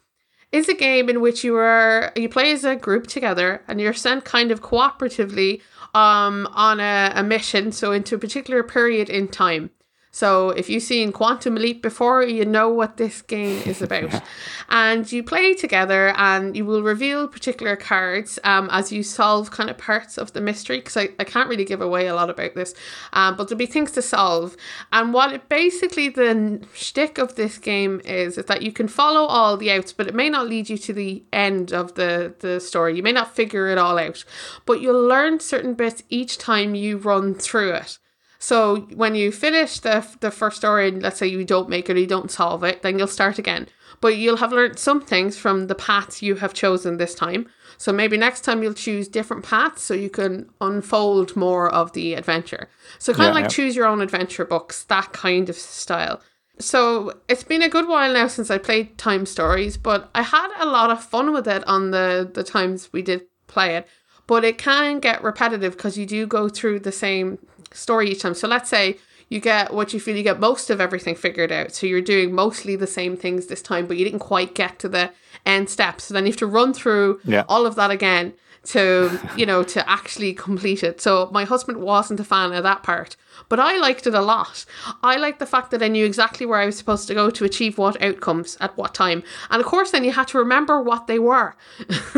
is 0.52 0.68
a 0.68 0.74
game 0.74 1.08
in 1.08 1.20
which 1.20 1.42
you 1.42 1.56
are 1.56 2.12
you 2.14 2.28
play 2.28 2.52
as 2.52 2.64
a 2.64 2.76
group 2.76 3.08
together 3.08 3.62
and 3.66 3.80
you're 3.80 3.92
sent 3.92 4.24
kind 4.24 4.52
of 4.52 4.62
cooperatively 4.62 5.60
um 5.94 6.46
on 6.52 6.78
a, 6.78 7.12
a 7.16 7.22
mission 7.22 7.72
so 7.72 7.90
into 7.90 8.14
a 8.14 8.18
particular 8.18 8.62
period 8.62 9.08
in 9.08 9.26
time 9.26 9.70
so 10.14 10.50
if 10.50 10.70
you've 10.70 10.84
seen 10.84 11.10
Quantum 11.10 11.56
Leap 11.56 11.82
before, 11.82 12.22
you 12.22 12.44
know 12.44 12.68
what 12.68 12.98
this 12.98 13.20
game 13.20 13.60
is 13.66 13.82
about. 13.88 14.22
and 14.68 15.10
you 15.10 15.24
play 15.24 15.54
together 15.54 16.14
and 16.16 16.56
you 16.56 16.64
will 16.64 16.84
reveal 16.84 17.26
particular 17.26 17.74
cards 17.74 18.38
um, 18.44 18.68
as 18.70 18.92
you 18.92 19.02
solve 19.02 19.50
kind 19.50 19.68
of 19.68 19.76
parts 19.76 20.16
of 20.16 20.32
the 20.32 20.40
mystery. 20.40 20.76
Because 20.76 20.96
I, 20.96 21.08
I 21.18 21.24
can't 21.24 21.48
really 21.48 21.64
give 21.64 21.80
away 21.80 22.06
a 22.06 22.14
lot 22.14 22.30
about 22.30 22.54
this. 22.54 22.74
Um, 23.12 23.34
but 23.34 23.48
there'll 23.48 23.58
be 23.58 23.66
things 23.66 23.90
to 23.92 24.02
solve. 24.02 24.56
And 24.92 25.12
what 25.12 25.32
it 25.32 25.48
basically 25.48 26.10
the 26.10 26.64
shtick 26.72 27.18
of 27.18 27.34
this 27.34 27.58
game 27.58 28.00
is, 28.04 28.38
is 28.38 28.44
that 28.44 28.62
you 28.62 28.70
can 28.70 28.86
follow 28.86 29.26
all 29.26 29.56
the 29.56 29.72
outs, 29.72 29.92
but 29.92 30.06
it 30.06 30.14
may 30.14 30.30
not 30.30 30.46
lead 30.46 30.70
you 30.70 30.78
to 30.78 30.92
the 30.92 31.24
end 31.32 31.72
of 31.72 31.96
the, 31.96 32.32
the 32.38 32.60
story. 32.60 32.96
You 32.96 33.02
may 33.02 33.10
not 33.10 33.34
figure 33.34 33.66
it 33.66 33.78
all 33.78 33.98
out. 33.98 34.24
But 34.64 34.80
you'll 34.80 35.08
learn 35.08 35.40
certain 35.40 35.74
bits 35.74 36.04
each 36.08 36.38
time 36.38 36.76
you 36.76 36.98
run 36.98 37.34
through 37.34 37.72
it. 37.72 37.98
So 38.44 38.80
when 38.94 39.14
you 39.14 39.32
finish 39.32 39.80
the 39.80 40.06
the 40.20 40.30
first 40.30 40.58
story 40.58 40.88
and 40.88 41.02
let's 41.02 41.18
say 41.18 41.26
you 41.26 41.46
don't 41.46 41.70
make 41.70 41.88
it 41.88 41.96
or 41.96 42.00
you 42.00 42.06
don't 42.06 42.30
solve 42.30 42.62
it, 42.62 42.82
then 42.82 42.98
you'll 42.98 43.06
start 43.08 43.38
again. 43.38 43.68
But 44.02 44.18
you'll 44.18 44.36
have 44.36 44.52
learned 44.52 44.78
some 44.78 45.00
things 45.00 45.38
from 45.38 45.68
the 45.68 45.74
paths 45.74 46.20
you 46.20 46.34
have 46.34 46.52
chosen 46.52 46.98
this 46.98 47.14
time. 47.14 47.48
So 47.78 47.90
maybe 47.90 48.18
next 48.18 48.42
time 48.42 48.62
you'll 48.62 48.74
choose 48.74 49.08
different 49.08 49.44
paths 49.44 49.82
so 49.82 49.94
you 49.94 50.10
can 50.10 50.50
unfold 50.60 51.34
more 51.34 51.72
of 51.72 51.94
the 51.94 52.12
adventure. 52.12 52.68
So 52.98 53.14
kind 53.14 53.24
yeah, 53.24 53.28
of 53.30 53.34
like 53.34 53.44
yeah. 53.44 53.56
choose 53.56 53.76
your 53.76 53.86
own 53.86 54.02
adventure 54.02 54.44
books, 54.44 54.84
that 54.84 55.14
kind 55.14 55.48
of 55.48 55.56
style. 55.56 56.20
So 56.58 57.18
it's 57.30 57.44
been 57.44 57.62
a 57.62 57.70
good 57.70 57.88
while 57.88 58.12
now 58.12 58.26
since 58.26 58.50
I 58.50 58.58
played 58.58 58.98
Time 58.98 59.24
Stories, 59.24 59.78
but 59.78 60.10
I 60.14 60.20
had 60.20 60.50
a 60.58 60.66
lot 60.66 60.90
of 60.90 61.02
fun 61.02 61.32
with 61.32 61.48
it 61.48 61.66
on 61.66 61.92
the 61.92 62.30
the 62.30 62.44
times 62.44 62.92
we 62.92 63.00
did 63.00 63.22
play 63.46 63.76
it. 63.76 63.88
But 64.26 64.44
it 64.44 64.56
can 64.56 65.00
get 65.00 65.22
repetitive 65.22 65.76
because 65.76 65.98
you 65.98 66.06
do 66.06 66.26
go 66.26 66.48
through 66.48 66.80
the 66.80 66.92
same 66.92 67.38
story 67.74 68.10
each 68.10 68.22
time. 68.22 68.34
So 68.34 68.48
let's 68.48 68.70
say 68.70 68.98
you 69.28 69.40
get 69.40 69.72
what 69.72 69.92
you 69.92 70.00
feel 70.00 70.16
you 70.16 70.22
get 70.22 70.40
most 70.40 70.70
of 70.70 70.80
everything 70.80 71.14
figured 71.14 71.50
out. 71.50 71.72
So 71.72 71.86
you're 71.86 72.00
doing 72.00 72.32
mostly 72.32 72.76
the 72.76 72.86
same 72.86 73.16
things 73.16 73.46
this 73.46 73.62
time, 73.62 73.86
but 73.86 73.96
you 73.96 74.04
didn't 74.04 74.20
quite 74.20 74.54
get 74.54 74.78
to 74.80 74.88
the 74.88 75.10
end 75.46 75.68
step. 75.68 76.00
So 76.00 76.14
then 76.14 76.24
you 76.24 76.32
have 76.32 76.38
to 76.38 76.46
run 76.46 76.72
through 76.72 77.20
yeah. 77.24 77.44
all 77.48 77.66
of 77.66 77.74
that 77.76 77.90
again 77.90 78.34
to 78.66 79.20
you 79.36 79.46
know 79.46 79.62
to 79.62 79.88
actually 79.88 80.32
complete 80.34 80.82
it. 80.82 81.00
So 81.00 81.30
my 81.32 81.44
husband 81.44 81.78
wasn't 81.78 82.20
a 82.20 82.24
fan 82.24 82.52
of 82.52 82.62
that 82.62 82.82
part, 82.82 83.16
but 83.48 83.60
I 83.60 83.76
liked 83.78 84.06
it 84.06 84.14
a 84.14 84.20
lot. 84.20 84.64
I 85.02 85.16
liked 85.16 85.38
the 85.38 85.46
fact 85.46 85.70
that 85.70 85.82
I 85.82 85.88
knew 85.88 86.04
exactly 86.04 86.46
where 86.46 86.60
I 86.60 86.66
was 86.66 86.78
supposed 86.78 87.08
to 87.08 87.14
go 87.14 87.30
to 87.30 87.44
achieve 87.44 87.78
what 87.78 88.00
outcomes 88.02 88.56
at 88.60 88.76
what 88.76 88.94
time, 88.94 89.22
and 89.50 89.60
of 89.60 89.66
course, 89.66 89.90
then 89.90 90.04
you 90.04 90.12
had 90.12 90.28
to 90.28 90.38
remember 90.38 90.80
what 90.80 91.06
they 91.06 91.18
were. 91.18 91.54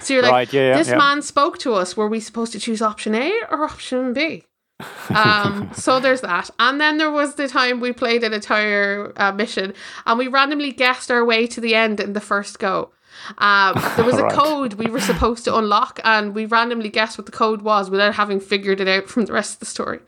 so 0.00 0.14
you're 0.14 0.22
like, 0.22 0.32
right, 0.32 0.52
yeah, 0.52 0.68
yeah, 0.70 0.76
this 0.76 0.90
man 0.90 1.22
spoke 1.22 1.58
to 1.58 1.74
us. 1.74 1.96
Were 1.96 2.08
we 2.08 2.20
supposed 2.20 2.52
to 2.52 2.60
choose 2.60 2.82
option 2.82 3.14
A 3.14 3.32
or 3.50 3.64
option 3.64 4.12
B? 4.12 4.44
Um, 5.10 5.70
so 5.74 5.98
there's 5.98 6.20
that. 6.20 6.50
And 6.60 6.80
then 6.80 6.98
there 6.98 7.10
was 7.10 7.34
the 7.34 7.48
time 7.48 7.80
we 7.80 7.92
played 7.92 8.22
an 8.22 8.32
entire 8.32 9.12
uh, 9.16 9.32
mission 9.32 9.74
and 10.06 10.18
we 10.18 10.28
randomly 10.28 10.70
guessed 10.70 11.10
our 11.10 11.24
way 11.24 11.46
to 11.48 11.60
the 11.60 11.74
end 11.74 11.98
in 11.98 12.12
the 12.12 12.20
first 12.20 12.58
go. 12.60 12.90
Um, 13.38 13.74
there 13.96 14.04
was 14.04 14.16
a 14.18 14.22
Right. 14.22 14.32
code 14.32 14.74
we 14.74 14.86
were 14.86 15.00
supposed 15.00 15.44
to 15.44 15.56
unlock, 15.56 15.98
and 16.04 16.32
we 16.34 16.46
randomly 16.46 16.88
guessed 16.88 17.18
what 17.18 17.26
the 17.26 17.32
code 17.32 17.62
was 17.62 17.90
without 17.90 18.14
having 18.14 18.38
figured 18.40 18.80
it 18.80 18.86
out 18.88 19.08
from 19.08 19.24
the 19.26 19.32
rest 19.32 19.54
of 19.54 19.60
the 19.60 19.66
story. 19.66 19.98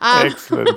Um, 0.00 0.28
Excellent. 0.28 0.70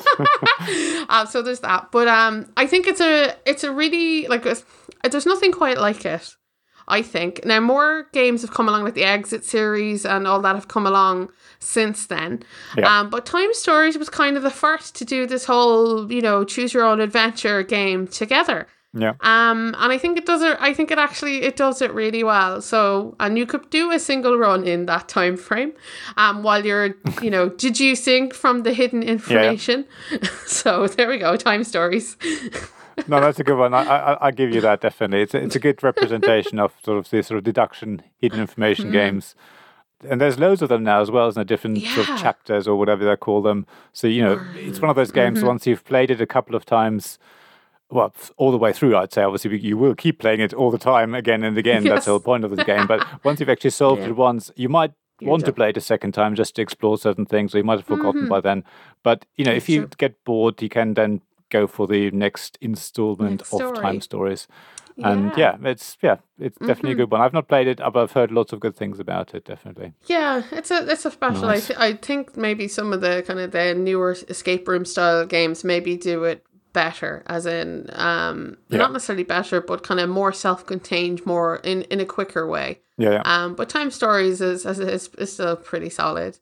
uh, 1.10 1.26
so 1.26 1.42
there's 1.44 1.60
that. 1.62 1.90
But 1.92 2.08
um, 2.08 2.48
I 2.58 2.66
think 2.68 2.88
it's 2.88 3.02
a 3.02 3.36
it's 3.46 3.64
a 3.64 3.72
really 3.72 4.28
like 4.28 4.46
it's, 4.46 4.66
there's 5.10 5.26
nothing 5.28 5.52
quite 5.52 5.78
like 5.78 6.06
it. 6.06 6.36
I 6.88 7.02
think 7.02 7.44
now 7.46 7.60
more 7.60 8.08
games 8.14 8.42
have 8.42 8.52
come 8.52 8.68
along, 8.70 8.84
like 8.84 8.94
the 8.94 9.04
Exit 9.04 9.44
series 9.44 10.06
and 10.06 10.28
all 10.28 10.42
that 10.42 10.56
have 10.56 10.68
come 10.68 10.86
along 10.86 11.30
since 11.60 12.06
then. 12.08 12.44
Yeah. 12.78 13.00
Um, 13.00 13.10
but 13.10 13.26
Time 13.26 13.54
Stories 13.54 13.98
was 13.98 14.10
kind 14.10 14.38
of 14.38 14.44
the 14.44 14.52
first 14.52 14.96
to 14.96 15.06
do 15.06 15.26
this 15.26 15.46
whole 15.46 16.12
you 16.12 16.22
know 16.22 16.44
choose 16.44 16.74
your 16.74 16.84
own 16.84 17.00
adventure 17.00 17.64
game 17.64 18.08
together. 18.08 18.68
yeah. 18.94 19.14
Um, 19.22 19.76
and 19.78 19.92
I 19.92 19.98
think 19.98 20.18
it 20.18 20.26
does 20.26 20.42
it. 20.42 20.58
I 20.60 20.74
think 20.74 20.92
it 20.92 20.98
actually 20.98 21.42
it 21.42 21.56
does 21.58 21.82
it 21.82 21.92
really 21.94 22.24
well. 22.24 22.62
So, 22.62 23.16
and 23.20 23.38
you 23.38 23.46
could 23.46 23.70
do 23.70 23.92
a 23.92 24.00
single 24.00 24.38
run 24.38 24.66
in 24.66 24.86
that 24.86 25.10
time 25.10 25.38
frame, 25.38 25.74
um, 26.18 26.44
while 26.44 26.66
you're 26.66 26.96
you 27.22 27.32
know 27.32 27.50
deducing 27.50 28.32
from 28.32 28.64
the 28.64 28.74
hidden 28.74 29.02
information. 29.04 29.86
Yeah. 30.12 30.30
so 30.46 30.88
there 30.88 31.10
we 31.10 31.18
go. 31.18 31.36
Time 31.36 31.64
stories. 31.64 32.16
No, 33.08 33.20
that's 33.20 33.40
a 33.40 33.44
good 33.44 33.58
one. 33.58 33.74
I, 33.74 33.84
I, 33.84 34.28
I 34.28 34.32
give 34.32 34.54
you 34.54 34.62
that 34.62 34.82
definitely. 34.82 35.22
It's 35.22 35.34
a, 35.34 35.38
it's 35.44 35.56
a 35.56 35.60
good 35.60 35.84
representation 35.84 36.60
of 36.60 36.74
sort 36.84 36.98
of 36.98 37.10
the 37.10 37.22
sort 37.24 37.38
of 37.38 37.44
deduction, 37.44 38.02
hidden 38.18 38.40
information 38.40 38.92
games. 38.92 39.36
And 40.08 40.20
there's 40.22 40.38
loads 40.40 40.62
of 40.62 40.70
them 40.70 40.84
now 40.84 41.02
as 41.02 41.10
well, 41.10 41.28
isn't 41.30 41.40
there? 41.40 41.46
Different 41.58 41.80
sort 41.80 42.06
Mm-hmm. 42.08 42.14
Of 42.16 42.22
chapters 42.22 42.68
or 42.68 42.76
whatever 42.78 43.06
they 43.06 43.16
call 43.16 43.42
them. 43.42 43.66
So, 43.94 44.08
you 44.08 44.22
know, 44.24 44.42
it's 44.56 44.80
one 44.82 44.90
of 44.90 44.96
those 44.96 45.12
games, 45.12 45.40
Mm-hmm. 45.40 45.48
once 45.48 45.66
you've 45.68 45.84
played 45.86 46.12
it 46.12 46.22
a 46.22 46.26
couple 46.28 46.56
of 46.56 46.66
times, 46.66 47.18
well, 47.90 48.14
all 48.38 48.52
the 48.52 48.58
way 48.58 48.74
through, 48.74 48.96
I'd 48.98 49.14
say. 49.14 49.24
Obviously, 49.24 49.58
you 49.60 49.78
will 49.78 49.96
keep 49.96 50.20
playing 50.20 50.42
it 50.42 50.54
all 50.54 50.72
the 50.72 50.78
time, 50.78 51.14
again 51.16 51.44
and 51.44 51.58
again. 51.58 51.84
That's 51.84 52.06
the 52.06 52.12
whole 52.12 52.20
point 52.20 52.44
of 52.44 52.56
the 52.56 52.64
game. 52.64 52.88
But 52.88 53.06
once 53.24 53.40
you've 53.40 53.50
actually 53.50 53.70
solved 53.72 54.02
Yeah. 54.02 54.08
it 54.10 54.16
once, 54.16 54.52
you 54.56 54.70
might 54.70 54.92
You're 55.20 55.32
want 55.32 55.46
to 55.46 55.54
play 55.54 55.70
it 55.70 55.78
a 55.78 55.82
second 55.82 56.12
time 56.14 56.36
just 56.36 56.56
to 56.56 56.62
explore 56.62 56.98
certain 56.98 57.26
things, 57.26 57.56
or 57.56 57.60
you 57.60 57.64
might 57.64 57.78
have 57.80 57.86
forgotten 57.88 58.28
by 58.28 58.42
then. 58.42 58.64
But, 59.04 59.26
you 59.38 59.46
know, 59.46 59.54
if 59.54 59.70
you 59.70 59.82
true. 59.82 59.90
get 59.98 60.24
bored, 60.26 60.62
you 60.62 60.70
can 60.70 60.94
then 60.96 61.22
go 61.60 61.68
for 61.68 61.86
the 61.88 62.12
next 62.12 62.58
installment 62.62 63.40
Next 63.42 63.54
of. 63.54 63.76
Time 63.82 64.02
Stories. 64.02 64.48
And 64.98 65.32
Yeah. 65.38 65.54
Mm-hmm. 65.54 65.66
yeah, 65.66 65.72
it's 65.72 65.98
yeah, 66.02 66.18
it's 66.40 66.58
definitely 66.60 66.94
a 66.94 66.96
good 67.02 67.12
one. 67.12 67.22
I've 67.22 67.34
not 67.34 67.48
played 67.50 67.68
it, 67.68 67.80
but 67.80 67.98
I've 68.04 68.14
heard 68.14 68.32
lots 68.32 68.54
of 68.54 68.60
good 68.62 68.76
things 68.78 68.98
about 69.00 69.36
it. 69.36 69.44
Definitely. 69.46 69.90
Yeah, 70.08 70.44
it's 70.52 70.72
a 70.72 70.80
it's 70.92 71.06
a 71.06 71.12
special. 71.12 71.48
Nice. 71.48 71.70
I, 71.72 71.74
th- 71.74 71.80
I 71.80 71.90
think 72.08 72.38
maybe 72.38 72.68
some 72.70 72.94
of 72.94 73.02
the 73.02 73.22
kind 73.28 73.40
of 73.40 73.52
the 73.52 73.74
newer 73.76 74.12
escape 74.30 74.64
room 74.72 74.86
style 74.86 75.26
games 75.26 75.64
maybe 75.64 75.98
do 75.98 76.24
it 76.32 76.40
better, 76.72 77.24
as 77.28 77.46
in 77.46 77.90
um 77.94 78.58
Yeah. 78.70 78.78
not 78.78 78.94
necessarily 78.94 79.26
better, 79.26 79.60
but 79.62 79.84
kind 79.84 80.00
of 80.00 80.08
more 80.10 80.32
self 80.34 80.66
contained, 80.66 81.26
more 81.26 81.58
in 81.64 81.82
in 81.92 82.00
a 82.00 82.06
quicker 82.06 82.48
way. 82.48 82.80
Yeah, 82.98 83.12
yeah. 83.18 83.22
Um, 83.26 83.56
but 83.56 83.68
Time 83.68 83.92
Stories 83.92 84.40
is, 84.40 84.66
is, 84.66 84.80
is, 84.80 85.10
is 85.18 85.34
still 85.34 85.58
pretty 85.58 85.90
solid. 85.90 86.40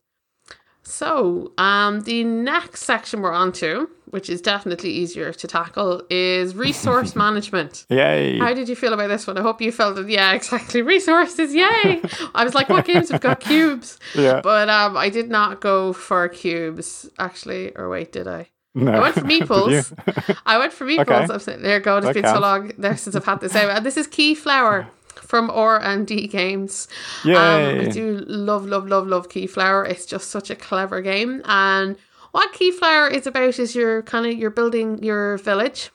So, 0.84 1.54
um, 1.58 2.02
the 2.02 2.24
next 2.24 2.84
section 2.84 3.22
we're 3.22 3.32
on 3.32 3.52
to, 3.54 3.90
which 4.08 4.30
is 4.30 4.42
definitely 4.42 4.92
easier 4.92 5.32
to 5.32 5.48
tackle, 5.48 6.04
is 6.10 6.56
resource 6.68 7.16
management. 7.16 7.86
Yay! 7.90 8.38
How 8.38 8.54
did 8.54 8.68
you 8.68 8.76
feel 8.76 8.94
about 8.94 9.08
this 9.08 9.26
one? 9.26 9.38
I 9.38 9.42
hope 9.42 9.62
you 9.62 9.72
felt 9.72 9.98
it. 9.98 10.10
Yeah, 10.10 10.34
exactly. 10.40 10.82
Resources, 10.82 11.56
yay! 11.56 12.02
I 12.36 12.44
was 12.44 12.54
like, 12.54 12.70
what 12.70 12.86
games 12.86 13.10
have 13.10 13.22
got 13.22 13.40
cubes? 13.50 13.98
yeah. 14.14 14.42
But 14.42 14.70
um, 14.70 14.98
I 14.98 15.10
did 15.10 15.30
not 15.30 15.62
go 15.62 15.94
for 15.94 16.28
cubes, 16.28 17.10
actually. 17.18 17.76
Or 17.76 17.90
wait, 17.90 18.12
did 18.12 18.28
I? 18.28 18.50
no. 18.76 18.92
I 18.92 19.00
went 19.00 19.16
for 19.16 19.22
meeples. 19.22 20.36
I 20.46 20.58
went 20.58 20.74
for 20.74 20.86
meatballs. 20.86 21.24
Okay. 21.26 21.34
I'm 21.34 21.40
saying, 21.40 21.62
there 21.62 21.78
you 21.78 21.84
go. 21.84 21.98
It's 21.98 22.08
That 22.08 22.14
been 22.16 22.26
so 22.26 22.40
long 22.40 22.72
there 22.78 22.98
since 22.98 23.16
I've 23.16 23.26
had 23.26 23.40
this 23.40 23.56
out. 23.56 23.70
And 23.70 23.86
this 23.86 23.98
is 23.98 24.08
Keyflower 24.08 24.88
from 25.20 25.49
R 25.49 25.82
and 25.82 26.05
D 26.07 26.28
Games. 26.28 26.88
Um, 27.24 27.32
Yay! 27.32 27.88
I 27.88 27.89
do 27.89 28.24
love, 28.28 28.66
love, 28.66 28.88
love, 28.88 29.07
love 29.07 29.30
Keyflower. 29.30 29.89
It's 29.89 30.05
just 30.05 30.30
such 30.30 30.49
a 30.49 30.55
clever 30.55 31.01
game. 31.01 31.41
And 31.45 31.97
what 32.32 32.53
Keyflower 32.53 33.11
is 33.11 33.28
about 33.28 33.59
is 33.59 33.76
you're 33.76 34.01
kind 34.03 34.26
of 34.26 34.34
you're 34.34 34.49
building 34.49 35.03
your 35.03 35.38
village. 35.38 35.91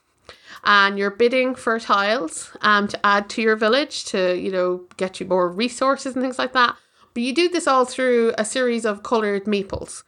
And 0.64 0.98
you're 0.98 1.10
bidding 1.10 1.54
for 1.54 1.78
tiles 1.78 2.50
um, 2.62 2.88
to 2.88 3.06
add 3.06 3.30
to 3.30 3.42
your 3.42 3.54
village 3.54 4.04
to, 4.06 4.36
you 4.36 4.50
know, 4.50 4.82
get 4.96 5.20
you 5.20 5.26
more 5.26 5.48
resources 5.48 6.14
and 6.14 6.22
things 6.22 6.38
like 6.38 6.52
that. 6.52 6.76
But 7.14 7.22
you 7.22 7.32
do 7.32 7.48
this 7.48 7.68
all 7.68 7.84
through 7.84 8.34
a 8.36 8.44
series 8.44 8.84
of 8.84 9.04
coloured 9.04 9.44
meeples. 9.44 10.02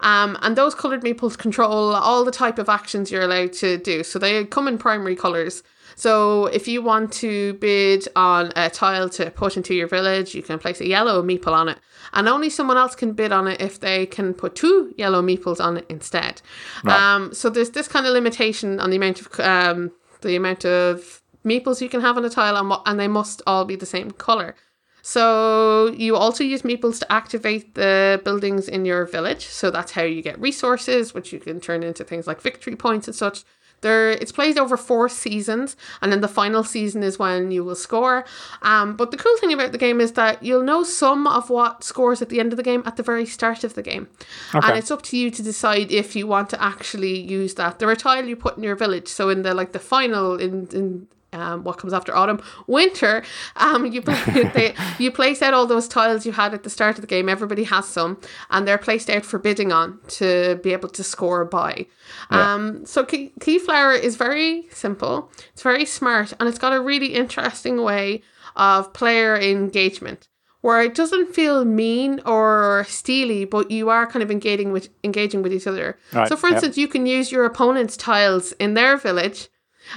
Um, 0.00 0.38
and 0.42 0.56
those 0.56 0.74
coloured 0.74 1.02
meeples 1.02 1.36
control 1.36 1.94
all 1.94 2.24
the 2.24 2.30
type 2.30 2.58
of 2.58 2.68
actions 2.68 3.10
you're 3.10 3.22
allowed 3.22 3.52
to 3.54 3.78
do. 3.78 4.04
So 4.04 4.18
they 4.18 4.44
come 4.44 4.68
in 4.68 4.78
primary 4.78 5.16
colours. 5.16 5.62
So 5.98 6.46
if 6.46 6.68
you 6.68 6.82
want 6.82 7.10
to 7.14 7.54
bid 7.54 8.06
on 8.14 8.52
a 8.54 8.68
tile 8.68 9.08
to 9.08 9.30
put 9.30 9.56
into 9.56 9.74
your 9.74 9.88
village, 9.88 10.34
you 10.34 10.42
can 10.42 10.58
place 10.58 10.80
a 10.82 10.86
yellow 10.86 11.22
meeple 11.22 11.52
on 11.52 11.70
it. 11.70 11.78
And 12.12 12.28
only 12.28 12.50
someone 12.50 12.76
else 12.76 12.94
can 12.94 13.12
bid 13.14 13.32
on 13.32 13.48
it 13.48 13.62
if 13.62 13.80
they 13.80 14.04
can 14.04 14.34
put 14.34 14.54
two 14.54 14.94
yellow 14.98 15.22
meeples 15.22 15.58
on 15.58 15.78
it 15.78 15.86
instead. 15.88 16.42
Um, 17.14 17.32
so 17.34 17.48
there's 17.48 17.70
this 17.70 17.88
kind 17.88 18.06
of 18.06 18.12
limitation 18.12 18.78
on 18.78 18.90
the 18.90 18.96
amount 18.96 19.22
of 19.22 19.40
um, 19.40 19.90
the 20.20 20.36
amount 20.36 20.66
of 20.66 21.22
meeples 21.46 21.80
you 21.80 21.88
can 21.88 22.02
have 22.02 22.18
on 22.18 22.24
a 22.26 22.30
tile, 22.30 22.56
and, 22.56 22.72
and 22.84 23.00
they 23.00 23.08
must 23.08 23.40
all 23.46 23.64
be 23.64 23.76
the 23.76 23.86
same 23.86 24.10
color. 24.10 24.54
So 25.00 25.94
you 25.96 26.16
also 26.16 26.42
use 26.42 26.62
meeples 26.62 26.98
to 26.98 27.10
activate 27.12 27.74
the 27.74 28.20
buildings 28.24 28.68
in 28.68 28.84
your 28.84 29.06
village. 29.06 29.46
So 29.46 29.70
that's 29.70 29.92
how 29.92 30.02
you 30.02 30.20
get 30.20 30.38
resources, 30.40 31.14
which 31.14 31.32
you 31.32 31.38
can 31.38 31.60
turn 31.60 31.82
into 31.82 32.04
things 32.04 32.26
like 32.26 32.40
victory 32.42 32.76
points 32.76 33.06
and 33.06 33.14
such. 33.14 33.44
There, 33.82 34.10
it's 34.10 34.32
played 34.32 34.58
over 34.58 34.76
four 34.76 35.08
seasons, 35.08 35.76
and 36.00 36.10
then 36.10 36.20
the 36.20 36.28
final 36.28 36.64
season 36.64 37.02
is 37.02 37.18
when 37.18 37.50
you 37.50 37.62
will 37.62 37.74
score. 37.74 38.24
Um, 38.62 38.96
but 38.96 39.10
the 39.10 39.16
cool 39.16 39.36
thing 39.38 39.52
about 39.52 39.72
the 39.72 39.78
game 39.78 40.00
is 40.00 40.12
that 40.12 40.42
you'll 40.42 40.62
know 40.62 40.82
some 40.82 41.26
of 41.26 41.50
what 41.50 41.84
scores 41.84 42.22
at 42.22 42.28
the 42.30 42.40
end 42.40 42.52
of 42.52 42.56
the 42.56 42.62
game 42.62 42.82
at 42.86 42.96
the 42.96 43.02
very 43.02 43.26
start 43.26 43.64
of 43.64 43.74
the 43.74 43.82
game, 43.82 44.08
Okay. 44.54 44.66
and 44.66 44.78
it's 44.78 44.90
up 44.90 45.02
to 45.02 45.16
you 45.16 45.30
to 45.30 45.42
decide 45.42 45.92
if 45.92 46.16
you 46.16 46.26
want 46.26 46.50
to 46.50 46.62
actually 46.62 47.18
use 47.20 47.54
that. 47.54 47.78
There 47.78 47.88
are 47.90 47.96
tile 47.96 48.24
you 48.26 48.36
put 48.36 48.56
in 48.56 48.62
your 48.62 48.76
village, 48.76 49.08
so 49.08 49.28
in 49.28 49.42
the 49.42 49.54
like 49.54 49.72
the 49.72 49.78
final 49.78 50.36
in 50.36 50.68
in 50.72 51.06
um, 51.32 51.64
what 51.64 51.78
comes 51.78 51.92
after 51.92 52.14
autumn, 52.14 52.40
winter, 52.66 53.22
um, 53.56 53.86
you 53.86 54.00
they, 54.54 54.74
you 54.98 55.10
place 55.10 55.42
out 55.42 55.54
all 55.54 55.66
those 55.66 55.88
tiles 55.88 56.24
you 56.24 56.32
had 56.32 56.54
at 56.54 56.62
the 56.62 56.70
start 56.70 56.96
of 56.96 57.00
the 57.00 57.06
game. 57.06 57.28
Everybody 57.28 57.64
has 57.64 57.86
some, 57.86 58.18
and 58.50 58.66
they're 58.66 58.78
placed 58.78 59.10
out 59.10 59.24
for 59.24 59.38
bidding 59.38 59.72
on 59.72 59.98
to 60.08 60.58
be 60.62 60.72
able 60.72 60.88
to 60.90 61.02
score 61.02 61.44
by. 61.44 61.86
Um, 62.30 62.86
so 62.86 63.04
Key, 63.04 63.32
Keyflower 63.40 64.00
is 64.00 64.16
very 64.16 64.66
simple. 64.70 65.30
It's 65.52 65.62
very 65.62 65.84
smart, 65.84 66.32
and 66.38 66.48
it's 66.48 66.58
got 66.58 66.72
a 66.72 66.80
really 66.80 67.14
interesting 67.14 67.82
way 67.82 68.22
of 68.54 68.92
player 68.92 69.36
engagement. 69.36 70.28
Where 70.62 70.82
it 70.82 70.96
doesn't 70.96 71.32
feel 71.32 71.64
mean 71.64 72.20
or 72.26 72.84
steely, 72.88 73.44
but 73.44 73.70
you 73.70 73.88
are 73.88 74.04
kind 74.04 74.22
of 74.24 74.32
engaging 74.32 74.72
with 74.72 74.88
engaging 75.04 75.42
with 75.42 75.52
each 75.52 75.68
other. 75.68 75.96
Right, 76.12 76.28
So, 76.28 76.34
for 76.34 76.48
yep. 76.48 76.54
instance, 76.56 76.76
you 76.76 76.88
can 76.88 77.06
use 77.06 77.30
your 77.30 77.44
opponent's 77.44 77.96
tiles 77.96 78.50
in 78.52 78.74
their 78.74 78.96
village, 78.96 79.48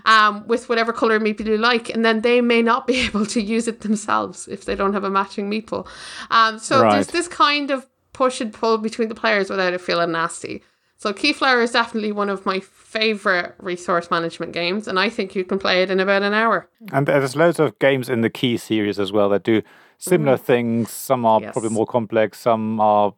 um, 0.06 0.46
with 0.48 0.70
whatever 0.70 0.94
color 0.94 1.20
meeple 1.20 1.46
you 1.46 1.58
like, 1.58 1.90
and 1.90 2.04
then 2.06 2.22
they 2.22 2.42
may 2.42 2.62
not 2.62 2.88
be 2.88 3.00
able 3.08 3.26
to 3.28 3.42
use 3.42 3.68
it 3.68 3.82
themselves 3.82 4.48
if 4.48 4.66
they 4.66 4.76
don't 4.76 4.94
have 4.94 5.04
a 5.04 5.10
matching 5.10 5.50
meeple. 5.50 5.88
Um, 6.32 6.60
so 6.60 6.82
there's 6.82 7.08
this 7.08 7.28
kind 7.28 7.72
of 7.72 7.86
push 8.14 8.42
and 8.42 8.54
pull 8.54 8.78
between 8.78 9.08
the 9.10 9.16
players 9.16 9.50
without 9.50 9.74
it 9.74 9.82
feeling 9.82 10.12
nasty. 10.12 10.64
So 10.98 11.14
Keyflower 11.14 11.64
is 11.64 11.72
definitely 11.72 12.12
one 12.12 12.28
of 12.30 12.46
my 12.46 12.60
favorite 12.60 13.56
resource 13.60 14.12
management 14.12 14.52
games, 14.52 14.86
and 14.88 15.00
I 15.00 15.10
think 15.10 15.34
you 15.34 15.46
can 15.46 15.58
play 15.58 15.82
it 15.82 15.90
in 15.90 16.02
about 16.02 16.24
an 16.24 16.34
hour. 16.34 16.68
And 16.92 17.06
there's 17.08 17.38
loads 17.38 17.58
of 17.60 17.80
games 17.80 18.10
in 18.10 18.20
the 18.20 18.30
Key 18.30 18.58
series 18.58 19.00
as 19.00 19.12
well 19.14 19.30
that 19.30 19.44
do 19.44 19.62
similar 19.98 20.36
things. 20.36 20.92
Some 20.92 21.26
are. 21.26 21.40
Yes. 21.40 21.54
probably 21.54 21.70
more 21.70 21.86
complex, 21.86 22.40
some 22.40 22.82
are 22.82 23.14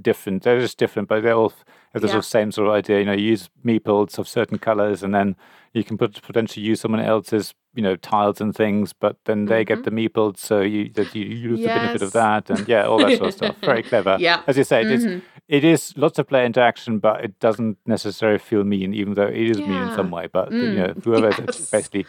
different. 0.00 0.44
They're 0.44 0.60
just 0.60 0.78
different, 0.78 1.08
but 1.08 1.22
they're 1.22 1.34
all 1.34 1.52
have 1.92 2.00
the 2.00 2.08
Yeah. 2.08 2.12
sort 2.12 2.18
of 2.20 2.24
same 2.24 2.52
sort 2.52 2.68
of 2.68 2.74
idea. 2.74 3.00
You 3.00 3.04
know, 3.04 3.12
you 3.12 3.30
use 3.30 3.50
meeples 3.64 4.18
of 4.18 4.26
certain 4.26 4.58
colors, 4.58 5.02
and 5.02 5.14
then 5.14 5.36
you 5.72 5.84
can 5.84 5.96
put, 5.96 6.20
potentially 6.22 6.64
use 6.66 6.80
someone 6.80 7.00
else's, 7.00 7.54
you 7.74 7.82
know, 7.82 7.94
tiles 7.96 8.40
and 8.40 8.54
things, 8.54 8.92
but 8.92 9.16
then 9.26 9.44
they 9.46 9.64
get 9.64 9.84
the 9.84 9.90
meeples, 9.90 10.38
so 10.38 10.60
you 10.60 10.90
that 10.94 11.14
you 11.14 11.24
use 11.24 11.60
the 11.60 11.66
benefit 11.66 12.02
of 12.02 12.10
Mm-hmm. 12.12 12.18
That, 12.18 12.50
and 12.50 12.68
yeah, 12.68 12.86
all 12.86 12.98
that 12.98 13.16
sort 13.16 13.28
of 13.28 13.34
stuff. 13.34 13.56
Very 13.60 13.82
clever. 13.90 14.16
Yeah. 14.18 14.42
as 14.48 14.56
you 14.58 14.64
say, 14.64 14.84
Mhm. 14.84 14.90
it's 15.16 15.24
it 15.48 15.64
is 15.64 15.94
lots 15.96 16.18
of 16.18 16.26
player 16.28 16.44
interaction, 16.44 16.98
but 17.00 17.24
it 17.24 17.38
doesn't 17.40 17.76
necessarily 17.86 18.38
feel 18.38 18.62
mean, 18.64 18.94
even 18.94 19.14
though 19.14 19.26
it 19.26 19.50
is 19.50 19.58
mean 19.58 19.70
in 19.82 19.94
some 19.94 20.10
way. 20.10 20.26
But 20.32 20.50
you 20.52 20.58
Mm. 20.62 20.76
know, 20.76 20.94
whoever 21.04 21.28
Yes. 21.46 21.70
basically 21.70 22.04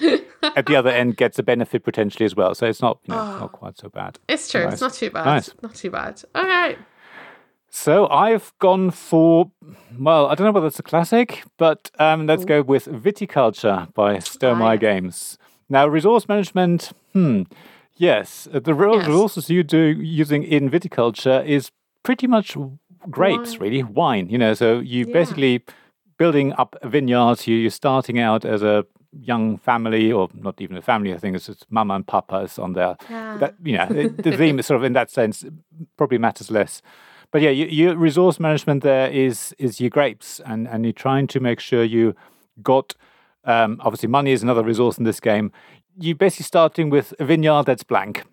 at 0.55 0.65
the 0.65 0.75
other 0.75 0.89
end 0.89 1.17
gets 1.17 1.37
a 1.39 1.43
benefit 1.43 1.83
potentially 1.83 2.25
as 2.25 2.35
well. 2.35 2.53
So 2.55 2.65
it's 2.67 2.81
not 2.81 2.99
you 3.05 3.13
know, 3.13 3.19
Oh. 3.21 3.39
not 3.41 3.51
quite 3.51 3.77
so 3.77 3.89
bad. 3.89 4.17
It's 4.27 4.49
true. 4.51 4.63
Nice. 4.63 4.73
It's 4.73 4.81
not 4.81 4.93
too 4.93 5.09
bad. 5.11 5.25
Nice. 5.25 5.49
Not 5.61 5.75
too 5.75 5.91
bad. 5.91 6.21
All 6.35 6.43
right. 6.45 6.77
So 7.73 8.07
I've 8.09 8.51
gone 8.59 8.91
for 8.91 9.49
well, 9.97 10.27
I 10.27 10.35
don't 10.35 10.45
know 10.45 10.51
whether 10.51 10.67
it's 10.67 10.79
a 10.79 10.83
classic, 10.83 11.43
but 11.57 11.89
um, 11.99 12.27
let's 12.27 12.43
go 12.45 12.61
with 12.61 12.85
Viticulture 12.85 13.91
by 13.93 14.19
Ah. 14.43 14.75
Games. 14.75 15.37
Now, 15.69 15.87
resource 15.87 16.27
management. 16.27 16.91
Hmm. 17.13 17.43
Yes, 17.95 18.47
the 18.51 18.73
Yes. 18.75 19.07
resources 19.07 19.49
you 19.49 19.63
do 19.63 19.77
using 20.01 20.43
in 20.43 20.69
viticulture 20.69 21.45
is 21.45 21.71
pretty 22.03 22.27
much 22.27 22.57
grapes, 23.09 23.51
Wine. 23.53 23.59
really 23.61 23.83
wine. 23.83 24.29
You 24.29 24.37
know, 24.37 24.53
so 24.53 24.79
you 24.79 25.05
Yeah. 25.05 25.13
basically 25.13 25.61
building 26.17 26.51
up 26.57 26.75
vineyards. 26.83 27.47
You, 27.47 27.55
you're 27.55 27.71
starting 27.71 28.19
out 28.19 28.43
as 28.45 28.63
a 28.63 28.85
young 29.13 29.57
family, 29.57 30.11
or 30.11 30.27
not 30.33 30.59
even 30.61 30.77
a 30.77 30.81
family. 30.81 31.13
I 31.13 31.17
think 31.17 31.35
it's 31.35 31.45
just 31.45 31.65
mama 31.69 31.93
and 31.95 32.05
papa's 32.05 32.59
on 32.59 32.73
there. 32.73 32.95
Yeah. 33.09 33.37
That 33.37 33.53
you 33.63 33.77
know, 33.77 33.87
the 34.23 34.35
theme 34.37 34.59
is 34.59 34.65
sort 34.65 34.77
of 34.81 34.83
in 34.83 34.93
that 34.93 35.09
sense 35.09 35.45
probably 35.95 36.17
matters 36.17 36.51
less. 36.51 36.81
But 37.31 37.41
yeah, 37.41 37.49
your 37.49 37.95
resource 37.95 38.39
management 38.39 38.83
there 38.83 39.09
is 39.09 39.55
is 39.57 39.79
your 39.79 39.89
grapes, 39.89 40.41
and 40.45 40.67
and 40.67 40.85
you're 40.85 40.93
trying 40.93 41.27
to 41.27 41.39
make 41.39 41.59
sure 41.59 41.83
you 41.83 42.15
got. 42.61 42.95
Um, 43.43 43.79
obviously, 43.79 44.09
money 44.09 44.31
is 44.31 44.43
another 44.43 44.63
resource 44.63 44.97
in 44.97 45.05
this 45.05 45.19
game. 45.19 45.51
You're 45.97 46.15
basically 46.15 46.43
starting 46.43 46.89
with 46.89 47.13
a 47.19 47.25
vineyard 47.25 47.63
that's 47.65 47.83
blank. 47.83 48.23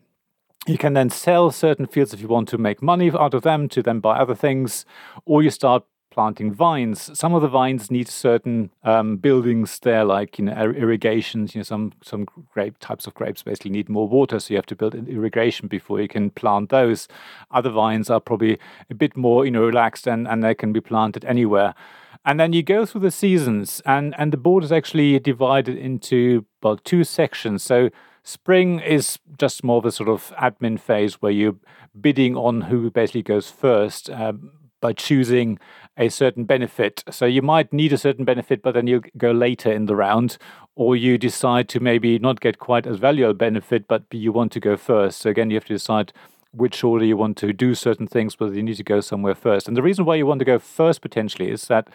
You 0.66 0.76
can 0.76 0.92
then 0.92 1.10
sell 1.10 1.50
certain 1.50 1.86
fields 1.86 2.12
if 2.12 2.20
you 2.20 2.28
want 2.28 2.48
to 2.48 2.58
make 2.58 2.82
money 2.82 3.10
out 3.10 3.34
of 3.34 3.42
them 3.42 3.68
to 3.70 3.82
then 3.82 4.00
buy 4.00 4.18
other 4.18 4.34
things, 4.34 4.84
or 5.24 5.42
you 5.42 5.50
start 5.50 5.84
planting 6.18 6.52
vines. 6.52 7.16
Some 7.16 7.32
of 7.32 7.42
the 7.42 7.48
vines 7.48 7.92
need 7.92 8.08
certain 8.08 8.70
um, 8.82 9.18
buildings 9.18 9.78
there, 9.78 10.04
like 10.04 10.36
you 10.36 10.46
know 10.46 10.52
ir- 10.60 10.74
irrigations. 10.74 11.54
You 11.54 11.60
know, 11.60 11.62
some 11.62 11.92
some 12.02 12.26
grape 12.52 12.76
types 12.80 13.06
of 13.06 13.14
grapes 13.14 13.44
basically 13.44 13.70
need 13.70 13.88
more 13.88 14.08
water, 14.08 14.40
so 14.40 14.52
you 14.52 14.56
have 14.56 14.66
to 14.66 14.74
build 14.74 14.96
an 14.96 15.06
irrigation 15.06 15.68
before 15.68 16.00
you 16.00 16.08
can 16.08 16.30
plant 16.30 16.70
those. 16.70 17.06
Other 17.52 17.70
vines 17.70 18.10
are 18.10 18.18
probably 18.18 18.58
a 18.90 18.94
bit 18.94 19.16
more 19.16 19.44
you 19.44 19.52
know 19.52 19.64
relaxed 19.64 20.08
and 20.08 20.26
and 20.26 20.42
they 20.42 20.56
can 20.56 20.72
be 20.72 20.80
planted 20.80 21.24
anywhere. 21.24 21.76
And 22.24 22.40
then 22.40 22.52
you 22.52 22.64
go 22.64 22.84
through 22.84 23.02
the 23.02 23.12
seasons, 23.12 23.80
and 23.86 24.12
and 24.18 24.32
the 24.32 24.42
board 24.46 24.64
is 24.64 24.72
actually 24.72 25.20
divided 25.20 25.78
into 25.78 26.46
well 26.64 26.78
two 26.78 27.04
sections. 27.04 27.62
So 27.62 27.90
spring 28.24 28.80
is 28.80 29.20
just 29.38 29.62
more 29.62 29.78
of 29.78 29.84
a 29.84 29.92
sort 29.92 30.08
of 30.08 30.32
admin 30.36 30.80
phase 30.80 31.22
where 31.22 31.30
you're 31.30 31.60
bidding 32.00 32.36
on 32.36 32.62
who 32.62 32.90
basically 32.90 33.22
goes 33.22 33.48
first. 33.52 34.10
Um, 34.10 34.50
by 34.80 34.92
choosing 34.92 35.58
a 35.98 36.08
certain 36.08 36.44
benefit. 36.44 37.04
So 37.10 37.26
you 37.26 37.42
might 37.42 37.72
need 37.72 37.92
a 37.92 37.98
certain 37.98 38.24
benefit, 38.24 38.62
but 38.62 38.72
then 38.72 38.86
you 38.86 39.02
go 39.16 39.32
later 39.32 39.70
in 39.72 39.86
the 39.86 39.96
round, 39.96 40.38
or 40.76 40.94
you 40.94 41.18
decide 41.18 41.68
to 41.70 41.80
maybe 41.80 42.18
not 42.18 42.40
get 42.40 42.58
quite 42.58 42.86
as 42.86 42.98
valuable 42.98 43.34
benefit, 43.34 43.88
but 43.88 44.04
you 44.12 44.32
want 44.32 44.52
to 44.52 44.60
go 44.60 44.76
first. 44.76 45.20
So 45.20 45.30
again, 45.30 45.50
you 45.50 45.56
have 45.56 45.64
to 45.64 45.74
decide 45.74 46.12
which 46.52 46.82
order 46.82 47.04
you 47.04 47.16
want 47.16 47.36
to 47.38 47.52
do 47.52 47.74
certain 47.74 48.06
things, 48.06 48.38
whether 48.38 48.54
you 48.54 48.62
need 48.62 48.76
to 48.76 48.84
go 48.84 49.00
somewhere 49.00 49.34
first. 49.34 49.68
And 49.68 49.76
the 49.76 49.82
reason 49.82 50.04
why 50.04 50.14
you 50.14 50.24
want 50.24 50.38
to 50.38 50.44
go 50.44 50.58
first 50.58 51.02
potentially 51.02 51.50
is 51.50 51.66
that 51.66 51.88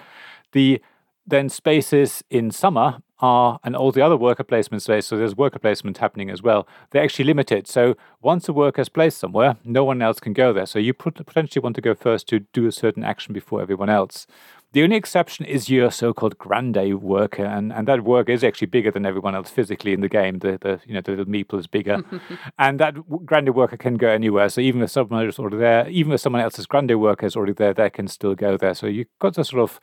the 0.52 0.82
then 1.26 1.48
spaces 1.50 2.24
in 2.30 2.52
summer 2.52 2.98
are, 3.24 3.58
and 3.64 3.74
all 3.74 3.94
the 3.94 4.02
other 4.02 4.18
worker 4.18 4.44
placement 4.44 4.84
space, 4.84 5.06
so 5.08 5.18
there's 5.18 5.36
worker 5.36 5.58
placement 5.58 5.98
happening 5.98 6.30
as 6.30 6.44
well, 6.44 6.68
they're 6.92 7.04
actually 7.04 7.24
limited. 7.24 7.68
So 7.68 7.96
once 8.22 8.50
a 8.50 8.54
worker 8.54 8.82
is 8.82 8.90
placed 8.90 9.18
somewhere, 9.18 9.56
no 9.64 9.86
one 9.86 10.02
else 10.02 10.20
can 10.20 10.34
go 10.34 10.52
there. 10.52 10.66
So 10.66 10.78
you 10.78 10.94
potentially 10.94 11.64
want 11.64 11.76
to 11.78 11.82
go 11.82 11.96
first 11.96 12.28
to 12.28 12.40
do 12.40 12.68
a 12.68 12.72
certain 12.72 13.04
action 13.04 13.34
before 13.34 13.62
everyone 13.62 13.90
else. 13.90 14.28
The 14.74 14.82
only 14.82 14.96
exception 14.96 15.46
is 15.46 15.70
your 15.70 15.92
so-called 15.92 16.40
grande 16.40 17.00
worker, 17.00 17.46
and, 17.46 17.72
and 17.72 17.88
that 17.88 18.04
worker 18.04 18.32
is 18.32 18.44
actually 18.44 18.68
bigger 18.68 18.90
than 18.90 19.06
everyone 19.06 19.36
else 19.36 19.52
physically 19.52 19.94
in 19.94 20.02
the 20.02 20.10
game. 20.10 20.40
The, 20.40 20.58
the 20.60 20.82
you 20.88 20.96
know 20.96 21.02
the 21.02 21.12
little 21.12 21.26
meeple 21.26 21.60
is 21.60 21.68
bigger, 21.68 22.04
and 22.58 22.80
that 22.80 22.96
grande 23.24 23.54
worker 23.54 23.78
can 23.78 23.98
go 23.98 24.10
anywhere. 24.10 24.50
So 24.50 24.62
even 24.62 24.82
if 24.82 24.90
someone 24.90 25.28
is 25.28 25.38
already 25.38 25.58
there, 25.58 25.88
even 25.90 26.12
if 26.12 26.22
someone 26.22 26.42
else's 26.42 26.66
grande 26.66 27.00
worker 27.00 27.28
is 27.28 27.36
already 27.36 27.54
there, 27.54 27.76
they 27.76 27.92
can 27.92 28.08
still 28.08 28.34
go 28.34 28.58
there. 28.58 28.74
So 28.74 28.88
you've 28.88 29.08
got 29.20 29.38
a 29.38 29.44
sort 29.44 29.62
of 29.62 29.80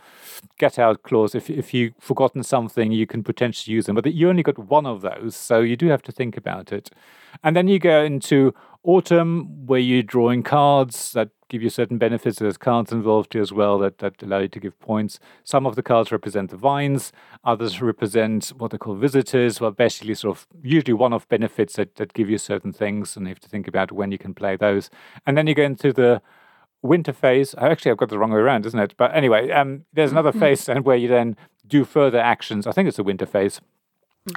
get 0.59 0.77
out 0.77 1.05
clause. 1.05 1.37
If 1.37 1.49
if 1.49 1.73
you've 1.73 1.95
forgotten 2.01 2.43
something, 2.43 2.91
you 2.91 3.07
can 3.07 3.23
potentially 3.23 3.73
use 3.73 3.87
them, 3.87 3.95
but 3.95 4.13
you 4.13 4.29
only 4.29 4.43
got 4.43 4.59
one 4.59 4.87
of 4.87 5.03
those, 5.03 5.37
so 5.37 5.61
you 5.61 5.77
do 5.77 5.87
have 5.87 6.03
to 6.03 6.11
think 6.11 6.37
about 6.37 6.73
it. 6.73 6.91
And 7.45 7.55
then 7.55 7.69
you 7.69 7.79
go 7.79 8.03
into 8.03 8.55
autumn, 8.83 9.67
where 9.67 9.81
you're 9.81 10.03
drawing 10.03 10.43
cards 10.43 11.13
that 11.13 11.31
give 11.49 11.63
you 11.63 11.69
certain 11.69 11.99
benefits. 11.99 12.39
There's 12.39 12.57
cards 12.57 12.93
involved 12.93 13.35
here 13.35 13.43
as 13.43 13.53
well 13.53 13.79
that, 13.81 13.99
that 13.99 14.23
allow 14.23 14.39
you 14.39 14.49
to 14.49 14.61
give 14.61 14.79
points. 14.81 15.19
Some 15.45 15.67
of 15.67 15.77
the 15.77 15.83
cards 15.83 16.11
represent 16.13 16.51
the 16.51 16.57
vines, 16.57 17.13
others 17.45 17.83
represent 17.83 18.49
what 18.57 18.71
they 18.71 18.79
call 18.79 18.95
visitors, 18.95 19.61
well, 19.61 19.73
basically 19.73 20.15
sort 20.15 20.37
of 20.37 20.47
usually 20.63 20.95
one 20.95 21.13
off 21.13 21.29
benefits 21.29 21.75
that, 21.75 21.97
that 21.97 22.15
give 22.15 22.31
you 22.31 22.39
certain 22.39 22.73
things, 22.73 23.17
and 23.17 23.27
you 23.27 23.31
have 23.31 23.41
to 23.41 23.49
think 23.49 23.69
about 23.69 23.93
when 23.93 24.13
you 24.13 24.19
can 24.19 24.33
play 24.33 24.57
those. 24.57 24.89
And 25.27 25.37
then 25.37 25.47
you 25.47 25.55
go 25.55 25.65
into 25.65 25.93
the 25.93 26.23
winter 26.83 27.13
phase. 27.13 27.55
Actually, 27.59 27.91
I've 27.91 27.99
got 27.99 28.09
the 28.09 28.19
wrong 28.19 28.31
way 28.31 28.41
around, 28.41 28.65
isn't 28.67 28.79
it? 28.79 28.95
But 28.97 29.15
anyway, 29.15 29.51
um, 29.51 29.85
there's 29.93 30.13
another 30.13 30.33
phase 30.33 30.65
then 30.65 30.83
where 30.85 30.97
you 30.97 31.09
then 31.09 31.37
do 31.67 31.85
further 31.85 32.21
actions. 32.21 32.67
I 32.67 32.73
think 32.73 32.89
it's 32.89 32.97
the 32.97 33.05
winter 33.05 33.27
phase. 33.27 33.61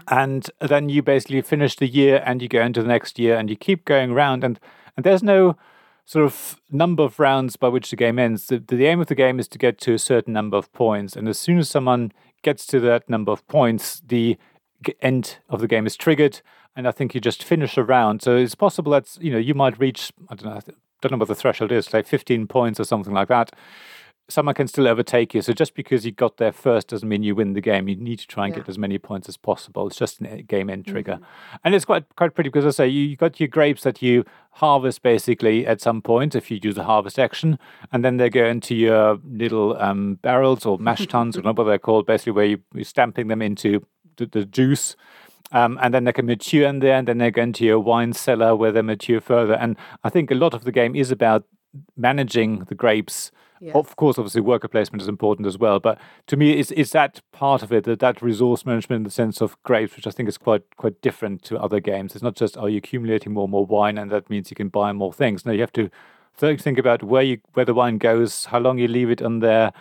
And 0.07 0.49
then 0.59 0.89
you 0.89 1.01
basically 1.01 1.41
finish 1.41 1.75
the 1.75 1.87
year 1.87 2.23
and 2.25 2.41
you 2.41 2.47
go 2.47 2.61
into 2.61 2.81
the 2.81 2.87
next 2.87 3.19
year 3.19 3.37
and 3.37 3.49
you 3.49 3.55
keep 3.55 3.85
going 3.85 4.11
around 4.11 4.43
and, 4.43 4.59
and 4.95 5.03
there's 5.03 5.23
no 5.23 5.57
sort 6.05 6.25
of 6.25 6.59
number 6.69 7.03
of 7.03 7.19
rounds 7.19 7.55
by 7.55 7.69
which 7.69 7.89
the 7.89 7.95
game 7.95 8.19
ends. 8.19 8.47
The, 8.47 8.59
the 8.59 8.85
aim 8.85 8.99
of 8.99 9.07
the 9.07 9.15
game 9.15 9.39
is 9.39 9.47
to 9.49 9.57
get 9.57 9.79
to 9.81 9.93
a 9.93 9.99
certain 9.99 10.33
number 10.33 10.57
of 10.57 10.71
points. 10.73 11.15
And 11.15 11.27
as 11.27 11.39
soon 11.39 11.57
as 11.59 11.69
someone 11.69 12.11
gets 12.41 12.65
to 12.67 12.79
that 12.81 13.09
number 13.09 13.31
of 13.31 13.47
points, 13.47 14.01
the 14.05 14.37
end 15.01 15.37
of 15.49 15.61
the 15.61 15.67
game 15.67 15.85
is 15.85 15.95
triggered. 15.95 16.41
And 16.75 16.87
I 16.87 16.91
think 16.91 17.15
you 17.15 17.21
just 17.21 17.43
finish 17.43 17.77
a 17.77 17.83
round. 17.83 18.21
So 18.21 18.35
it's 18.35 18.55
possible 18.55 18.91
that 18.93 19.17
you 19.19 19.31
know 19.31 19.37
you 19.37 19.53
might 19.53 19.79
reach 19.79 20.11
I 20.29 20.35
don't 20.35 20.49
know 20.49 20.57
I 20.57 20.73
don't 21.01 21.11
know 21.11 21.17
what 21.17 21.27
the 21.27 21.35
threshold 21.35 21.71
is, 21.71 21.93
like 21.93 22.07
15 22.07 22.47
points 22.47 22.79
or 22.79 22.83
something 22.83 23.13
like 23.13 23.27
that. 23.27 23.51
Someone 24.29 24.55
can 24.55 24.67
still 24.67 24.87
overtake 24.87 25.33
you. 25.33 25.41
So 25.41 25.51
just 25.51 25.75
because 25.75 26.05
you 26.05 26.11
got 26.13 26.37
there 26.37 26.53
first 26.53 26.87
doesn't 26.87 27.07
mean 27.09 27.23
you 27.23 27.35
win 27.35 27.53
the 27.53 27.61
game. 27.61 27.89
You 27.89 27.95
need 27.97 28.19
to 28.19 28.27
try 28.27 28.45
and 28.45 28.53
Yeah. 28.55 28.61
get 28.61 28.69
as 28.69 28.77
many 28.77 28.97
points 28.97 29.27
as 29.27 29.35
possible. 29.35 29.87
It's 29.87 29.97
just 29.97 30.21
a 30.21 30.41
game 30.41 30.69
end 30.69 30.85
trigger, 30.87 31.19
and 31.63 31.75
it's 31.75 31.85
quite 31.85 32.05
quite 32.15 32.33
pretty 32.33 32.49
because 32.49 32.65
I 32.65 32.71
say 32.71 32.87
you, 32.87 33.03
you 33.03 33.15
got 33.17 33.39
your 33.39 33.49
grapes 33.49 33.83
that 33.83 34.01
you 34.01 34.23
harvest 34.51 35.01
basically 35.03 35.67
at 35.67 35.81
some 35.81 36.01
point 36.01 36.35
if 36.35 36.49
you 36.49 36.59
do 36.59 36.71
the 36.73 36.85
harvest 36.85 37.19
action, 37.19 37.59
and 37.91 38.05
then 38.05 38.17
they 38.17 38.29
go 38.29 38.45
into 38.45 38.75
your 38.75 39.19
little 39.29 39.75
um, 39.81 40.15
barrels 40.21 40.65
or 40.65 40.77
mash 40.79 41.05
tuns 41.07 41.37
or 41.37 41.41
not 41.41 41.57
what 41.57 41.65
they're 41.65 41.77
called, 41.77 42.05
basically 42.05 42.31
where 42.33 42.45
you, 42.45 42.59
you're 42.73 42.85
stamping 42.85 43.27
them 43.27 43.41
into 43.41 43.85
the, 44.17 44.25
the 44.25 44.45
juice. 44.45 44.95
Um, 45.51 45.77
and 45.83 45.93
then 45.93 46.05
they 46.05 46.13
can 46.13 46.25
mature 46.25 46.67
in 46.67 46.79
there, 46.79 46.95
and 46.97 47.07
then 47.07 47.17
they 47.19 47.29
go 47.29 47.43
into 47.43 47.63
your 47.65 47.79
wine 47.79 48.13
cellar 48.13 48.55
where 48.55 48.71
they 48.71 48.81
mature 48.81 49.19
further. 49.21 49.53
And 49.53 49.75
I 50.03 50.09
think 50.09 50.31
a 50.31 50.35
lot 50.35 50.53
of 50.55 50.63
the 50.63 50.71
game 50.71 50.95
is 50.95 51.11
about 51.11 51.43
managing 51.97 52.59
the 52.69 52.75
grapes. 52.75 53.31
Yes. 53.63 53.77
Of 53.77 53.95
course, 53.95 54.19
obviously, 54.19 54.41
worker 54.41 54.67
placement 54.67 55.01
is 55.01 55.07
important 55.07 55.47
as 55.47 55.57
well. 55.57 55.79
But 55.79 55.97
to 56.27 56.35
me, 56.35 56.51
it's, 56.51 56.71
it's 56.71 56.91
that 56.91 57.21
part 57.31 57.63
of 57.63 57.71
it, 57.71 57.85
that, 57.85 57.99
that 57.99 58.21
resource 58.21 58.65
management 58.65 58.99
in 58.99 59.03
the 59.03 59.09
sense 59.09 59.39
of 59.39 59.55
grapes, 59.63 59.95
which 59.95 60.05
I 60.05 60.11
think 60.11 60.27
is 60.27 60.37
quite 60.37 60.63
quite 60.75 61.01
different 61.01 61.43
to 61.43 61.57
other 61.57 61.79
games. 61.79 62.13
It's 62.13 62.21
not 62.21 62.35
just, 62.35 62.57
oh, 62.57 62.65
you're 62.65 62.79
accumulating 62.79 63.31
more 63.31 63.45
and 63.45 63.51
more 63.51 63.65
wine, 63.65 63.97
and 63.97 64.11
that 64.11 64.29
means 64.29 64.51
you 64.51 64.55
can 64.55 64.67
buy 64.67 64.91
more 64.91 65.13
things. 65.13 65.45
No, 65.45 65.53
you 65.53 65.61
have 65.61 65.71
to 65.73 65.89
think 66.35 66.77
about 66.77 67.03
where 67.03 67.23
you 67.23 67.37
where 67.53 67.63
the 67.65 67.73
wine 67.73 67.99
goes, 67.99 68.45
how 68.45 68.59
long 68.59 68.79
you 68.79 68.89
leave 68.89 69.09
it 69.09 69.21
on 69.21 69.39
there, 69.39 69.71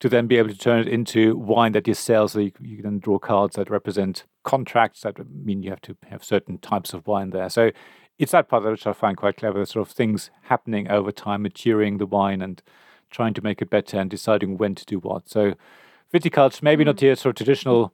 to 0.00 0.08
then 0.08 0.26
be 0.26 0.36
able 0.36 0.48
to 0.48 0.58
turn 0.58 0.80
it 0.80 0.88
into 0.88 1.36
wine 1.36 1.70
that 1.72 1.86
you 1.86 1.94
sell. 1.94 2.26
So 2.26 2.40
you, 2.40 2.50
you 2.60 2.82
can 2.82 2.98
draw 2.98 3.20
cards 3.20 3.54
that 3.54 3.70
represent 3.70 4.24
contracts 4.42 5.02
that 5.02 5.16
mean 5.30 5.62
you 5.62 5.70
have 5.70 5.82
to 5.82 5.96
have 6.10 6.24
certain 6.24 6.58
types 6.58 6.92
of 6.92 7.06
wine 7.06 7.30
there. 7.30 7.50
So 7.50 7.70
it's 8.18 8.32
that 8.32 8.48
part 8.48 8.64
which 8.64 8.84
I 8.84 8.92
find 8.92 9.16
quite 9.16 9.36
clever, 9.36 9.64
sort 9.64 9.86
of 9.86 9.94
things 9.94 10.32
happening 10.42 10.88
over 10.90 11.12
time, 11.12 11.42
maturing 11.42 11.98
the 11.98 12.06
wine 12.06 12.42
and 12.42 12.60
trying 13.10 13.34
to 13.34 13.42
make 13.42 13.62
it 13.62 13.70
better 13.70 13.98
and 13.98 14.10
deciding 14.10 14.58
when 14.58 14.74
to 14.74 14.84
do 14.84 14.98
what. 14.98 15.28
So 15.28 15.54
Viticulture, 16.12 16.62
maybe 16.62 16.84
not 16.84 17.00
your 17.02 17.16
sort 17.16 17.32
of 17.32 17.36
traditional 17.36 17.92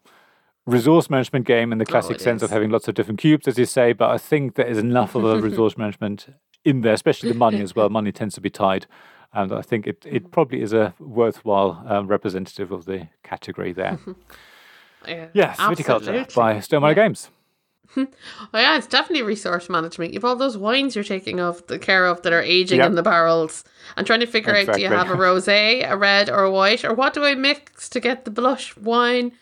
resource 0.67 1.11
management 1.11 1.47
game 1.47 1.73
in 1.73 1.79
the 1.79 1.85
classic 1.85 2.21
sense 2.21 2.43
of 2.43 2.51
having 2.51 2.71
lots 2.71 2.89
of 2.89 2.95
different 2.95 3.21
cubes, 3.21 3.47
as 3.49 3.59
you 3.59 3.67
say, 3.67 3.93
but 3.93 4.11
I 4.11 4.19
think 4.19 4.55
there 4.55 4.67
is 4.67 4.79
enough 4.79 5.15
of 5.15 5.25
a 5.25 5.41
resource 5.49 5.77
management 5.77 6.29
in 6.65 6.81
there, 6.81 6.95
especially 6.95 7.31
the 7.33 7.39
money 7.39 7.61
as 7.61 7.75
well. 7.75 7.89
Money 7.89 8.13
tends 8.21 8.35
to 8.37 8.41
be 8.41 8.51
tied. 8.51 8.87
And 9.33 9.53
I 9.53 9.63
think 9.63 9.87
it, 9.89 10.07
it 10.09 10.31
probably 10.31 10.63
is 10.63 10.73
a 10.73 10.95
worthwhile 11.01 11.85
um, 11.89 12.07
representative 12.07 12.71
of 12.71 12.85
the 12.85 13.09
category 13.23 13.73
there. 13.73 13.99
Yeah, 15.07 15.27
Yes, 15.35 15.59
Viticulture 15.59 16.35
by 16.35 16.55
Stonemaier 16.55 16.95
Games. 16.95 17.29
Oh 17.97 18.07
yeah, 18.59 18.77
it's 18.77 18.87
definitely 18.87 19.23
resource 19.23 19.69
management. 19.69 20.13
You've 20.15 20.25
all 20.25 20.37
those 20.37 20.57
wines 20.57 20.95
you're 20.95 21.05
taking 21.05 21.41
of 21.41 21.67
the 21.67 21.79
care 21.79 22.07
of 22.07 22.23
that 22.23 22.33
are 22.33 22.43
aging 22.43 22.79
Yep. 22.79 22.87
in 22.89 22.95
the 22.95 23.03
barrels 23.03 23.65
and 23.97 24.07
trying 24.07 24.21
to 24.21 24.27
figure 24.27 24.55
out 24.55 24.75
do 24.75 24.81
you 24.81 24.89
have 24.89 25.11
a 25.11 25.15
rosé, 25.17 25.89
a 25.91 25.97
red, 25.97 26.29
or 26.31 26.43
a 26.45 26.51
white, 26.51 26.85
or 26.85 26.95
what 26.95 27.15
do 27.15 27.25
I 27.25 27.35
mix 27.35 27.89
to 27.91 28.01
get 28.01 28.25
the 28.25 28.31
blush 28.31 28.77
wine? 28.77 29.33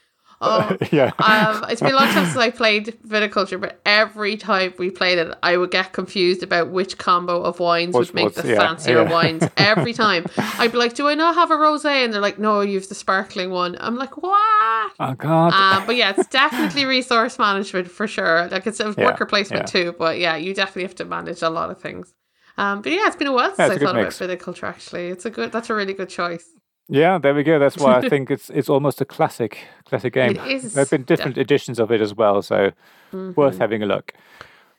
Oh, 0.44 0.76
yeah. 0.92 1.12
um, 1.18 1.64
it's 1.70 1.80
been 1.80 1.92
a 1.92 1.96
long 1.96 2.08
time 2.08 2.24
since 2.32 2.36
I 2.36 2.50
played 2.50 2.98
viticulture, 3.06 3.60
but 3.60 3.80
every 3.86 4.36
time 4.36 4.74
we 4.78 4.90
played 4.90 5.18
it, 5.18 5.32
I 5.42 5.56
would 5.56 5.70
get 5.70 5.92
confused 5.92 6.42
about 6.42 6.70
which 6.70 6.98
combo 6.98 7.42
of 7.42 7.60
wines 7.60 7.94
What's- 7.94 8.08
would 8.08 8.14
make 8.14 8.34
the 8.34 8.48
yeah, 8.48 8.58
fancier 8.58 9.02
yeah. 9.02 9.10
wines. 9.12 9.44
Every 9.56 9.92
time, 10.04 10.26
I'd 10.36 10.72
be 10.72 10.78
like, 10.78 10.94
"Do 10.94 11.08
I 11.08 11.14
not 11.14 11.34
have 11.36 11.50
a 11.50 11.54
rosé?" 11.56 12.04
And 12.04 12.12
they're 12.12 12.20
like, 12.20 12.38
"No, 12.38 12.60
you 12.60 12.78
have 12.78 12.88
the 12.88 12.94
sparkling 12.94 13.50
one." 13.50 13.76
I'm 13.80 13.96
like, 13.96 14.16
"What?" 14.22 14.92
oh, 15.00 15.14
God. 15.16 15.52
Um, 15.52 15.86
but 15.86 15.96
yeah, 15.96 16.12
it's 16.16 16.26
definitely 16.28 16.84
resource 16.84 17.38
management 17.38 17.90
for 17.90 18.06
sure. 18.06 18.48
Like 18.48 18.66
it's 18.66 18.80
a 18.80 18.94
Yeah, 18.98 19.04
worker 19.06 19.26
placement 19.26 19.68
too, 19.68 19.94
but 19.98 20.18
yeah, 20.18 20.36
you 20.36 20.54
definitely 20.54 20.82
have 20.82 20.96
to 20.96 21.04
manage 21.04 21.42
a 21.42 21.50
lot 21.50 21.70
of 21.70 21.80
things. 21.80 22.12
Um, 22.58 22.82
but 22.82 22.92
yeah, 22.92 23.06
it's 23.06 23.16
been 23.16 23.28
a 23.28 23.32
while 23.32 23.54
since 23.54 23.60
I 23.60 23.78
thought 23.78 23.94
mix. 23.94 24.20
about 24.20 24.38
viticulture. 24.38 24.64
Actually, 24.64 25.08
it's 25.08 25.24
a 25.24 25.30
good. 25.30 25.52
That's 25.52 25.70
a 25.70 25.74
really 25.74 25.94
good 25.94 26.08
choice. 26.10 26.46
Yeah, 26.88 27.18
there 27.18 27.34
we 27.34 27.42
go. 27.42 27.58
That's 27.58 27.76
why 27.78 27.98
I 27.98 28.08
think 28.08 28.30
it's 28.30 28.50
it's 28.50 28.68
almost 28.68 29.00
a 29.00 29.04
classic 29.04 29.66
classic 29.84 30.12
game. 30.14 30.34
There 30.74 30.82
have 30.82 30.90
been 30.90 31.04
different 31.04 31.38
editions 31.38 31.78
of 31.78 31.90
it 31.90 32.00
as 32.00 32.14
well, 32.14 32.42
so 32.42 32.72
worth 33.12 33.58
having 33.58 33.82
a 33.82 33.86
look. 33.86 34.12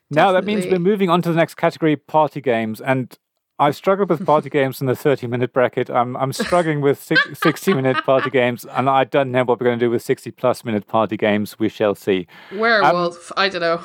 Now 0.09 0.31
that 0.33 0.45
means 0.45 0.65
we're 0.71 0.79
moving 0.79 1.09
on 1.09 1.21
to 1.23 1.29
the 1.29 1.35
next 1.35 1.55
category, 1.55 1.95
party 1.95 2.41
games, 2.41 2.81
and 2.81 3.17
I 3.63 3.71
struggled 3.71 4.09
with 4.09 4.25
party 4.25 4.49
games 4.49 4.81
in 4.81 4.87
the 4.87 4.95
30 4.95 5.27
minute 5.27 5.53
bracket. 5.53 5.89
I'm, 5.89 6.17
I'm 6.17 6.33
struggling 6.33 6.81
with 6.81 7.01
60 7.01 7.73
minute 7.73 8.03
party 8.03 8.29
games, 8.29 8.65
and 8.65 8.89
I 8.89 9.05
don't 9.05 9.31
know 9.31 9.43
what 9.45 9.59
we're 9.59 9.65
going 9.65 9.79
to 9.79 9.85
do 9.85 9.89
with 9.89 10.01
60 10.01 10.31
plus 10.31 10.65
minute 10.65 10.85
party 10.85 11.15
games. 11.15 11.57
We 11.57 11.69
shall 11.69 11.95
see. 11.95 12.27
Werewolf, 12.53 13.31
um, 13.31 13.35
I 13.37 13.49
don't 13.49 13.61
know. 13.61 13.81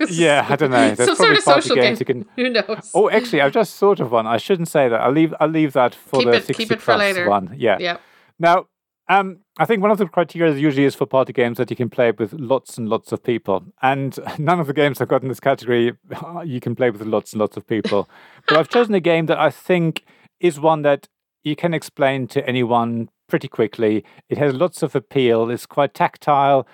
yeah, 0.10 0.44
I 0.48 0.56
don't 0.56 0.70
know. 0.72 0.94
There's 0.94 1.08
Some 1.08 1.16
sort 1.16 1.36
of 1.36 1.42
social 1.44 1.76
game. 1.76 1.96
can. 1.96 2.26
Who 2.36 2.50
knows? 2.50 2.90
Oh, 2.92 3.08
actually, 3.08 3.40
I've 3.40 3.52
just 3.52 3.78
thought 3.78 4.00
of 4.00 4.10
one. 4.10 4.26
I 4.26 4.36
shouldn't 4.38 4.68
say 4.68 4.88
that. 4.88 5.00
I'll 5.00 5.12
leave. 5.12 5.32
I'll 5.38 5.48
leave 5.48 5.74
that 5.74 5.94
for 5.94 6.18
Keep 6.20 6.30
the 6.30 6.36
it- 6.38 6.44
60 6.46 6.54
keep 6.64 6.72
it 6.72 6.80
for 6.80 6.86
plus 6.86 6.98
later. 6.98 7.28
one. 7.28 7.54
Yeah. 7.56 7.76
Yeah. 7.78 7.98
Now, 8.40 8.66
um, 9.08 9.38
I 9.58 9.64
think 9.64 9.80
one 9.80 9.90
of 9.90 9.98
the 9.98 10.06
criteria 10.06 10.54
usually 10.54 10.84
is 10.84 10.94
for 10.94 11.06
party 11.06 11.32
games 11.32 11.56
that 11.56 11.70
you 11.70 11.76
can 11.76 11.88
play 11.88 12.10
with 12.10 12.32
lots 12.34 12.76
and 12.76 12.88
lots 12.88 13.10
of 13.10 13.22
people. 13.22 13.64
And 13.82 14.18
none 14.38 14.60
of 14.60 14.66
the 14.66 14.74
games 14.74 15.00
I've 15.00 15.08
got 15.08 15.22
in 15.22 15.28
this 15.28 15.40
category 15.40 15.92
you 16.44 16.60
can 16.60 16.74
play 16.74 16.90
with 16.90 17.02
lots 17.02 17.32
and 17.32 17.40
lots 17.40 17.56
of 17.56 17.66
people. 17.66 18.08
but 18.46 18.56
I've 18.56 18.68
chosen 18.68 18.94
a 18.94 19.00
game 19.00 19.26
that 19.26 19.38
I 19.38 19.50
think 19.50 20.04
is 20.40 20.60
one 20.60 20.82
that 20.82 21.08
you 21.42 21.56
can 21.56 21.72
explain 21.72 22.26
to 22.28 22.46
anyone 22.46 23.08
pretty 23.28 23.48
quickly. 23.48 24.04
It 24.28 24.38
has 24.38 24.54
lots 24.54 24.82
of 24.82 24.94
appeal. 24.94 25.50
It's 25.50 25.66
quite 25.66 25.94
tactile. 25.94 26.66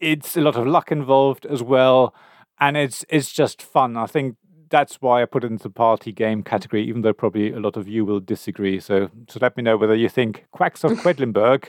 It's 0.00 0.36
a 0.36 0.40
lot 0.40 0.56
of 0.56 0.66
luck 0.66 0.90
involved 0.90 1.46
as 1.46 1.62
well, 1.62 2.14
and 2.58 2.76
it's 2.76 3.04
it's 3.08 3.32
just 3.32 3.62
fun. 3.62 3.96
I 3.96 4.06
think 4.06 4.36
that's 4.72 4.96
why 5.02 5.22
I 5.22 5.26
put 5.26 5.44
it 5.44 5.52
into 5.52 5.64
the 5.64 5.70
party 5.70 6.10
game 6.10 6.42
category, 6.42 6.82
even 6.88 7.02
though 7.02 7.12
probably 7.12 7.52
a 7.52 7.60
lot 7.60 7.76
of 7.76 7.86
you 7.86 8.04
will 8.04 8.20
disagree. 8.20 8.80
So, 8.80 9.10
so 9.28 9.38
let 9.40 9.56
me 9.56 9.62
know 9.62 9.76
whether 9.76 9.94
you 9.94 10.08
think 10.08 10.46
Quacks 10.50 10.82
of 10.82 10.92
Quedlinburg 11.04 11.66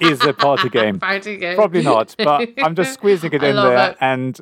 is 0.00 0.24
a 0.24 0.32
party 0.32 0.70
game. 0.70 0.98
Party 1.00 1.36
game. 1.36 1.54
Probably 1.54 1.82
not, 1.82 2.14
but 2.18 2.48
I'm 2.58 2.74
just 2.74 2.94
squeezing 2.98 3.32
it 3.32 3.42
in 3.42 3.54
there 3.54 3.90
it. 3.90 3.96
and. 4.00 4.40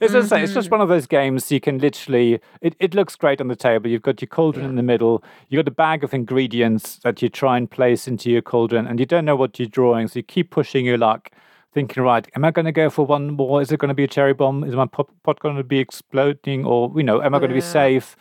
it's, 0.00 0.12
just, 0.12 0.32
it's 0.32 0.52
just 0.52 0.66
mm-hmm. 0.66 0.70
one 0.70 0.80
of 0.80 0.88
those 0.88 1.06
games 1.06 1.52
you 1.52 1.60
can 1.60 1.78
literally 1.78 2.40
it, 2.60 2.74
it 2.80 2.92
looks 2.92 3.14
great 3.14 3.40
on 3.40 3.46
the 3.46 3.54
table 3.54 3.88
you've 3.88 4.02
got 4.02 4.20
your 4.20 4.26
cauldron 4.26 4.66
in 4.66 4.74
the 4.74 4.82
middle 4.82 5.22
you've 5.48 5.64
got 5.64 5.70
a 5.70 5.74
bag 5.74 6.02
of 6.02 6.12
ingredients 6.12 6.98
that 7.04 7.22
you 7.22 7.28
try 7.28 7.56
and 7.56 7.70
place 7.70 8.08
into 8.08 8.28
your 8.28 8.42
cauldron 8.42 8.84
and 8.84 8.98
you 8.98 9.06
don't 9.06 9.24
know 9.24 9.36
what 9.36 9.60
you're 9.60 9.68
drawing 9.68 10.08
so 10.08 10.18
you 10.18 10.24
keep 10.24 10.50
pushing 10.50 10.84
your 10.84 10.98
luck 10.98 11.30
thinking 11.72 12.02
right 12.02 12.26
am 12.36 12.44
i 12.44 12.50
going 12.50 12.64
to 12.64 12.72
go 12.72 12.90
for 12.90 13.06
one 13.06 13.30
more? 13.30 13.60
Is 13.62 13.72
it 13.72 13.78
going 13.78 13.88
to 13.88 13.94
be 13.94 14.04
a 14.04 14.08
cherry 14.08 14.34
bomb? 14.34 14.64
Is 14.64 14.74
my 14.74 14.86
pot, 14.86 15.40
going 15.40 15.56
to 15.56 15.64
be 15.64 15.78
exploding? 15.78 16.64
Or 16.64 16.92
you 16.96 17.02
know 17.02 17.22
am 17.22 17.34
i 17.34 17.38
going 17.38 17.50
to 17.50 17.54
be 17.54 17.60
safe? 17.60 18.16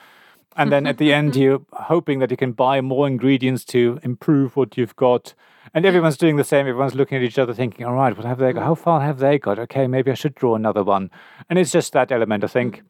And 0.55 0.71
then 0.71 0.85
at 0.85 0.97
the 0.97 1.13
end 1.13 1.35
you're 1.41 1.61
hoping 1.73 2.19
that 2.19 2.31
you 2.31 2.37
can 2.37 2.51
buy 2.53 2.81
more 2.81 3.07
ingredients 3.07 3.65
to 3.65 3.99
improve 4.03 4.55
what 4.55 4.77
you've 4.77 4.95
got. 4.95 5.33
And 5.73 5.85
everyone's 5.85 6.17
doing 6.17 6.35
the 6.35 6.43
same. 6.43 6.67
Everyone's 6.67 6.95
looking 6.95 7.17
at 7.17 7.23
each 7.23 7.39
other 7.39 7.53
thinking 7.53 7.85
all 7.85 7.93
right 7.93 8.15
what 8.15 8.25
have 8.25 8.39
they 8.39 8.53
got? 8.53 8.63
How 8.63 8.75
far 8.75 9.01
have 9.01 9.19
they 9.19 9.37
got? 9.37 9.59
Okay 9.59 9.87
maybe 9.87 10.11
i 10.11 10.15
should 10.15 10.35
draw 10.35 10.55
another 10.55 10.83
one. 10.83 11.11
And 11.49 11.59
it's 11.59 11.71
just 11.71 11.93
that 11.93 12.11
element 12.11 12.43
i 12.43 12.47
think 12.47 12.77
mm. 12.77 12.83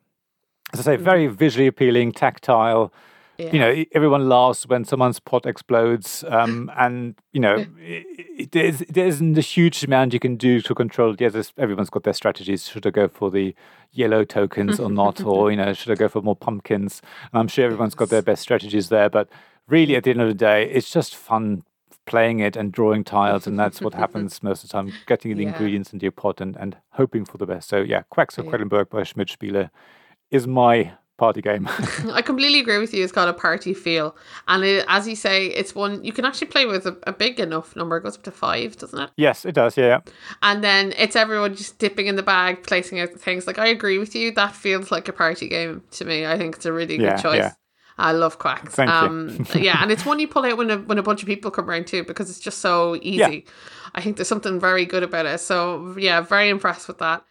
as 0.74 0.80
i 0.80 0.84
say 0.84 0.96
very 0.96 1.28
visually 1.28 1.68
appealing 1.68 2.12
tactile 2.12 2.94
you 3.53 3.59
know 3.59 3.84
everyone 3.93 4.27
laughs 4.30 4.65
when 4.68 4.84
someone's 4.85 5.19
pot 5.19 5.45
explodes 5.45 6.23
um, 6.30 6.72
and 6.77 7.15
you 7.34 7.39
know 7.39 7.55
i- 7.81 8.05
i- 8.39 8.47
there's, 8.51 8.80
there 8.89 9.07
isn't 9.07 9.38
a 9.38 9.41
huge 9.41 9.84
amount 9.84 10.13
you 10.13 10.19
can 10.19 10.35
do 10.35 10.61
to 10.61 10.73
control 10.76 11.13
it. 11.13 11.22
yes 11.22 11.34
there's- 11.34 11.53
everyone's 11.57 11.89
got 11.89 12.03
their 12.03 12.13
strategies 12.13 12.68
should 12.68 12.85
i 12.85 12.89
go 12.89 13.07
for 13.07 13.30
the 13.31 13.55
yellow 13.91 14.23
tokens 14.23 14.80
or 14.80 14.89
not 14.89 15.22
or 15.26 15.49
you 15.51 15.57
know 15.57 15.73
should 15.73 15.91
i 15.91 15.95
go 15.95 16.07
for 16.07 16.22
more 16.22 16.35
pumpkins 16.35 17.01
and 17.31 17.39
i'm 17.39 17.47
sure 17.47 17.65
everyone's 17.65 17.95
got 17.95 18.09
their 18.09 18.22
best 18.22 18.41
strategies 18.41 18.89
there 18.89 19.09
but 19.09 19.27
really 19.68 19.95
at 19.95 20.03
the 20.03 20.11
end 20.11 20.22
of 20.22 20.27
the 20.27 20.34
day 20.34 20.69
it's 20.69 20.89
just 20.91 21.15
fun 21.15 21.63
playing 22.07 22.39
it 22.39 22.55
and 22.55 22.72
drawing 22.72 23.03
tiles 23.03 23.45
and 23.47 23.59
that's 23.59 23.80
what 23.80 23.93
happens 23.93 24.41
most 24.41 24.63
of 24.63 24.69
the 24.69 24.73
time 24.73 24.91
getting 25.05 25.35
the 25.38 25.43
Yeah. 25.43 25.49
ingredients 25.49 25.93
into 25.93 26.03
your 26.03 26.11
pot 26.11 26.41
and, 26.41 26.57
and 26.57 26.76
hoping 26.91 27.26
for 27.26 27.38
the 27.38 27.45
best 27.45 27.69
so 27.69 27.81
yeah 27.81 28.01
quacks 28.09 28.38
of 28.38 28.45
Yeah. 28.45 28.51
Quedlinburg 28.51 28.89
by 28.89 29.03
Schmidt 29.03 29.27
Spiele 29.27 29.69
is 30.31 30.47
my 30.47 30.93
party 31.22 31.41
game 31.41 31.68
I 32.19 32.22
completely 32.22 32.60
agree 32.60 32.80
with 32.80 32.93
you. 32.93 33.03
It's 33.03 33.11
got 33.14 33.27
a 33.30 33.34
party 33.34 33.73
feel, 33.73 34.15
and 34.48 34.64
it, 34.64 34.85
as 34.88 35.07
you 35.07 35.15
say, 35.15 35.38
it's 35.60 35.73
one 35.76 36.03
you 36.03 36.11
can 36.11 36.26
actually 36.26 36.48
play 36.48 36.65
with 36.65 36.85
a, 36.85 36.98
a 37.06 37.14
big 37.14 37.39
enough 37.39 37.76
number. 37.76 37.98
It 37.98 38.03
goes 38.03 38.18
up 38.18 38.23
to 38.23 38.31
five, 38.31 38.76
doesn't 38.77 38.99
it? 38.99 39.10
yes 39.18 39.45
it 39.45 39.53
does 39.53 39.77
yeah, 39.77 39.85
yeah. 39.93 39.99
And 40.41 40.64
then 40.64 40.93
it's 40.98 41.15
everyone 41.15 41.56
just 41.56 41.77
dipping 41.80 42.07
in 42.07 42.15
the 42.15 42.23
bag, 42.23 42.64
placing 42.64 42.99
out 42.99 43.11
the 43.14 43.19
things. 43.19 43.45
Like 43.48 43.60
I 43.60 43.68
agree 43.68 43.98
with 43.99 44.15
you. 44.15 44.31
That 44.31 44.56
feels 44.56 44.91
like 44.91 45.07
a 45.07 45.14
party 45.14 45.48
game 45.48 45.84
to 45.91 46.06
me. 46.06 46.26
I 46.26 46.38
think 46.38 46.56
it's 46.56 46.65
a 46.65 46.73
really 46.73 46.98
Yeah, 46.99 47.15
good 47.15 47.22
choice. 47.22 47.38
yeah. 47.38 47.53
I 47.98 48.14
love 48.14 48.39
quacks. 48.39 48.73
Thank 48.76 48.89
you. 48.89 48.95
um, 48.95 49.45
yeah, 49.53 49.77
and 49.84 49.91
it's 49.91 50.06
one 50.06 50.19
you 50.19 50.27
pull 50.27 50.43
out 50.45 50.57
when 50.57 50.72
a 50.72 50.77
when 50.89 50.98
a 50.98 51.03
bunch 51.03 51.22
of 51.22 51.27
people 51.27 51.52
come 51.52 51.69
around 51.69 51.85
too, 51.85 52.03
because 52.03 52.30
it's 52.31 52.39
just 52.39 52.57
so 52.60 52.95
easy. 53.02 53.45
I 53.93 54.02
think 54.02 54.15
there's 54.15 54.27
something 54.30 54.60
very 54.60 54.85
good 54.85 55.03
about 55.03 55.26
it. 55.27 55.39
So 55.39 55.95
yeah, 55.99 56.22
very 56.22 56.49
impressed 56.49 56.88
with 56.88 56.98
that. 56.98 57.23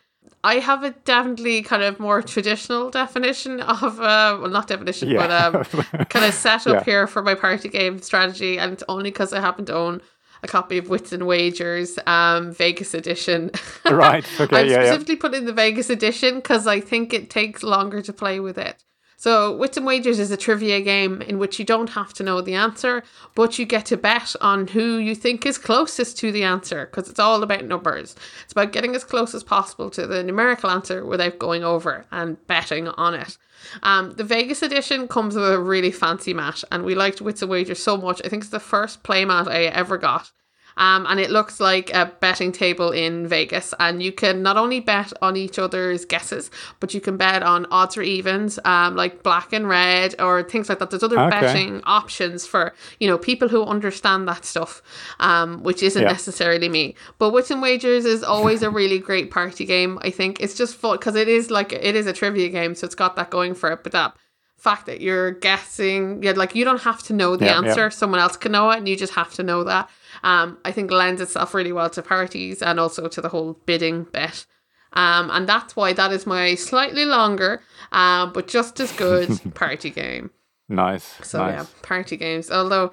I 0.42 0.54
have 0.54 0.84
a 0.84 0.90
definitely 0.90 1.62
kind 1.62 1.82
of 1.82 2.00
more 2.00 2.22
traditional 2.22 2.90
definition 2.90 3.60
of 3.60 4.00
uh 4.00 4.38
well 4.40 4.50
not 4.50 4.68
definition 4.68 5.14
but 5.16 5.30
um 5.30 5.64
kind 6.06 6.24
of 6.24 6.32
set 6.34 6.66
up 6.66 6.74
Yeah. 6.78 6.84
here 6.84 7.06
for 7.06 7.22
my 7.22 7.34
party 7.34 7.68
game 7.68 8.00
strategy 8.00 8.58
and 8.58 8.72
it's 8.72 8.82
only 8.88 9.04
because 9.10 9.32
I 9.32 9.40
happen 9.40 9.64
to 9.66 9.74
own 9.74 10.00
a 10.42 10.46
copy 10.48 10.78
of 10.78 10.88
Wits 10.88 11.12
and 11.12 11.26
Wagers 11.26 11.98
um 12.06 12.52
Vegas 12.52 12.94
edition. 12.94 13.50
right 13.84 14.24
okay 14.40 14.60
I'm 14.60 14.66
yeah, 14.66 14.72
yeah 14.76 14.84
specifically 14.86 15.16
putting 15.16 15.44
the 15.44 15.52
Vegas 15.52 15.90
edition 15.90 16.36
because 16.36 16.66
I 16.66 16.80
think 16.80 17.12
it 17.12 17.28
takes 17.28 17.62
longer 17.62 18.00
to 18.02 18.12
play 18.12 18.40
with 18.40 18.56
it. 18.56 18.82
So, 19.20 19.54
Wits 19.54 19.76
and 19.76 19.84
Wagers 19.84 20.18
is 20.18 20.30
a 20.30 20.36
trivia 20.38 20.80
game 20.80 21.20
in 21.20 21.38
which 21.38 21.58
you 21.58 21.64
don't 21.66 21.90
have 21.90 22.14
to 22.14 22.22
know 22.22 22.40
the 22.40 22.54
answer, 22.54 23.02
but 23.34 23.58
you 23.58 23.66
get 23.66 23.84
to 23.86 23.98
bet 23.98 24.34
on 24.40 24.68
who 24.68 24.96
you 24.96 25.14
think 25.14 25.44
is 25.44 25.58
closest 25.58 26.16
to 26.20 26.32
the 26.32 26.42
answer 26.42 26.86
because 26.86 27.10
it's 27.10 27.20
all 27.20 27.42
about 27.42 27.66
numbers. 27.66 28.16
It's 28.44 28.52
about 28.52 28.72
getting 28.72 28.94
as 28.94 29.04
close 29.04 29.34
as 29.34 29.44
possible 29.44 29.90
to 29.90 30.06
the 30.06 30.22
numerical 30.22 30.70
answer 30.70 31.04
without 31.04 31.38
going 31.38 31.62
over 31.62 32.06
and 32.10 32.44
betting 32.46 32.88
on 32.88 33.12
it. 33.12 33.36
Um, 33.82 34.12
the 34.12 34.24
Vegas 34.24 34.62
edition 34.62 35.06
comes 35.06 35.34
with 35.34 35.52
a 35.52 35.60
really 35.60 35.90
fancy 35.90 36.32
mat, 36.32 36.64
and 36.72 36.82
we 36.82 36.94
liked 36.94 37.20
Wits 37.20 37.42
and 37.42 37.50
Wagers 37.50 37.82
so 37.82 37.98
much. 37.98 38.22
I 38.24 38.30
think 38.30 38.44
it's 38.44 38.50
the 38.50 38.58
first 38.58 39.02
play 39.02 39.26
mat 39.26 39.48
I 39.48 39.64
ever 39.64 39.98
got. 39.98 40.30
Um, 40.76 41.06
and 41.08 41.20
it 41.20 41.30
looks 41.30 41.60
like 41.60 41.92
a 41.94 42.12
betting 42.20 42.52
table 42.52 42.90
in 42.90 43.26
Vegas, 43.26 43.74
and 43.78 44.02
you 44.02 44.12
can 44.12 44.42
not 44.42 44.56
only 44.56 44.80
bet 44.80 45.12
on 45.20 45.36
each 45.36 45.58
other's 45.58 46.04
guesses, 46.04 46.50
but 46.80 46.94
you 46.94 47.00
can 47.00 47.16
bet 47.16 47.42
on 47.42 47.66
odds 47.70 47.96
or 47.96 48.02
evens, 48.02 48.58
um, 48.64 48.96
like 48.96 49.22
black 49.22 49.52
and 49.52 49.68
red 49.68 50.14
or 50.18 50.42
things 50.42 50.68
like 50.68 50.78
that. 50.78 50.90
There's 50.90 51.02
other 51.02 51.18
Okay. 51.20 51.30
betting 51.40 51.82
options 51.84 52.46
for 52.46 52.72
you 52.98 53.08
know 53.08 53.18
people 53.18 53.48
who 53.48 53.64
understand 53.64 54.26
that 54.28 54.44
stuff, 54.44 54.82
um, 55.18 55.62
which 55.62 55.82
isn't 55.82 56.02
Yeah. 56.02 56.08
necessarily 56.12 56.68
me. 56.68 56.94
But 57.18 57.30
Wits 57.30 57.50
and 57.50 57.60
Wagers 57.62 58.04
is 58.04 58.22
always 58.22 58.62
a 58.62 58.70
really 58.80 58.98
great 58.98 59.30
party 59.30 59.64
game. 59.64 59.98
I 60.02 60.10
think 60.10 60.40
it's 60.40 60.54
just 60.54 60.76
fun 60.76 60.96
because 60.96 61.16
it 61.16 61.28
is 61.28 61.50
like 61.50 61.72
it 61.72 61.94
is 61.96 62.06
a 62.06 62.12
trivia 62.12 62.48
game, 62.48 62.74
so 62.74 62.84
it's 62.86 62.94
got 62.94 63.16
that 63.16 63.30
going 63.30 63.54
for 63.54 63.70
it. 63.72 63.82
But 63.82 63.92
that 63.92 64.16
fact 64.56 64.86
that 64.86 65.00
you're 65.00 65.30
guessing, 65.32 66.22
yeah, 66.22 66.32
like 66.32 66.54
you 66.54 66.64
don't 66.64 66.82
have 66.82 67.02
to 67.04 67.12
know 67.14 67.34
the 67.36 67.46
Yeah, 67.46 67.60
yeah. 67.62 67.68
answer. 67.68 67.90
Someone 67.90 68.20
else 68.20 68.36
can 68.36 68.52
know 68.52 68.70
it, 68.70 68.76
and 68.78 68.88
you 68.88 68.96
just 68.96 69.14
have 69.14 69.32
to 69.34 69.42
know 69.42 69.64
that. 69.64 69.88
Um, 70.22 70.58
I 70.64 70.72
think 70.72 70.90
lends 70.90 71.20
itself 71.20 71.54
really 71.54 71.72
well 71.72 71.90
to 71.90 72.02
parties 72.02 72.62
and 72.62 72.78
also 72.80 73.08
to 73.08 73.20
the 73.20 73.28
whole 73.30 73.54
bidding 73.66 74.04
bet. 74.04 74.46
Um, 74.92 75.30
and 75.30 75.48
that's 75.48 75.76
why 75.76 75.92
that 75.92 76.12
is 76.12 76.26
my 76.26 76.54
slightly 76.56 77.04
longer, 77.04 77.62
um, 77.92 78.32
but 78.32 78.48
just 78.48 78.80
as 78.80 78.90
good 78.92 79.30
party 79.54 79.90
game. 79.90 80.30
nice 80.68 81.14
So 81.22 81.38
nice 81.38 81.52
yeah, 81.52 81.66
party 81.82 82.16
games. 82.16 82.50
Although 82.50 82.92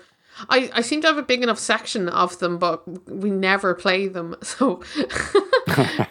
I, 0.50 0.70
I 0.74 0.82
seem 0.82 1.02
to 1.02 1.08
have 1.08 1.18
a 1.18 1.24
big 1.24 1.42
enough 1.42 1.58
section 1.58 2.08
of 2.10 2.38
them, 2.38 2.60
but 2.60 2.84
we 3.10 3.32
never 3.32 3.74
play 3.74 4.08
them. 4.08 4.36
So 4.44 4.84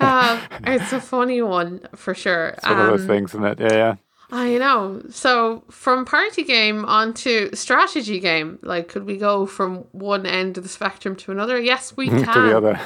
um, 0.00 0.40
it's 0.66 0.92
a 0.92 1.00
funny 1.00 1.40
one 1.42 1.80
for 1.94 2.14
sure. 2.14 2.48
it's 2.48 2.64
one 2.64 2.78
of 2.80 2.86
those 2.88 3.02
Um, 3.02 3.06
things 3.06 3.30
isn't 3.30 3.44
it 3.44 3.60
yeah 3.60 3.72
yeah 3.72 3.94
I 4.30 4.58
know. 4.58 5.02
So 5.10 5.62
from 5.70 6.04
party 6.04 6.42
game 6.42 6.84
onto 6.84 7.54
strategy 7.54 8.18
game, 8.18 8.58
like 8.62 8.88
could 8.88 9.04
we 9.04 9.16
go 9.16 9.46
from 9.46 9.86
one 9.92 10.26
end 10.26 10.58
of 10.58 10.64
the 10.64 10.68
spectrum 10.68 11.14
to 11.16 11.32
another? 11.32 11.60
Yes, 11.60 11.96
we 11.96 12.08
can. 12.08 12.24
to 12.32 12.40
the 12.40 12.56
other 12.56 12.80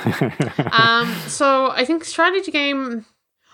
um, 0.72 1.12
so 1.26 1.70
I 1.70 1.84
think 1.84 2.04
strategy 2.04 2.52
game. 2.52 3.06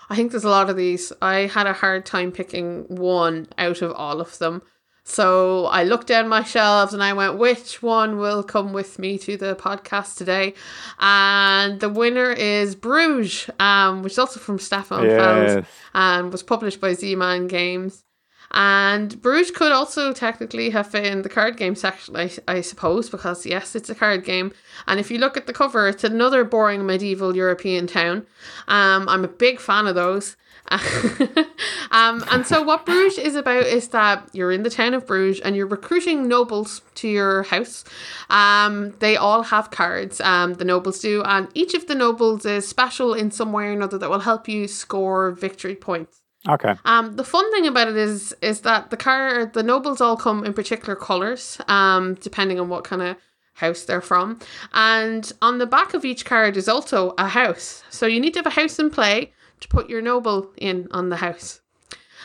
I 0.09 0.15
think 0.15 0.31
there's 0.31 0.45
a 0.45 0.49
lot 0.49 0.69
of 0.69 0.77
these. 0.77 1.11
I 1.21 1.47
had 1.47 1.67
a 1.67 1.73
hard 1.73 2.05
time 2.05 2.31
picking 2.31 2.85
one 2.87 3.47
out 3.57 3.81
of 3.81 3.91
all 3.93 4.21
of 4.21 4.37
them. 4.37 4.61
So 5.09 5.67
I 5.67 5.85
looked 5.85 6.07
down 6.07 6.27
my 6.27 6.43
shelves 6.43 6.93
and 6.93 7.01
I 7.01 7.13
went, 7.13 7.37
which 7.37 7.81
one 7.81 8.17
will 8.17 8.43
come 8.43 8.73
with 8.73 8.99
me 8.99 9.17
to 9.19 9.37
the 9.37 9.55
podcast 9.55 10.17
today? 10.17 10.53
And 10.99 11.79
the 11.79 11.87
winner 11.87 12.31
is 12.31 12.75
Bruges, 12.75 13.49
um, 13.57 14.03
which 14.03 14.13
is 14.13 14.19
also 14.19 14.41
from 14.41 14.59
Stefan 14.59 15.07
Feld 15.07 15.47
yes 15.47 15.65
and 15.93 16.29
was 16.29 16.43
published 16.43 16.81
by 16.81 16.91
Z 16.93 17.15
Man 17.15 17.47
Games. 17.47 18.03
And 18.51 19.21
Bruges 19.21 19.51
could 19.51 19.71
also 19.71 20.11
technically 20.11 20.71
have 20.71 20.87
fit 20.87 21.05
in 21.05 21.21
the 21.21 21.29
card 21.29 21.55
game 21.55 21.75
section, 21.75 22.17
I, 22.17 22.29
I 22.45 22.59
suppose, 22.59 23.09
because 23.09 23.45
yes, 23.45 23.75
it's 23.75 23.89
a 23.89 23.95
card 23.95 24.25
game. 24.25 24.51
And 24.87 24.99
if 24.99 25.09
you 25.09 25.19
look 25.19 25.37
at 25.37 25.47
the 25.47 25.53
cover, 25.53 25.87
it's 25.87 26.03
another 26.03 26.43
boring 26.43 26.85
medieval 26.85 27.33
European 27.33 27.87
town. 27.87 28.27
Um, 28.67 29.07
I'm 29.07 29.23
a 29.23 29.29
big 29.29 29.61
fan 29.61 29.87
of 29.87 29.95
those. 29.95 30.35
um, 31.91 32.23
and 32.31 32.45
so 32.45 32.61
what 32.61 32.85
Bruges 32.85 33.17
is 33.17 33.35
about 33.35 33.65
is 33.65 33.87
that 33.89 34.29
you're 34.33 34.51
in 34.51 34.63
the 34.63 34.69
town 34.69 34.93
of 34.93 35.07
Bruges 35.07 35.39
and 35.39 35.55
you're 35.55 35.67
recruiting 35.67 36.27
nobles 36.27 36.81
to 36.95 37.07
your 37.07 37.43
house. 37.43 37.85
Um, 38.29 38.91
they 38.99 39.15
all 39.15 39.43
have 39.43 39.71
cards, 39.71 40.19
um, 40.21 40.55
the 40.55 40.65
nobles 40.65 40.99
do, 40.99 41.23
and 41.23 41.47
each 41.53 41.73
of 41.73 41.87
the 41.87 41.95
nobles 41.95 42.45
is 42.45 42.67
special 42.67 43.13
in 43.13 43.31
some 43.31 43.53
way 43.53 43.65
or 43.65 43.71
another 43.71 43.97
that 43.97 44.09
will 44.09 44.19
help 44.19 44.47
you 44.47 44.67
score 44.67 45.31
victory 45.31 45.75
points. 45.75 46.21
Okay. 46.47 46.75
Um, 46.85 47.15
the 47.15 47.23
fun 47.23 47.49
thing 47.51 47.67
about 47.67 47.87
it 47.87 47.97
is 47.97 48.33
is 48.41 48.61
that 48.61 48.89
the 48.89 48.97
car 48.97 49.45
the 49.45 49.63
nobles 49.63 49.99
all 49.99 50.15
come 50.15 50.45
in 50.45 50.53
particular 50.53 50.95
colors, 50.95 51.59
um, 51.67 52.15
depending 52.15 52.59
on 52.59 52.69
what 52.69 52.83
kind 52.83 53.01
of 53.01 53.17
house 53.53 53.83
they're 53.83 54.01
from. 54.01 54.39
And 54.73 55.31
on 55.41 55.57
the 55.57 55.65
back 55.65 55.93
of 55.93 56.05
each 56.05 56.25
card 56.25 56.57
is 56.57 56.69
also 56.69 57.13
a 57.17 57.27
house. 57.27 57.83
So 57.89 58.05
you 58.05 58.19
need 58.19 58.33
to 58.33 58.39
have 58.39 58.45
a 58.45 58.51
house 58.51 58.79
in 58.79 58.89
play 58.89 59.33
to 59.59 59.67
put 59.67 59.89
your 59.89 60.01
noble 60.01 60.51
in 60.57 60.87
on 60.91 61.09
the 61.09 61.17
house. 61.17 61.61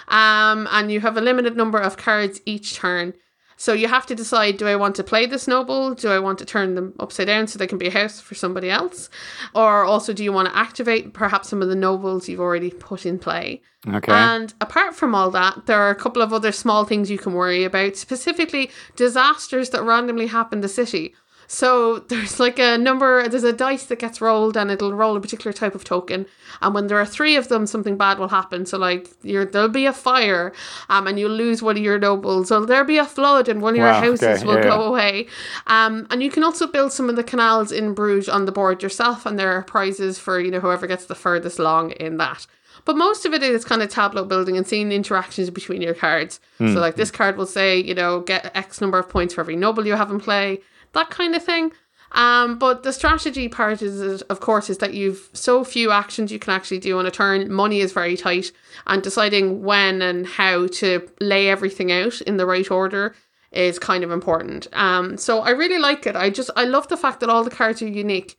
Um, 0.09 0.69
and 0.71 0.91
you 0.91 1.01
have 1.01 1.17
a 1.17 1.21
limited 1.21 1.57
number 1.57 1.79
of 1.79 1.97
cards 1.97 2.41
each 2.45 2.75
turn. 2.75 3.15
So 3.57 3.73
you 3.73 3.87
have 3.87 4.07
to 4.07 4.17
decide 4.17 4.57
do 4.57 4.67
I 4.67 4.75
want 4.75 4.97
to 4.97 5.05
play 5.05 5.25
this 5.25 5.47
noble? 5.47 5.95
Do 5.95 6.09
I 6.09 6.19
want 6.19 6.41
to 6.41 6.45
turn 6.45 6.75
them 6.75 6.95
upside 6.99 7.29
down 7.29 7.47
so 7.47 7.59
they 7.59 7.69
can 7.69 7.79
be 7.79 7.87
a 7.87 7.93
house 7.93 8.21
for 8.21 8.35
somebody 8.35 8.69
else? 8.69 9.09
Or 9.55 9.85
also, 9.85 10.13
do 10.13 10.25
you 10.25 10.33
want 10.33 10.49
to 10.49 10.57
activate 10.57 11.15
perhaps 11.15 11.49
some 11.49 11.63
of 11.63 11.69
the 11.69 11.77
nobles 11.77 12.29
you've 12.29 12.41
already 12.41 12.71
put 12.71 13.07
in 13.07 13.21
play? 13.21 13.63
Okay. 13.87 14.11
And 14.13 14.53
apart 14.61 14.97
from 14.97 15.15
all 15.15 15.31
that, 15.31 15.67
there 15.67 15.81
are 15.81 15.91
a 15.91 15.95
couple 15.95 16.23
of 16.23 16.33
other 16.33 16.51
small 16.51 16.85
things 16.85 17.09
you 17.09 17.19
can 17.19 17.35
worry 17.35 17.63
about, 17.63 17.95
specifically 17.95 18.69
disasters 18.97 19.71
that 19.71 19.85
randomly 19.85 20.27
happen 20.27 20.59
in 20.59 20.63
the 20.63 20.69
city. 20.69 21.15
So 21.53 21.99
there's 22.09 22.41
like 22.41 22.59
a 22.59 22.79
number, 22.79 23.29
there's 23.29 23.45
a 23.45 23.53
dice 23.53 23.85
that 23.87 23.99
gets 23.99 24.21
rolled 24.23 24.57
and 24.57 24.71
it'll 24.71 24.95
roll 24.95 25.17
a 25.17 25.21
particular 25.21 25.53
type 25.53 25.75
of 25.75 25.85
token. 25.85 26.25
And 26.63 26.75
when 26.75 26.87
there 26.87 26.99
are 26.99 27.05
three 27.05 27.37
of 27.37 27.49
them, 27.49 27.67
something 27.67 27.99
bad 27.99 28.19
will 28.19 28.29
happen. 28.29 28.65
So 28.65 28.79
like 28.79 29.09
you're, 29.23 29.45
there'll 29.45 29.69
be 29.69 29.85
a 29.85 29.93
fire 29.93 30.53
um, 30.89 31.07
and 31.07 31.19
you'll 31.19 31.31
lose 31.31 31.63
one 31.63 31.77
of 31.77 31.83
your 31.83 31.99
nobles. 31.99 32.51
Or 32.51 32.65
there'll 32.65 32.87
be 32.87 32.97
a 32.97 33.05
flood 33.05 33.49
and 33.49 33.61
one 33.61 33.75
of 33.75 33.79
your 33.79 33.87
Wow, 33.87 34.01
houses 34.01 34.23
okay, 34.23 34.47
will 34.47 34.57
yeah, 34.57 34.63
go 34.63 34.81
yeah. 34.81 34.89
away. 34.89 35.27
Um, 35.67 36.07
and 36.11 36.23
you 36.23 36.31
can 36.31 36.43
also 36.43 36.67
build 36.67 36.91
some 36.91 37.11
of 37.11 37.17
the 37.17 37.25
canals 37.25 37.71
in 37.71 37.93
Bruges 37.93 38.31
on 38.31 38.47
the 38.47 38.53
board 38.53 38.83
yourself. 38.83 39.27
And 39.27 39.39
there 39.39 39.53
are 39.53 39.63
prizes 39.63 40.19
for, 40.19 40.41
you 40.41 40.51
know, 40.51 40.61
whoever 40.61 40.87
gets 40.87 41.05
the 41.05 41.15
furthest 41.15 41.59
long 41.59 41.91
in 41.93 42.17
that. 42.17 42.47
But 42.87 42.97
most 42.97 43.27
of 43.27 43.35
it 43.35 43.43
is 43.43 43.65
kind 43.65 43.83
of 43.83 43.91
tableau 43.91 44.25
building 44.25 44.57
and 44.57 44.67
seeing 44.67 44.89
the 44.89 44.97
interactions 44.97 45.51
between 45.51 45.83
your 45.83 45.95
cards. 45.95 46.41
So, 46.59 46.81
like 46.81 46.97
this 46.97 47.11
card 47.11 47.37
will 47.37 47.47
say, 47.47 47.79
you 47.79 47.95
know, 47.95 48.21
get 48.21 48.51
X 48.57 48.81
number 48.81 48.99
of 48.99 49.09
points 49.09 49.35
for 49.35 49.41
every 49.43 49.55
noble 49.55 49.87
you 49.87 49.95
have 49.95 50.11
in 50.11 50.19
play, 50.19 50.61
that 50.93 51.11
kind 51.11 51.35
of 51.35 51.45
thing. 51.45 51.73
Um, 52.15 52.59
but 52.59 52.83
the 52.83 52.93
strategy 52.93 53.49
part 53.49 53.81
is, 53.81 54.21
of 54.23 54.41
course, 54.41 54.69
is 54.69 54.79
that 54.79 54.93
you've 54.93 55.31
so 55.33 55.65
few 55.65 55.91
actions 55.91 56.31
you 56.31 56.39
can 56.39 56.53
actually 56.53 56.79
do 56.79 56.99
on 56.99 57.07
a 57.07 57.11
turn. 57.11 57.51
Money 57.51 57.81
is 57.81 57.93
very 57.93 58.17
tight, 58.19 58.53
and 58.87 59.03
deciding 59.03 59.63
when 59.63 60.03
and 60.03 60.27
how 60.27 60.67
to 60.67 61.09
lay 61.21 61.49
everything 61.49 61.91
out 61.91 62.21
in 62.21 62.37
the 62.37 62.45
right 62.45 62.71
order 62.71 63.15
is 63.51 63.79
kind 63.79 64.05
of 64.05 64.11
important. 64.11 64.67
Um, 64.75 65.17
so 65.17 65.41
I 65.41 65.51
really 65.51 65.79
like 65.79 66.07
it. 66.07 66.15
I 66.15 66.29
just 66.29 66.51
I 66.55 66.65
love 66.65 66.89
the 66.89 66.97
fact 66.99 67.21
that 67.21 67.31
all 67.31 67.45
the 67.45 67.51
cards 67.51 67.81
are 67.83 67.89
unique 67.89 68.37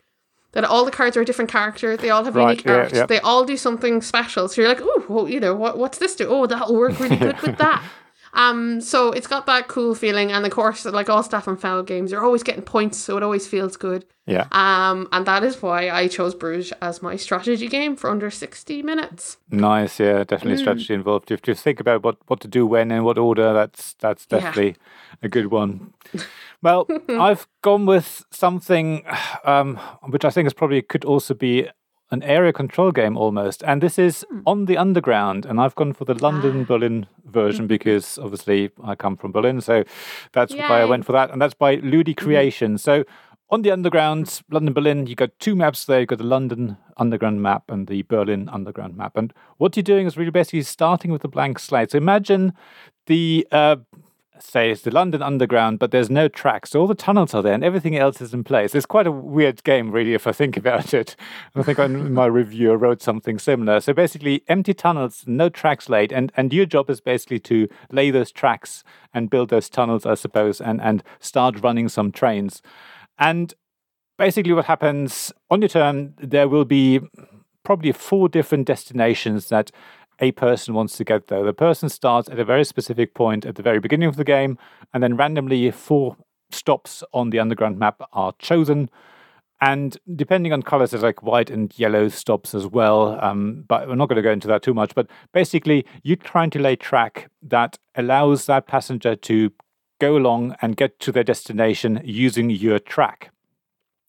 that 0.51 0.63
all 0.63 0.85
the 0.85 0.91
cards 0.91 1.17
are 1.17 1.21
a 1.21 1.25
different 1.25 1.49
character. 1.49 1.97
They 1.97 2.11
all 2.11 2.23
have 2.23 2.35
Right, 2.35 2.49
unique 2.51 2.65
yeah, 2.65 2.75
art. 2.75 2.93
yeah. 2.93 3.05
They 3.07 3.19
all 3.21 3.43
do 3.43 3.57
something 3.57 4.03
special. 4.03 4.47
So 4.47 4.61
you're 4.61 4.69
like, 4.69 4.81
oh, 4.83 5.03
well, 5.09 5.27
you 5.27 5.39
know, 5.39 5.55
what, 5.55 5.79
what's 5.79 5.97
this 5.97 6.15
do? 6.15 6.27
Oh, 6.27 6.45
that'll 6.45 6.75
work 6.75 6.99
really 6.99 7.15
good 7.27 7.41
with 7.41 7.57
that. 7.57 7.83
Um, 8.33 8.81
so 8.81 9.11
it's 9.11 9.27
got 9.27 9.45
that 9.45 9.67
cool 9.67 9.93
feeling, 9.95 10.31
and 10.31 10.45
of 10.45 10.51
course, 10.51 10.85
like 10.85 11.09
all 11.09 11.21
Stefan 11.23 11.55
Feld 11.57 11.85
games, 11.87 12.11
you're 12.11 12.23
always 12.25 12.43
getting 12.43 12.63
points, 12.63 12.97
so 12.97 13.15
it 13.17 13.23
always 13.23 13.45
feels 13.47 13.77
good. 13.77 14.05
Yeah. 14.25 14.47
Um, 14.51 15.07
and 15.11 15.25
that 15.25 15.43
is 15.43 15.61
why 15.61 15.89
I 15.89 16.07
chose 16.07 16.33
Bruges 16.33 16.71
as 16.81 17.01
my 17.01 17.15
strategy 17.15 17.67
game 17.67 17.95
for 17.95 18.09
under 18.09 18.31
sixty 18.31 18.81
minutes. 18.81 19.37
Nice, 19.51 19.99
yeah, 19.99 20.23
definitely 20.23 20.55
Mm. 20.57 20.59
strategy 20.61 20.93
involved. 20.93 21.29
If 21.31 21.47
you 21.47 21.53
think 21.53 21.79
about 21.79 22.03
what, 22.03 22.17
what 22.27 22.39
to 22.41 22.47
do 22.47 22.65
when 22.65 22.91
and 22.91 23.03
what 23.05 23.17
order, 23.17 23.53
that's 23.53 23.93
that's 23.99 24.25
Yeah. 24.31 24.39
definitely 24.39 24.75
a 25.21 25.29
good 25.29 25.51
one. 25.51 25.93
Well, 26.63 26.87
I've 27.09 27.45
gone 27.61 27.85
with 27.85 28.23
something 28.31 29.03
um, 29.43 29.75
which 30.09 30.23
I 30.23 30.29
think 30.29 30.47
is 30.47 30.53
probably 30.53 30.81
could 30.81 31.03
also 31.03 31.33
be 31.33 31.67
an 32.13 32.23
area 32.23 32.53
control 32.53 32.91
game 32.91 33.17
almost, 33.17 33.63
and 33.63 33.81
this 33.81 33.97
is 33.99 34.25
Hmm. 34.29 34.39
on 34.45 34.65
the 34.65 34.77
underground. 34.77 35.45
And 35.45 35.59
I've 35.59 35.75
gone 35.75 35.93
for 35.93 36.05
the 36.05 36.13
London 36.13 36.61
Ah. 36.61 36.65
Berlin 36.65 37.05
version 37.25 37.67
because 37.67 38.17
obviously 38.23 38.69
I 38.83 38.95
come 38.95 39.17
from 39.17 39.31
Berlin, 39.31 39.61
so 39.61 39.83
that's 40.31 40.53
why 40.53 40.59
I 40.59 40.81
Mm-hmm. 40.81 40.89
went 40.89 41.05
for 41.05 41.11
that. 41.13 41.31
And 41.31 41.41
that's 41.41 41.55
by 41.55 41.75
Ludi 41.75 42.13
Creation. 42.13 42.77
So 42.77 43.03
on 43.49 43.61
the 43.63 43.71
underground, 43.71 44.41
London, 44.49 44.73
Berlin, 44.73 45.07
you've 45.07 45.17
got 45.17 45.31
two 45.39 45.55
maps 45.55 45.85
there. 45.85 45.99
You've 46.01 46.09
got 46.09 46.19
the 46.19 46.23
London 46.37 46.77
Underground 46.97 47.41
map 47.41 47.63
and 47.71 47.87
the 47.87 48.03
Berlin 48.03 48.49
Underground 48.53 48.95
map. 48.95 49.17
And 49.17 49.33
what 49.57 49.75
you're 49.75 49.83
doing 49.83 50.05
is 50.07 50.15
really 50.17 50.31
basically 50.31 50.61
starting 50.63 51.11
with 51.11 51.23
a 51.25 51.27
blank 51.27 51.59
slate. 51.59 51.91
So 51.91 51.97
imagine 51.97 52.53
the 53.07 53.47
uh, 53.51 53.77
say 54.39 54.71
it's 54.71 54.81
the 54.81 54.91
London 54.91 55.21
Underground, 55.21 55.79
but 55.79 55.91
there's 55.91 56.09
no 56.09 56.27
tracks. 56.27 56.71
So 56.71 56.81
all 56.81 56.87
the 56.87 56.95
tunnels 56.95 57.33
are 57.33 57.41
there 57.41 57.53
and 57.53 57.63
everything 57.63 57.95
else 57.95 58.21
is 58.21 58.33
in 58.33 58.43
place. 58.43 58.73
It's 58.73 58.85
quite 58.85 59.07
a 59.07 59.11
weird 59.11 59.63
game, 59.63 59.91
really, 59.91 60.13
if 60.13 60.27
I 60.27 60.31
think 60.31 60.57
about 60.57 60.93
it. 60.93 61.15
I 61.55 61.63
think 61.63 61.79
in 61.79 62.13
my 62.21 62.25
review 62.25 62.71
I 62.71 62.75
wrote 62.75 63.01
something 63.01 63.39
similar. 63.39 63.79
So 63.79 63.93
basically, 63.93 64.43
empty 64.47 64.73
tunnels, 64.73 65.23
no 65.27 65.49
tracks 65.49 65.89
laid, 65.89 66.11
and, 66.11 66.31
and 66.35 66.51
your 66.53 66.65
job 66.65 66.89
is 66.89 66.99
basically 66.99 67.39
to 67.41 67.67
lay 67.91 68.11
those 68.11 68.31
tracks 68.31 68.83
and 69.13 69.29
build 69.29 69.49
those 69.49 69.69
tunnels, 69.69 70.05
I 70.05 70.15
suppose, 70.15 70.59
and, 70.59 70.81
and 70.81 71.03
start 71.19 71.61
running 71.63 71.89
some 71.89 72.11
trains. 72.11 72.61
And 73.19 73.53
basically, 74.17 74.53
what 74.53 74.65
happens 74.65 75.31
on 75.49 75.61
your 75.61 75.69
turn, 75.69 76.15
there 76.17 76.47
will 76.47 76.65
be 76.65 76.99
probably 77.63 77.91
four 77.91 78.27
different 78.27 78.67
destinations 78.67 79.49
that 79.49 79.71
a 80.19 80.31
person 80.31 80.73
wants 80.73 80.97
to 80.97 81.03
get 81.03 81.27
there. 81.27 81.43
The 81.43 81.53
person 81.53 81.89
starts 81.89 82.29
at 82.29 82.39
a 82.39 82.45
very 82.45 82.63
specific 82.63 83.13
point 83.13 83.45
at 83.45 83.55
the 83.55 83.63
very 83.63 83.79
beginning 83.79 84.07
of 84.07 84.15
the 84.15 84.23
game, 84.23 84.57
and 84.93 85.01
then 85.01 85.17
randomly 85.17 85.69
four 85.71 86.17
stops 86.51 87.03
on 87.13 87.29
the 87.31 87.39
underground 87.39 87.79
map 87.79 88.01
are 88.11 88.33
chosen. 88.39 88.89
And 89.61 89.97
depending 90.15 90.51
on 90.51 90.61
colors, 90.61 90.91
there's 90.91 91.03
like 91.03 91.23
white 91.23 91.49
and 91.49 91.73
yellow 91.79 92.09
stops 92.09 92.53
as 92.53 92.67
well. 92.67 93.17
Um, 93.23 93.63
but 93.67 93.87
we're 93.87 93.95
not 93.95 94.09
going 94.09 94.17
to 94.17 94.21
go 94.21 94.31
into 94.31 94.47
that 94.49 94.61
too 94.61 94.73
much. 94.73 94.93
But 94.93 95.07
basically, 95.31 95.85
you're 96.03 96.17
trying 96.17 96.49
to 96.51 96.59
lay 96.59 96.75
track 96.75 97.31
that 97.41 97.77
allows 97.95 98.45
that 98.47 98.67
passenger 98.67 99.15
to 99.15 99.51
go 100.01 100.17
along 100.17 100.55
and 100.61 100.75
get 100.75 100.99
to 100.99 101.13
their 101.13 101.23
destination 101.23 102.01
using 102.03 102.49
your 102.49 102.77
track. 102.77 103.31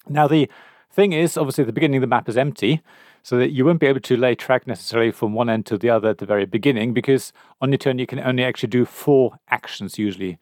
Now, 0.09 0.27
the 0.27 0.51
thing 0.91 1.13
is, 1.13 1.37
obviously, 1.37 1.63
at 1.63 1.67
the 1.69 1.73
beginning, 1.73 2.01
the 2.01 2.09
map 2.09 2.29
is 2.29 2.37
empty, 2.37 2.83
so 3.25 3.39
that 3.39 3.53
you 3.53 3.65
won't 3.65 3.81
be 3.81 3.87
able 3.87 4.01
to 4.01 4.17
lay 4.19 4.35
track 4.35 4.67
necessarily 4.67 5.11
from 5.11 5.33
one 5.33 5.49
end 5.49 5.65
to 5.65 5.79
the 5.79 5.89
other 5.89 6.11
at 6.11 6.19
the 6.19 6.27
very 6.27 6.45
beginning, 6.45 6.93
because 6.93 7.33
on 7.63 7.71
your 7.71 7.79
turn, 7.79 7.99
you 7.99 8.07
can 8.07 8.21
only 8.21 8.45
actually 8.45 8.69
do 8.69 8.85
four 8.85 9.39
actions 9.49 9.99
usually. 9.99 10.39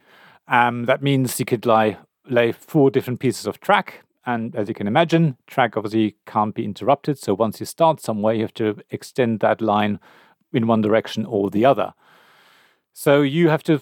Um, 0.48 0.86
that 0.86 1.00
means 1.00 1.38
you 1.38 1.46
could 1.46 1.64
lay, 1.64 1.96
lay 2.28 2.50
four 2.50 2.90
different 2.90 3.20
pieces 3.20 3.46
of 3.46 3.60
track. 3.60 4.04
And 4.26 4.56
as 4.56 4.66
you 4.68 4.74
can 4.74 4.88
imagine, 4.88 5.36
track 5.46 5.76
obviously 5.76 6.16
can't 6.26 6.56
be 6.56 6.64
interrupted. 6.64 7.18
So 7.18 7.34
once 7.34 7.60
you 7.60 7.66
start 7.66 8.00
somewhere, 8.00 8.34
you 8.34 8.42
have 8.42 8.54
to 8.54 8.76
extend 8.90 9.38
that 9.40 9.60
line 9.60 10.00
in 10.52 10.66
one 10.66 10.80
direction 10.80 11.24
or 11.24 11.50
the 11.50 11.64
other. 11.64 11.94
So 12.92 13.22
you 13.22 13.48
have 13.48 13.62
to, 13.62 13.80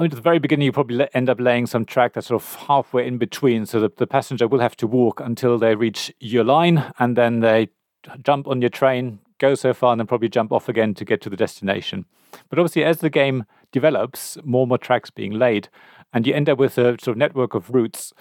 at 0.00 0.10
the 0.10 0.20
very 0.20 0.40
beginning, 0.40 0.66
you 0.66 0.72
probably 0.72 1.06
end 1.14 1.30
up 1.30 1.38
laying 1.38 1.66
some 1.66 1.84
track 1.84 2.14
that's 2.14 2.26
sort 2.26 2.42
of 2.42 2.54
halfway 2.66 3.06
in 3.06 3.18
between. 3.18 3.66
So 3.66 3.86
the 3.86 4.06
passenger 4.06 4.48
will 4.48 4.58
have 4.58 4.76
to 4.78 4.88
walk 4.88 5.20
until 5.20 5.58
they 5.58 5.76
reach 5.76 6.12
your 6.18 6.42
line 6.42 6.92
and 6.98 7.16
then 7.16 7.38
they 7.38 7.68
jump 8.22 8.46
on 8.46 8.60
your 8.60 8.70
train, 8.70 9.18
go 9.38 9.54
so 9.54 9.72
far, 9.74 9.92
and 9.92 10.00
then 10.00 10.06
probably 10.06 10.28
jump 10.28 10.52
off 10.52 10.68
again 10.68 10.94
to 10.94 11.04
get 11.04 11.20
to 11.22 11.30
the 11.30 11.36
destination. 11.36 12.04
But 12.48 12.58
obviously, 12.58 12.84
as 12.84 12.98
the 12.98 13.10
game 13.10 13.44
develops, 13.72 14.38
more 14.44 14.62
and 14.62 14.68
more 14.68 14.78
tracks 14.78 15.10
being 15.10 15.32
laid, 15.32 15.68
and 16.12 16.26
you 16.26 16.34
end 16.34 16.48
up 16.48 16.58
with 16.58 16.78
a 16.78 16.96
sort 17.00 17.08
of 17.08 17.16
network 17.16 17.54
of 17.54 17.70
routes 17.70 18.12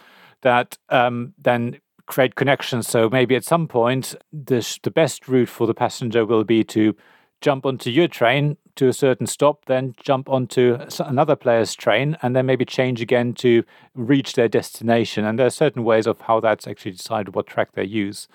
that 0.41 0.77
um, 0.89 1.33
then 1.37 1.79
create 2.05 2.35
connections. 2.35 2.87
So 2.87 3.09
maybe 3.09 3.35
at 3.35 3.45
some 3.45 3.67
point, 3.67 4.15
the, 4.33 4.77
the 4.83 4.91
best 4.91 5.27
route 5.27 5.49
for 5.49 5.67
the 5.67 5.73
passenger 5.73 6.25
will 6.25 6.43
be 6.43 6.63
to 6.65 6.95
jump 7.41 7.65
onto 7.65 7.89
your 7.89 8.07
train 8.07 8.57
to 8.75 8.87
a 8.87 8.93
certain 8.93 9.27
stop, 9.27 9.65
then 9.65 9.93
jump 10.01 10.29
onto 10.29 10.77
another 10.99 11.35
player's 11.35 11.75
train, 11.75 12.17
and 12.21 12.35
then 12.35 12.45
maybe 12.45 12.65
change 12.65 13.01
again 13.01 13.33
to 13.33 13.63
reach 13.95 14.33
their 14.33 14.47
destination. 14.47 15.25
And 15.25 15.37
there 15.37 15.47
are 15.47 15.51
certain 15.51 15.83
ways 15.83 16.07
of 16.07 16.21
how 16.21 16.39
that's 16.39 16.67
actually 16.67 16.91
decided 16.91 17.35
what 17.35 17.47
track 17.47 17.73
they 17.73 17.83
use. 17.83 18.27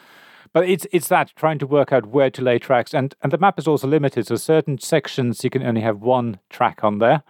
But 0.56 0.70
it's 0.70 0.86
it's 0.90 1.08
that 1.08 1.34
trying 1.36 1.58
to 1.58 1.66
work 1.66 1.92
out 1.92 2.06
where 2.06 2.30
to 2.30 2.40
lay 2.40 2.58
tracks, 2.58 2.94
and 2.94 3.14
and 3.20 3.30
the 3.30 3.36
map 3.36 3.58
is 3.58 3.68
also 3.68 3.86
limited. 3.86 4.26
So 4.26 4.36
certain 4.36 4.78
sections 4.78 5.44
you 5.44 5.50
can 5.50 5.62
only 5.62 5.82
have 5.82 6.00
one 6.00 6.38
track 6.48 6.82
on 6.82 6.98
there. 6.98 7.24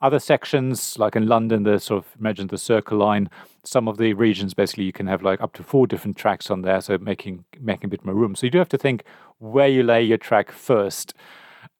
Other 0.00 0.18
sections, 0.18 0.98
like 0.98 1.14
in 1.14 1.28
London, 1.28 1.62
the 1.62 1.78
sort 1.78 2.04
of 2.04 2.16
imagine 2.18 2.48
the 2.48 2.58
Circle 2.58 2.98
Line. 2.98 3.30
Some 3.62 3.86
of 3.86 3.98
the 3.98 4.14
regions, 4.14 4.52
basically, 4.52 4.82
you 4.82 4.92
can 4.92 5.06
have 5.06 5.22
like 5.22 5.40
up 5.40 5.52
to 5.52 5.62
four 5.62 5.86
different 5.86 6.16
tracks 6.16 6.50
on 6.50 6.62
there, 6.62 6.80
so 6.80 6.98
making 6.98 7.44
making 7.60 7.84
a 7.84 7.88
bit 7.88 8.04
more 8.04 8.16
room. 8.16 8.34
So 8.34 8.46
you 8.46 8.50
do 8.50 8.58
have 8.58 8.70
to 8.70 8.78
think 8.78 9.04
where 9.38 9.68
you 9.68 9.84
lay 9.84 10.02
your 10.02 10.18
track 10.18 10.50
first. 10.50 11.14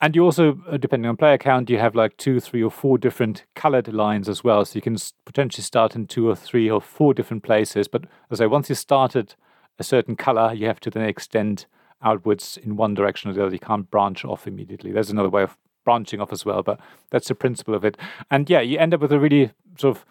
And 0.00 0.14
you 0.14 0.22
also, 0.24 0.60
uh, 0.70 0.76
depending 0.76 1.08
on 1.08 1.16
player 1.16 1.36
count, 1.36 1.68
you 1.68 1.78
have 1.78 1.96
like 1.96 2.16
two, 2.16 2.38
three, 2.38 2.62
or 2.62 2.70
four 2.70 2.96
different 2.96 3.44
colored 3.56 3.92
lines 3.92 4.28
as 4.28 4.44
well. 4.44 4.64
So 4.64 4.76
you 4.76 4.82
can 4.82 4.96
potentially 5.24 5.64
start 5.64 5.96
in 5.96 6.06
two 6.06 6.28
or 6.28 6.36
three 6.36 6.70
or 6.70 6.80
four 6.80 7.12
different 7.12 7.42
places. 7.42 7.88
But 7.88 8.04
as 8.30 8.40
I 8.40 8.44
say, 8.44 8.46
once 8.46 8.68
you 8.68 8.76
started 8.76 9.34
a 9.82 9.84
certain 9.84 10.14
color, 10.14 10.54
you 10.54 10.66
have 10.66 10.80
to 10.80 10.90
then 10.90 11.04
extend 11.04 11.66
outwards 12.02 12.56
in 12.62 12.76
one 12.76 12.94
direction 12.94 13.30
or 13.30 13.34
the 13.34 13.44
other. 13.44 13.52
You 13.52 13.58
can't 13.58 13.90
branch 13.90 14.24
off 14.24 14.46
immediately. 14.46 14.92
There's 14.92 15.10
another 15.10 15.28
way 15.28 15.42
of 15.42 15.58
branching 15.84 16.20
off 16.20 16.32
as 16.32 16.44
well, 16.44 16.62
but 16.62 16.78
that's 17.10 17.26
the 17.26 17.34
principle 17.34 17.74
of 17.74 17.84
it. 17.84 17.96
And 18.30 18.48
yeah, 18.48 18.60
you 18.60 18.78
end 18.78 18.94
up 18.94 19.00
with 19.00 19.12
a 19.12 19.18
really 19.18 19.50
sort 19.76 19.96
of 19.96 20.04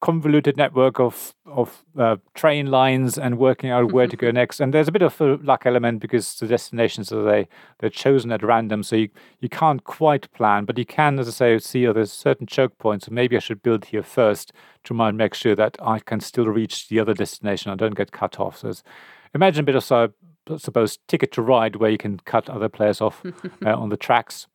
convoluted 0.00 0.56
network 0.56 0.98
of 0.98 1.34
of 1.46 1.84
uh, 1.98 2.16
train 2.34 2.66
lines 2.70 3.18
and 3.18 3.38
working 3.38 3.70
out 3.70 3.92
where 3.92 4.06
to 4.06 4.16
go 4.16 4.30
next. 4.30 4.60
And 4.60 4.72
there's 4.72 4.88
a 4.88 4.92
bit 4.92 5.02
of 5.02 5.20
a 5.20 5.36
luck 5.42 5.66
element 5.66 6.00
because 6.00 6.34
the 6.36 6.46
destinations 6.46 7.12
are 7.12 7.22
they 7.22 7.48
they're 7.78 7.90
chosen 7.90 8.32
at 8.32 8.42
random, 8.42 8.82
so 8.82 8.96
you, 8.96 9.08
you 9.40 9.48
can't 9.48 9.84
quite 9.84 10.32
plan, 10.32 10.64
but 10.64 10.78
you 10.78 10.86
can, 10.86 11.18
as 11.18 11.28
I 11.28 11.32
say, 11.32 11.58
see 11.58 11.86
oh, 11.86 11.92
there's 11.92 12.12
certain 12.12 12.46
choke 12.46 12.78
points. 12.78 13.06
So 13.06 13.12
maybe 13.12 13.36
I 13.36 13.40
should 13.40 13.62
build 13.62 13.86
here 13.86 14.02
first 14.02 14.52
to 14.84 14.94
make 14.94 15.34
sure 15.34 15.54
that 15.54 15.76
I 15.82 15.98
can 15.98 16.20
still 16.20 16.46
reach 16.46 16.88
the 16.88 17.00
other 17.00 17.14
destination. 17.14 17.70
I 17.70 17.76
don't 17.76 17.96
get 17.96 18.12
cut 18.12 18.40
off. 18.40 18.58
So 18.58 18.72
imagine 19.34 19.64
a 19.64 19.66
bit 19.66 19.76
of 19.76 19.84
so 19.84 20.12
suppose 20.56 20.98
ticket 21.06 21.32
to 21.32 21.42
ride 21.42 21.76
where 21.76 21.90
you 21.90 21.98
can 21.98 22.18
cut 22.20 22.48
other 22.48 22.68
players 22.68 23.00
off 23.00 23.22
uh, 23.64 23.74
on 23.74 23.90
the 23.90 23.96
tracks. 23.96 24.46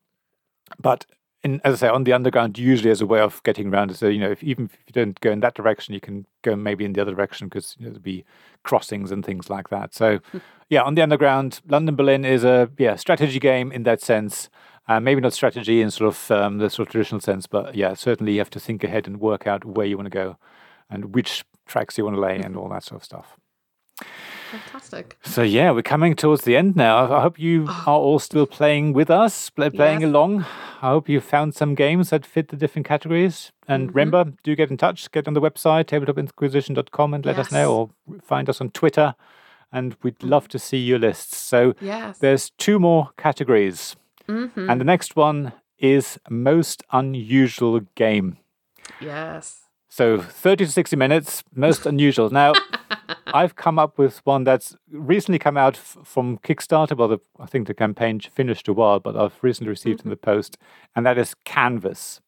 But 0.80 1.06
in, 1.46 1.62
as 1.64 1.76
I 1.76 1.78
say, 1.88 1.90
on 1.90 2.06
the 2.06 2.12
underground, 2.12 2.58
usually 2.58 2.90
as 2.90 3.02
a 3.02 3.06
way 3.06 3.20
of 3.20 3.42
getting 3.44 3.72
around. 3.72 3.96
So, 3.96 4.08
you 4.08 4.20
know, 4.20 4.32
if, 4.32 4.44
even 4.44 4.66
if 4.66 4.80
you 4.88 4.94
don't 4.94 5.20
go 5.22 5.32
in 5.32 5.42
that 5.42 5.54
direction, 5.54 5.94
you 5.94 6.02
can 6.02 6.26
go 6.42 6.56
maybe 6.56 6.84
in 6.84 6.94
the 6.94 7.02
other 7.02 7.14
direction 7.14 7.48
because 7.48 7.76
you 7.78 7.86
know, 7.86 7.92
there'll 7.92 8.02
be 8.02 8.26
crossings 8.64 9.12
and 9.12 9.24
things 9.24 9.48
like 9.48 9.70
that. 9.70 9.94
So, 9.94 10.18
hmm. 10.32 10.40
yeah, 10.70 10.82
on 10.82 10.96
the 10.96 11.04
underground, 11.04 11.62
London 11.68 11.96
Berlin 11.96 12.26
is 12.26 12.44
a 12.44 12.72
yeah 12.80 12.96
strategy 12.96 13.40
game 13.40 13.72
in 13.72 13.84
that 13.84 14.02
sense. 14.02 14.50
Uh, 14.88 15.00
maybe 15.00 15.22
not 15.22 15.34
strategy 15.34 15.82
in 15.82 15.92
sort 15.92 16.08
of 16.10 16.32
um, 16.32 16.58
the 16.58 16.70
sort 16.70 16.88
of 16.88 16.92
traditional 16.92 17.22
sense, 17.22 17.46
but 17.48 17.76
yeah, 17.76 17.94
certainly 17.94 18.34
you 18.34 18.40
have 18.40 18.52
to 18.52 18.60
think 18.60 18.84
ahead 18.84 19.08
and 19.08 19.20
work 19.20 19.46
out 19.46 19.66
where 19.66 19.86
you 19.86 19.98
want 19.98 20.06
to 20.08 20.12
go 20.12 20.38
and 20.90 21.14
which 21.16 21.44
tracks 21.68 21.98
you 21.98 22.04
want 22.04 22.16
to 22.16 22.22
lay 22.22 22.40
and 22.40 22.56
all 22.58 22.70
that 22.70 22.84
sort 22.84 23.02
of 23.02 23.06
stuff. 23.06 23.38
Fantastic. 24.60 25.18
So 25.24 25.42
yeah, 25.42 25.72
we're 25.72 25.82
coming 25.82 26.16
towards 26.16 26.44
the 26.44 26.56
end 26.56 26.76
now. 26.76 27.14
I 27.14 27.22
hope 27.22 27.40
you 27.40 27.66
oh. 27.68 27.84
are 27.88 28.00
all 28.00 28.20
still 28.20 28.46
playing 28.46 28.94
with 28.94 29.10
us, 29.10 29.50
playing 29.50 30.02
yes. 30.02 30.04
along. 30.04 30.46
I 30.82 30.90
hope 30.90 31.10
you 31.10 31.20
found 31.20 31.56
some 31.56 31.76
games 31.76 32.10
that 32.12 32.26
fit 32.26 32.50
the 32.50 32.56
different 32.56 32.88
categories. 32.88 33.52
And 33.68 33.90
mm-hmm. 33.90 33.98
remember, 33.98 34.34
do 34.44 34.56
get 34.56 34.72
in 34.72 34.78
touch. 34.78 35.12
Get 35.12 35.28
on 35.28 35.34
the 35.34 35.42
website 35.42 35.86
tabletopinquisition.com 35.86 37.14
and 37.14 37.26
let 37.26 37.38
yes. 37.38 37.48
us 37.48 37.52
know, 37.52 37.76
or 38.08 38.20
find 38.22 38.50
us 38.50 38.62
on 38.62 38.70
Twitter. 38.70 39.16
And 39.72 39.98
we'd 40.04 40.20
mm-hmm. 40.20 40.30
love 40.30 40.48
to 40.50 40.60
see 40.60 40.78
your 40.78 41.00
lists. 41.00 41.38
So 41.38 41.76
yes. 41.82 42.20
there's 42.20 42.52
two 42.52 42.80
more 42.80 43.10
categories, 43.18 43.96
mm-hmm. 44.28 44.70
and 44.70 44.80
the 44.80 44.86
next 44.86 45.16
one 45.16 45.54
is 45.78 46.18
most 46.30 46.84
unusual 46.92 47.82
game. 47.96 48.38
Yes. 49.02 49.65
So 49.96 50.20
30 50.20 50.66
to 50.66 50.72
60 50.74 50.98
minutes, 50.98 51.42
most 51.56 51.86
unusual. 51.94 52.30
Now, 52.30 52.52
I've 53.28 53.56
come 53.56 53.80
up 53.80 53.98
with 53.98 54.20
one 54.26 54.44
that's 54.44 54.76
recently 54.92 55.40
come 55.40 55.56
out 55.56 55.76
f- 55.76 56.00
from 56.04 56.38
Kickstarter. 56.40 56.98
Well, 56.98 57.08
the, 57.08 57.20
I 57.40 57.46
think 57.46 57.68
the 57.68 57.74
campaign 57.74 58.20
finished 58.20 58.68
a 58.68 58.74
while, 58.74 59.00
but 59.00 59.16
I've 59.16 59.42
recently 59.42 59.70
received 59.70 60.00
mm-hmm. 60.00 60.10
in 60.10 60.10
the 60.10 60.18
post, 60.18 60.58
and 60.98 61.06
that 61.06 61.18
is 61.18 61.34
Canvas. 61.46 62.20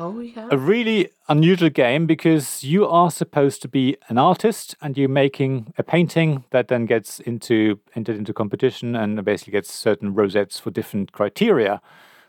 Oh, 0.00 0.18
yeah. 0.18 0.48
A 0.50 0.58
really 0.58 1.10
unusual 1.28 1.70
game 1.70 2.06
because 2.06 2.64
you 2.64 2.88
are 2.88 3.12
supposed 3.12 3.62
to 3.62 3.68
be 3.68 3.96
an 4.08 4.18
artist 4.18 4.74
and 4.82 4.98
you're 4.98 5.08
making 5.08 5.74
a 5.78 5.84
painting 5.84 6.42
that 6.50 6.66
then 6.66 6.86
gets 6.86 7.20
into 7.20 7.78
entered 7.94 8.16
into 8.16 8.34
competition 8.34 8.96
and 8.96 9.24
basically 9.24 9.52
gets 9.52 9.72
certain 9.72 10.12
rosettes 10.12 10.58
for 10.58 10.72
different 10.72 11.12
criteria. 11.12 11.80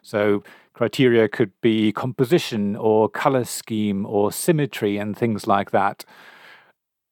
So 0.04 0.44
criteria 0.78 1.28
could 1.28 1.52
be 1.62 1.91
composition 1.91 2.76
or 2.76 3.10
color 3.10 3.44
scheme 3.44 4.06
or 4.06 4.32
symmetry 4.32 4.98
and 4.98 5.18
things 5.18 5.48
like 5.48 5.72
that. 5.72 6.06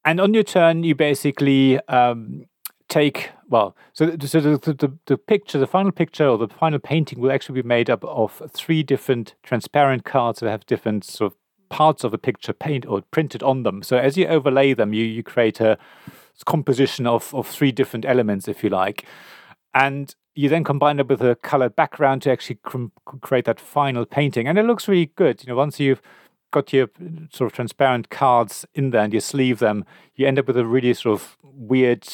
And 0.05 0.21
on 0.21 0.33
your 0.35 0.43
turn, 0.43 0.83
you 0.83 0.93
basically 0.93 1.79
um, 1.87 2.45
take 2.87 3.31
well. 3.49 3.75
So, 3.93 4.15
so 4.19 4.39
the, 4.39 4.57
the, 4.57 4.93
the 5.07 5.17
picture, 5.17 5.57
the 5.57 5.67
final 5.67 5.91
picture 5.91 6.27
or 6.27 6.37
the 6.37 6.47
final 6.47 6.79
painting 6.79 7.19
will 7.19 7.31
actually 7.31 7.61
be 7.61 7.67
made 7.67 7.89
up 7.89 8.03
of 8.05 8.41
three 8.51 8.83
different 8.83 9.33
transparent 9.41 10.05
cards 10.05 10.39
that 10.39 10.49
have 10.49 10.65
different 10.67 11.03
sort 11.03 11.31
of 11.31 11.37
parts 11.69 12.03
of 12.03 12.13
a 12.13 12.17
picture 12.19 12.53
paint 12.53 12.85
or 12.85 13.01
printed 13.09 13.41
on 13.41 13.63
them. 13.63 13.81
So 13.81 13.97
as 13.97 14.15
you 14.15 14.27
overlay 14.27 14.75
them, 14.75 14.93
you 14.93 15.03
you 15.03 15.23
create 15.23 15.59
a 15.59 15.77
composition 16.45 17.07
of 17.07 17.33
of 17.33 17.47
three 17.47 17.71
different 17.71 18.05
elements, 18.05 18.47
if 18.47 18.63
you 18.63 18.69
like, 18.69 19.05
and 19.73 20.15
you 20.35 20.49
then 20.49 20.63
combine 20.63 20.99
it 20.99 21.07
with 21.07 21.21
a 21.21 21.35
colored 21.35 21.75
background 21.75 22.21
to 22.23 22.31
actually 22.31 22.59
cr- 22.63 22.85
create 23.21 23.45
that 23.45 23.59
final 23.59 24.05
painting, 24.05 24.47
and 24.47 24.57
it 24.57 24.63
looks 24.63 24.87
really 24.87 25.11
good. 25.15 25.41
You 25.41 25.49
know, 25.49 25.55
once 25.55 25.79
you've 25.79 26.01
got 26.51 26.71
your 26.71 26.89
sort 27.31 27.51
of 27.51 27.53
transparent 27.53 28.09
cards 28.09 28.65
in 28.73 28.91
there 28.91 29.03
and 29.03 29.13
you 29.13 29.19
sleeve 29.19 29.59
them, 29.59 29.85
you 30.15 30.27
end 30.27 30.39
up 30.39 30.47
with 30.47 30.57
a 30.57 30.65
really 30.65 30.93
sort 30.93 31.19
of 31.19 31.37
weird, 31.43 32.07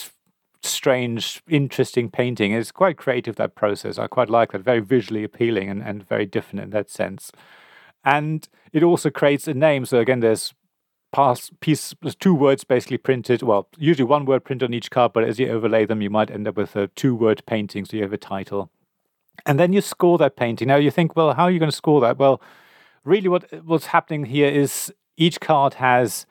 strange, 0.64 1.41
interesting 1.48 2.10
painting. 2.10 2.52
It's 2.52 2.72
quite 2.72 2.98
creative 2.98 3.35
that 3.35 3.56
process. 3.56 3.99
I 3.99 4.07
quite 4.07 4.30
like 4.30 4.52
that. 4.52 4.61
Very 4.61 4.80
visually 4.80 5.23
appealing 5.23 5.69
and, 5.69 5.84
and 5.84 6.07
very 6.07 6.26
different 6.26 6.64
in 6.64 6.69
that 6.72 6.89
sense. 6.89 7.31
And 8.03 8.48
it 8.73 8.84
also 8.84 9.10
creates 9.10 9.48
a 9.48 9.53
name. 9.53 9.85
So 9.85 9.99
again, 9.99 10.22
there's 10.22 10.53
pass 11.12 11.52
piece 11.60 11.94
there's 12.02 12.16
two 12.16 12.34
words 12.34 12.64
basically 12.64 12.98
printed 12.98 13.42
well 13.42 13.68
usually 13.78 14.06
one 14.06 14.26
word 14.26 14.44
printed 14.44 14.68
on 14.70 14.74
each 14.74 14.90
card 14.90 15.12
but 15.14 15.24
as 15.24 15.40
you 15.40 15.48
overlay 15.50 15.86
them 15.86 16.02
you 16.02 16.10
might 16.10 16.32
end 16.32 16.48
up 16.48 16.56
with 16.56 16.76
a 16.76 16.88
two 16.90 17.14
word 17.14 17.44
painting 17.46 17.86
so 17.86 17.98
you 17.98 18.04
have 18.04 18.14
a 18.14 18.18
title. 18.18 18.70
And 19.46 19.60
then 19.60 19.74
you 19.74 19.82
score 19.82 20.18
that 20.20 20.36
painting. 20.36 20.68
Now 20.68 20.76
you 20.76 20.92
think 20.92 21.16
well 21.16 21.34
how 21.34 21.44
are 21.44 21.52
you 21.52 21.60
going 21.60 21.72
to 21.72 21.76
score 21.76 22.02
that? 22.02 22.18
Well 22.18 22.42
really 23.04 23.28
what 23.28 23.52
what's 23.66 23.88
happening 23.88 24.26
here 24.26 24.50
is 24.50 24.94
each 25.18 25.40
card 25.42 25.76
has 25.76 26.26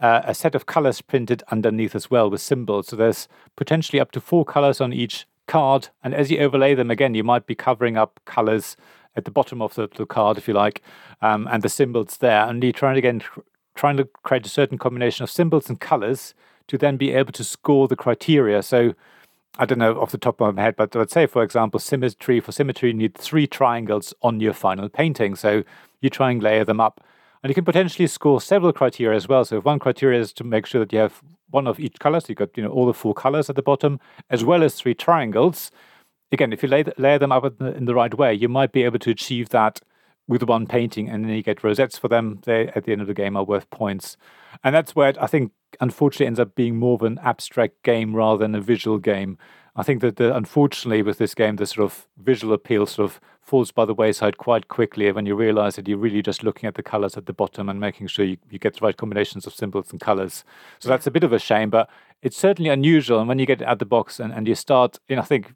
uh, 0.00 0.20
a 0.24 0.34
set 0.34 0.54
of 0.54 0.66
colors 0.66 1.00
printed 1.00 1.42
underneath 1.50 1.94
as 1.94 2.10
well 2.10 2.30
with 2.30 2.40
symbols. 2.40 2.88
So 2.88 2.96
there's 2.96 3.28
potentially 3.56 3.98
up 3.98 4.12
to 4.12 4.20
four 4.20 4.44
colors 4.44 4.80
on 4.80 4.92
each 4.92 5.26
card 5.46 5.88
and 6.04 6.14
as 6.14 6.30
you 6.30 6.38
overlay 6.40 6.74
them 6.74 6.90
again 6.90 7.14
you 7.14 7.24
might 7.24 7.46
be 7.46 7.54
covering 7.54 7.96
up 7.96 8.20
colors 8.26 8.76
at 9.16 9.24
the 9.24 9.30
bottom 9.30 9.62
of 9.62 9.74
the, 9.74 9.88
the 9.96 10.04
card 10.04 10.36
if 10.36 10.46
you 10.46 10.52
like 10.52 10.82
um, 11.22 11.48
and 11.50 11.62
the 11.62 11.68
symbols 11.70 12.18
there. 12.18 12.46
And 12.46 12.62
you're 12.62 12.72
trying 12.72 12.94
to 12.94 12.98
again 12.98 13.22
trying 13.78 13.96
to 13.96 14.04
create 14.24 14.44
a 14.44 14.48
certain 14.48 14.76
combination 14.76 15.22
of 15.22 15.30
symbols 15.30 15.68
and 15.68 15.80
colors 15.80 16.34
to 16.66 16.76
then 16.76 16.96
be 16.96 17.12
able 17.12 17.32
to 17.32 17.44
score 17.44 17.86
the 17.86 17.96
criteria. 17.96 18.60
So 18.60 18.92
I 19.56 19.64
don't 19.66 19.78
know 19.78 20.00
off 20.00 20.10
the 20.10 20.18
top 20.18 20.40
of 20.40 20.54
my 20.56 20.62
head, 20.62 20.76
but 20.76 20.94
let's 20.96 21.14
say, 21.14 21.26
for 21.26 21.44
example, 21.44 21.78
symmetry. 21.78 22.40
For 22.40 22.50
symmetry, 22.50 22.90
you 22.90 22.94
need 22.94 23.14
three 23.14 23.46
triangles 23.46 24.12
on 24.20 24.40
your 24.40 24.52
final 24.52 24.88
painting. 24.88 25.36
So 25.36 25.62
you 26.00 26.10
try 26.10 26.32
and 26.32 26.42
layer 26.42 26.64
them 26.64 26.80
up. 26.80 27.00
And 27.42 27.50
you 27.50 27.54
can 27.54 27.64
potentially 27.64 28.08
score 28.08 28.40
several 28.40 28.72
criteria 28.72 29.16
as 29.16 29.28
well. 29.28 29.44
So 29.44 29.58
if 29.58 29.64
one 29.64 29.78
criteria 29.78 30.20
is 30.20 30.32
to 30.34 30.44
make 30.44 30.66
sure 30.66 30.80
that 30.80 30.92
you 30.92 30.98
have 30.98 31.22
one 31.50 31.68
of 31.68 31.78
each 31.78 32.00
color, 32.00 32.18
so 32.18 32.26
you've 32.30 32.38
got 32.38 32.56
you 32.56 32.64
know 32.64 32.70
all 32.70 32.86
the 32.86 32.92
four 32.92 33.14
colors 33.14 33.48
at 33.48 33.54
the 33.54 33.62
bottom, 33.62 34.00
as 34.28 34.44
well 34.44 34.64
as 34.64 34.74
three 34.74 34.94
triangles. 34.94 35.70
Again, 36.32 36.52
if 36.52 36.64
you 36.64 36.68
lay, 36.68 36.84
layer 36.98 37.18
them 37.18 37.30
up 37.30 37.44
in 37.44 37.54
the, 37.58 37.76
in 37.76 37.84
the 37.84 37.94
right 37.94 38.12
way, 38.12 38.34
you 38.34 38.48
might 38.48 38.72
be 38.72 38.82
able 38.82 38.98
to 38.98 39.10
achieve 39.10 39.50
that 39.50 39.80
with 40.28 40.42
one 40.42 40.66
painting 40.66 41.08
and 41.08 41.24
then 41.24 41.32
you 41.32 41.42
get 41.42 41.64
rosettes 41.64 41.98
for 41.98 42.06
them. 42.06 42.40
They, 42.44 42.68
at 42.68 42.84
the 42.84 42.92
end 42.92 43.00
of 43.00 43.06
the 43.06 43.14
game, 43.14 43.36
are 43.36 43.44
worth 43.44 43.68
points. 43.70 44.16
And 44.62 44.74
that's 44.74 44.94
where 44.94 45.12
I 45.20 45.26
think, 45.26 45.52
unfortunately, 45.80 46.26
ends 46.26 46.38
up 46.38 46.54
being 46.54 46.76
more 46.76 46.94
of 46.94 47.02
an 47.02 47.18
abstract 47.24 47.82
game 47.82 48.14
rather 48.14 48.38
than 48.38 48.54
a 48.54 48.60
visual 48.60 48.98
game. 48.98 49.38
I 49.74 49.82
think 49.82 50.00
that, 50.02 50.16
the, 50.16 50.36
unfortunately, 50.36 51.02
with 51.02 51.18
this 51.18 51.34
game, 51.34 51.56
the 51.56 51.66
sort 51.66 51.84
of 51.84 52.06
visual 52.18 52.52
appeal 52.52 52.84
sort 52.86 53.10
of 53.10 53.20
falls 53.40 53.70
by 53.70 53.86
the 53.86 53.94
wayside 53.94 54.36
quite 54.36 54.68
quickly 54.68 55.10
when 55.10 55.24
you 55.24 55.34
realize 55.34 55.76
that 55.76 55.88
you're 55.88 55.96
really 55.96 56.20
just 56.20 56.42
looking 56.42 56.66
at 56.66 56.74
the 56.74 56.82
colors 56.82 57.16
at 57.16 57.24
the 57.24 57.32
bottom 57.32 57.68
and 57.68 57.80
making 57.80 58.06
sure 58.06 58.24
you, 58.24 58.36
you 58.50 58.58
get 58.58 58.74
the 58.74 58.80
right 58.82 58.96
combinations 58.96 59.46
of 59.46 59.54
symbols 59.54 59.90
and 59.90 60.00
colors. 60.00 60.44
So 60.80 60.88
that's 60.88 61.06
a 61.06 61.10
bit 61.10 61.24
of 61.24 61.32
a 61.32 61.38
shame, 61.38 61.70
but 61.70 61.88
it's 62.20 62.36
certainly 62.36 62.70
unusual. 62.70 63.20
And 63.20 63.28
when 63.28 63.38
you 63.38 63.46
get 63.46 63.62
out 63.62 63.78
the 63.78 63.86
box 63.86 64.20
and, 64.20 64.32
and 64.34 64.46
you 64.46 64.54
start, 64.54 64.98
you 65.08 65.16
know, 65.16 65.22
I 65.22 65.24
think 65.24 65.54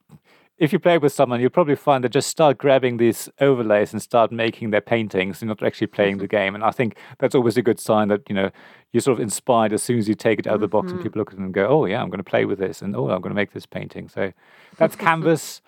if 0.59 0.73
you 0.73 0.79
play 0.79 0.99
with 0.99 1.13
someone, 1.13 1.41
you'll 1.41 1.51
probably 1.51 1.75
find 1.75 2.05
they 2.05 2.09
just 2.09 2.29
start 2.29 2.59
grabbing 2.59 2.99
these 2.99 3.29
overlays 3.41 3.93
and 3.93 4.01
start 4.01 4.31
making 4.31 4.71
their 4.71 4.81
paintings 4.81 5.41
and 5.43 5.49
not 5.49 5.63
actually 5.63 5.87
playing 5.87 6.19
the 6.19 6.29
game. 6.29 6.55
And 6.55 6.63
I 6.63 6.71
think 6.71 6.97
that's 7.19 7.35
always 7.35 7.57
a 7.57 7.63
good 7.63 7.81
sign 7.81 8.09
that, 8.09 8.23
you 8.29 8.35
know, 8.35 8.51
you're 8.93 9.01
sort 9.01 9.19
of 9.19 9.23
inspired 9.23 9.73
as 9.73 9.83
soon 9.83 9.99
as 9.99 10.09
you 10.09 10.15
take 10.15 10.39
it 10.39 10.47
out 10.47 10.57
of 10.57 10.61
the 10.61 10.69
box 10.69 10.87
mm-hmm. 10.87 10.97
and 10.97 11.03
people 11.03 11.19
look 11.19 11.31
at 11.31 11.39
it 11.39 11.41
and 11.41 11.55
go, 11.55 11.67
oh, 11.67 11.87
yeah, 11.87 12.01
I'm 12.01 12.11
going 12.11 12.19
to 12.19 12.25
play 12.25 12.45
with 12.45 12.59
this. 12.59 12.83
And 12.83 12.95
oh, 12.95 13.11
I'm 13.11 13.21
going 13.21 13.31
to 13.31 13.35
make 13.35 13.53
this 13.53 13.67
painting. 13.67 14.09
So 14.09 14.33
that's 14.77 14.95
Canvas. 14.95 15.63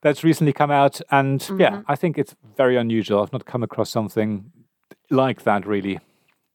That's 0.00 0.24
recently 0.24 0.52
come 0.52 0.70
out. 0.70 1.00
And 1.10 1.40
mm-hmm. 1.40 1.60
yeah, 1.60 1.82
I 1.86 1.94
think 1.94 2.18
it's 2.18 2.34
very 2.56 2.76
unusual. 2.76 3.22
I've 3.22 3.32
not 3.32 3.44
come 3.44 3.62
across 3.62 3.90
something 3.90 4.50
like 5.10 5.42
that 5.44 5.66
really. 5.66 6.00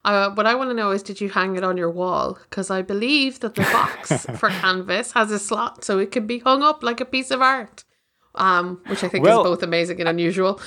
Uh, 0.05 0.29
what 0.35 0.45
I 0.45 0.53
want 0.53 0.69
to 0.69 0.75
know 0.75 0.91
is, 0.91 1.01
did 1.01 1.19
you 1.19 1.29
hang 1.29 1.55
it 1.55 1.63
on 1.63 1.77
your 1.77 1.89
wall? 1.89 2.37
Because 2.43 2.69
I 2.69 2.83
believe 2.83 3.39
that 3.39 3.55
the 3.55 3.63
box 3.63 4.25
for 4.37 4.49
Canvas 4.49 5.13
has 5.13 5.31
a 5.31 5.39
slot, 5.39 5.83
so 5.83 5.97
it 5.97 6.11
can 6.11 6.27
be 6.27 6.39
hung 6.39 6.61
up 6.61 6.83
like 6.83 7.01
a 7.01 7.05
piece 7.05 7.31
of 7.31 7.41
art. 7.41 7.83
Um, 8.35 8.81
which 8.87 9.03
I 9.03 9.07
think 9.07 9.23
well, 9.23 9.41
is 9.41 9.45
both 9.45 9.63
amazing 9.63 9.99
and 10.01 10.09
unusual. 10.09 10.61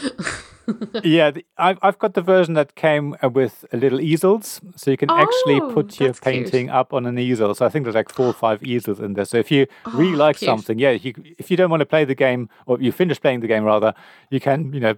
yeah, 1.04 1.30
the, 1.30 1.44
I've 1.56 1.78
I've 1.82 1.98
got 1.98 2.14
the 2.14 2.22
version 2.22 2.54
that 2.54 2.74
came 2.74 3.14
uh, 3.22 3.28
with 3.28 3.64
little 3.72 4.00
easels, 4.00 4.60
so 4.74 4.90
you 4.90 4.96
can 4.96 5.10
oh, 5.10 5.18
actually 5.18 5.60
put 5.72 6.00
your 6.00 6.14
painting 6.14 6.66
cute. 6.66 6.74
up 6.74 6.92
on 6.92 7.06
an 7.06 7.18
easel. 7.18 7.54
So 7.54 7.64
I 7.64 7.68
think 7.68 7.84
there's 7.84 7.94
like 7.94 8.08
four 8.08 8.26
or 8.26 8.32
five 8.32 8.62
easels 8.64 8.98
in 8.98 9.12
there. 9.12 9.26
So 9.26 9.36
if 9.36 9.52
you 9.52 9.66
oh, 9.84 9.92
really 9.92 10.16
like 10.16 10.38
cute. 10.38 10.48
something, 10.48 10.78
yeah, 10.80 10.92
you, 10.92 11.14
if 11.36 11.50
you 11.50 11.56
don't 11.56 11.70
want 11.70 11.82
to 11.82 11.86
play 11.86 12.04
the 12.04 12.16
game 12.16 12.48
or 12.66 12.80
you 12.80 12.90
finish 12.90 13.20
playing 13.20 13.40
the 13.40 13.46
game 13.46 13.62
rather, 13.64 13.94
you 14.30 14.40
can 14.40 14.72
you 14.72 14.80
know 14.80 14.96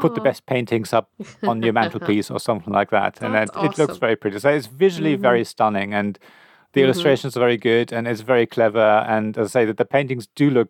put 0.00 0.14
the 0.14 0.20
best 0.20 0.46
paintings 0.46 0.92
up 0.92 1.10
on 1.42 1.62
your 1.62 1.72
mantelpiece 1.80 2.30
or 2.30 2.40
something 2.40 2.72
like 2.72 2.90
that, 2.90 3.20
and 3.20 3.34
then 3.34 3.48
awesome. 3.50 3.66
it 3.66 3.78
looks 3.78 3.96
very 3.98 4.16
pretty. 4.16 4.38
So 4.38 4.50
it's 4.50 4.66
visually 4.66 5.14
mm-hmm. 5.14 5.22
very 5.22 5.44
stunning, 5.44 5.94
and 5.94 6.18
the 6.72 6.80
mm-hmm. 6.80 6.86
illustrations 6.86 7.36
are 7.36 7.40
very 7.40 7.56
good, 7.56 7.92
and 7.92 8.06
it's 8.06 8.20
very 8.20 8.46
clever. 8.46 9.04
And 9.08 9.36
as 9.38 9.48
I 9.48 9.60
say, 9.60 9.64
that 9.66 9.76
the 9.76 9.84
paintings 9.84 10.26
do 10.34 10.50
look 10.50 10.68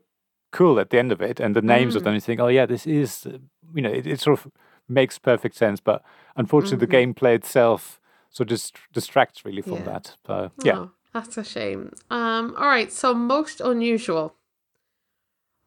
cool 0.53 0.79
at 0.79 0.91
the 0.91 0.99
end 0.99 1.13
of 1.13 1.21
it, 1.21 1.41
and 1.41 1.55
the 1.55 1.63
names 1.63 1.95
mm. 1.95 1.97
of 1.99 2.05
them. 2.05 2.15
You 2.15 2.21
think, 2.21 2.41
oh 2.41 2.49
yeah, 2.49 2.67
this 2.67 2.87
is, 2.87 3.27
you 3.75 3.83
know, 3.83 3.91
it, 3.91 4.07
it, 4.07 4.21
sort 4.21 4.39
of 4.39 4.53
makes 4.89 5.19
perfect 5.19 5.57
sense. 5.57 5.81
But 5.81 6.03
unfortunately, 6.37 6.87
mm-hmm. 6.87 7.13
the 7.15 7.15
gameplay 7.15 7.35
itself 7.35 8.01
so 8.37 8.45
just 8.45 8.77
distracts 8.93 9.47
really 9.47 9.63
from 9.63 9.79
Yeah. 9.79 9.85
that. 9.85 10.17
So 10.27 10.51
yeah, 10.63 10.79
Oh, 10.79 10.91
that's 11.15 11.39
a 11.39 11.45
shame. 11.45 11.93
Um, 12.11 12.55
all 12.59 12.69
right, 12.69 12.93
so 12.93 13.15
most 13.15 13.63
unusual. 13.63 14.35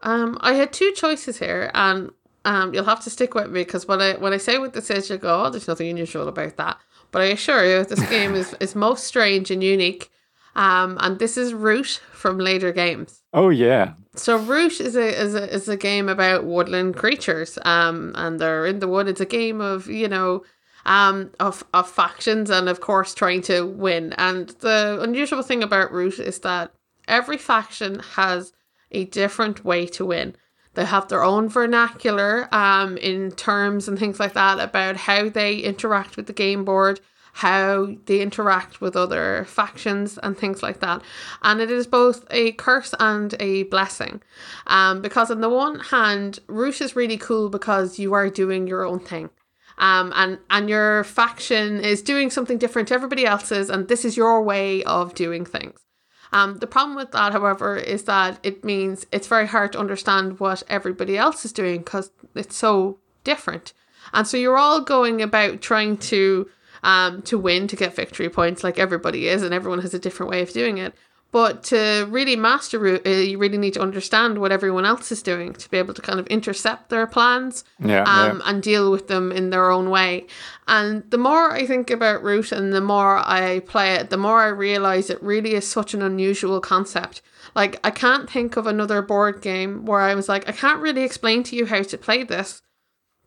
Um, 0.02 0.38
I 0.40 0.54
had 0.54 0.72
two 0.72 0.92
choices 0.92 1.40
here, 1.40 1.72
and 1.74 2.12
um, 2.46 2.74
you'll 2.74 2.86
have 2.86 3.04
to 3.04 3.10
stick 3.10 3.34
with 3.36 3.48
me 3.48 3.62
because 3.62 3.88
when 3.88 4.02
I 4.02 4.14
when 4.14 4.34
I 4.34 4.38
say 4.38 4.58
what 4.58 4.74
this 4.74 4.90
is, 4.90 5.10
you 5.10 5.18
go, 5.18 5.46
"Oh, 5.46 5.50
there's 5.50 5.68
nothing 5.68 5.90
unusual 5.90 6.28
about 6.28 6.58
that." 6.58 6.78
But 7.12 7.22
I 7.22 7.26
assure 7.26 7.66
you, 7.66 7.84
this 7.86 8.08
game 8.10 8.36
is 8.36 8.56
is 8.60 8.76
most 8.76 9.06
strange 9.06 9.52
and 9.52 9.64
unique. 9.64 10.12
Um, 10.56 10.98
and 11.00 11.20
this 11.20 11.38
is 11.38 11.54
Root 11.54 12.02
from 12.12 12.40
Leder 12.40 12.74
Games. 12.74 13.22
oh 13.34 13.50
yeah, 13.50 13.94
So 14.16 14.36
Root 14.38 14.82
is 14.82 14.96
a 14.96 15.22
is 15.22 15.36
a 15.36 15.54
is 15.54 15.70
a 15.70 15.78
game 15.78 16.10
about 16.10 16.44
woodland 16.44 16.96
creatures. 16.96 17.58
Um, 17.64 18.14
and 18.16 18.40
they're 18.40 18.66
in 18.66 18.80
the 18.80 18.88
wood. 18.88 19.08
It's 19.08 19.22
a 19.22 19.26
game 19.26 19.62
of 19.62 19.88
you 19.88 20.08
know, 20.08 20.44
um, 20.86 21.32
of 21.40 21.64
of 21.74 21.90
factions 21.90 22.50
and 22.50 22.68
of 22.68 22.82
course 22.82 23.14
trying 23.14 23.42
to 23.44 23.66
win. 23.66 24.14
And 24.18 24.50
the 24.60 25.00
unusual 25.02 25.44
thing 25.44 25.64
about 25.64 25.92
Root 25.92 26.20
is 26.20 26.40
that 26.40 26.74
every 27.08 27.38
faction 27.38 28.00
has 28.16 28.52
a 28.92 29.06
different 29.06 29.64
way 29.64 29.86
to 29.88 30.06
win. 30.06 30.36
They 30.80 30.86
have 30.86 31.10
their 31.10 31.26
own 31.26 31.50
vernacular, 31.50 32.48
um, 32.56 32.96
in 32.96 33.32
terms 33.32 33.90
and 33.90 34.00
things 34.00 34.18
like 34.18 34.32
that 34.36 34.62
about 34.62 34.96
how 34.96 35.28
they 35.28 35.58
interact 35.58 36.16
with 36.16 36.28
the 36.28 36.32
game 36.32 36.64
board, 36.64 37.02
how 37.34 37.90
they 38.06 38.22
interact 38.22 38.80
with 38.80 38.96
other 38.96 39.44
factions 39.44 40.18
and 40.20 40.38
things 40.38 40.64
like 40.64 40.80
that. 40.80 41.02
And 41.42 41.60
it 41.60 41.70
is 41.70 41.86
both 41.86 42.26
a 42.32 42.54
curse 42.54 42.96
and 42.98 43.36
a 43.42 43.64
blessing. 43.64 44.22
Um, 44.68 45.02
because 45.02 45.30
on 45.30 45.42
the 45.42 45.50
one 45.50 45.80
hand, 45.80 46.40
Root 46.48 46.80
is 46.80 46.96
really 46.96 47.18
cool 47.18 47.50
because 47.50 48.00
you 48.00 48.14
are 48.14 48.30
doing 48.30 48.66
your 48.66 48.86
own 48.86 49.02
thing. 49.02 49.32
Um, 49.80 50.14
and, 50.16 50.40
and 50.50 50.70
your 50.70 51.04
faction 51.04 51.82
is 51.82 52.02
doing 52.02 52.30
something 52.30 52.58
different 52.58 52.88
to 52.88 52.94
everybody 52.94 53.26
else's, 53.26 53.70
and 53.70 53.90
this 53.90 54.06
is 54.06 54.16
your 54.16 54.42
way 54.44 54.82
of 54.86 55.14
doing 55.14 55.44
things. 55.44 55.89
Um, 56.32 56.58
the 56.58 56.68
problem 56.68 56.96
with 56.96 57.12
that, 57.12 57.32
however, 57.32 57.76
is 57.76 58.04
that 58.04 58.40
it 58.44 58.64
means 58.64 59.06
it's 59.12 59.28
very 59.28 59.48
hard 59.48 59.74
to 59.74 59.80
understand 59.80 60.40
what 60.40 60.64
everybody 60.68 61.18
else 61.18 61.44
is 61.44 61.52
doing 61.52 61.80
because 61.80 62.12
it's 62.36 62.56
so 62.56 63.00
different. 63.24 63.74
And 64.14 64.28
so 64.28 64.38
you're 64.38 64.58
all 64.58 64.82
going 64.82 65.22
about 65.22 65.62
trying 65.62 65.98
to 65.98 66.50
um, 66.82 67.22
to 67.24 67.38
win 67.38 67.68
to 67.68 67.76
get 67.76 67.96
victory 67.96 68.30
points 68.30 68.64
like 68.64 68.80
everybody 68.80 69.28
is, 69.28 69.44
and 69.44 69.54
everyone 69.54 69.82
has 69.82 69.94
a 69.94 70.00
different 70.00 70.30
way 70.30 70.42
of 70.42 70.54
doing 70.54 70.78
it. 70.78 70.94
But 71.32 71.64
to 71.66 72.08
really 72.10 72.36
master 72.36 72.80
Root, 72.80 73.06
uh, 73.06 73.10
you 73.10 73.38
really 73.38 73.60
need 73.60 73.76
to 73.76 73.82
understand 73.82 74.40
what 74.40 74.52
everyone 74.52 74.86
else 74.86 75.12
is 75.12 75.22
doing 75.22 75.54
to 75.54 75.70
be 75.70 75.78
able 75.78 75.94
to 75.94 76.02
kind 76.02 76.20
of 76.20 76.26
intercept 76.28 76.90
their 76.90 77.06
plans 77.06 77.64
yeah, 77.80 78.04
um, 78.04 78.42
and 78.46 78.64
deal 78.64 78.90
with 78.90 79.08
them 79.08 79.32
in 79.32 79.52
their 79.52 79.70
own 79.70 79.92
way. 79.92 80.26
And 80.68 81.04
the 81.12 81.20
more 81.20 81.52
I 81.52 81.68
think 81.68 81.92
about 81.92 82.24
Root 82.24 82.52
and 82.52 82.74
the 82.74 82.82
more 82.82 83.18
I 83.18 83.60
play 83.60 83.94
it, 83.94 84.10
the 84.10 84.18
more 84.18 84.42
I 84.42 84.48
realize 84.48 85.10
it 85.10 85.22
really 85.22 85.54
is 85.54 85.68
such 85.68 85.94
an 85.94 86.02
unusual 86.02 86.60
concept. 86.62 87.22
Like, 87.56 87.80
I 87.84 87.92
can't 87.92 88.30
think 88.30 88.58
of 88.58 88.66
another 88.66 89.02
board 89.02 89.42
game 89.42 89.86
where 89.86 90.02
I 90.02 90.16
was 90.16 90.30
like, 90.30 90.50
I 90.50 90.52
can't 90.52 90.82
really 90.82 91.04
explain 91.04 91.44
to 91.44 91.56
you 91.56 91.68
how 91.68 91.84
to 91.84 91.98
play 91.98 92.24
this 92.24 92.62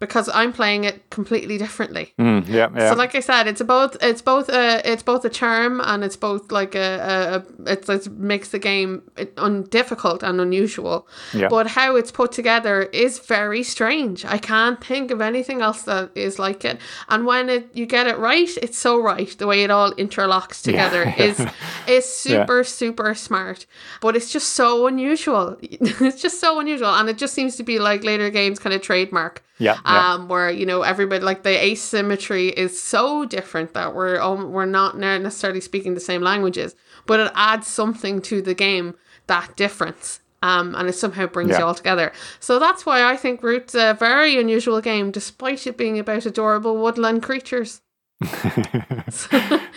because 0.03 0.29
I'm 0.35 0.53
playing 0.53 0.83
it 0.83 1.11
completely 1.11 1.59
differently. 1.59 2.13
yeah. 2.19 2.25
Mm, 2.25 2.49
yeah, 2.49 2.69
yeah. 2.75 2.91
So, 2.91 2.97
like 2.97 3.15
I 3.15 3.21
said, 3.21 3.47
it's 3.47 3.63
both 3.63 3.97
it's 4.03 4.21
both 4.21 4.49
a 4.49 4.83
it's 4.85 5.05
both 5.05 5.25
a 5.25 5.31
charm 5.31 5.81
and 5.81 6.03
it's 6.03 6.17
both 6.17 6.51
like 6.51 6.75
a, 6.75 6.91
a, 7.13 7.69
a 7.69 7.73
it's 7.73 7.89
it 7.89 8.11
makes 8.11 8.49
the 8.49 8.59
game 8.59 9.03
un, 9.37 9.63
difficult 9.71 10.25
and 10.25 10.41
unusual. 10.41 11.07
Yeah. 11.33 11.47
But 11.49 11.69
how 11.69 11.95
it's 11.95 12.11
put 12.11 12.33
together 12.33 12.83
is 12.83 13.21
very 13.21 13.63
strange. 13.63 14.25
I 14.25 14.39
can't 14.39 14.83
think 14.85 15.13
of 15.13 15.21
anything 15.21 15.63
else 15.63 15.83
that 15.83 16.11
is 16.17 16.37
like 16.37 16.65
it. 16.65 16.81
And 17.09 17.25
when 17.25 17.49
it 17.49 17.71
you 17.73 17.87
get 17.87 18.09
it 18.09 18.19
right, 18.19 18.51
it's 18.61 18.79
so 18.79 19.01
right. 19.01 19.31
The 19.39 19.47
way 19.47 19.63
it 19.63 19.71
all 19.71 19.93
interlocks 19.93 20.65
together 20.65 21.15
is 21.17 21.47
is 21.87 22.05
super 22.05 22.65
super 22.65 23.15
smart. 23.15 23.67
But 24.01 24.17
it's 24.17 24.33
just 24.33 24.55
so 24.55 24.89
unusual. 24.89 25.57
it's 25.63 26.21
just 26.21 26.41
so 26.41 26.59
unusual, 26.59 26.93
and 26.93 27.09
it 27.09 27.19
just 27.19 27.35
seems 27.35 27.55
to 27.59 27.63
be 27.63 27.79
like 27.79 28.01
Leder 28.01 28.33
Games 28.33 28.59
kind 28.59 28.75
of 28.75 28.83
trademark 28.83 29.45
yeah, 29.63 29.79
yeah. 29.93 30.15
um, 30.15 30.29
where 30.29 30.51
you 30.51 30.67
know 30.67 30.83
everybody 30.83 31.25
like 31.25 31.43
the 31.43 31.63
asymmetry 31.65 32.49
is 32.49 32.81
so 32.81 33.25
different 33.25 33.75
that 33.75 33.95
we're 33.95 34.21
um, 34.21 34.53
we're 34.53 34.67
not 34.67 34.99
necessarily 34.99 35.61
speaking 35.61 35.95
the 35.95 36.01
same 36.01 36.23
languages, 36.23 36.75
but 37.07 37.21
it 37.21 37.31
adds 37.35 37.67
something 37.67 38.21
to 38.23 38.43
the 38.43 38.55
game 38.55 38.95
that 39.27 39.57
difference. 39.57 40.21
Um, 40.45 40.75
and 40.75 40.89
it 40.89 40.95
somehow 40.95 41.27
brings 41.27 41.51
Yeah. 41.51 41.59
you 41.61 41.65
all 41.67 41.75
together. 41.75 42.11
So 42.41 42.59
that's 42.59 42.85
why 42.85 43.05
I 43.05 43.17
think 43.17 43.45
Root's 43.45 43.77
a 43.77 43.95
very 43.95 44.41
unusual 44.41 44.81
game, 44.81 45.13
despite 45.13 45.69
it 45.69 45.77
being 45.77 46.01
about 46.01 46.27
adorable 46.27 46.77
woodland 46.79 47.23
creatures. 47.23 47.81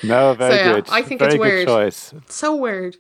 no, 0.04 0.34
very 0.34 0.56
yeah, 0.56 0.74
good. 0.74 0.88
I 0.90 1.02
think 1.02 1.20
very 1.20 1.34
it's 1.34 1.40
weird. 1.40 1.68
choice. 1.68 2.14
It's 2.14 2.36
So 2.36 2.56
weird. 2.56 2.98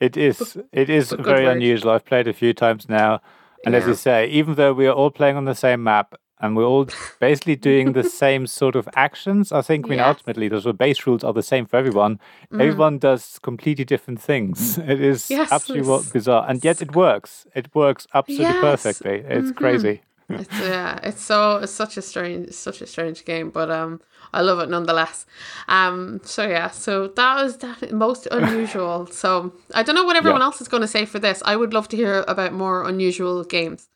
It 0.00 0.16
is. 0.16 0.56
It 0.72 0.88
is 0.90 1.10
but 1.10 1.24
very 1.24 1.44
word. 1.44 1.56
unusual. 1.56 1.90
I've 1.90 2.04
played 2.04 2.28
a 2.28 2.32
few 2.32 2.52
times 2.54 2.88
now, 2.88 3.20
and 3.66 3.74
as 3.74 3.86
you 3.86 3.94
say, 3.94 4.28
even 4.28 4.54
though 4.54 4.72
we 4.72 4.86
are 4.86 4.92
all 4.92 5.10
playing 5.10 5.36
on 5.36 5.44
the 5.44 5.54
same 5.56 5.82
map 5.82 6.14
and 6.40 6.56
we're 6.56 6.64
all 6.64 6.86
basically 7.20 7.56
doing 7.70 7.92
the 7.92 8.04
same 8.04 8.46
sort 8.46 8.76
of 8.76 8.88
actions, 8.94 9.52
I 9.52 9.62
think. 9.62 9.86
I 9.86 9.88
mean, 9.88 9.98
Yes. 9.98 10.08
ultimately, 10.08 10.48
those 10.48 10.66
base 10.72 11.06
rules 11.06 11.24
are 11.24 11.32
the 11.32 11.42
same 11.42 11.66
for 11.66 11.76
everyone. 11.76 12.18
Everyone 12.52 12.98
does 12.98 13.38
completely 13.42 13.84
different 13.84 14.20
things. 14.20 14.78
It 14.78 15.00
is 15.00 15.24
Mm. 15.26 15.30
Yes, 15.30 15.52
absolutely 15.52 16.10
bizarre, 16.12 16.44
and 16.48 16.64
yet 16.64 16.80
it 16.82 16.94
works. 16.94 17.46
It 17.54 17.66
works 17.74 18.06
absolutely 18.14 18.44
Yes. 18.44 18.54
Mm-hmm. 18.54 18.66
perfectly. 18.70 19.16
It's 19.36 19.52
crazy. 19.52 20.02
It's 20.30 20.60
yeah, 20.60 20.98
it's 21.02 21.22
so 21.22 21.56
it's 21.62 21.72
such 21.72 21.96
a 21.96 22.02
strange 22.02 22.52
such 22.52 22.82
a 22.82 22.86
strange 22.86 23.24
game, 23.24 23.48
but 23.50 23.70
um 23.70 24.00
I 24.34 24.42
love 24.42 24.58
it 24.60 24.68
nonetheless. 24.68 25.24
Um 25.68 26.20
so 26.22 26.42
yeah, 26.46 26.68
so 26.70 27.08
that 27.08 27.42
was 27.42 27.56
definitely 27.56 27.96
most 27.96 28.28
unusual. 28.30 29.06
so 29.06 29.52
I 29.74 29.82
don't 29.82 29.94
know 29.94 30.04
what 30.04 30.16
everyone 30.16 30.40
Yeah. 30.42 30.46
else 30.48 30.60
is 30.60 30.68
going 30.68 30.82
to 30.82 30.86
say 30.96 31.06
for 31.06 31.18
this. 31.18 31.42
I 31.46 31.56
would 31.56 31.72
love 31.72 31.88
to 31.88 31.96
hear 31.96 32.24
about 32.28 32.52
more 32.52 32.86
unusual 32.86 33.42
games. 33.44 33.88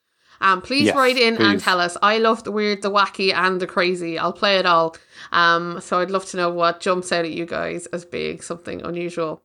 Um, 0.43 0.61
please 0.61 0.87
Yes, 0.87 0.97
write 0.97 1.17
in 1.17 1.41
and 1.41 1.61
tell 1.61 1.81
us. 1.81 1.97
I 2.03 2.19
love 2.19 2.43
the 2.45 2.51
weird, 2.53 2.83
the 2.83 2.91
wacky, 2.91 3.33
and 3.33 3.61
the 3.61 3.67
crazy. 3.67 4.19
I'll 4.19 4.33
play 4.33 4.59
it 4.59 4.67
all. 4.67 4.97
Um, 5.31 5.81
so 5.81 6.01
I'd 6.01 6.11
love 6.11 6.27
to 6.27 6.37
know 6.37 6.51
what 6.51 6.81
jumps 6.81 7.13
out 7.13 7.25
at 7.25 7.31
you 7.31 7.47
guys 7.47 7.87
as 7.87 8.05
being 8.05 8.41
something 8.41 8.83
unusual. 8.83 9.43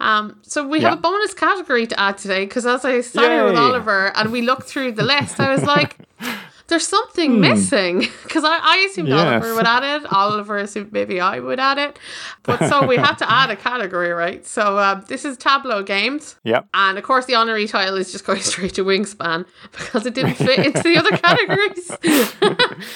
Um, 0.00 0.38
so 0.42 0.66
we 0.68 0.80
have 0.82 0.98
a 0.98 1.00
bonus 1.00 1.34
category 1.34 1.86
to 1.88 1.98
add 1.98 2.18
today 2.18 2.44
because 2.44 2.66
as 2.66 2.84
I 2.84 3.00
sat 3.00 3.24
here 3.30 3.44
with 3.46 3.56
Oliver 3.56 4.16
and 4.16 4.30
we 4.30 4.42
looked 4.42 4.68
through 4.68 4.92
the 4.92 5.02
list, 5.02 5.40
I 5.40 5.52
was 5.52 5.64
like, 5.64 5.96
"There's 6.68 6.86
something 6.86 7.40
missing." 7.40 8.06
Because 8.28 8.44
I, 8.44 8.58
I 8.62 8.76
assumed 8.90 9.08
Hmm. 9.08 9.14
Yes. 9.14 9.42
Oliver 9.42 9.54
would 9.56 9.66
add 9.66 9.84
it. 10.02 10.12
Oliver 10.12 10.58
assumed 10.58 10.92
maybe 10.92 11.18
I 11.18 11.40
would 11.40 11.58
add 11.58 11.78
it, 11.78 11.98
but 12.42 12.58
so 12.68 12.86
we 12.86 12.96
had 12.96 13.14
to 13.16 13.30
add 13.40 13.50
a 13.50 13.56
category, 13.56 14.10
right? 14.10 14.44
So 14.46 14.78
um, 14.78 15.02
this 15.08 15.24
is 15.24 15.36
Tableau 15.38 15.82
games. 15.82 16.36
Yeah. 16.44 16.60
And 16.74 16.98
of 16.98 17.04
course, 17.04 17.24
the 17.24 17.34
honorary 17.36 17.66
title 17.66 17.96
is 17.96 18.12
just 18.12 18.24
going 18.26 18.40
straight 18.52 18.74
to 18.74 18.84
Wingspan 18.84 19.46
because 19.72 20.04
it 20.04 20.12
didn't 20.14 20.34
fit 20.34 20.58
into 20.66 20.82
the 20.82 20.96
other 20.98 21.16
categories. 21.16 21.90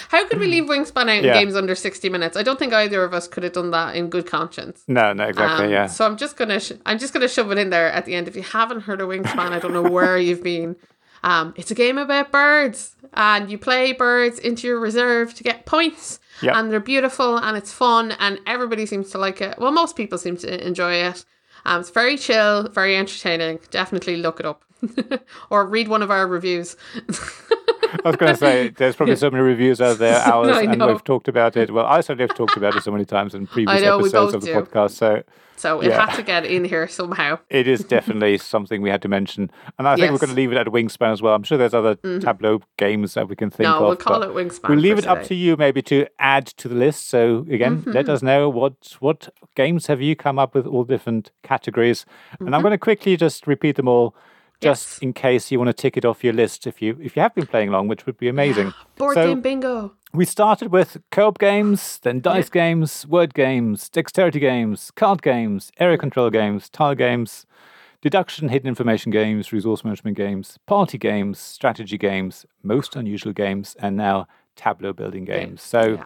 How 0.08 0.26
could 0.28 0.38
we 0.38 0.46
leave 0.48 0.64
Wingspan 0.64 1.08
out 1.08 1.24
Yeah. 1.24 1.32
in 1.38 1.44
games 1.44 1.56
under 1.56 1.74
60 1.74 2.08
minutes? 2.10 2.36
I 2.36 2.42
don't 2.42 2.58
think 2.58 2.72
either 2.72 3.02
of 3.04 3.14
us 3.14 3.26
could 3.28 3.42
have 3.42 3.52
done 3.54 3.70
that 3.70 3.96
in 3.96 4.10
good 4.10 4.26
conscience. 4.26 4.84
No, 4.86 5.12
no, 5.12 5.24
exactly. 5.24 5.66
Um, 5.66 5.72
yeah. 5.72 5.86
So 5.86 6.04
I'm 6.04 6.16
just 6.16 6.36
gonna 6.36 6.60
sh- 6.60 6.72
I'm 6.86 6.98
just 6.98 7.12
gonna 7.14 7.28
shove 7.28 7.50
it 7.52 7.58
in 7.58 7.70
there 7.70 7.90
at 7.90 8.04
the 8.04 8.14
end. 8.14 8.28
If 8.28 8.36
you 8.36 8.42
haven't 8.42 8.80
heard 8.82 9.00
of 9.00 9.08
Wingspan, 9.08 9.50
I 9.52 9.58
don't 9.58 9.72
know 9.72 9.82
where 9.82 10.18
you've 10.18 10.42
been. 10.42 10.76
Um, 11.22 11.54
it's 11.56 11.70
a 11.70 11.74
game 11.74 11.98
about 11.98 12.32
birds, 12.32 12.96
and 13.14 13.50
you 13.50 13.58
play 13.58 13.92
birds 13.92 14.38
into 14.38 14.66
your 14.66 14.80
reserve 14.80 15.34
to 15.34 15.44
get 15.44 15.66
points. 15.66 16.18
Yep. 16.42 16.54
And 16.56 16.72
they're 16.72 16.80
beautiful, 16.80 17.36
and 17.36 17.56
it's 17.56 17.72
fun, 17.72 18.12
and 18.18 18.40
everybody 18.46 18.86
seems 18.86 19.10
to 19.10 19.18
like 19.18 19.40
it. 19.40 19.58
Well, 19.58 19.70
most 19.70 19.96
people 19.96 20.18
seem 20.18 20.36
to 20.38 20.66
enjoy 20.66 20.94
it. 20.94 21.24
Um, 21.64 21.80
it's 21.80 21.90
very 21.90 22.16
chill, 22.16 22.68
very 22.68 22.96
entertaining. 22.96 23.60
Definitely 23.70 24.16
look 24.16 24.40
it 24.40 24.46
up, 24.46 24.64
or 25.50 25.66
read 25.66 25.88
one 25.88 26.02
of 26.02 26.10
our 26.10 26.26
reviews. 26.26 26.76
I 28.04 28.08
was 28.08 28.16
going 28.16 28.32
to 28.32 28.38
say, 28.38 28.68
there's 28.68 28.96
probably 28.96 29.16
so 29.16 29.30
many 29.30 29.42
reviews 29.42 29.80
out 29.80 29.98
there, 29.98 30.16
ours, 30.32 30.56
and 30.58 30.84
we've 30.84 31.04
talked 31.04 31.28
about 31.28 31.56
it. 31.56 31.70
Well, 31.70 31.86
I 31.86 32.00
certainly 32.00 32.26
have 32.28 32.36
talked 32.36 32.56
about 32.56 32.74
it 32.76 32.82
so 32.82 32.90
many 32.90 33.04
times 33.04 33.34
in 33.34 33.46
previous 33.46 33.82
know, 33.82 33.98
episodes 33.98 34.34
of 34.34 34.40
the 34.42 34.46
do. 34.48 34.54
podcast. 34.54 34.90
So 34.92 35.22
So 35.56 35.80
it 35.80 35.88
Yeah. 35.88 36.06
had 36.06 36.16
to 36.16 36.22
get 36.22 36.44
in 36.44 36.64
here 36.64 36.88
somehow. 36.88 37.38
it 37.50 37.68
is 37.68 37.84
definitely 37.84 38.38
something 38.54 38.82
we 38.82 38.90
had 38.90 39.02
to 39.02 39.08
mention. 39.08 39.50
And 39.78 39.86
I 39.86 39.94
think 39.96 40.10
we're 40.10 40.16
Mm-hmm. 40.16 40.24
going 40.26 40.30
to 40.30 40.40
leave 40.40 40.52
it 40.52 40.56
at 40.58 40.66
Wingspan 40.68 41.12
as 41.12 41.22
well. 41.22 41.34
I'm 41.34 41.42
sure 41.44 41.56
there's 41.58 41.74
other 41.74 41.94
Tableau 41.96 42.60
games 42.78 43.14
that 43.14 43.28
we 43.28 43.36
can 43.36 43.50
think 43.50 43.68
No, 43.68 43.74
of. 43.76 43.82
we'll 43.82 43.96
call 43.96 44.22
it 44.22 44.30
Wingspan. 44.30 44.68
We'll 44.70 44.78
leave 44.78 44.98
it 44.98 45.06
up 45.06 45.22
to 45.24 45.34
you 45.34 45.56
maybe 45.56 45.82
to 45.82 46.06
add 46.18 46.46
to 46.46 46.68
the 46.68 46.74
list. 46.74 47.08
So 47.08 47.46
again, 47.50 47.82
let 47.86 48.06
Mm-hmm. 48.06 48.10
us 48.14 48.22
know 48.22 48.48
what 48.48 48.96
what 49.00 49.28
games 49.54 49.86
have 49.86 50.00
you 50.00 50.16
come 50.16 50.38
up 50.38 50.54
with 50.54 50.66
all 50.66 50.84
different 50.84 51.30
categories. 51.42 52.06
And 52.38 52.46
Mm-hmm. 52.48 52.54
I'm 52.54 52.62
going 52.62 52.72
to 52.72 52.78
quickly 52.78 53.16
just 53.16 53.46
repeat 53.46 53.76
them 53.76 53.88
all 53.88 54.14
just 54.62 54.92
Yes. 54.94 54.98
in 55.00 55.12
case 55.12 55.50
you 55.50 55.58
want 55.58 55.68
to 55.68 55.72
tick 55.82 55.96
it 55.96 56.04
off 56.04 56.22
your 56.24 56.32
list 56.32 56.66
if 56.66 56.80
you 56.80 56.96
if 57.02 57.16
you 57.16 57.22
have 57.22 57.34
been 57.34 57.46
playing 57.46 57.68
along, 57.68 57.88
which 57.88 58.06
would 58.06 58.16
be 58.16 58.28
amazing. 58.28 58.72
Board 58.96 59.14
so 59.14 59.26
game 59.26 59.40
bingo. 59.42 59.92
we 60.14 60.24
started 60.24 60.70
with 60.72 60.98
co-op 61.10 61.38
games, 61.38 61.98
then 62.02 62.20
dice 62.20 62.48
games, 62.48 63.06
word 63.06 63.34
games, 63.34 63.88
dexterity 63.88 64.40
games, 64.40 64.90
card 64.92 65.22
games, 65.22 65.72
area 65.78 65.98
control 65.98 66.30
games, 66.30 66.68
tile 66.68 66.94
games, 66.94 67.44
deduction, 68.00 68.48
hidden 68.48 68.68
information 68.68 69.10
games, 69.10 69.52
resource 69.52 69.84
management 69.84 70.16
games, 70.16 70.58
party 70.66 70.98
games, 70.98 71.38
strategy 71.38 71.98
games, 71.98 72.46
most 72.62 72.96
unusual 72.96 73.32
games, 73.32 73.76
and 73.80 73.96
now 73.96 74.26
tableau 74.56 74.92
building 74.92 75.24
games. 75.24 75.62
So 75.62 75.82
Yeah. 75.94 76.04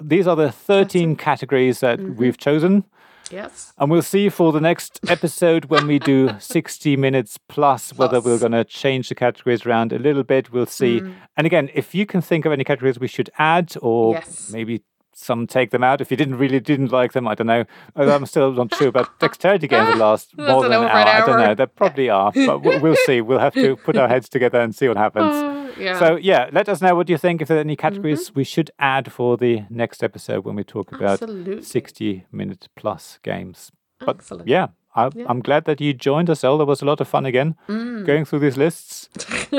these 0.00 0.26
are 0.26 0.36
the 0.36 0.50
13 0.52 1.16
categories 1.16 1.80
that 1.80 1.98
Mm-hmm. 1.98 2.16
we've 2.16 2.38
chosen. 2.38 2.84
Yes. 3.32 3.72
And 3.78 3.90
we'll 3.90 4.02
see 4.02 4.28
for 4.28 4.52
the 4.52 4.60
next 4.60 5.00
episode 5.08 5.64
when 5.66 5.86
we 5.86 5.98
do 5.98 6.30
60 6.38 6.96
minutes 6.96 7.38
plus 7.48 7.94
whether 7.94 8.20
we're 8.20 8.38
going 8.38 8.52
to 8.52 8.64
change 8.64 9.08
the 9.08 9.14
categories 9.14 9.64
around 9.66 9.92
a 9.92 9.98
little 9.98 10.22
bit. 10.22 10.52
We'll 10.52 10.66
see. 10.66 11.00
Mm. 11.00 11.14
And 11.36 11.46
again, 11.46 11.70
if 11.74 11.94
you 11.94 12.04
can 12.06 12.20
think 12.20 12.44
of 12.44 12.52
any 12.52 12.64
categories 12.64 13.00
we 13.00 13.08
should 13.08 13.30
add 13.38 13.74
or 13.80 14.14
Yes. 14.14 14.50
maybe 14.52 14.82
some 15.14 15.46
take 15.46 15.70
them 15.70 15.82
out. 15.84 16.00
If 16.00 16.10
you 16.10 16.16
didn't 16.16 16.36
really 16.38 16.60
didn't 16.60 16.92
like 16.92 17.12
them, 17.12 17.26
I 17.28 17.34
don't 17.34 17.46
know. 17.46 17.64
Uh, 17.96 18.12
I'm 18.14 18.26
still 18.26 18.52
not 18.52 18.74
sure 18.74 18.88
about 18.88 19.18
dexterity 19.20 19.68
games 19.68 19.88
that 19.88 19.98
last 19.98 20.36
more 20.36 20.62
than 20.62 20.72
an 20.72 20.84
hour. 20.84 20.88
an 20.88 21.08
I 21.22 21.26
don't 21.26 21.38
know. 21.38 21.54
They 21.54 21.66
probably 21.66 22.08
are, 22.10 22.32
but 22.34 22.60
we'll, 22.62 22.96
see. 23.06 23.20
We'll 23.20 23.38
have 23.38 23.54
to 23.54 23.76
put 23.76 23.96
our 23.96 24.08
heads 24.08 24.28
together 24.28 24.60
and 24.60 24.74
see 24.74 24.88
what 24.88 24.96
happens. 24.96 25.34
Uh, 25.34 25.72
yeah. 25.78 25.98
So 25.98 26.16
yeah, 26.16 26.48
let 26.52 26.68
us 26.68 26.80
know 26.82 26.94
what 26.94 27.08
you 27.08 27.18
think. 27.18 27.40
If 27.42 27.48
there 27.48 27.56
are 27.58 27.60
any 27.60 27.76
categories 27.76 28.28
Mm-hmm. 28.28 28.38
we 28.38 28.44
should 28.44 28.70
add 28.78 29.12
for 29.12 29.36
the 29.36 29.62
next 29.70 30.02
episode 30.02 30.44
when 30.44 30.54
we 30.56 30.64
talk 30.64 30.92
about 30.92 31.22
Absolutely. 31.22 31.62
60 31.62 32.26
minute 32.32 32.68
plus 32.76 33.18
games. 33.22 33.70
But 34.00 34.16
Excellent. 34.16 34.48
yeah, 34.48 34.68
I, 34.96 35.10
I'm 35.26 35.40
glad 35.40 35.64
that 35.66 35.80
you 35.80 35.92
joined 35.94 36.28
us, 36.30 36.42
El. 36.44 36.58
That 36.58 36.64
was 36.66 36.82
a 36.82 36.84
lot 36.84 37.00
of 37.00 37.08
fun 37.08 37.24
again, 37.26 37.54
Mm. 37.68 38.04
going 38.06 38.24
through 38.24 38.40
these 38.40 38.56
lists. 38.56 39.08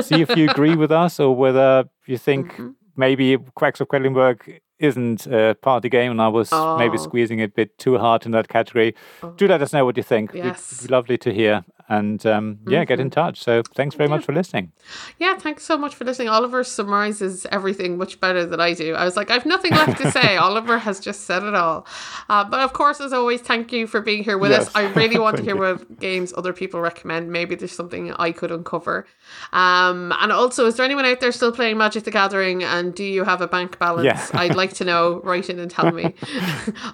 See 0.06 0.20
if 0.20 0.36
you 0.36 0.50
agree 0.50 0.76
with 0.76 0.92
us 0.92 1.18
or 1.20 1.34
whether 1.34 1.84
you 2.06 2.18
think 2.18 2.52
Mm-hmm. 2.52 2.68
maybe 2.96 3.36
Quacks 3.54 3.80
of 3.80 3.88
Quedlinburg 3.88 4.60
isn't 4.84 5.26
a 5.26 5.54
party 5.60 5.88
game 5.88 6.10
and 6.10 6.20
I 6.20 6.28
was 6.28 6.50
maybe 6.78 6.98
Oh. 6.98 7.02
squeezing 7.02 7.38
it 7.40 7.50
a 7.50 7.54
bit 7.54 7.78
too 7.78 7.98
hard 7.98 8.24
in 8.26 8.32
that 8.32 8.48
category. 8.48 8.94
Do 9.36 9.44
oh. 9.46 9.48
let 9.48 9.62
us 9.62 9.72
know 9.72 9.84
what 9.84 9.96
you 9.96 10.02
think. 10.02 10.30
It'd 10.30 10.44
Yes. 10.44 10.82
be 10.86 10.88
lovely 10.92 11.18
to 11.18 11.32
hear. 11.32 11.64
And 11.86 12.24
um, 12.24 12.58
yeah, 12.66 12.84
get 12.86 12.98
in 12.98 13.10
touch. 13.10 13.42
So 13.42 13.62
thanks 13.74 13.94
very 13.94 14.08
much 14.08 14.24
for 14.24 14.32
listening. 14.32 14.72
Yeah, 15.18 15.36
thanks 15.36 15.64
so 15.64 15.76
much 15.76 15.94
for 15.94 16.04
listening. 16.04 16.28
Oliver 16.30 16.64
summarizes 16.64 17.46
everything 17.52 17.98
much 17.98 18.20
better 18.20 18.46
than 18.46 18.58
I 18.58 18.72
do. 18.72 18.94
I 18.94 19.04
was 19.04 19.16
like, 19.18 19.30
I've 19.30 19.44
nothing 19.44 19.72
left 19.72 20.00
to 20.00 20.10
say. 20.10 20.36
Oliver 20.48 20.78
has 20.78 20.98
just 20.98 21.24
said 21.24 21.42
it 21.42 21.54
all. 21.54 21.86
Uh, 22.30 22.42
but 22.44 22.60
of 22.60 22.72
course, 22.72 23.02
as 23.02 23.12
always, 23.12 23.42
thank 23.42 23.70
you 23.70 23.86
for 23.86 24.00
being 24.00 24.24
here 24.24 24.38
with 24.38 24.50
Yes. 24.50 24.68
us. 24.68 24.74
I 24.74 24.90
really 24.94 25.18
want 25.18 25.36
to 25.36 25.42
hear 25.42 25.56
what 25.56 26.00
games 26.00 26.32
other 26.36 26.54
people 26.54 26.80
recommend. 26.80 27.30
Maybe 27.30 27.54
there's 27.54 27.72
something 27.72 28.12
I 28.14 28.32
could 28.32 28.50
uncover. 28.50 29.06
Um, 29.52 30.12
and 30.20 30.32
also, 30.32 30.64
is 30.66 30.76
there 30.76 30.86
anyone 30.86 31.04
out 31.04 31.20
there 31.20 31.32
still 31.32 31.52
playing 31.52 31.76
Magic 31.76 32.04
the 32.04 32.10
Gathering? 32.10 32.62
And 32.64 32.94
do 32.94 33.04
you 33.04 33.24
have 33.24 33.42
a 33.42 33.46
bank 33.46 33.78
balance? 33.78 34.04
Yeah. 34.06 34.26
I'd 34.32 34.54
like 34.56 34.72
to 34.74 34.84
know. 34.84 35.20
Write 35.24 35.50
in 35.50 35.58
and 35.58 35.70
tell 35.70 35.92
me. 35.92 36.14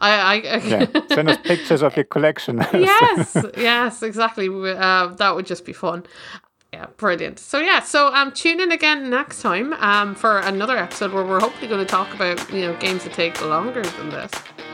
I, 0.01 0.11
I, 0.11 0.35
Yeah. 0.65 0.87
Send 1.12 1.29
us 1.31 1.37
pictures 1.45 1.83
of 1.83 1.95
your 1.97 2.05
collection. 2.05 2.59
yes, 2.73 3.37
yes, 3.57 4.03
exactly. 4.03 4.49
Uh, 4.81 5.09
that 5.15 5.35
would 5.35 5.47
just 5.47 5.65
be 5.65 5.73
fun. 5.73 6.05
Yeah, 6.73 6.86
brilliant. 6.98 7.40
So 7.40 7.59
yeah, 7.59 7.81
so 7.81 8.15
um, 8.15 8.31
tune 8.31 8.61
in 8.61 8.70
again 8.70 9.11
next 9.11 9.43
time 9.43 9.73
um 9.74 10.15
for 10.15 10.39
another 10.39 10.77
episode 10.77 11.12
where 11.12 11.24
we're 11.24 11.40
hopefully 11.40 11.66
going 11.66 11.85
to 11.85 11.90
talk 11.90 12.15
about 12.15 12.39
you 12.52 12.61
know 12.61 12.77
games 12.78 13.02
that 13.05 13.12
take 13.12 13.40
longer 13.44 13.82
than 13.82 14.11
this, 14.11 14.31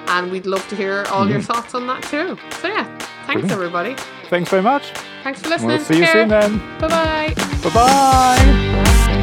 and 0.09 0.31
we'd 0.31 0.45
love 0.47 0.67
to 0.69 0.77
hear 0.77 1.05
all 1.11 1.27
your 1.29 1.41
thoughts 1.41 1.75
on 1.75 1.87
that 1.87 2.03
too. 2.03 2.37
So 2.61 2.69
yeah, 2.69 2.85
thanks 3.27 3.49
Brilliant. 3.49 3.53
everybody. 3.53 3.97
Thanks 4.29 4.51
very 4.51 4.63
much. 4.63 4.93
Thanks 5.23 5.41
for 5.41 5.49
listening. 5.49 5.77
We'll 5.77 5.85
see 5.85 5.99
you 6.01 6.07
soon 6.07 6.29
then. 6.29 6.59
Bye 6.79 6.89
bye. 6.89 7.35
Bye 7.63 7.71
bye. 7.75 9.23